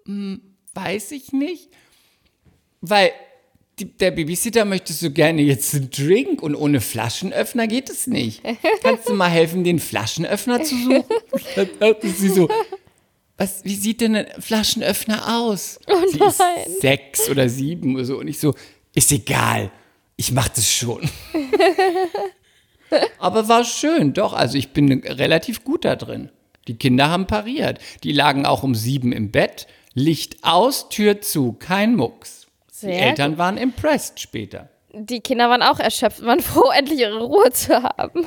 "Hm, 0.07 0.53
weiß 0.75 1.12
ich 1.12 1.33
nicht. 1.33 1.68
Weil 2.81 3.12
die, 3.79 3.87
der 3.87 4.11
Babysitter 4.12 4.64
möchte 4.64 4.93
so 4.93 5.11
gerne 5.11 5.43
jetzt 5.43 5.75
einen 5.75 5.91
Drink 5.91 6.43
und 6.43 6.55
ohne 6.55 6.81
Flaschenöffner 6.81 7.66
geht 7.66 7.91
es 7.91 8.07
nicht. 8.07 8.43
Kannst 8.83 9.09
du 9.09 9.14
mal 9.14 9.31
helfen, 9.31 9.64
den 9.64 9.79
Flaschenöffner 9.79 10.62
zu 10.62 10.77
suchen? 10.77 11.05
Dann 11.57 11.68
sagte 11.81 12.09
sie 12.09 12.29
so, 12.29 12.49
was, 13.37 13.64
wie 13.64 13.75
sieht 13.75 14.01
denn 14.01 14.14
ein 14.14 14.27
Flaschenöffner 14.41 15.39
aus? 15.41 15.81
sie 16.12 16.18
nein. 16.18 16.31
ist 16.66 16.81
sechs 16.81 17.29
oder 17.29 17.49
sieben 17.49 17.97
oder 17.97 18.05
so. 18.05 18.18
Und 18.18 18.29
ich 18.29 18.39
so, 18.39 18.55
ist 18.95 19.11
egal, 19.11 19.72
ich 20.16 20.31
mach 20.31 20.49
das 20.49 20.70
schon. 20.70 21.09
Aber 23.18 23.49
war 23.49 23.64
schön, 23.64 24.12
doch. 24.12 24.35
Also 24.35 24.57
ich 24.57 24.68
bin 24.68 25.03
relativ 25.05 25.64
gut 25.64 25.85
da 25.85 25.97
drin. 25.97 26.31
Die 26.68 26.77
Kinder 26.77 27.09
haben 27.09 27.27
pariert. 27.27 27.81
Die 28.05 28.12
lagen 28.12 28.47
auch 28.47 28.62
um 28.62 28.75
sieben 28.75 29.11
im 29.11 29.33
Bett. 29.33 29.66
Licht 29.95 30.38
aus, 30.42 30.88
Tür 30.88 31.20
zu, 31.20 31.53
kein 31.53 31.95
Mucks. 31.95 32.47
Die 32.68 32.86
Sehr 32.86 33.09
Eltern 33.11 33.38
waren 33.38 33.57
impressed 33.57 34.18
später. 34.20 34.68
Die 34.92 35.20
Kinder 35.20 35.49
waren 35.49 35.62
auch 35.62 35.78
erschöpft, 35.78 36.22
waren 36.24 36.40
froh, 36.40 36.70
endlich 36.76 37.01
ihre 37.01 37.20
Ruhe 37.20 37.51
zu 37.53 37.82
haben. 37.82 38.26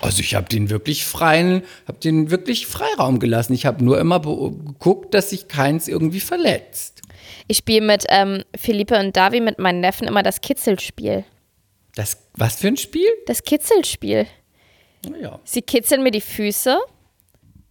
Also 0.00 0.20
ich 0.20 0.34
habe 0.34 0.48
den 0.48 0.70
wirklich 0.70 1.04
freien, 1.04 1.62
habe 1.86 1.98
den 1.98 2.30
wirklich 2.30 2.66
Freiraum 2.66 3.18
gelassen. 3.18 3.52
Ich 3.52 3.66
habe 3.66 3.84
nur 3.84 3.98
immer 3.98 4.20
geguckt, 4.20 5.14
dass 5.14 5.30
sich 5.30 5.48
keins 5.48 5.88
irgendwie 5.88 6.20
verletzt. 6.20 7.02
Ich 7.48 7.58
spiele 7.58 7.84
mit 7.84 8.04
ähm, 8.08 8.44
Philippe 8.56 8.98
und 8.98 9.16
Davi, 9.16 9.40
mit 9.40 9.58
meinen 9.58 9.80
Neffen, 9.80 10.06
immer 10.06 10.22
das 10.22 10.40
Kitzelspiel. 10.40 11.24
Das, 11.94 12.18
was 12.34 12.56
für 12.56 12.68
ein 12.68 12.76
Spiel? 12.76 13.08
Das 13.26 13.42
Kitzelspiel. 13.42 14.26
Naja. 15.08 15.40
Sie 15.44 15.62
kitzeln 15.62 16.02
mir 16.02 16.10
die 16.10 16.20
Füße 16.20 16.78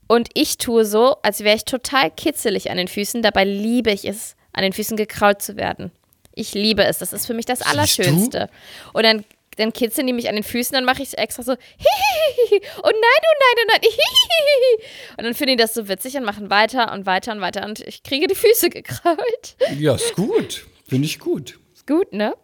und 0.07 0.29
ich 0.33 0.57
tue 0.57 0.85
so, 0.85 1.17
als 1.21 1.43
wäre 1.43 1.55
ich 1.55 1.65
total 1.65 2.11
kitzelig 2.11 2.71
an 2.71 2.77
den 2.77 2.87
Füßen. 2.87 3.21
Dabei 3.21 3.43
liebe 3.43 3.91
ich 3.91 4.05
es, 4.05 4.35
an 4.53 4.63
den 4.63 4.73
Füßen 4.73 4.97
gekraut 4.97 5.41
zu 5.41 5.57
werden. 5.57 5.91
Ich 6.33 6.53
liebe 6.53 6.83
es. 6.83 6.99
Das 6.99 7.13
ist 7.13 7.25
für 7.25 7.33
mich 7.33 7.45
das 7.45 7.59
Siehst 7.59 7.67
du? 7.67 7.71
Allerschönste. 7.71 8.49
Und 8.93 9.03
dann, 9.03 9.25
dann 9.57 9.73
kitzeln 9.73 10.07
die 10.07 10.13
mich 10.13 10.29
an 10.29 10.35
den 10.35 10.43
Füßen, 10.43 10.73
dann 10.73 10.85
mache 10.85 11.01
ich 11.01 11.09
es 11.09 11.13
extra 11.15 11.43
so. 11.43 11.53
Hihihihi. 11.77 12.61
Oh 12.77 12.83
nein, 12.83 12.93
oh 12.93 13.37
nein, 13.39 13.55
oh 13.57 13.65
nein. 13.67 13.81
Hihihihi. 13.81 14.87
Und 15.17 15.23
dann 15.25 15.33
finden 15.33 15.57
die 15.57 15.61
das 15.61 15.73
so 15.73 15.87
witzig 15.89 16.15
und 16.15 16.23
machen 16.23 16.49
weiter 16.49 16.93
und 16.93 17.05
weiter 17.05 17.31
und 17.31 17.41
weiter. 17.41 17.65
Und 17.65 17.81
ich 17.81 18.03
kriege 18.03 18.27
die 18.27 18.35
Füße 18.35 18.69
gekraut. 18.71 19.55
Ja, 19.77 19.95
ist 19.95 20.15
gut. 20.15 20.65
Finde 20.87 21.05
ich 21.05 21.19
gut. 21.19 21.59
Ist 21.73 21.87
gut, 21.87 22.13
ne? 22.13 22.35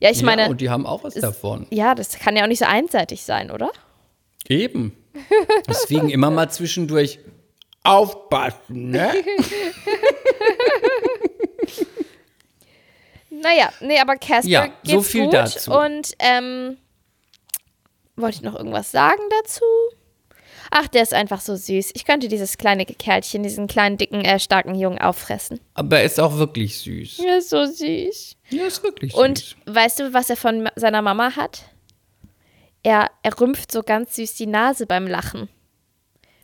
Ja, 0.00 0.10
ich 0.10 0.22
meine, 0.22 0.42
ja, 0.42 0.48
und 0.48 0.60
die 0.60 0.70
haben 0.70 0.86
auch 0.86 1.02
was 1.02 1.14
davon. 1.14 1.66
ja, 1.70 1.96
das 1.96 2.16
kann 2.18 2.36
ja 2.36 2.44
auch 2.44 2.48
nicht 2.48 2.60
so 2.60 2.64
einseitig 2.66 3.22
sein, 3.24 3.50
oder? 3.50 3.70
Eben. 4.48 4.96
Deswegen 5.68 6.08
immer 6.10 6.30
mal 6.30 6.48
zwischendurch 6.50 7.18
aufpassen, 7.82 8.90
ne? 8.90 9.12
Naja, 13.30 13.70
nee, 13.80 13.98
aber 13.98 14.16
Casper 14.16 14.48
Ja, 14.48 14.66
geht's 14.66 14.90
so 14.90 15.02
viel 15.02 15.24
gut. 15.24 15.34
dazu. 15.34 15.72
Und 15.72 16.12
ähm, 16.18 16.76
wollte 18.16 18.36
ich 18.36 18.42
noch 18.42 18.56
irgendwas 18.56 18.90
sagen 18.90 19.22
dazu? 19.42 19.64
Ach, 20.72 20.86
der 20.88 21.02
ist 21.02 21.14
einfach 21.14 21.40
so 21.40 21.56
süß. 21.56 21.90
Ich 21.94 22.04
könnte 22.04 22.28
dieses 22.28 22.56
kleine 22.58 22.84
Kerlchen, 22.86 23.42
diesen 23.42 23.66
kleinen, 23.66 23.96
dicken, 23.98 24.24
äh, 24.24 24.38
starken 24.38 24.74
Jungen 24.76 25.00
auffressen. 25.00 25.58
Aber 25.74 25.98
er 25.98 26.04
ist 26.04 26.20
auch 26.20 26.38
wirklich 26.38 26.78
süß. 26.78 27.20
Er 27.20 27.38
ist 27.38 27.50
so 27.50 27.64
süß. 27.66 28.36
Ja, 28.50 28.66
ist 28.66 28.82
wirklich 28.82 29.14
Und 29.14 29.38
süß. 29.38 29.56
weißt 29.66 30.00
du, 30.00 30.12
was 30.12 30.30
er 30.30 30.36
von 30.36 30.68
seiner 30.76 31.02
Mama 31.02 31.34
hat? 31.34 31.62
Er, 32.82 33.10
er 33.22 33.40
rümpft 33.40 33.72
so 33.72 33.82
ganz 33.82 34.16
süß 34.16 34.34
die 34.34 34.46
Nase 34.46 34.86
beim 34.86 35.06
Lachen. 35.06 35.48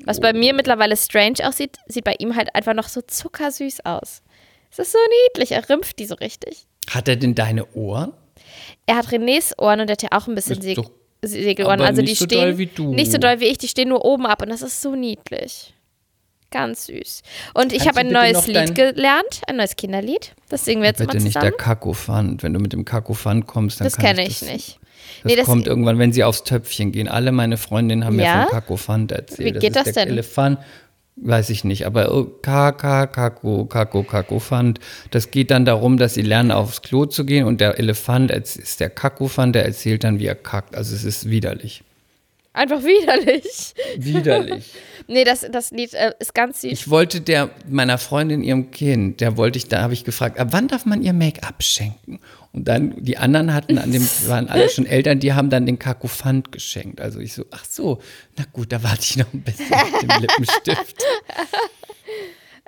Was 0.04 0.20
bei 0.20 0.32
mir 0.32 0.54
mittlerweile 0.54 0.96
strange 0.96 1.38
aussieht, 1.44 1.78
sieht 1.86 2.04
bei 2.04 2.14
ihm 2.18 2.36
halt 2.36 2.54
einfach 2.54 2.74
noch 2.74 2.88
so 2.88 3.00
zuckersüß 3.00 3.84
aus. 3.86 4.22
Es 4.70 4.78
ist 4.78 4.92
so 4.92 4.98
niedlich, 5.28 5.52
er 5.52 5.68
rümpft 5.68 5.98
die 5.98 6.04
so 6.06 6.14
richtig. 6.16 6.66
Hat 6.90 7.08
er 7.08 7.16
denn 7.16 7.34
deine 7.34 7.66
Ohren? 7.74 8.12
Er 8.84 8.96
hat 8.96 9.06
Renés 9.08 9.52
Ohren 9.58 9.80
und 9.80 9.86
der 9.88 9.92
hat 9.94 10.02
ja 10.02 10.10
auch 10.12 10.26
ein 10.28 10.34
bisschen 10.34 10.60
doch- 10.74 10.90
Segelohren. 11.24 11.80
Also 11.80 12.02
nicht 12.02 12.12
die 12.12 12.14
so 12.16 12.24
stehen 12.26 12.40
doll 12.42 12.58
wie 12.58 12.66
du. 12.66 12.94
nicht 12.94 13.10
so 13.10 13.18
doll 13.18 13.40
wie 13.40 13.46
ich, 13.46 13.58
die 13.58 13.68
stehen 13.68 13.88
nur 13.88 14.04
oben 14.04 14.26
ab 14.26 14.42
und 14.42 14.50
das 14.50 14.60
ist 14.62 14.82
so 14.82 14.94
niedlich. 14.94 15.72
Ganz 16.52 16.86
süß. 16.86 17.22
Und 17.54 17.72
ich 17.72 17.88
habe 17.88 17.98
ein 18.00 18.08
bitte 18.08 18.20
neues 18.20 18.46
Lied 18.46 18.74
gelernt, 18.76 19.40
ein 19.48 19.56
neues 19.56 19.74
Kinderlied. 19.74 20.34
Das 20.48 20.64
singen 20.64 20.82
wir 20.82 20.88
jetzt 20.90 20.98
Bitte 20.98 21.16
mal 21.16 21.22
nicht 21.22 21.32
zusammen. 21.32 21.50
der 21.50 21.52
Kakofant. 21.56 22.42
Wenn 22.44 22.52
du 22.52 22.60
mit 22.60 22.72
dem 22.72 22.84
Kakofant 22.84 23.46
kommst, 23.48 23.80
dann 23.80 23.86
das 23.86 23.96
kann 23.96 24.04
kenne 24.14 24.22
ich 24.22 24.28
ich 24.28 24.40
das, 24.40 24.48
nicht. 24.50 24.78
Das, 25.22 25.30
Nee, 25.30 25.36
das- 25.36 25.46
kommt 25.46 25.66
irgendwann, 25.66 25.98
wenn 25.98 26.12
sie 26.12 26.24
aufs 26.24 26.44
Töpfchen 26.44 26.92
gehen. 26.92 27.08
Alle 27.08 27.32
meine 27.32 27.56
Freundinnen 27.56 28.04
haben 28.04 28.18
Ja? 28.18 28.36
mir 28.36 28.42
von 28.44 28.50
Kakofant 28.52 29.12
erzählt. 29.12 29.54
Wie 29.56 29.58
geht 29.58 29.76
das 29.76 29.84
der 29.84 30.04
denn? 30.04 30.08
Elefant, 30.14 30.58
weiß 31.16 31.48
ich 31.50 31.64
nicht, 31.64 31.86
aber 31.86 32.14
oh, 32.14 32.24
Kaka, 32.42 33.06
Kako, 33.06 33.64
Kako, 33.64 34.02
Kakofant. 34.02 34.78
Das 35.10 35.30
geht 35.30 35.50
dann 35.50 35.64
darum, 35.64 35.96
dass 35.96 36.14
sie 36.14 36.22
lernen, 36.22 36.50
aufs 36.50 36.82
Klo 36.82 37.06
zu 37.06 37.24
gehen 37.24 37.46
und 37.46 37.60
der 37.60 37.78
Elefant 37.78 38.30
ist 38.30 38.80
der 38.80 38.90
Kakofant, 38.90 39.54
der 39.54 39.64
erzählt 39.64 40.04
dann, 40.04 40.18
wie 40.18 40.26
er 40.26 40.34
kackt. 40.34 40.76
Also 40.76 40.94
es 40.94 41.04
ist 41.04 41.30
widerlich. 41.30 41.82
Einfach 42.52 42.82
widerlich. 42.82 43.74
Widerlich. 43.98 44.72
Nee, 45.08 45.22
das, 45.22 45.46
das 45.52 45.70
Lied 45.70 45.94
äh, 45.94 46.14
ist 46.18 46.34
ganz 46.34 46.62
süß. 46.62 46.72
Ich 46.72 46.90
wollte 46.90 47.20
der 47.20 47.50
meiner 47.68 47.96
Freundin 47.96 48.42
ihrem 48.42 48.72
Kind, 48.72 49.20
der 49.20 49.36
wollte 49.36 49.56
ich, 49.56 49.68
da 49.68 49.80
habe 49.82 49.92
ich 49.92 50.02
gefragt, 50.02 50.36
ab 50.40 50.48
wann 50.50 50.66
darf 50.66 50.84
man 50.84 51.00
ihr 51.00 51.12
Make-up 51.12 51.62
schenken? 51.62 52.18
Und 52.56 52.64
dann 52.66 52.94
die 53.04 53.18
anderen 53.18 53.52
hatten 53.52 53.76
an 53.76 53.92
dem 53.92 54.02
waren 54.28 54.48
alle 54.48 54.70
schon 54.70 54.86
Eltern, 54.86 55.20
die 55.20 55.34
haben 55.34 55.50
dann 55.50 55.66
den 55.66 55.78
Kakofant 55.78 56.52
geschenkt. 56.52 57.02
Also 57.02 57.20
ich 57.20 57.34
so, 57.34 57.44
ach 57.50 57.66
so, 57.66 58.00
na 58.38 58.44
gut, 58.50 58.72
da 58.72 58.82
warte 58.82 59.02
ich 59.02 59.18
noch 59.18 59.30
ein 59.34 59.42
bisschen 59.42 59.68
mit 59.68 60.02
dem 60.02 60.08
Lippenstift. 60.22 61.04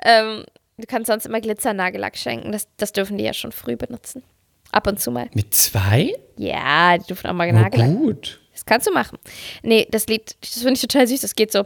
Ähm, 0.04 0.44
du 0.76 0.84
kannst 0.86 1.06
sonst 1.08 1.24
immer 1.24 1.40
Glitzernagellack 1.40 2.18
schenken. 2.18 2.52
Das, 2.52 2.68
das 2.76 2.92
dürfen 2.92 3.16
die 3.16 3.24
ja 3.24 3.32
schon 3.32 3.50
früh 3.50 3.76
benutzen. 3.76 4.22
Ab 4.72 4.86
und 4.86 5.00
zu 5.00 5.10
mal. 5.10 5.30
Mit 5.32 5.54
zwei? 5.54 6.12
Ja, 6.36 6.98
die 6.98 7.06
dürfen 7.06 7.26
auch 7.28 7.32
mal 7.32 7.50
Na 7.50 7.62
Nagellack. 7.62 7.88
gut. 7.88 8.40
Das 8.52 8.66
kannst 8.66 8.86
du 8.86 8.92
machen. 8.92 9.18
Nee, 9.62 9.88
das 9.90 10.06
Lied, 10.06 10.36
das 10.42 10.58
finde 10.58 10.74
ich 10.74 10.82
total 10.82 11.06
süß. 11.06 11.22
Das 11.22 11.34
geht 11.34 11.50
so. 11.50 11.64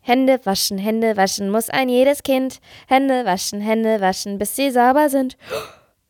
Hände 0.00 0.40
waschen, 0.44 0.78
Hände 0.78 1.16
waschen 1.16 1.50
muss 1.50 1.70
ein 1.70 1.88
jedes 1.88 2.24
Kind. 2.24 2.60
Hände 2.88 3.24
waschen, 3.24 3.60
Hände 3.60 4.00
waschen, 4.00 4.38
bis 4.38 4.56
sie 4.56 4.72
sauber 4.72 5.08
sind. 5.08 5.36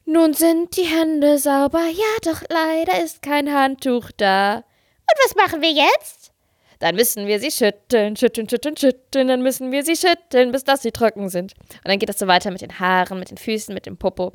Nun 0.04 0.34
sind 0.34 0.76
die 0.76 0.84
Hände 0.84 1.38
sauber, 1.38 1.84
ja, 1.86 2.16
doch 2.32 2.42
leider 2.48 3.02
ist 3.02 3.22
kein 3.22 3.52
Handtuch 3.52 4.10
da. 4.16 4.56
Und 4.56 5.18
was 5.24 5.34
machen 5.36 5.62
wir 5.62 5.70
jetzt? 5.70 6.32
Dann 6.80 6.94
müssen 6.96 7.26
wir 7.26 7.38
sie 7.38 7.50
schütteln, 7.50 8.16
schütteln, 8.16 8.48
schütteln, 8.48 8.76
schütteln. 8.76 9.28
Dann 9.28 9.42
müssen 9.42 9.70
wir 9.70 9.84
sie 9.84 9.96
schütteln, 9.96 10.50
bis 10.50 10.64
dass 10.64 10.80
sie 10.82 10.92
trocken 10.92 11.28
sind. 11.28 11.52
Und 11.58 11.88
dann 11.88 11.98
geht 11.98 12.08
das 12.08 12.18
so 12.18 12.26
weiter 12.26 12.50
mit 12.50 12.62
den 12.62 12.78
Haaren, 12.80 13.18
mit 13.18 13.30
den 13.30 13.36
Füßen, 13.36 13.74
mit 13.74 13.84
dem 13.86 13.98
Popo. 13.98 14.28
Und 14.28 14.34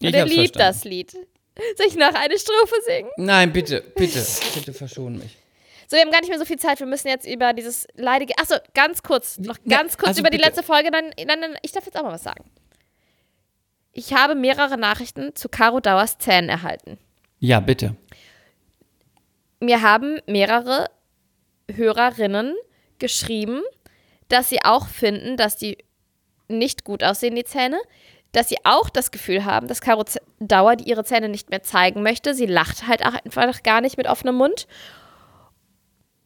Ich 0.00 0.14
er 0.14 0.26
liebt 0.26 0.56
verstanden. 0.56 0.58
das 0.58 0.84
Lied. 0.84 1.12
Soll 1.76 1.86
ich 1.86 1.96
noch 1.96 2.14
eine 2.14 2.38
Strophe 2.38 2.74
singen? 2.84 3.10
Nein, 3.16 3.52
bitte, 3.52 3.82
bitte, 3.96 4.24
bitte 4.54 4.72
verschon 4.74 5.18
mich. 5.18 5.36
So, 5.90 5.96
wir 5.96 6.02
haben 6.02 6.10
gar 6.10 6.20
nicht 6.20 6.28
mehr 6.28 6.38
so 6.38 6.44
viel 6.44 6.58
Zeit. 6.58 6.78
Wir 6.78 6.86
müssen 6.86 7.08
jetzt 7.08 7.26
über 7.26 7.54
dieses 7.54 7.86
leidige. 7.94 8.34
Achso, 8.38 8.56
ganz 8.74 9.02
kurz. 9.02 9.38
Noch 9.38 9.56
ganz 9.66 9.96
kurz 9.96 10.08
also 10.08 10.20
über 10.20 10.28
die 10.28 10.36
bitte. 10.36 10.48
letzte 10.50 10.62
Folge. 10.62 10.90
Dann, 10.90 11.10
dann, 11.26 11.40
dann, 11.40 11.56
ich 11.62 11.72
darf 11.72 11.86
jetzt 11.86 11.98
auch 11.98 12.02
mal 12.02 12.12
was 12.12 12.22
sagen. 12.22 12.44
Ich 13.92 14.12
habe 14.14 14.34
mehrere 14.34 14.78
Nachrichten 14.78 15.34
zu 15.34 15.48
Caro 15.48 15.80
Dauers 15.80 16.18
Zähnen 16.18 16.48
erhalten. 16.48 16.98
Ja, 17.38 17.60
bitte. 17.60 17.96
Mir 19.60 19.82
haben 19.82 20.20
mehrere 20.26 20.88
Hörerinnen 21.70 22.54
geschrieben, 22.98 23.62
dass 24.28 24.48
sie 24.48 24.64
auch 24.64 24.86
finden, 24.86 25.36
dass 25.36 25.56
die 25.56 25.78
nicht 26.48 26.84
gut 26.84 27.02
aussehen, 27.02 27.34
die 27.34 27.44
Zähne. 27.44 27.78
Dass 28.32 28.50
sie 28.50 28.58
auch 28.64 28.90
das 28.90 29.10
Gefühl 29.10 29.46
haben, 29.46 29.68
dass 29.68 29.80
Caro 29.80 30.04
Dauer 30.38 30.76
die 30.76 30.88
ihre 30.88 31.02
Zähne 31.02 31.30
nicht 31.30 31.48
mehr 31.48 31.62
zeigen 31.62 32.02
möchte. 32.02 32.34
Sie 32.34 32.44
lacht 32.44 32.86
halt 32.86 33.04
auch 33.04 33.14
einfach 33.24 33.62
gar 33.62 33.80
nicht 33.80 33.96
mit 33.96 34.06
offenem 34.06 34.34
Mund. 34.34 34.66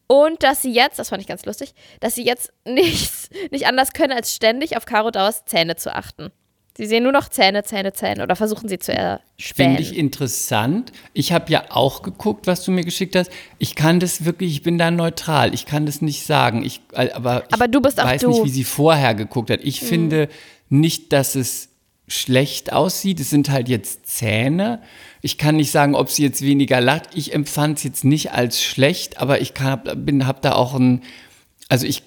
Und 0.07 0.43
dass 0.43 0.61
sie 0.61 0.73
jetzt, 0.73 0.99
das 0.99 1.09
fand 1.09 1.21
ich 1.21 1.27
ganz 1.27 1.45
lustig, 1.45 1.73
dass 2.01 2.15
sie 2.15 2.25
jetzt 2.25 2.51
nichts, 2.65 3.29
nicht 3.51 3.67
anders 3.67 3.93
können, 3.93 4.11
als 4.11 4.35
ständig 4.35 4.75
auf 4.75 4.85
Caro 4.85 5.11
Dauers 5.11 5.45
Zähne 5.45 5.77
zu 5.77 5.95
achten. 5.95 6.31
Sie 6.75 6.87
sehen 6.87 7.03
nur 7.03 7.11
noch 7.11 7.29
Zähne, 7.29 7.63
Zähne, 7.63 7.93
Zähne 7.93 8.23
oder 8.23 8.35
versuchen 8.35 8.67
sie 8.67 8.79
zu 8.79 8.91
erspähen. 8.91 9.75
Finde 9.77 9.81
ich 9.81 9.95
interessant. 9.95 10.91
Ich 11.13 11.31
habe 11.31 11.51
ja 11.51 11.65
auch 11.69 12.01
geguckt, 12.01 12.47
was 12.47 12.63
du 12.63 12.71
mir 12.71 12.83
geschickt 12.83 13.15
hast. 13.15 13.29
Ich 13.59 13.75
kann 13.75 13.99
das 13.99 14.25
wirklich, 14.25 14.53
ich 14.53 14.63
bin 14.63 14.79
da 14.79 14.89
neutral. 14.89 15.53
Ich 15.53 15.67
kann 15.67 15.85
das 15.85 16.01
nicht 16.01 16.25
sagen. 16.25 16.65
Ich, 16.65 16.81
äh, 16.93 17.11
aber 17.11 17.43
ich 17.47 17.53
Aber 17.53 17.67
du 17.67 17.79
bist 17.79 18.01
auch 18.01 18.05
weiß 18.05 18.21
du. 18.21 18.29
nicht, 18.29 18.43
wie 18.45 18.49
sie 18.49 18.63
vorher 18.63 19.13
geguckt 19.13 19.51
hat. 19.51 19.59
Ich 19.61 19.81
finde 19.81 20.29
nicht, 20.69 21.13
dass 21.13 21.35
es 21.35 21.69
schlecht 22.07 22.73
aussieht. 22.73 23.19
Es 23.19 23.29
sind 23.29 23.49
halt 23.49 23.69
jetzt 23.69 24.07
Zähne. 24.07 24.81
Ich 25.21 25.37
kann 25.37 25.57
nicht 25.57 25.69
sagen, 25.69 25.93
ob 25.93 26.09
sie 26.09 26.23
jetzt 26.23 26.41
weniger 26.41 26.81
lacht. 26.81 27.03
Ich 27.13 27.35
empfand 27.35 27.77
es 27.77 27.83
jetzt 27.83 28.03
nicht 28.03 28.31
als 28.31 28.63
schlecht, 28.63 29.19
aber 29.19 29.41
ich 29.41 29.53
habe 29.59 29.95
hab 30.25 30.41
da 30.41 30.53
auch 30.53 30.73
ein, 30.73 31.03
also 31.69 31.85
ich 31.85 32.01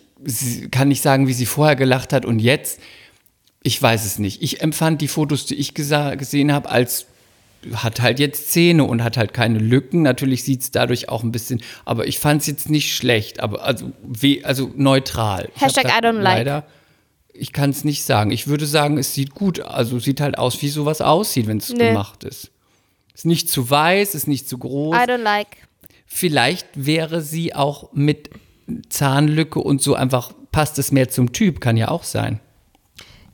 kann 0.72 0.88
nicht 0.88 1.02
sagen, 1.02 1.28
wie 1.28 1.32
sie 1.32 1.46
vorher 1.46 1.76
gelacht 1.76 2.12
hat 2.12 2.24
und 2.24 2.40
jetzt. 2.40 2.80
Ich 3.66 3.82
weiß 3.82 4.04
es 4.04 4.20
nicht. 4.20 4.42
Ich 4.42 4.60
empfand 4.60 5.00
die 5.00 5.08
Fotos, 5.08 5.44
die 5.44 5.56
ich 5.56 5.74
gesehen 5.74 6.52
habe, 6.52 6.70
als 6.70 7.06
hat 7.74 8.00
halt 8.00 8.20
jetzt 8.20 8.52
Zähne 8.52 8.84
und 8.84 9.02
hat 9.02 9.16
halt 9.16 9.34
keine 9.34 9.58
Lücken. 9.58 10.02
Natürlich 10.02 10.44
sieht 10.44 10.60
es 10.60 10.70
dadurch 10.70 11.08
auch 11.08 11.24
ein 11.24 11.32
bisschen, 11.32 11.60
aber 11.84 12.06
ich 12.06 12.20
fand 12.20 12.42
es 12.42 12.46
jetzt 12.46 12.70
nicht 12.70 12.94
schlecht, 12.94 13.40
aber 13.40 13.64
also, 13.64 13.90
we, 14.04 14.38
also 14.44 14.70
neutral. 14.76 15.48
Hashtag 15.56 15.86
I 15.86 16.00
don't 16.00 16.12
like. 16.12 16.38
Leider, 16.38 16.64
ich 17.32 17.52
kann 17.52 17.70
es 17.70 17.82
nicht 17.82 18.04
sagen. 18.04 18.30
Ich 18.30 18.46
würde 18.46 18.66
sagen, 18.66 18.98
es 18.98 19.14
sieht 19.14 19.34
gut, 19.34 19.58
also 19.58 19.98
sieht 19.98 20.20
halt 20.20 20.38
aus, 20.38 20.62
wie 20.62 20.68
sowas 20.68 21.00
aussieht, 21.00 21.48
wenn 21.48 21.58
es 21.58 21.70
Nee. 21.70 21.88
gemacht 21.88 22.22
ist. 22.22 22.52
Ist 23.14 23.26
nicht 23.26 23.50
zu 23.50 23.68
weiß, 23.68 24.14
ist 24.14 24.28
nicht 24.28 24.48
zu 24.48 24.58
groß. 24.58 24.94
I 24.94 25.10
don't 25.10 25.16
like. 25.24 25.48
Vielleicht 26.06 26.68
wäre 26.74 27.20
sie 27.20 27.52
auch 27.52 27.92
mit 27.92 28.30
Zahnlücke 28.90 29.58
und 29.58 29.82
so 29.82 29.96
einfach, 29.96 30.32
passt 30.52 30.78
es 30.78 30.92
mehr 30.92 31.08
zum 31.08 31.32
Typ, 31.32 31.60
kann 31.60 31.76
ja 31.76 31.88
auch 31.88 32.04
sein. 32.04 32.38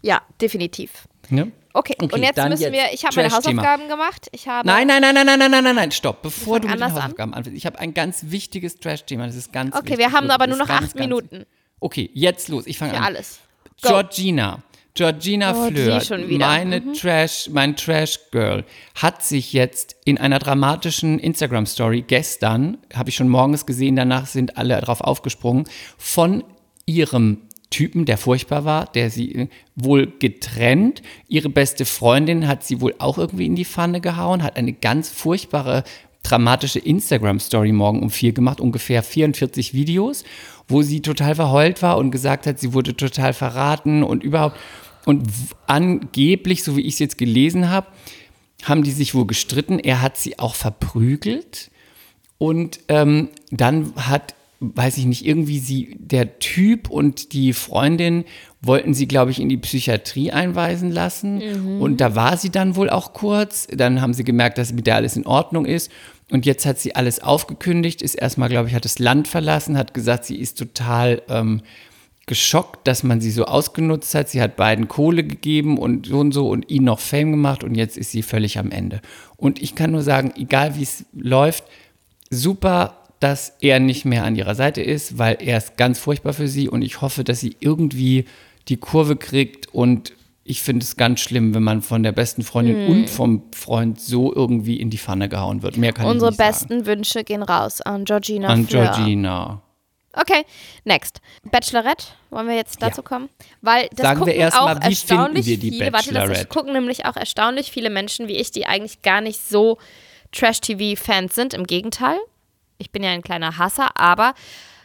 Ja, 0.02 0.20
definitiv. 0.40 1.08
Ne? 1.30 1.52
Okay, 1.74 1.94
Okay, 1.98 2.14
und 2.14 2.22
jetzt 2.22 2.36
müssen 2.48 2.62
jetzt 2.62 2.72
wir, 2.72 2.92
ich 2.92 3.04
habe 3.04 3.16
meine. 3.16 3.30
Hausaufgaben 3.32 3.88
gemacht. 3.88 4.28
Ich 4.32 4.46
habe 4.46 4.66
Nein, 4.68 4.86
nein, 4.86 5.00
nein, 5.00 5.14
nein, 5.14 5.24
nein, 5.26 5.38
nein, 5.38 5.50
nein, 5.50 5.64
nein, 5.64 5.74
nein, 5.76 5.90
stopp. 5.92 6.20
Bevor 6.20 6.60
du 6.60 6.66
mit 6.68 6.76
den 6.76 6.82
anders 6.82 6.96
an? 6.98 7.04
Hausaufgaben 7.04 7.32
anfängst. 7.34 7.56
Ich 7.56 7.64
habe 7.64 7.78
ein 7.78 7.94
ganz 7.94 8.24
wichtiges 8.28 8.76
Trash-Thema. 8.78 9.26
Das 9.26 9.36
ist 9.36 9.52
ganz 9.52 9.74
Okay, 9.74 9.92
wichtig. 9.92 9.98
wir 10.00 10.12
haben 10.12 10.30
aber 10.30 10.46
nur 10.46 10.58
noch 10.58 10.68
ganz, 10.68 10.88
acht 10.88 10.94
ganz- 10.94 11.06
Minuten 11.06 11.46
Okay, 11.80 12.10
jetzt 12.12 12.48
los. 12.48 12.66
Ich 12.66 12.76
fange 12.78 12.94
an. 12.98 13.04
alles. 13.04 13.40
Go. 13.80 13.88
Georgina. 13.88 14.62
Georgina 14.94 15.52
Oh, 15.56 15.68
Fleur, 15.70 16.02
meine 16.38 16.92
Trash, 16.92 17.48
mein 17.50 17.74
Trash 17.76 18.18
Girl, 18.30 18.62
hat 18.94 19.24
sich 19.24 19.54
jetzt 19.54 19.96
in 20.04 20.18
einer 20.18 20.38
dramatischen 20.38 21.18
Instagram 21.18 21.64
Story 21.64 22.04
gestern, 22.06 22.76
habe 22.94 23.08
ich 23.08 23.16
schon 23.16 23.30
morgens 23.30 23.64
gesehen, 23.64 23.96
danach 23.96 24.26
sind 24.26 24.58
alle 24.58 24.78
drauf 24.82 25.00
aufgesprungen, 25.00 25.64
von 25.96 26.44
ihrem 26.84 27.38
Typen, 27.72 28.04
der 28.04 28.18
furchtbar 28.18 28.64
war, 28.64 28.86
der 28.86 29.10
sie 29.10 29.34
äh, 29.34 29.48
wohl 29.74 30.12
getrennt. 30.20 31.02
Ihre 31.28 31.48
beste 31.48 31.84
Freundin 31.84 32.46
hat 32.46 32.62
sie 32.62 32.80
wohl 32.80 32.94
auch 32.98 33.18
irgendwie 33.18 33.46
in 33.46 33.56
die 33.56 33.64
Pfanne 33.64 34.00
gehauen, 34.00 34.44
hat 34.44 34.56
eine 34.56 34.72
ganz 34.72 35.08
furchtbare 35.08 35.82
dramatische 36.22 36.78
Instagram-Story 36.78 37.72
morgen 37.72 38.00
um 38.00 38.10
vier 38.10 38.32
gemacht, 38.32 38.60
ungefähr 38.60 39.02
44 39.02 39.74
Videos, 39.74 40.22
wo 40.68 40.82
sie 40.82 41.00
total 41.00 41.34
verheult 41.34 41.82
war 41.82 41.98
und 41.98 42.12
gesagt 42.12 42.46
hat, 42.46 42.60
sie 42.60 42.72
wurde 42.72 42.96
total 42.96 43.32
verraten 43.32 44.04
und 44.04 44.22
überhaupt. 44.22 44.56
Und 45.04 45.28
angeblich, 45.66 46.62
so 46.62 46.76
wie 46.76 46.82
ich 46.82 46.94
es 46.94 47.00
jetzt 47.00 47.18
gelesen 47.18 47.70
habe, 47.70 47.88
haben 48.62 48.84
die 48.84 48.92
sich 48.92 49.14
wohl 49.14 49.26
gestritten. 49.26 49.80
Er 49.80 50.00
hat 50.00 50.16
sie 50.16 50.38
auch 50.38 50.54
verprügelt. 50.54 51.70
Und 52.38 52.80
ähm, 52.88 53.28
dann 53.50 53.92
hat, 53.96 54.34
weiß 54.62 54.96
ich 54.98 55.06
nicht, 55.06 55.26
irgendwie 55.26 55.58
sie, 55.58 55.96
der 55.98 56.38
Typ 56.38 56.88
und 56.88 57.32
die 57.32 57.52
Freundin 57.52 58.24
wollten 58.60 58.94
sie, 58.94 59.08
glaube 59.08 59.32
ich, 59.32 59.40
in 59.40 59.48
die 59.48 59.56
Psychiatrie 59.56 60.30
einweisen 60.30 60.92
lassen. 60.92 61.40
Und 61.80 62.00
da 62.00 62.14
war 62.14 62.36
sie 62.36 62.50
dann 62.50 62.76
wohl 62.76 62.88
auch 62.88 63.12
kurz. 63.12 63.66
Dann 63.66 64.00
haben 64.00 64.14
sie 64.14 64.22
gemerkt, 64.22 64.58
dass 64.58 64.72
mit 64.72 64.86
der 64.86 64.96
alles 64.96 65.16
in 65.16 65.26
Ordnung 65.26 65.66
ist. 65.66 65.90
Und 66.30 66.46
jetzt 66.46 66.64
hat 66.64 66.78
sie 66.78 66.94
alles 66.94 67.20
aufgekündigt, 67.20 68.00
ist 68.00 68.14
erstmal, 68.14 68.48
glaube 68.48 68.68
ich, 68.68 68.74
hat 68.74 68.84
das 68.84 68.98
Land 69.00 69.28
verlassen, 69.28 69.76
hat 69.76 69.92
gesagt, 69.92 70.24
sie 70.24 70.36
ist 70.36 70.56
total 70.56 71.20
ähm, 71.28 71.60
geschockt, 72.26 72.86
dass 72.86 73.02
man 73.02 73.20
sie 73.20 73.32
so 73.32 73.44
ausgenutzt 73.44 74.14
hat. 74.14 74.28
Sie 74.28 74.40
hat 74.40 74.56
beiden 74.56 74.86
Kohle 74.86 75.24
gegeben 75.24 75.76
und 75.76 76.06
so 76.06 76.20
und 76.20 76.32
so 76.32 76.48
und 76.48 76.70
ihn 76.70 76.84
noch 76.84 77.00
Fame 77.00 77.32
gemacht 77.32 77.64
und 77.64 77.74
jetzt 77.74 77.98
ist 77.98 78.12
sie 78.12 78.22
völlig 78.22 78.58
am 78.58 78.70
Ende. 78.70 79.00
Und 79.36 79.60
ich 79.60 79.74
kann 79.74 79.90
nur 79.90 80.02
sagen, 80.02 80.32
egal 80.36 80.76
wie 80.76 80.84
es 80.84 81.04
läuft, 81.12 81.64
super, 82.30 83.01
dass 83.22 83.56
er 83.60 83.78
nicht 83.78 84.04
mehr 84.04 84.24
an 84.24 84.34
ihrer 84.34 84.54
Seite 84.54 84.82
ist, 84.82 85.18
weil 85.18 85.36
er 85.40 85.58
ist 85.58 85.76
ganz 85.76 85.98
furchtbar 85.98 86.32
für 86.32 86.48
sie 86.48 86.68
und 86.68 86.82
ich 86.82 87.00
hoffe, 87.00 87.22
dass 87.22 87.40
sie 87.40 87.56
irgendwie 87.60 88.24
die 88.68 88.76
Kurve 88.76 89.16
kriegt 89.16 89.72
und 89.72 90.12
ich 90.44 90.60
finde 90.60 90.82
es 90.82 90.96
ganz 90.96 91.20
schlimm, 91.20 91.54
wenn 91.54 91.62
man 91.62 91.82
von 91.82 92.02
der 92.02 92.10
besten 92.10 92.42
Freundin 92.42 92.88
und 92.88 93.08
vom 93.08 93.44
Freund 93.54 94.00
so 94.00 94.34
irgendwie 94.34 94.80
in 94.80 94.90
die 94.90 94.98
Pfanne 94.98 95.28
gehauen 95.28 95.62
wird. 95.62 95.76
Mehr 95.76 95.92
kann 95.92 96.06
Unsere 96.06 96.32
ich 96.32 96.38
nicht 96.38 96.46
besten 96.48 96.86
Wünsche 96.86 97.22
gehen 97.22 97.44
raus 97.44 97.80
an 97.80 98.04
Georgina 98.04 98.48
sagen. 98.48 98.60
An. 98.62 98.66
Georgina. 98.66 99.62
Okay, 100.14 100.44
next. 100.84 101.20
Bachelorette, 101.44 102.04
wollen 102.30 102.48
wir 102.48 102.56
jetzt 102.56 102.82
dazu 102.82 103.02
Ja. 103.02 103.08
kommen? 103.08 103.28
Weil 103.60 103.88
das 103.94 104.02
Sagen 104.02 104.20
wir 104.20 104.26
gucken 104.26 104.40
erst 104.40 104.58
auch 104.58 104.66
mal, 104.66 104.80
wie 104.80 104.84
erstaunlich 104.86 105.46
wir 105.46 105.58
die 105.58 105.70
viele, 105.70 105.92
warte, 105.92 106.12
das 106.12 106.48
gucken 106.48 106.72
nämlich 106.72 107.06
auch 107.06 107.16
erstaunlich 107.16 107.70
viele 107.70 107.88
Menschen 107.88 108.26
wie 108.26 108.36
ich, 108.36 108.50
die 108.50 108.66
eigentlich 108.66 109.00
gar 109.02 109.20
nicht 109.20 109.40
so 109.48 109.78
Trash-TV-Fans 110.32 111.34
sind. 111.34 111.54
Im 111.54 111.66
Gegenteil. 111.66 112.18
Ich 112.82 112.90
bin 112.90 113.02
ja 113.04 113.10
ein 113.10 113.22
kleiner 113.22 113.58
Hasser, 113.58 113.96
aber 113.96 114.34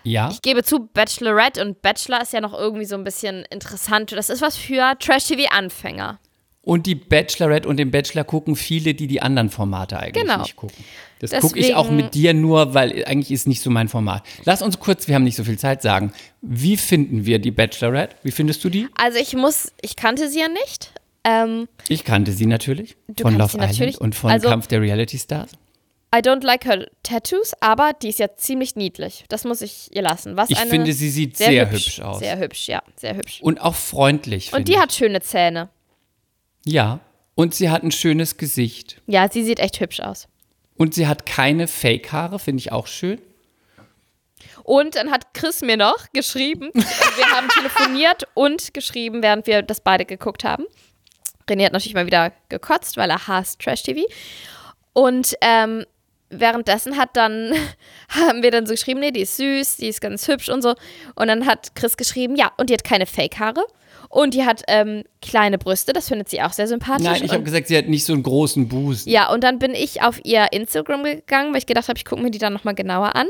Ja. 0.03 0.29
ich 0.31 0.41
gebe 0.43 0.63
zu, 0.63 0.87
Bachelorette 0.93 1.61
und 1.65 1.81
Bachelor 1.81 2.21
ist 2.21 2.31
ja 2.31 2.41
noch 2.41 2.53
irgendwie 2.53 2.85
so 2.85 2.95
ein 2.95 3.03
bisschen 3.03 3.43
interessant. 3.49 4.11
Das 4.11 4.29
ist 4.29 4.41
was 4.43 4.55
für 4.55 4.93
Trash-TV-Anfänger. 4.99 6.19
Und 6.61 6.85
die 6.85 6.95
Bachelorette 6.95 7.67
und 7.67 7.77
den 7.77 7.91
Bachelor 7.91 8.23
gucken 8.25 8.55
viele, 8.55 8.93
die 8.93 9.07
die 9.07 9.21
anderen 9.21 9.49
Formate 9.49 9.97
eigentlich 9.99 10.21
Genau. 10.23 10.39
nicht 10.39 10.55
gucken. 10.57 10.83
Das 11.19 11.31
gucke 11.41 11.57
ich 11.57 11.73
auch 11.73 11.89
mit 11.89 12.13
dir 12.13 12.33
nur, 12.35 12.73
weil 12.75 13.03
eigentlich 13.05 13.31
ist 13.31 13.47
nicht 13.47 13.61
so 13.61 13.69
mein 13.71 13.87
Format. 13.87 14.21
Lass 14.43 14.61
uns 14.61 14.77
kurz, 14.79 15.07
wir 15.07 15.15
haben 15.15 15.23
nicht 15.23 15.37
so 15.37 15.43
viel 15.43 15.57
Zeit, 15.57 15.81
sagen, 15.81 16.11
wie 16.41 16.77
finden 16.77 17.25
wir 17.25 17.39
die 17.39 17.49
Bachelorette? 17.51 18.15
Wie 18.21 18.31
findest 18.31 18.63
du 18.63 18.69
die? 18.69 18.87
Also 18.95 19.17
ich 19.17 19.33
muss, 19.33 19.71
ich 19.81 19.95
kannte 19.95 20.29
sie 20.29 20.39
ja 20.41 20.49
nicht. 20.49 20.91
Ähm, 21.23 21.67
Ich 21.87 22.03
kannte 22.03 22.31
sie 22.33 22.45
natürlich 22.45 22.95
Du 23.07 23.23
von 23.23 23.37
Love 23.37 23.57
Island 23.59 23.97
und 23.97 24.13
von 24.13 24.29
Also- 24.31 24.47
Kampf 24.49 24.67
der 24.67 24.81
Reality 24.81 25.17
Stars. 25.17 25.51
I 26.15 26.19
don't 26.19 26.43
like 26.43 26.65
her 26.65 26.87
tattoos, 27.03 27.53
aber 27.59 27.91
die 27.93 28.09
ist 28.09 28.19
ja 28.19 28.35
ziemlich 28.35 28.75
niedlich. 28.75 29.25
Das 29.27 29.43
muss 29.43 29.61
ich 29.61 29.93
ihr 29.93 30.01
lassen. 30.01 30.37
Was 30.37 30.49
Ich 30.49 30.57
eine 30.57 30.69
finde, 30.69 30.93
sie 30.93 31.09
sieht 31.09 31.35
sehr, 31.35 31.69
hübsch, 31.69 31.99
aus. 31.99 32.19
Sehr 32.19 32.37
hübsch, 32.37 32.67
ja, 32.67 32.81
sehr 32.95 33.15
hübsch. 33.15 33.41
und 33.41 33.59
auch 33.59 33.75
freundlich. 33.75 34.53
Und 34.53 34.67
die 34.69 34.79
hat 34.79 34.93
schöne 34.93 35.21
Zähne. 35.21 35.69
ich. 36.63 36.73
Ja. 36.73 36.99
Und 37.35 37.53
sie 37.53 37.69
hat 37.69 37.83
ein 37.83 37.91
schönes 37.91 38.37
Gesicht. 38.37 39.01
Ja, 39.05 39.29
sie 39.29 39.43
sieht 39.43 39.59
echt 39.59 39.79
hübsch 39.79 39.99
aus. 39.99 40.27
Und 40.77 40.93
sie 40.93 41.07
hat 41.07 41.25
keine 41.25 41.67
Fake-Haare, 41.67 42.39
finde 42.39 42.61
ich 42.61 42.71
auch 42.71 42.87
schön. 42.87 43.21
Und 44.63 44.95
dann 44.95 45.11
hat 45.11 45.33
Chris 45.33 45.61
mir 45.61 45.77
noch 45.77 46.11
geschrieben, 46.13 46.71
wir 46.73 47.25
haben 47.31 47.47
telefoniert 47.49 48.27
und 48.33 48.73
geschrieben, 48.73 49.21
während 49.21 49.45
wir 49.45 49.61
das 49.61 49.81
beide 49.81 50.05
geguckt 50.05 50.43
haben. 50.43 50.65
René 51.47 51.65
hat 51.65 51.73
natürlich 51.73 51.93
mal 51.93 52.05
wieder 52.05 52.31
gekotzt, 52.49 52.97
weil 52.97 53.09
er 53.09 53.27
hasst 53.27 53.59
Trash-TV. 53.59 54.01
Und 54.93 55.35
ähm, 55.41 55.85
währenddessen 56.29 56.97
hat 56.97 57.09
dann, 57.13 57.53
haben 58.09 58.43
wir 58.43 58.51
dann 58.51 58.65
so 58.65 58.73
geschrieben, 58.73 58.99
nee, 58.99 59.11
die 59.11 59.21
ist 59.21 59.37
süß, 59.37 59.77
die 59.77 59.87
ist 59.87 60.01
ganz 60.01 60.27
hübsch 60.27 60.49
und 60.49 60.61
so. 60.61 60.75
Und 61.15 61.27
dann 61.27 61.45
hat 61.45 61.75
Chris 61.75 61.97
geschrieben, 61.97 62.35
ja, 62.35 62.51
und 62.57 62.69
die 62.69 62.73
hat 62.73 62.83
keine 62.83 63.05
Fake-Haare. 63.05 63.65
Und 64.09 64.33
die 64.33 64.45
hat 64.45 64.63
ähm, 64.69 65.03
kleine 65.21 65.57
Brüste, 65.57 65.91
das 65.91 66.07
findet 66.07 66.29
sie 66.29 66.41
auch 66.41 66.53
sehr 66.53 66.67
sympathisch. 66.67 67.05
Nein, 67.05 67.23
ich 67.25 67.33
habe 67.33 67.43
gesagt, 67.43 67.67
sie 67.67 67.77
hat 67.77 67.87
nicht 67.87 68.05
so 68.05 68.13
einen 68.13 68.23
großen 68.23 68.69
Busen. 68.69 69.11
ja, 69.11 69.29
und 69.29 69.43
dann 69.43 69.59
bin 69.59 69.73
ich 69.73 70.01
auf 70.01 70.21
ihr 70.23 70.47
Instagram 70.53 71.03
gegangen, 71.03 71.51
weil 71.51 71.59
ich 71.59 71.65
gedacht 71.65 71.89
habe, 71.89 71.97
ich 71.97 72.05
gucke 72.05 72.21
mir 72.21 72.31
die 72.31 72.37
dann 72.37 72.53
nochmal 72.53 72.73
genauer 72.73 73.15
an. 73.15 73.27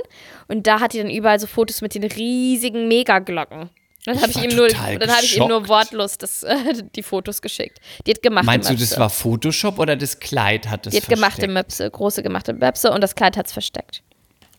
Und 0.48 0.68
da 0.68 0.80
hat 0.80 0.94
die 0.94 1.00
dann 1.00 1.10
überall 1.10 1.40
so 1.40 1.48
Fotos 1.48 1.82
mit 1.82 1.96
den 1.96 2.04
riesigen 2.04 2.88
Megaglocken. 2.88 3.72
Dann 4.08 4.22
habe 4.22 4.32
ich, 4.32 4.42
ihm 4.42 4.56
nur, 4.56 4.70
dann 4.70 5.12
habe 5.12 5.26
ich 5.26 5.36
ihm 5.36 5.50
nur 5.50 5.68
wortlos 5.68 6.18
das, 6.18 6.42
äh, 6.42 6.56
die 6.96 7.04
Fotos 7.04 7.42
geschickt. 7.42 7.82
Die 8.06 8.12
hat 8.12 8.22
gemachte 8.22 8.46
Meinst 8.46 8.70
du, 8.70 8.74
Möpse. 8.74 8.90
das 8.90 8.98
war 8.98 9.10
Photoshop 9.10 9.80
oder 9.80 9.98
das 9.98 10.22
Kleid 10.22 10.70
hat 10.70 10.88
es 10.88 10.94
Die 10.94 11.02
hat 11.02 11.10
gemachte 11.10 11.42
versteckt? 11.42 11.54
Möpse, 11.54 11.92
große 11.92 12.24
gemachte 12.24 12.54
Möpse 12.54 12.90
und 12.90 13.02
das 13.02 13.16
Kleid 13.16 13.36
hat 13.36 13.48
es 13.48 13.52
versteckt. 13.52 14.04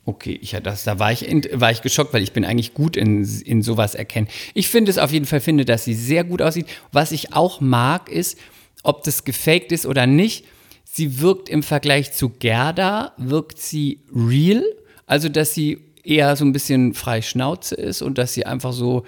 Okay, 0.05 0.39
ich, 0.43 0.53
ja, 0.53 0.61
das, 0.61 0.85
da 0.85 0.99
war 0.99 1.13
ich, 1.13 1.27
in, 1.27 1.47
war 1.55 1.71
ich 1.71 1.81
geschockt, 1.81 2.13
weil 2.13 2.23
ich 2.23 2.33
bin 2.33 2.45
eigentlich 2.45 2.75
gut 2.75 2.95
in, 2.95 3.25
in 3.25 3.63
sowas 3.63 3.95
erkennen. 3.95 4.29
Ich 4.53 4.69
finde 4.69 4.91
es 4.91 4.99
auf 4.99 5.13
jeden 5.13 5.25
Fall, 5.25 5.41
finde, 5.41 5.65
dass 5.65 5.85
sie 5.85 5.95
sehr 5.95 6.25
gut 6.25 6.43
aussieht. 6.43 6.67
Was 6.93 7.11
ich 7.11 7.33
auch 7.33 7.63
mag, 7.63 8.11
ist, 8.11 8.39
ob 8.83 9.03
das 9.05 9.25
gefaked 9.25 9.73
ist 9.73 9.87
oder 9.87 10.07
nicht, 10.07 10.45
sie 10.85 11.23
wirkt 11.23 11.49
im 11.49 11.63
Vergleich 11.63 12.13
zu 12.13 12.29
Gerda, 12.29 13.15
wirkt 13.17 13.59
sie 13.59 14.01
real. 14.15 14.63
Also, 15.07 15.31
dass 15.31 15.55
sie 15.55 15.79
eher 16.05 16.37
so 16.37 16.45
ein 16.45 16.53
bisschen 16.53 16.93
frei 16.93 17.23
Schnauze 17.23 17.77
ist 17.77 18.03
und 18.03 18.19
dass 18.19 18.35
sie 18.35 18.45
einfach 18.45 18.75
so, 18.75 19.05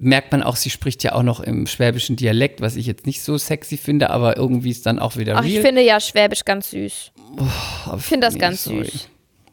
merkt 0.00 0.32
man 0.32 0.42
auch, 0.42 0.56
sie 0.56 0.70
spricht 0.70 1.02
ja 1.02 1.12
auch 1.14 1.22
noch 1.22 1.40
im 1.40 1.66
schwäbischen 1.66 2.16
Dialekt, 2.16 2.60
was 2.60 2.76
ich 2.76 2.86
jetzt 2.86 3.06
nicht 3.06 3.22
so 3.22 3.36
sexy 3.38 3.76
finde, 3.76 4.10
aber 4.10 4.36
irgendwie 4.36 4.70
ist 4.70 4.86
dann 4.86 4.98
auch 4.98 5.16
wieder 5.16 5.36
Ach, 5.36 5.42
real. 5.44 5.52
ich 5.54 5.60
finde 5.60 5.82
ja 5.82 6.00
Schwäbisch 6.00 6.44
ganz 6.44 6.70
süß. 6.70 7.12
Aber 7.86 7.96
ich 7.98 8.04
finde 8.04 8.26
das 8.26 8.34
nee, 8.34 8.40
ganz 8.40 8.64
sorry. 8.64 8.84
süß. 8.84 9.08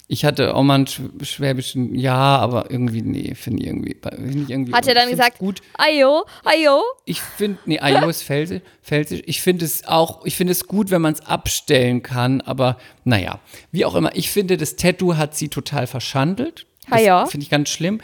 Ich 0.08 0.24
hatte 0.24 0.54
auch 0.54 0.62
mal 0.62 0.76
einen 0.76 0.86
schw- 0.86 1.26
schwäbischen, 1.26 1.96
ja, 1.96 2.14
aber 2.38 2.70
irgendwie, 2.70 3.02
nee, 3.02 3.34
finde 3.34 3.64
ich 3.64 3.68
irgendwie, 3.70 3.98
find 4.00 4.44
ich 4.44 4.50
irgendwie. 4.52 4.72
Hat 4.72 4.86
er 4.88 4.94
dann 4.94 5.10
gesagt, 5.10 5.40
Gut, 5.40 5.62
ayo, 5.80 6.26
ayo. 6.44 6.84
ich 7.06 7.20
finde, 7.22 7.58
nee, 7.66 7.80
Ayo 7.80 8.08
ist 8.08 8.22
felsi- 8.22 8.62
felsisch. 8.84 9.24
Ich 9.26 9.42
finde 9.42 9.66
es 9.66 9.88
auch, 9.88 10.24
ich 10.24 10.36
finde 10.36 10.52
es 10.52 10.68
gut, 10.68 10.92
wenn 10.92 11.02
man 11.02 11.14
es 11.14 11.22
abstellen 11.22 12.04
kann, 12.04 12.42
aber 12.42 12.78
naja, 13.04 13.40
wie 13.72 13.84
auch 13.84 13.96
immer. 13.96 14.16
Ich 14.16 14.30
finde, 14.30 14.58
das 14.58 14.76
Tattoo 14.76 15.18
hat 15.18 15.36
sie 15.36 15.50
total 15.50 15.88
verschandelt. 15.88 16.68
Ah 16.92 17.00
ja. 17.00 17.22
Das 17.22 17.32
finde 17.32 17.44
ich 17.46 17.50
ganz 17.50 17.70
schlimm. 17.70 18.00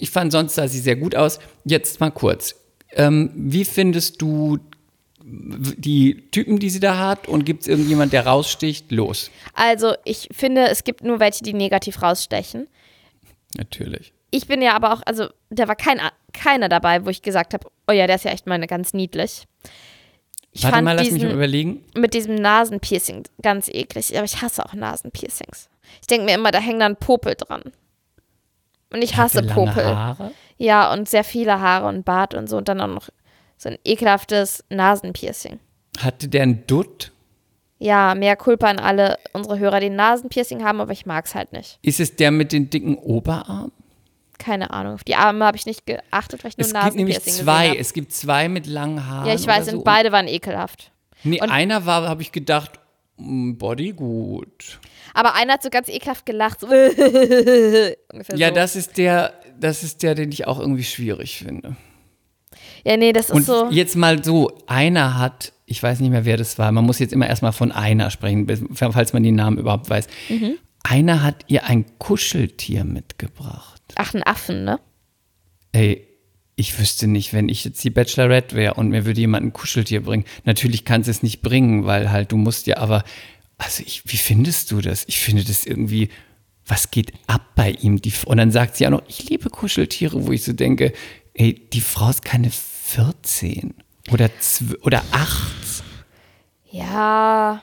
Ich 0.00 0.10
fand, 0.10 0.32
sonst 0.32 0.54
sah 0.54 0.66
sie 0.66 0.80
sehr 0.80 0.96
gut 0.96 1.14
aus. 1.14 1.38
Jetzt 1.64 2.00
mal 2.00 2.10
kurz. 2.10 2.54
Ähm, 2.92 3.30
wie 3.34 3.64
findest 3.64 4.20
du 4.20 4.58
die 5.22 6.28
Typen, 6.32 6.58
die 6.58 6.70
sie 6.70 6.80
da 6.80 6.98
hat? 6.98 7.28
Und 7.28 7.44
gibt 7.44 7.62
es 7.62 7.68
irgendjemand, 7.68 8.12
der 8.12 8.26
raussticht? 8.26 8.90
Los. 8.90 9.30
Also, 9.54 9.94
ich 10.04 10.28
finde, 10.32 10.68
es 10.68 10.82
gibt 10.84 11.04
nur 11.04 11.20
welche, 11.20 11.44
die 11.44 11.52
negativ 11.52 12.02
rausstechen. 12.02 12.66
Natürlich. 13.56 14.12
Ich 14.30 14.46
bin 14.46 14.62
ja 14.62 14.74
aber 14.74 14.94
auch, 14.94 15.02
also, 15.04 15.28
da 15.50 15.68
war 15.68 15.76
kein, 15.76 16.00
keiner 16.32 16.68
dabei, 16.68 17.04
wo 17.04 17.10
ich 17.10 17.22
gesagt 17.22 17.52
habe, 17.52 17.68
oh 17.86 17.92
ja, 17.92 18.06
der 18.06 18.16
ist 18.16 18.24
ja 18.24 18.30
echt 18.30 18.46
mal 18.46 18.58
ganz 18.66 18.94
niedlich. 18.94 19.44
Ich 20.52 20.64
Warte 20.64 20.76
fand 20.76 20.84
mal, 20.84 20.92
lass 20.94 21.04
mich 21.04 21.14
diesen, 21.14 21.28
mal 21.28 21.34
überlegen. 21.34 21.84
mit 21.94 22.14
diesem 22.14 22.34
Nasenpiercing 22.36 23.24
ganz 23.42 23.68
eklig. 23.68 24.16
Aber 24.16 24.24
ich 24.24 24.40
hasse 24.40 24.64
auch 24.64 24.72
Nasenpiercings. 24.72 25.68
Ich 26.00 26.06
denke 26.06 26.24
mir 26.24 26.34
immer, 26.34 26.50
da 26.50 26.58
hängen 26.58 26.80
dann 26.80 26.96
Popel 26.96 27.34
dran. 27.36 27.62
Und 28.92 29.02
ich 29.02 29.16
hasse 29.16 29.40
lange 29.40 29.52
Popel. 29.52 29.84
Haare. 29.84 30.32
Ja, 30.58 30.92
und 30.92 31.08
sehr 31.08 31.24
viele 31.24 31.60
Haare 31.60 31.86
und 31.86 32.04
Bart 32.04 32.34
und 32.34 32.48
so. 32.48 32.56
Und 32.56 32.68
dann 32.68 32.80
auch 32.80 32.86
noch 32.88 33.08
so 33.56 33.68
ein 33.68 33.78
ekelhaftes 33.84 34.64
Nasenpiercing. 34.70 35.58
Hatte 35.98 36.28
der 36.28 36.42
einen 36.42 36.66
Dutt? 36.66 37.12
Ja, 37.78 38.14
mehr 38.14 38.36
Culpa 38.36 38.68
an 38.68 38.78
alle 38.78 39.18
unsere 39.32 39.58
Hörer, 39.58 39.80
die 39.80 39.86
ein 39.86 39.96
Nasenpiercing 39.96 40.64
haben, 40.64 40.80
aber 40.80 40.92
ich 40.92 41.06
mag's 41.06 41.34
halt 41.34 41.52
nicht. 41.52 41.78
Ist 41.82 42.00
es 42.00 42.14
der 42.16 42.30
mit 42.30 42.52
den 42.52 42.68
dicken 42.68 42.96
Oberarmen? 42.96 43.72
Keine 44.38 44.70
Ahnung. 44.70 44.94
Auf 44.94 45.04
die 45.04 45.14
Arme 45.16 45.44
habe 45.44 45.56
ich 45.56 45.66
nicht 45.66 45.86
geachtet, 45.86 46.42
weil 46.44 46.50
ich 46.50 46.58
nur 46.58 46.66
Es 46.66 46.72
gibt 46.72 46.96
nämlich 46.96 47.22
zwei. 47.22 47.76
Es 47.76 47.92
gibt 47.92 48.12
zwei 48.12 48.48
mit 48.48 48.66
langen 48.66 49.06
Haaren. 49.06 49.26
Ja, 49.26 49.34
ich 49.34 49.46
weiß, 49.46 49.66
so. 49.66 49.76
und 49.78 49.84
beide 49.84 50.12
waren 50.12 50.28
ekelhaft. 50.28 50.90
Nee, 51.22 51.40
und- 51.40 51.50
einer 51.50 51.86
war, 51.86 52.08
habe 52.08 52.22
ich 52.22 52.32
gedacht, 52.32 52.79
mm, 53.20 53.56
Body 53.58 53.92
gut. 53.92 54.80
Aber 55.14 55.34
einer 55.34 55.54
hat 55.54 55.62
so 55.62 55.70
ganz 55.70 55.88
ekelhaft 55.88 56.26
gelacht. 56.26 56.60
So 58.22 58.36
Ja, 58.36 58.48
so. 58.48 58.54
das 58.54 58.76
ist 58.76 58.96
der, 58.98 59.32
das 59.58 59.82
ist 59.82 60.02
der, 60.02 60.14
den 60.14 60.32
ich 60.32 60.46
auch 60.46 60.58
irgendwie 60.58 60.84
schwierig 60.84 61.38
finde. 61.38 61.76
Ja, 62.84 62.96
nee, 62.96 63.12
das 63.12 63.26
ist 63.26 63.34
Und 63.34 63.44
so. 63.44 63.68
jetzt 63.70 63.94
mal 63.96 64.22
so, 64.24 64.50
einer 64.66 65.18
hat, 65.18 65.52
ich 65.66 65.82
weiß 65.82 66.00
nicht 66.00 66.10
mehr, 66.10 66.24
wer 66.24 66.36
das 66.36 66.58
war, 66.58 66.72
man 66.72 66.84
muss 66.84 66.98
jetzt 66.98 67.12
immer 67.12 67.28
erstmal 67.28 67.52
von 67.52 67.70
einer 67.72 68.10
sprechen, 68.10 68.46
falls 68.74 69.12
man 69.12 69.22
den 69.22 69.34
Namen 69.36 69.58
überhaupt 69.58 69.88
weiß. 69.90 70.06
Mhm. 70.28 70.58
Einer 70.82 71.22
hat 71.22 71.44
ihr 71.48 71.64
ein 71.64 71.84
Kuscheltier 71.98 72.84
mitgebracht. 72.84 73.82
Ach, 73.96 74.14
ein 74.14 74.22
Affen, 74.24 74.64
ne? 74.64 74.80
Ey, 75.72 76.06
ich 76.60 76.78
wüsste 76.78 77.06
nicht, 77.08 77.32
wenn 77.32 77.48
ich 77.48 77.64
jetzt 77.64 77.82
die 77.82 77.90
Bachelorette 77.90 78.54
wäre 78.54 78.74
und 78.74 78.88
mir 78.90 79.04
würde 79.04 79.20
jemand 79.20 79.44
ein 79.46 79.52
Kuscheltier 79.52 80.02
bringen. 80.02 80.24
Natürlich 80.44 80.84
kannst 80.84 81.08
du 81.08 81.10
es 81.10 81.22
nicht 81.22 81.42
bringen, 81.42 81.84
weil 81.86 82.10
halt 82.10 82.30
du 82.32 82.36
musst 82.36 82.66
ja, 82.66 82.76
aber, 82.76 83.02
also 83.58 83.82
ich, 83.84 84.02
wie 84.06 84.16
findest 84.16 84.70
du 84.70 84.80
das? 84.80 85.04
Ich 85.08 85.18
finde 85.18 85.42
das 85.44 85.66
irgendwie, 85.66 86.08
was 86.66 86.90
geht 86.90 87.12
ab 87.26 87.42
bei 87.56 87.70
ihm? 87.72 88.00
Die, 88.00 88.12
und 88.26 88.36
dann 88.36 88.52
sagt 88.52 88.76
sie 88.76 88.86
auch 88.86 88.90
noch, 88.90 89.02
ich 89.08 89.28
liebe 89.28 89.50
Kuscheltiere, 89.50 90.26
wo 90.26 90.32
ich 90.32 90.44
so 90.44 90.52
denke, 90.52 90.92
ey, 91.34 91.54
die 91.72 91.80
Frau 91.80 92.10
ist 92.10 92.24
keine 92.24 92.50
14 92.50 93.74
oder, 94.12 94.30
oder 94.82 95.02
8. 95.12 95.82
Ja. 96.70 97.62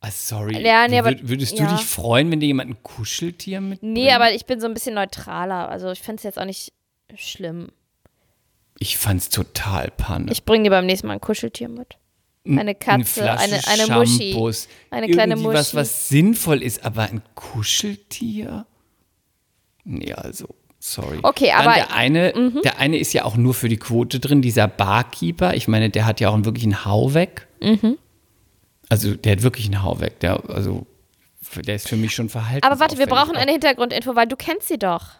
Ah, 0.00 0.10
sorry. 0.12 0.64
Ja, 0.64 0.86
nee, 0.88 0.98
aber- 0.98 1.10
würd- 1.10 1.20
würdest 1.28 1.58
ja. 1.58 1.66
du 1.68 1.74
dich 1.76 1.84
freuen, 1.84 2.30
wenn 2.30 2.40
dir 2.40 2.46
jemand 2.46 2.70
ein 2.70 2.82
Kuscheltier 2.82 3.60
mitbringt? 3.60 3.92
Nee, 3.94 4.12
aber 4.12 4.32
ich 4.32 4.46
bin 4.46 4.60
so 4.60 4.66
ein 4.66 4.74
bisschen 4.74 4.94
neutraler. 4.94 5.68
Also 5.68 5.90
ich 5.90 6.00
finde 6.00 6.16
es 6.18 6.22
jetzt 6.22 6.38
auch 6.38 6.44
nicht 6.44 6.72
schlimm. 7.16 7.68
Ich 8.78 8.96
fand's 8.98 9.28
total 9.28 9.90
panne. 9.96 10.30
Ich 10.32 10.44
bringe 10.44 10.64
dir 10.64 10.70
beim 10.70 10.86
nächsten 10.86 11.06
Mal 11.08 11.14
ein 11.14 11.20
Kuscheltier 11.20 11.68
mit. 11.68 11.96
Eine 12.46 12.74
Katze, 12.74 13.22
Flasche 13.22 13.40
eine, 13.42 13.66
eine 13.66 13.98
Muschi. 13.98 14.34
Eine 14.90 15.08
kleine 15.08 15.34
irgendwie 15.34 15.52
was, 15.52 15.72
Muschi. 15.74 15.76
was 15.76 16.08
sinnvoll 16.08 16.62
ist, 16.62 16.84
aber 16.84 17.02
ein 17.02 17.20
Kuscheltier? 17.34 18.64
Nee, 19.84 20.12
also, 20.14 20.48
sorry. 20.78 21.18
Okay, 21.22 21.48
Dann 21.48 21.66
aber- 21.66 21.70
Mhm. 21.72 21.76
der 21.76 21.92
eine, 21.94 22.32
der 22.62 22.78
eine 22.78 22.96
ist 22.98 23.12
ja 23.12 23.24
auch 23.24 23.36
nur 23.36 23.52
für 23.52 23.68
die 23.68 23.76
Quote 23.76 24.18
drin, 24.20 24.40
dieser 24.40 24.66
Barkeeper. 24.68 25.54
Ich 25.54 25.68
meine, 25.68 25.90
der 25.90 26.06
hat 26.06 26.20
ja 26.20 26.30
auch 26.30 26.34
einen 26.34 26.44
wirklichen 26.46 26.84
Hau 26.86 27.12
weg. 27.12 27.48
Mhm. 27.60 27.98
Also, 28.88 29.14
der 29.14 29.32
hat 29.32 29.42
wirklich 29.42 29.66
einen 29.66 29.82
Hau 29.82 30.00
weg. 30.00 30.20
Der, 30.20 30.42
also, 30.48 30.86
der 31.56 31.74
ist 31.74 31.88
für 31.88 31.96
mich 31.96 32.14
schon 32.14 32.28
verhalten. 32.30 32.66
Aber 32.66 32.80
warte, 32.80 32.96
wir 32.96 33.06
brauchen 33.06 33.36
eine 33.36 33.52
Hintergrundinfo, 33.52 34.14
weil 34.16 34.26
du 34.26 34.36
kennst 34.36 34.68
sie 34.68 34.78
doch. 34.78 35.10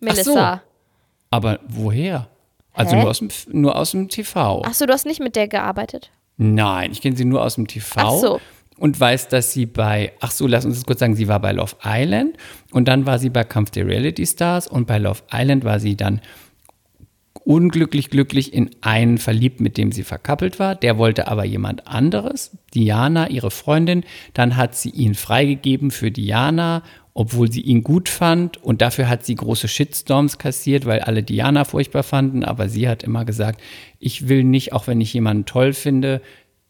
Melissa. 0.00 0.62
Aber 1.30 1.60
woher? 1.68 2.28
Also 2.74 2.96
Hä? 2.96 3.00
nur 3.00 3.10
aus, 3.10 3.18
dem, 3.20 3.28
nur 3.52 3.76
aus 3.76 3.90
dem 3.92 4.08
TV. 4.08 4.62
Ach 4.66 4.74
so, 4.74 4.84
du 4.84 4.92
hast 4.92 5.06
nicht 5.06 5.20
mit 5.20 5.36
der 5.36 5.48
gearbeitet? 5.48 6.10
Nein, 6.36 6.90
ich 6.92 7.00
kenne 7.00 7.16
sie 7.16 7.24
nur 7.24 7.42
aus 7.42 7.54
dem 7.54 7.66
TV. 7.66 8.00
Ach 8.00 8.20
so. 8.20 8.40
und 8.76 8.98
weiß, 8.98 9.28
dass 9.28 9.52
sie 9.52 9.66
bei, 9.66 10.12
ach 10.20 10.32
so, 10.32 10.46
lass 10.46 10.64
uns 10.64 10.74
das 10.76 10.84
kurz 10.84 10.98
sagen, 10.98 11.14
sie 11.14 11.28
war 11.28 11.40
bei 11.40 11.52
Love 11.52 11.76
Island 11.84 12.36
und 12.72 12.88
dann 12.88 13.06
war 13.06 13.20
sie 13.20 13.30
bei 13.30 13.44
Kampf 13.44 13.70
der 13.70 13.86
Reality 13.86 14.26
Stars 14.26 14.66
und 14.66 14.86
bei 14.86 14.98
Love 14.98 15.22
Island 15.32 15.64
war 15.64 15.78
sie 15.78 15.96
dann 15.96 16.20
unglücklich 17.44 18.10
glücklich 18.10 18.52
in 18.54 18.70
einen 18.80 19.18
verliebt, 19.18 19.60
mit 19.60 19.76
dem 19.76 19.92
sie 19.92 20.02
verkappelt 20.02 20.58
war. 20.58 20.74
Der 20.74 20.98
wollte 20.98 21.28
aber 21.28 21.44
jemand 21.44 21.86
anderes, 21.86 22.56
Diana, 22.74 23.28
ihre 23.28 23.50
Freundin. 23.50 24.04
Dann 24.32 24.56
hat 24.56 24.74
sie 24.74 24.90
ihn 24.90 25.14
freigegeben 25.14 25.90
für 25.90 26.10
Diana, 26.10 26.82
obwohl 27.14 27.50
sie 27.50 27.60
ihn 27.60 27.82
gut 27.82 28.08
fand. 28.08 28.62
Und 28.62 28.82
dafür 28.82 29.08
hat 29.08 29.24
sie 29.24 29.34
große 29.36 29.68
Shitstorms 29.68 30.38
kassiert, 30.38 30.84
weil 30.84 31.00
alle 31.00 31.22
Diana 31.22 31.64
furchtbar 31.64 32.02
fanden. 32.02 32.44
Aber 32.44 32.68
sie 32.68 32.88
hat 32.88 33.02
immer 33.02 33.24
gesagt, 33.24 33.60
ich 34.00 34.28
will 34.28 34.44
nicht, 34.44 34.72
auch 34.72 34.86
wenn 34.88 35.00
ich 35.00 35.12
jemanden 35.14 35.46
toll 35.46 35.72
finde, 35.72 36.20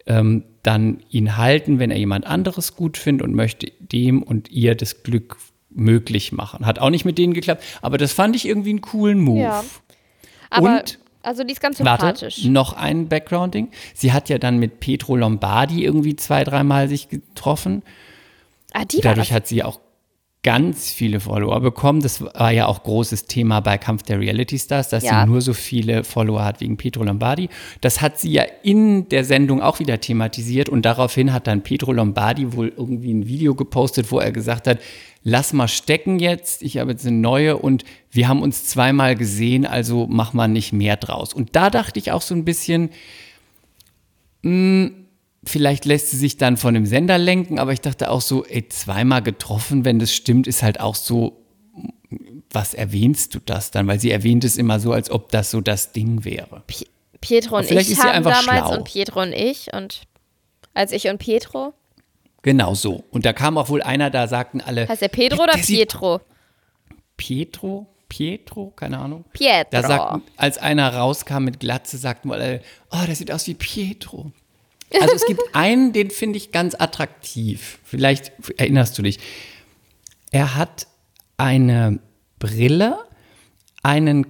ähm, 0.07 0.45
dann 0.63 0.99
ihn 1.11 1.37
halten, 1.39 1.79
wenn 1.79 1.91
er 1.91 1.99
jemand 1.99 2.27
anderes 2.27 2.77
gut 2.77 2.97
findet 2.99 3.27
und 3.27 3.35
möchte 3.35 3.73
dem 3.81 4.23
und 4.23 4.51
ihr 4.51 4.75
das 4.75 5.03
Glück 5.03 5.37
möglich 5.71 6.31
machen. 6.33 6.67
Hat 6.67 6.79
auch 6.79 6.91
nicht 6.91 7.05
mit 7.05 7.19
denen 7.19 7.33
geklappt, 7.35 7.63
aber 7.83 7.99
das 7.99 8.13
fand 8.13 8.37
ich 8.37 8.47
irgendwie 8.47 8.71
einen 8.71 8.81
coolen 8.81 9.19
Move. 9.19 9.41
Ja. 9.41 9.65
Aber, 10.51 10.79
Und- 10.81 10.99
also 11.23 11.43
die 11.43 11.53
ist 11.53 11.61
ganz 11.61 11.81
Warte, 11.81 12.05
sympathisch. 12.07 12.45
noch 12.45 12.75
ein 12.75 13.09
Background-Ding. 13.09 13.69
Sie 13.95 14.13
hat 14.13 14.29
ja 14.29 14.37
dann 14.39 14.59
mit 14.59 14.79
Petro 14.81 15.17
Lombardi 15.17 15.83
irgendwie 15.83 16.17
zwei, 16.17 16.45
dreimal 16.45 16.89
sich 16.89 17.09
getroffen. 17.09 17.83
Ah, 18.73 18.85
die 18.85 18.99
war 18.99 19.03
Dadurch 19.15 19.33
hat 19.33 19.47
sie 19.49 19.63
auch 19.63 19.81
ganz 20.45 20.93
viele 20.93 21.19
Follower 21.21 21.59
bekommen. 21.61 22.01
Das 22.03 22.21
war 22.21 22.53
ja 22.53 22.67
auch 22.67 22.85
großes 22.85 23.25
Thema 23.25 23.61
bei 23.61 23.79
Kampf 23.79 24.03
der 24.05 24.21
Reality 24.21 24.59
Stars, 24.59 24.91
dass 24.91 25.03
Ja. 25.03 25.23
sie 25.23 25.31
nur 25.31 25.41
so 25.41 25.55
viele 25.55 26.05
Follower 26.05 26.45
hat 26.45 26.61
wegen 26.61 26.77
Petro 26.77 27.03
Lombardi. 27.03 27.49
Das 27.81 28.01
hat 28.01 28.21
sie 28.21 28.31
ja 28.31 28.45
in 28.63 29.09
der 29.09 29.25
Sendung 29.25 29.63
auch 29.63 29.81
wieder 29.81 30.01
thematisiert 30.01 30.69
und 30.69 30.83
daraufhin 30.83 31.33
hat 31.33 31.47
dann 31.47 31.63
Petro 31.63 31.93
Lombardi 31.93 32.53
wohl 32.53 32.73
irgendwie 32.77 33.13
ein 33.13 33.27
Video 33.27 33.55
gepostet, 33.55 34.13
wo 34.13 34.19
er 34.21 34.31
gesagt 34.33 34.69
hat, 34.69 34.79
lass 35.23 35.55
mal 35.55 35.67
stecken 35.69 36.19
jetzt, 36.19 36.63
ich 36.63 36.77
habe 36.77 36.91
jetzt 36.93 37.07
eine 37.07 37.17
neue 37.17 37.57
und 37.57 37.85
wir 38.11 38.29
haben 38.29 38.43
uns 38.43 38.67
zweimal 38.67 39.17
gesehen, 39.17 39.65
also 39.67 40.07
mach 40.11 40.35
mal 40.35 40.49
nicht 40.49 40.75
mehr 40.75 40.97
draus. 40.99 41.33
Und 41.33 41.57
da 41.57 41.71
dachte 41.71 41.99
ich 41.99 42.13
auch 42.13 42.21
so 42.23 42.35
ein 42.35 42.45
bisschen, 42.45 42.91
vielleicht 45.47 45.85
lässt 45.85 46.11
sie 46.11 46.17
sich 46.17 46.37
dann 46.37 46.57
von 46.57 46.75
dem 46.75 46.87
Sender 46.87 47.19
lenken, 47.19 47.59
aber 47.59 47.73
ich 47.73 47.81
dachte 47.81 48.11
auch 48.11 48.21
so, 48.21 48.45
ey, 48.45 48.69
zweimal 48.69 49.23
getroffen, 49.23 49.85
wenn 49.85 49.99
das 49.99 50.13
stimmt, 50.15 50.47
ist 50.47 50.63
halt 50.63 50.81
auch 50.81 50.95
so, 50.95 51.41
was 52.51 52.75
erwähnst 52.75 53.35
du 53.35 53.41
das 53.45 53.71
dann? 53.71 53.87
Weil 53.87 53.99
sie 54.01 54.11
erwähnt 54.11 54.45
es 54.45 54.57
immer 54.57 54.79
so, 54.81 54.93
als 54.93 55.11
ob 55.11 55.31
das 55.31 55.51
so 55.51 55.61
das 55.61 55.93
Ding 55.93 56.25
wäre. 56.25 56.63
Pi- 56.67 56.87
Pietro 57.21 57.57
und 57.59 57.71
ich 57.71 57.99
haben 57.99 58.23
damals 58.23 58.45
schlau. 58.45 58.77
und 58.77 58.85
Pietro 58.85 59.23
und 59.23 59.33
ich 59.33 59.73
und 59.73 60.03
als 60.75 60.93
ich 60.93 61.09
und 61.09 61.19
Pietro. 61.19 61.73
Genau 62.43 62.75
so. 62.75 63.03
Und 63.11 63.25
da 63.25 63.33
kam 63.33 63.57
auch 63.57 63.71
wohl 63.71 63.83
einer, 63.83 64.11
da 64.11 64.29
sagten 64.29 64.61
alle, 64.61 64.87
Heißt 64.87 65.01
der 65.01 65.09
Pedro 65.09 65.37
Der- 65.39 65.45
oder 65.45 65.55
Pietro? 65.55 66.21
Pietro? 67.17 67.87
Pietro? 68.09 68.73
Keine 68.77 68.99
Ahnung. 68.99 69.25
Pietro. 69.33 69.69
Da 69.71 69.83
sagten, 69.83 70.23
als 70.37 70.59
einer 70.59 70.95
rauskam 70.95 71.45
mit 71.45 71.59
Glatze, 71.61 71.97
sagten 71.97 72.29
wohl 72.29 72.37
alle, 72.37 72.61
oh, 72.93 73.05
der 73.07 73.17
sieht 73.17 73.33
aus 73.33 73.47
wie 73.47 73.55
Pietro. 73.55 74.31
Also 75.01 75.15
es 75.15 75.27
gibt 75.27 75.43
einen, 75.53 75.93
den 75.93 76.11
finde 76.11 76.37
ich 76.37 76.53
ganz 76.53 76.75
attraktiv. 76.79 77.79
Vielleicht 77.85 78.33
erinnerst 78.57 78.99
du 78.99 79.03
dich. 79.03 79.19
Er 80.31 80.55
hat 80.57 80.87
eine 81.37 82.01
Brille, 82.39 82.99
einen 83.83 84.27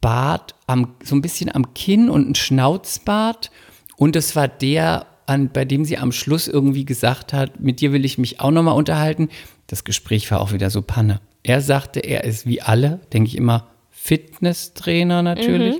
Bart 0.00 0.54
am, 0.66 0.94
so 1.02 1.14
ein 1.14 1.22
bisschen 1.22 1.54
am 1.54 1.74
Kinn 1.74 2.08
und 2.08 2.24
einen 2.24 2.34
Schnauzbart. 2.34 3.50
Und 3.96 4.16
es 4.16 4.36
war 4.36 4.48
der, 4.48 5.06
an, 5.26 5.50
bei 5.50 5.64
dem 5.64 5.84
sie 5.84 5.98
am 5.98 6.12
Schluss 6.12 6.48
irgendwie 6.48 6.84
gesagt 6.84 7.32
hat, 7.32 7.60
mit 7.60 7.80
dir 7.80 7.92
will 7.92 8.04
ich 8.04 8.18
mich 8.18 8.40
auch 8.40 8.50
nochmal 8.50 8.76
unterhalten. 8.76 9.28
Das 9.66 9.84
Gespräch 9.84 10.30
war 10.30 10.40
auch 10.40 10.52
wieder 10.52 10.70
so 10.70 10.82
Panne. 10.82 11.20
Er 11.42 11.60
sagte, 11.60 12.00
er 12.00 12.24
ist 12.24 12.46
wie 12.46 12.62
alle, 12.62 13.00
denke 13.12 13.28
ich 13.28 13.36
immer, 13.36 13.68
Fitnesstrainer 13.90 15.22
natürlich. 15.22 15.76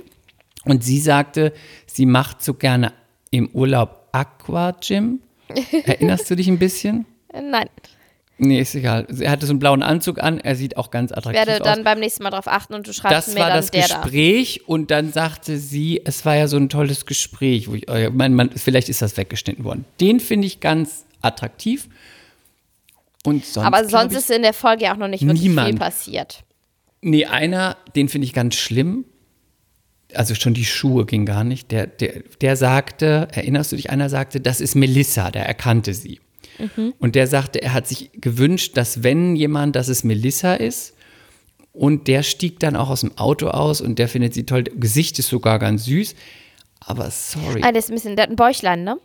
Und 0.65 0.83
sie 0.83 0.99
sagte, 0.99 1.53
sie 1.85 2.05
macht 2.05 2.43
so 2.43 2.53
gerne 2.53 2.93
im 3.31 3.49
Urlaub 3.49 3.98
Aqua-Gym. 4.11 5.19
Erinnerst 5.85 6.29
du 6.29 6.35
dich 6.35 6.47
ein 6.47 6.59
bisschen? 6.59 7.05
Äh, 7.31 7.43
Nein, 7.43 7.69
Nee, 8.39 8.61
ist 8.61 8.73
egal. 8.73 9.05
Er 9.19 9.29
hatte 9.31 9.45
so 9.45 9.51
einen 9.51 9.59
blauen 9.59 9.83
Anzug 9.83 10.23
an, 10.23 10.39
er 10.39 10.55
sieht 10.55 10.77
auch 10.77 10.89
ganz 10.91 11.11
ich 11.11 11.17
attraktiv 11.17 11.45
werde 11.45 11.61
aus. 11.61 11.67
dann 11.75 11.83
beim 11.83 11.99
nächsten 11.99 12.23
Mal 12.23 12.29
drauf 12.31 12.47
achten 12.47 12.73
und 12.73 12.87
du 12.87 12.93
schreibst 12.93 13.27
das 13.27 13.33
mir 13.35 13.41
war 13.41 13.49
dann 13.49 13.57
das 13.57 13.69
der 13.69 13.87
da. 13.87 14.01
Gespräch 14.01 14.67
und 14.67 14.89
dann 14.89 15.11
sagte 15.11 15.57
sie, 15.59 16.01
es 16.05 16.25
war 16.25 16.35
ja 16.37 16.47
so 16.47 16.55
ein 16.57 16.69
tolles 16.69 17.05
Gespräch. 17.05 17.69
Wo 17.69 17.75
ich, 17.75 17.87
äh, 17.89 18.09
mein, 18.09 18.33
man, 18.33 18.49
vielleicht 18.51 18.87
ist 18.89 19.01
das 19.01 19.15
weggeschnitten 19.17 19.63
worden. 19.65 19.85
Den 19.99 20.19
finde 20.21 20.47
ich 20.47 20.59
ganz 20.61 21.05
attraktiv. 21.21 21.89
Und 23.25 23.45
sonst, 23.45 23.67
Aber 23.67 23.87
sonst 23.87 24.13
ich, 24.13 24.19
ist 24.19 24.31
in 24.31 24.41
der 24.41 24.53
Folge 24.53 24.85
ja 24.85 24.93
auch 24.93 24.97
noch 24.97 25.09
nicht 25.09 25.21
wirklich 25.21 25.41
viel 25.41 25.49
niemand. 25.49 25.77
passiert. 25.77 26.43
Nee, 27.01 27.25
einer, 27.25 27.75
den 27.95 28.07
finde 28.09 28.25
ich 28.25 28.33
ganz 28.33 28.55
schlimm. 28.55 29.03
Also 30.13 30.33
schon 30.35 30.53
die 30.53 30.65
Schuhe 30.65 31.05
ging 31.05 31.25
gar 31.25 31.43
nicht. 31.43 31.71
Der, 31.71 31.85
der, 31.87 32.23
der 32.41 32.55
sagte, 32.55 33.27
erinnerst 33.31 33.71
du 33.71 33.75
dich, 33.75 33.89
einer 33.89 34.09
sagte, 34.09 34.39
das 34.41 34.59
ist 34.61 34.75
Melissa, 34.75 35.29
der 35.31 35.45
erkannte 35.45 35.93
sie. 35.93 36.19
Und 36.99 37.15
der 37.15 37.27
sagte, 37.27 37.61
er 37.61 37.73
hat 37.73 37.87
sich 37.87 38.09
gewünscht, 38.13 38.75
dass 38.75 39.01
wenn 39.01 39.35
jemand, 39.37 39.77
dass 39.77 39.87
es 39.87 40.03
Melissa 40.03 40.55
ist. 40.55 40.93
Und 41.71 42.07
der 42.09 42.23
stieg 42.23 42.59
dann 42.59 42.75
auch 42.75 42.89
aus 42.89 43.01
dem 43.01 43.17
Auto 43.17 43.47
aus 43.47 43.79
und 43.79 43.97
der 43.99 44.09
findet 44.09 44.33
sie 44.33 44.45
toll. 44.45 44.63
Gesicht 44.63 45.17
ist 45.19 45.29
sogar 45.29 45.57
ganz 45.59 45.85
süß. 45.85 46.15
Aber 46.81 47.09
sorry, 47.11 47.61
Ah, 47.63 47.71
der 47.71 47.79
ist 47.79 47.89
ein 47.89 47.95
bisschen, 47.95 48.15
der 48.17 48.23
hat 48.23 48.29
ein 48.31 48.35
Bäuchlein, 48.35 48.83
ne? 48.83 48.97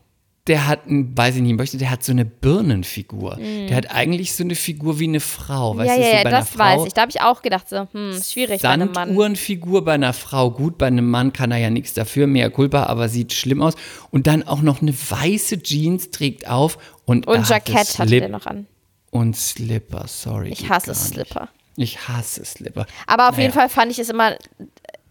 Der 0.46 0.66
hat, 0.66 0.86
ein, 0.86 1.16
weiß 1.16 1.36
ich 1.36 1.42
nicht, 1.42 1.56
möchte, 1.56 1.78
der 1.78 1.90
hat 1.90 2.04
so 2.04 2.12
eine 2.12 2.26
Birnenfigur. 2.26 3.36
Der 3.36 3.74
hat 3.76 3.90
eigentlich 3.90 4.34
so 4.34 4.44
eine 4.44 4.54
Figur 4.54 4.98
wie 4.98 5.04
eine 5.04 5.20
Frau. 5.20 5.76
Weißt 5.76 5.88
ja, 5.88 5.96
du, 5.96 6.02
ja, 6.02 6.08
so 6.10 6.16
ja, 6.16 6.30
das 6.30 6.58
weiß 6.58 6.74
Frau- 6.80 6.86
ich. 6.86 6.92
Da 6.92 7.00
habe 7.02 7.10
ich 7.10 7.20
auch 7.22 7.40
gedacht, 7.40 7.68
so, 7.68 7.88
hm, 7.92 8.20
schwierig 8.22 8.60
bei 8.60 8.68
einem 8.68 8.92
Mann. 8.92 9.08
Sanduhrenfigur 9.08 9.84
bei 9.86 9.94
einer 9.94 10.12
Frau 10.12 10.50
gut, 10.50 10.76
bei 10.76 10.86
einem 10.86 11.08
Mann 11.08 11.32
kann 11.32 11.50
er 11.50 11.58
ja 11.58 11.70
nichts 11.70 11.94
dafür, 11.94 12.26
mehr 12.26 12.50
Culpa, 12.50 12.84
aber 12.84 13.08
sieht 13.08 13.32
schlimm 13.32 13.62
aus. 13.62 13.74
Und 14.10 14.26
dann 14.26 14.42
auch 14.42 14.60
noch 14.60 14.82
eine 14.82 14.92
weiße 14.92 15.62
Jeans 15.62 16.10
trägt 16.10 16.46
auf 16.46 16.76
und, 17.06 17.26
er 17.26 17.32
Und 17.34 17.48
Jackett 17.48 17.86
Slip 17.86 18.20
der 18.20 18.28
noch 18.28 18.44
an. 18.46 18.66
Und 19.10 19.36
Slipper, 19.36 20.04
sorry. 20.08 20.50
Ich 20.50 20.68
hasse. 20.68 20.94
Slipper. 20.94 21.48
Ich 21.76 22.06
hasse 22.08 22.44
Slipper. 22.44 22.86
Aber 23.06 23.28
auf 23.28 23.36
Naja. 23.36 23.44
jeden 23.44 23.54
Fall 23.54 23.68
fand 23.70 23.90
ich 23.92 23.98
es 23.98 24.10
immer, 24.10 24.36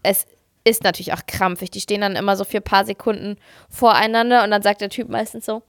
es 0.04 0.26
ist 0.64 0.82
natürlich 0.82 1.12
auch 1.12 1.26
krampfig. 1.26 1.70
Die 1.70 1.80
stehen 1.80 2.00
dann 2.00 2.16
immer 2.16 2.36
so 2.36 2.44
für 2.44 2.58
ein 2.58 2.62
paar 2.62 2.84
Sekunden 2.84 3.36
voreinander 3.68 4.44
und 4.44 4.50
dann 4.50 4.62
sagt 4.62 4.80
der 4.80 4.88
Typ 4.88 5.08
meistens 5.08 5.44
so, 5.46 5.62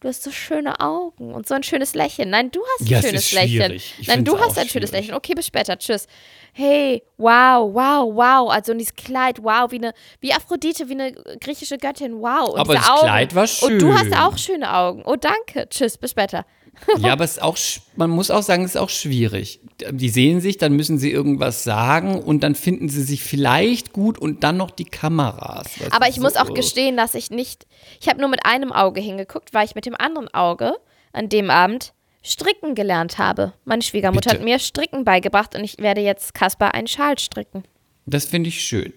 du 0.00 0.08
hast 0.08 0.22
so 0.22 0.30
schöne 0.30 0.78
Augen 0.80 1.32
und 1.32 1.48
so 1.48 1.54
ein 1.54 1.62
schönes 1.62 1.94
Lächeln. 1.94 2.28
Nein, 2.30 2.50
du 2.50 2.60
hast 2.74 2.82
ein 2.82 2.86
Ja, 2.86 2.98
es 2.98 3.06
schönes 3.06 3.32
Lächeln. 3.32 3.80
Nein, 4.06 4.24
du 4.24 4.38
hast 4.38 4.58
ein 4.58 4.68
schönes 4.68 4.90
schwierig. 4.90 4.92
Lächeln. 4.92 5.14
Okay, 5.16 5.34
bis 5.34 5.46
später. 5.46 5.78
Tschüss. 5.78 6.06
Hey, 6.52 7.02
wow, 7.16 7.72
wow, 7.72 8.14
wow. 8.14 8.50
Also 8.50 8.72
und 8.72 8.78
dieses 8.78 8.94
Kleid, 8.94 9.42
wow, 9.42 9.70
wie 9.70 9.76
eine, 9.76 9.94
wie 10.20 10.32
Aphrodite, 10.34 10.88
wie 10.88 10.92
eine 10.92 11.12
griechische 11.40 11.78
Göttin, 11.78 12.20
wow. 12.20 12.50
Und 12.50 12.60
Aber 12.60 12.74
das 12.74 12.88
Augen. 12.88 13.00
Kleid 13.00 13.34
war 13.34 13.48
Und 13.62 13.78
du 13.78 13.94
hast 13.94 14.04
schön. 14.04 14.14
auch 14.14 14.38
schöne 14.38 14.74
Augen. 14.74 15.02
Oh, 15.06 15.16
danke. 15.16 15.66
Tschüss, 15.70 15.96
bis 15.96 16.10
später. 16.10 16.44
Ja, 16.98 17.12
aber 17.12 17.24
es 17.24 17.32
ist 17.32 17.42
auch, 17.42 17.56
man 17.96 18.10
muss 18.10 18.30
auch 18.30 18.42
sagen, 18.42 18.64
es 18.64 18.74
ist 18.74 18.80
auch 18.80 18.90
schwierig. 18.90 19.60
Die 19.90 20.08
sehen 20.08 20.40
sich, 20.40 20.56
dann 20.56 20.74
müssen 20.74 20.98
sie 20.98 21.10
irgendwas 21.10 21.64
sagen 21.64 22.20
und 22.20 22.42
dann 22.42 22.54
finden 22.54 22.88
sie 22.88 23.02
sich 23.02 23.22
vielleicht 23.22 23.92
gut 23.92 24.18
und 24.18 24.44
dann 24.44 24.56
noch 24.56 24.70
die 24.70 24.84
Kameras. 24.84 25.66
Aber 25.90 26.08
ich 26.08 26.18
muss 26.18 26.34
so, 26.34 26.40
auch 26.40 26.54
gestehen, 26.54 26.96
dass 26.96 27.14
ich 27.14 27.30
nicht. 27.30 27.66
Ich 28.00 28.08
habe 28.08 28.20
nur 28.20 28.30
mit 28.30 28.46
einem 28.46 28.72
Auge 28.72 29.00
hingeguckt, 29.00 29.52
weil 29.52 29.66
ich 29.66 29.74
mit 29.74 29.84
dem 29.86 29.94
anderen 29.94 30.32
Auge 30.32 30.74
an 31.12 31.28
dem 31.28 31.50
Abend 31.50 31.92
stricken 32.22 32.74
gelernt 32.74 33.18
habe. 33.18 33.52
Meine 33.64 33.82
Schwiegermutter 33.82 34.30
Bitte? 34.30 34.40
hat 34.40 34.44
mir 34.44 34.58
Stricken 34.58 35.04
beigebracht 35.04 35.54
und 35.54 35.64
ich 35.64 35.78
werde 35.78 36.00
jetzt 36.00 36.34
Kasper 36.34 36.74
einen 36.74 36.86
Schal 36.86 37.18
stricken. 37.18 37.64
Das 38.06 38.26
finde 38.26 38.48
ich 38.48 38.62
schön. 38.62 38.92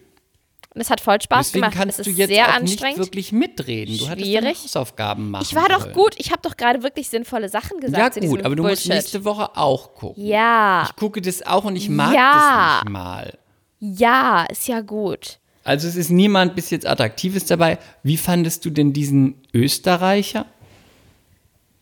Es 0.80 0.89
hat 0.89 1.01
voll 1.01 1.22
Spaß 1.22 1.47
Deswegen 1.47 1.61
gemacht. 1.64 1.77
kannst 1.77 1.99
es 1.99 2.06
du 2.06 2.11
ist 2.11 2.18
jetzt 2.18 2.30
sehr 2.30 2.45
auch 2.47 2.53
anstrengend. 2.53 2.97
nicht 2.97 3.07
wirklich 3.07 3.31
mitreden. 3.31 3.97
Du 3.97 4.07
hattest 4.10 4.26
Schwierig. 4.27 4.57
Hausaufgaben 4.64 5.30
machen 5.31 5.45
ich 5.47 5.56
war 5.56 5.68
doch 5.69 5.91
gut. 5.93 6.15
Ich 6.18 6.31
habe 6.31 6.41
doch 6.41 6.56
gerade 6.57 6.81
wirklich 6.84 7.10
sinnvolle 7.10 7.49
Sachen 7.49 7.80
gesagt. 7.80 8.15
Ja 8.18 8.27
gut, 8.27 8.43
aber 8.45 8.56
du 8.56 8.64
musst 8.64 8.84
Bullshit. 8.84 8.93
nächste 8.93 9.26
Woche 9.26 9.56
auch 9.57 9.93
gucken. 9.95 10.26
Ja, 10.26 10.84
Ich 10.89 10.95
gucke 10.95 11.22
das 11.22 11.45
auch 11.45 11.65
und 11.65 11.76
ich 11.76 11.89
mag 11.89 12.14
Ja. 12.14 12.76
das 12.77 12.84
nicht 12.85 12.91
mal. 12.93 13.38
ja, 13.80 14.45
ist 14.45 14.68
ja 14.68 14.81
gut. 14.81 15.39
Also 15.65 15.88
es 15.88 15.95
ist 15.95 16.10
niemand 16.10 16.56
bis 16.56 16.69
jetzt 16.72 16.88
Attraktives 16.88 17.45
dabei. 17.45 17.77
Wie 18.01 18.18
fandest 18.18 18.64
du 18.65 18.69
denn 18.69 18.93
diesen 18.93 19.35
Österreicher? 19.53 20.45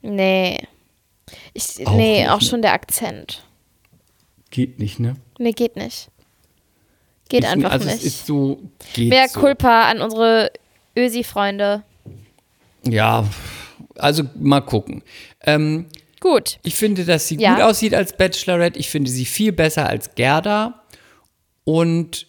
Nee. 0.01 0.59
Ich, 1.53 1.85
Auch 1.85 1.93
nee, 1.95 2.27
auch 2.27 2.39
ne? 2.41 2.45
schon 2.45 2.61
der 2.61 2.73
Akzent. 2.73 3.43
Geht 4.49 4.79
nicht, 4.79 4.99
ne? 4.99 5.15
Nee, 5.39 5.51
geht 5.51 5.75
nicht. 5.75 6.09
Geht 7.29 7.43
ich, 7.43 7.49
einfach 7.49 7.71
also 7.71 7.85
nicht. 7.85 7.97
es 7.97 8.03
ist 8.05 8.25
so, 8.25 8.59
geht 8.93 9.09
Mehr 9.09 9.27
so. 9.27 9.39
Culpa 9.39 9.89
an 9.89 10.01
unsere 10.01 10.51
Ösi-Freunde. 10.95 11.83
Ja, 12.83 13.25
also 13.95 14.23
mal 14.35 14.61
gucken. 14.61 15.03
Ähm, 15.41 15.87
Gut. 16.19 16.59
ich 16.63 16.75
finde, 16.75 17.05
dass 17.05 17.27
sie 17.27 17.35
Ja. 17.37 17.55
gut 17.55 17.63
aussieht 17.63 17.93
als 17.93 18.15
Bachelorette. 18.15 18.79
Ich 18.79 18.89
finde 18.89 19.09
sie 19.11 19.25
viel 19.25 19.51
besser 19.51 19.87
als 19.87 20.15
Gerda. 20.15 20.83
Und 21.63 22.27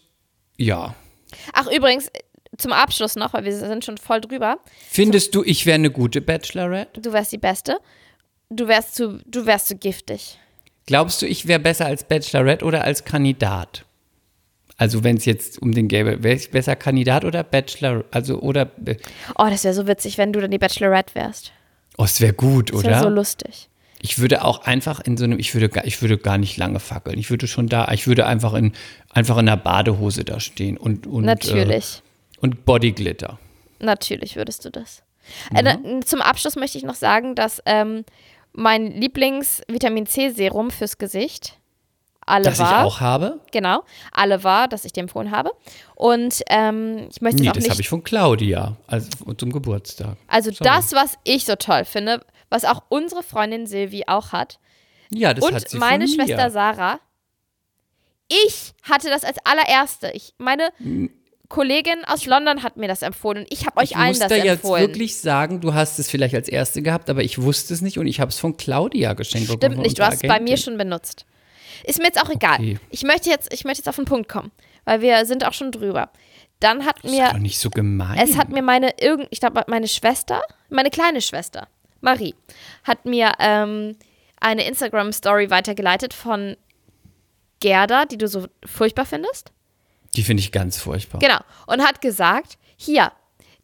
ja, 0.56 0.94
Ach, 1.52 1.66
übrigens, 1.70 2.10
zum 2.56 2.72
Abschluss 2.72 3.14
noch, 3.14 3.32
weil 3.34 3.44
wir 3.44 3.56
sind 3.56 3.84
schon 3.84 3.98
voll 3.98 4.20
drüber. 4.20 4.58
Findest 4.90 5.34
du, 5.34 5.44
ich 5.44 5.66
wäre 5.66 5.76
eine 5.76 5.90
gute 5.90 6.20
Bachelorette? 6.20 7.00
Du 7.00 7.12
wärst 7.12 7.32
die 7.32 7.38
Beste. 7.38 7.78
Du 8.50 8.66
wärst 8.66 8.94
zu, 8.96 9.20
du 9.26 9.46
wärst 9.46 9.68
zu 9.68 9.76
giftig. 9.76 10.38
Glaubst 10.86 11.20
du, 11.22 11.26
ich 11.26 11.46
wäre 11.46 11.60
besser 11.60 11.86
als 11.86 12.02
Bachelorette 12.04 12.64
oder 12.64 12.82
als 12.82 13.04
Kandidat? 13.04 13.84
Also 14.78 15.04
wenn 15.04 15.16
es 15.18 15.24
jetzt 15.26 15.60
um 15.60 15.72
den 15.72 15.88
gäbe, 15.88 16.22
wäre 16.22 16.36
ich 16.36 16.50
besser 16.50 16.76
Kandidat 16.76 17.24
oder 17.24 17.42
Bachelor, 17.44 18.04
also 18.12 18.38
oder, 18.40 18.70
äh, 18.86 18.94
Oh, 19.36 19.46
das 19.50 19.64
wäre 19.64 19.74
so 19.74 19.86
witzig, 19.86 20.16
wenn 20.18 20.32
du 20.32 20.40
dann 20.40 20.50
die 20.52 20.58
Bachelorette 20.58 21.14
wärst. 21.14 21.52
oh, 21.98 22.04
es 22.04 22.20
wäre 22.20 22.32
gut, 22.32 22.72
Das 22.72 22.84
wäre 22.84 22.94
oder? 22.94 23.02
so 23.02 23.08
lustig. 23.10 23.68
Ich 24.00 24.20
würde 24.20 24.44
auch 24.44 24.60
einfach 24.64 25.00
in 25.00 25.16
so 25.16 25.24
einem, 25.24 25.40
ich 25.40 25.52
würde, 25.54 25.68
gar- 25.68 25.84
ich 25.84 26.00
würde 26.00 26.16
gar 26.16 26.38
nicht 26.38 26.56
lange 26.56 26.78
fackeln. 26.78 27.18
Ich 27.18 27.28
würde 27.30 27.48
schon 27.48 27.66
da, 27.66 27.88
ich 27.92 28.06
würde 28.06 28.26
einfach 28.26 28.54
in, 28.54 28.72
einfach 29.10 29.36
in 29.38 29.48
einer 29.48 29.56
Badehose 29.56 30.24
da 30.24 30.38
stehen 30.38 30.76
und, 30.76 31.08
und 31.08 31.24
Natürlich. 31.24 31.96
Äh, 31.96 32.40
und 32.40 32.64
Bodyglitter. 32.64 33.40
Natürlich 33.80 34.36
würdest 34.36 34.64
du 34.64 34.70
das. 34.70 35.02
Äh, 35.52 35.64
da- 35.64 35.78
zum 36.04 36.22
Abschluss 36.22 36.54
möchte 36.54 36.78
ich 36.78 36.84
noch 36.84 36.94
sagen, 36.94 37.34
dass 37.34 37.60
ähm, 37.66 38.04
mein 38.52 38.92
Lieblings-Vitamin 38.92 40.06
C-Serum 40.06 40.70
fürs 40.70 40.98
Gesicht 40.98 41.57
alle 42.28 42.44
Das 42.44 42.54
ich 42.54 42.60
war. 42.60 42.84
auch 42.84 43.00
habe? 43.00 43.40
Genau, 43.52 43.82
alle 44.12 44.44
war, 44.44 44.68
dass 44.68 44.84
ich 44.84 44.92
dir 44.92 45.00
empfohlen 45.00 45.30
habe. 45.30 45.50
Und 45.94 46.42
ähm, 46.48 47.08
ich 47.10 47.20
möchte 47.20 47.42
Nee, 47.42 47.48
auch 47.50 47.54
das 47.54 47.68
habe 47.70 47.80
ich 47.80 47.88
von 47.88 48.02
Claudia, 48.04 48.76
also 48.86 49.08
zum 49.36 49.52
Geburtstag. 49.52 50.16
Also 50.28 50.50
Sorry. 50.50 50.64
das, 50.64 50.92
was 50.92 51.14
ich 51.24 51.44
so 51.44 51.56
toll 51.56 51.84
finde, 51.84 52.24
was 52.50 52.64
auch 52.64 52.82
unsere 52.88 53.22
Freundin 53.22 53.66
Silvi 53.66 54.04
auch 54.06 54.32
hat 54.32 54.58
Ja, 55.10 55.34
das 55.34 55.44
hat 55.46 55.52
und 55.54 55.68
sie 55.68 55.78
meine 55.78 56.06
von 56.06 56.16
mir. 56.16 56.24
Schwester 56.26 56.50
Sarah. 56.50 57.00
Ich 58.28 58.74
hatte 58.82 59.08
das 59.08 59.24
als 59.24 59.38
allererste. 59.44 60.10
Ich, 60.12 60.34
meine 60.38 60.70
Kollegin 61.48 62.04
aus 62.06 62.26
London 62.26 62.62
hat 62.62 62.76
mir 62.76 62.88
das 62.88 63.00
empfohlen 63.00 63.38
und 63.38 63.46
ich 63.50 63.64
habe 63.66 63.78
euch 63.78 63.92
ich 63.92 63.96
allen 63.96 64.08
muss 64.08 64.18
das 64.18 64.28
da 64.28 64.36
jetzt 64.36 64.62
empfohlen. 64.64 64.82
wirklich 64.86 65.18
sagen, 65.18 65.62
du 65.62 65.72
hast 65.72 65.98
es 65.98 66.10
vielleicht 66.10 66.34
als 66.34 66.46
erste 66.48 66.82
gehabt, 66.82 67.08
aber 67.08 67.22
ich 67.22 67.40
wusste 67.40 67.72
es 67.72 67.80
nicht 67.80 67.98
und 67.98 68.06
ich 68.06 68.20
habe 68.20 68.28
es 68.28 68.38
von 68.38 68.58
Claudia 68.58 69.14
geschenkt 69.14 69.48
bekommen. 69.48 69.72
Stimmt 69.72 69.82
nicht, 69.82 69.98
du 69.98 70.04
hast 70.04 70.22
es 70.22 70.28
bei 70.28 70.40
mir 70.40 70.58
schon 70.58 70.76
benutzt. 70.76 71.24
Ist 71.84 71.98
mir 71.98 72.06
jetzt 72.06 72.20
auch 72.22 72.30
egal. 72.30 72.54
Okay. 72.54 72.78
Ich 72.90 73.02
möchte 73.02 73.30
jetzt, 73.30 73.52
ich 73.52 73.64
möchte 73.64 73.80
jetzt 73.80 73.88
auf 73.88 73.96
den 73.96 74.04
Punkt 74.04 74.28
kommen, 74.28 74.50
weil 74.84 75.00
wir 75.00 75.24
sind 75.26 75.44
auch 75.46 75.52
schon 75.52 75.72
drüber. 75.72 76.10
Dann 76.60 76.84
hat 76.84 76.96
Das 77.02 77.10
mir 77.12 77.26
ist 77.26 77.32
doch 77.32 77.38
nicht 77.38 77.58
so 77.58 77.70
gemein. 77.70 78.18
Es 78.18 78.36
hat 78.36 78.48
mir 78.48 78.62
meine, 78.62 78.94
irgend, 79.00 79.28
ich 79.30 79.40
glaube, 79.40 79.62
meine 79.68 79.88
Schwester, 79.88 80.42
meine 80.70 80.90
kleine 80.90 81.20
Schwester, 81.20 81.68
Marie, 82.00 82.34
hat 82.84 83.04
mir 83.04 83.32
ähm, 83.38 83.96
eine 84.40 84.66
Instagram-Story 84.66 85.50
weitergeleitet 85.50 86.14
von 86.14 86.56
Gerda, 87.60 88.04
die 88.06 88.18
du 88.18 88.28
so 88.28 88.46
furchtbar 88.64 89.04
findest. 89.04 89.52
Die 90.16 90.22
finde 90.22 90.40
ich 90.42 90.52
ganz 90.52 90.78
furchtbar. 90.78 91.18
Genau. 91.20 91.38
Und 91.66 91.82
hat 91.82 92.00
gesagt, 92.00 92.58
hier, 92.76 93.12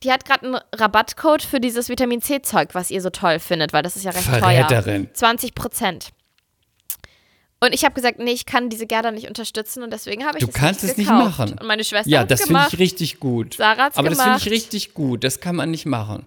die 0.03 0.13
hat 0.13 0.25
gerade 0.25 0.47
einen 0.47 0.61
Rabattcode 0.75 1.43
für 1.43 1.61
dieses 1.61 1.89
Vitamin 1.89 2.21
C-Zeug, 2.21 2.71
was 2.73 2.91
ihr 2.91 3.01
so 3.01 3.11
toll 3.11 3.39
findet, 3.39 3.73
weil 3.73 3.83
das 3.83 3.97
ist 3.97 4.05
ja 4.05 4.11
recht 4.11 4.27
teuer. 4.27 4.39
Verräterin. 4.41 5.09
20 5.13 5.55
Prozent. 5.55 6.11
Und 7.65 7.73
ich 7.73 7.85
habe 7.85 7.95
gesagt, 7.95 8.19
nee, 8.19 8.33
ich 8.33 8.47
kann 8.47 8.69
diese 8.69 8.87
Gerda 8.87 9.11
nicht 9.11 9.29
unterstützen 9.29 9.83
und 9.83 9.91
deswegen 9.93 10.25
habe 10.27 10.39
ich 10.39 10.45
Du 10.45 10.51
es 10.51 10.55
kannst 10.55 10.83
nicht 10.83 10.93
es 10.93 10.97
nicht 10.99 11.09
gekauft. 11.09 11.39
machen. 11.39 11.59
Und 11.59 11.67
meine 11.67 11.85
Schwester 11.85 12.11
Ja, 12.11 12.25
das 12.25 12.41
finde 12.43 12.55
gemacht. 12.55 12.73
ich 12.75 12.79
richtig 12.79 13.21
gut. 13.21 13.55
Sarah 13.55 13.85
hat's 13.85 13.97
Aber 13.97 14.09
das 14.11 14.19
finde 14.19 14.31
gemacht. 14.33 14.47
ich 14.47 14.53
richtig 14.53 14.95
gut. 14.95 15.25
Das 15.25 15.41
kann 15.41 15.57
man 15.57 15.71
nicht 15.71 15.87
machen. 15.87 16.27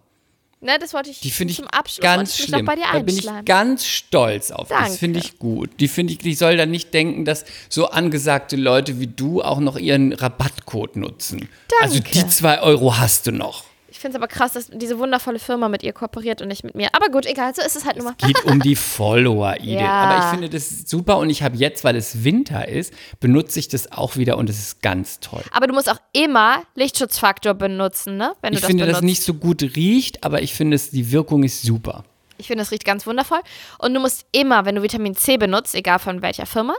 Ne, 0.59 0.79
das 0.79 0.91
wollte 0.95 1.11
ich 1.11 1.19
Die 1.19 1.27
ich 1.27 1.55
zum 1.55 1.67
Abschluss 1.67 2.01
ganz 2.01 2.39
ich 2.39 2.45
schlimm. 2.45 2.65
Noch 2.65 2.65
bei 2.65 2.75
dir 2.75 2.85
da 2.91 2.97
bin 2.99 3.15
ich 3.15 3.29
ganz 3.45 3.85
stolz 3.85 4.49
auf. 4.49 4.69
Danke. 4.69 4.85
Das 4.85 4.97
finde 4.97 5.19
ich 5.19 5.37
gut. 5.37 5.69
Die 5.79 5.87
finde 5.87 6.13
ich, 6.13 6.19
die 6.19 6.33
soll 6.33 6.57
dann 6.57 6.71
nicht 6.71 6.91
denken, 6.95 7.25
dass 7.25 7.45
so 7.69 7.89
angesagte 7.89 8.55
Leute 8.55 8.99
wie 8.99 9.05
du 9.05 9.43
auch 9.43 9.59
noch 9.59 9.77
ihren 9.77 10.13
Rabattcode 10.13 10.95
nutzen. 10.95 11.47
Also 11.79 11.99
Danke. 11.99 12.09
die 12.11 12.27
zwei 12.29 12.59
Euro 12.61 12.97
hast 12.97 13.27
du 13.27 13.31
noch. 13.31 13.65
Ich 13.97 14.01
finde 14.01 14.15
es 14.15 14.21
aber 14.21 14.27
krass, 14.27 14.53
dass 14.53 14.69
diese 14.71 14.99
wundervolle 14.99 15.39
Firma 15.39 15.69
mit 15.69 15.81
ihr 15.81 15.91
kooperiert 15.91 16.43
und 16.43 16.49
nicht 16.49 16.63
mit 16.63 16.75
mir. 16.75 16.89
Aber 16.93 17.09
gut, 17.09 17.25
egal, 17.25 17.55
so 17.55 17.63
ist 17.63 17.75
es 17.75 17.83
halt 17.83 17.97
nun 17.97 18.05
mal. 18.05 18.13
Geht 18.19 18.43
um 18.45 18.61
die 18.61 18.75
Follower-Idee. 18.75 19.79
Ja. 19.79 19.89
Aber 19.89 20.19
ich 20.19 20.25
finde 20.25 20.49
das 20.49 20.87
super 20.87 21.17
und 21.17 21.31
ich 21.31 21.41
habe 21.41 21.57
jetzt, 21.57 21.83
weil 21.83 21.95
es 21.95 22.23
Winter 22.23 22.67
ist, 22.67 22.93
benutze 23.19 23.57
ich 23.57 23.69
das 23.69 23.91
auch 23.91 24.15
wieder 24.15 24.37
und 24.37 24.51
es 24.51 24.59
ist 24.59 24.83
ganz 24.83 25.19
toll. 25.19 25.41
Aber 25.51 25.65
du 25.65 25.73
musst 25.73 25.89
auch 25.89 25.97
immer 26.13 26.61
Lichtschutzfaktor 26.75 27.55
benutzen, 27.55 28.17
ne? 28.17 28.33
Wenn 28.41 28.51
du 28.51 28.57
Ich 28.57 28.61
das 28.61 28.67
finde, 28.67 28.83
benutzt. 28.83 28.97
das 28.99 29.03
nicht 29.03 29.23
so 29.23 29.33
gut 29.33 29.63
riecht, 29.63 30.23
aber 30.23 30.43
ich 30.43 30.53
finde, 30.53 30.75
es, 30.75 30.91
die 30.91 31.11
Wirkung 31.11 31.41
ist 31.41 31.63
super. 31.63 32.03
Ich 32.37 32.45
finde, 32.45 32.61
das 32.61 32.69
riecht 32.69 32.85
ganz 32.85 33.07
wundervoll. 33.07 33.39
Und 33.79 33.95
du 33.95 33.99
musst 33.99 34.27
immer, 34.31 34.65
wenn 34.65 34.75
du 34.75 34.83
Vitamin 34.83 35.15
C 35.15 35.37
benutzt, 35.37 35.73
egal 35.73 35.97
von 35.97 36.21
welcher 36.21 36.45
Firma, 36.45 36.75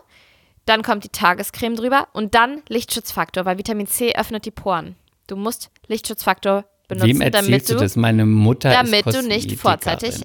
dann 0.66 0.84
kommt 0.84 1.02
die 1.02 1.08
Tagescreme 1.08 1.74
drüber 1.74 2.06
und 2.12 2.36
dann 2.36 2.62
Lichtschutzfaktor, 2.68 3.44
weil 3.44 3.58
Vitamin 3.58 3.88
C 3.88 4.14
öffnet 4.14 4.44
die 4.44 4.52
Poren. 4.52 4.94
Du 5.26 5.34
musst 5.34 5.70
Lichtschutzfaktor 5.88 6.64
benutzen, 6.88 7.08
Wem 7.08 7.18
damit 7.20 7.34
erzählst 7.34 7.70
du, 7.70 7.74
du 7.74 7.80
das? 7.80 7.96
Meine 7.96 8.26
Mutter 8.26 8.70
damit 8.70 9.06
ist 9.06 9.16
du 9.16 9.26
nicht 9.26 9.58
vorzeitig 9.58 10.16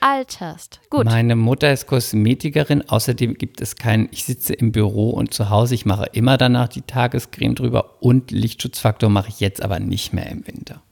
alterst. 0.00 0.80
Gut. 0.90 1.04
Meine 1.04 1.36
Mutter 1.36 1.72
ist 1.72 1.86
Kosmetikerin. 1.86 2.88
Außerdem 2.88 3.34
gibt 3.34 3.60
es 3.60 3.76
keinen, 3.76 4.08
ich 4.10 4.24
sitze 4.24 4.52
im 4.52 4.72
Büro 4.72 5.10
und 5.10 5.32
zu 5.32 5.48
Hause. 5.48 5.74
Ich 5.74 5.86
mache 5.86 6.06
immer 6.12 6.36
danach 6.36 6.68
die 6.68 6.82
Tagescreme 6.82 7.54
drüber 7.54 8.02
und 8.02 8.30
Lichtschutzfaktor 8.30 9.08
mache 9.10 9.28
ich 9.28 9.40
jetzt 9.40 9.62
aber 9.62 9.78
nicht 9.78 10.12
mehr 10.12 10.26
im 10.26 10.46
Winter. 10.46 10.82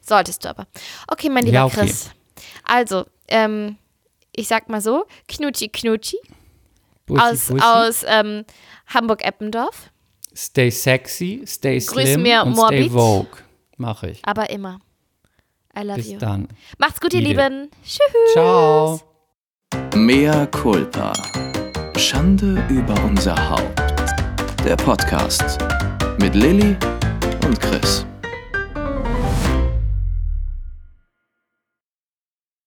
Solltest 0.00 0.44
du 0.44 0.50
aber. 0.50 0.66
Okay, 1.08 1.28
mein 1.28 1.44
lieber 1.44 1.54
Ja, 1.56 1.64
okay. 1.66 1.80
Chris. 1.80 2.10
Also, 2.64 3.04
ähm, 3.28 3.76
ich 4.34 4.48
sag 4.48 4.68
mal 4.68 4.80
so, 4.80 5.04
Knutschi 5.28 5.68
Knutschi 5.68 6.16
Bussi, 7.06 7.20
aus, 7.20 7.46
Bussi. 7.48 7.60
aus 7.64 8.04
ähm, 8.06 8.44
Hamburg-Eppendorf, 8.86 9.90
Stay 10.34 10.70
sexy, 10.70 11.42
stay 11.46 11.78
Grüß 11.78 11.86
slim 11.88 12.22
mir 12.22 12.42
und 12.44 12.52
Morbid. 12.54 12.84
stay 12.84 12.90
Vogue. 12.90 13.41
Mache 13.82 14.10
ich. 14.10 14.20
aber 14.24 14.48
immer. 14.50 14.78
I 15.76 15.82
love 15.82 15.96
Bis 15.96 16.12
you. 16.12 16.18
dann. 16.18 16.48
Macht's 16.78 17.00
gut, 17.00 17.12
ihr. 17.14 17.20
Lieben. 17.20 17.70
Tschüss. 17.82 18.32
Ciao. 18.32 19.00
Mea 19.96 20.46
culpa. 20.46 21.12
Schande 21.96 22.64
über 22.68 22.94
unser 23.04 23.34
Haupt. 23.50 23.80
Der 24.64 24.76
Podcast 24.76 25.58
mit 26.20 26.34
Lilly 26.34 26.76
und 27.44 27.58
Chris. 27.60 28.06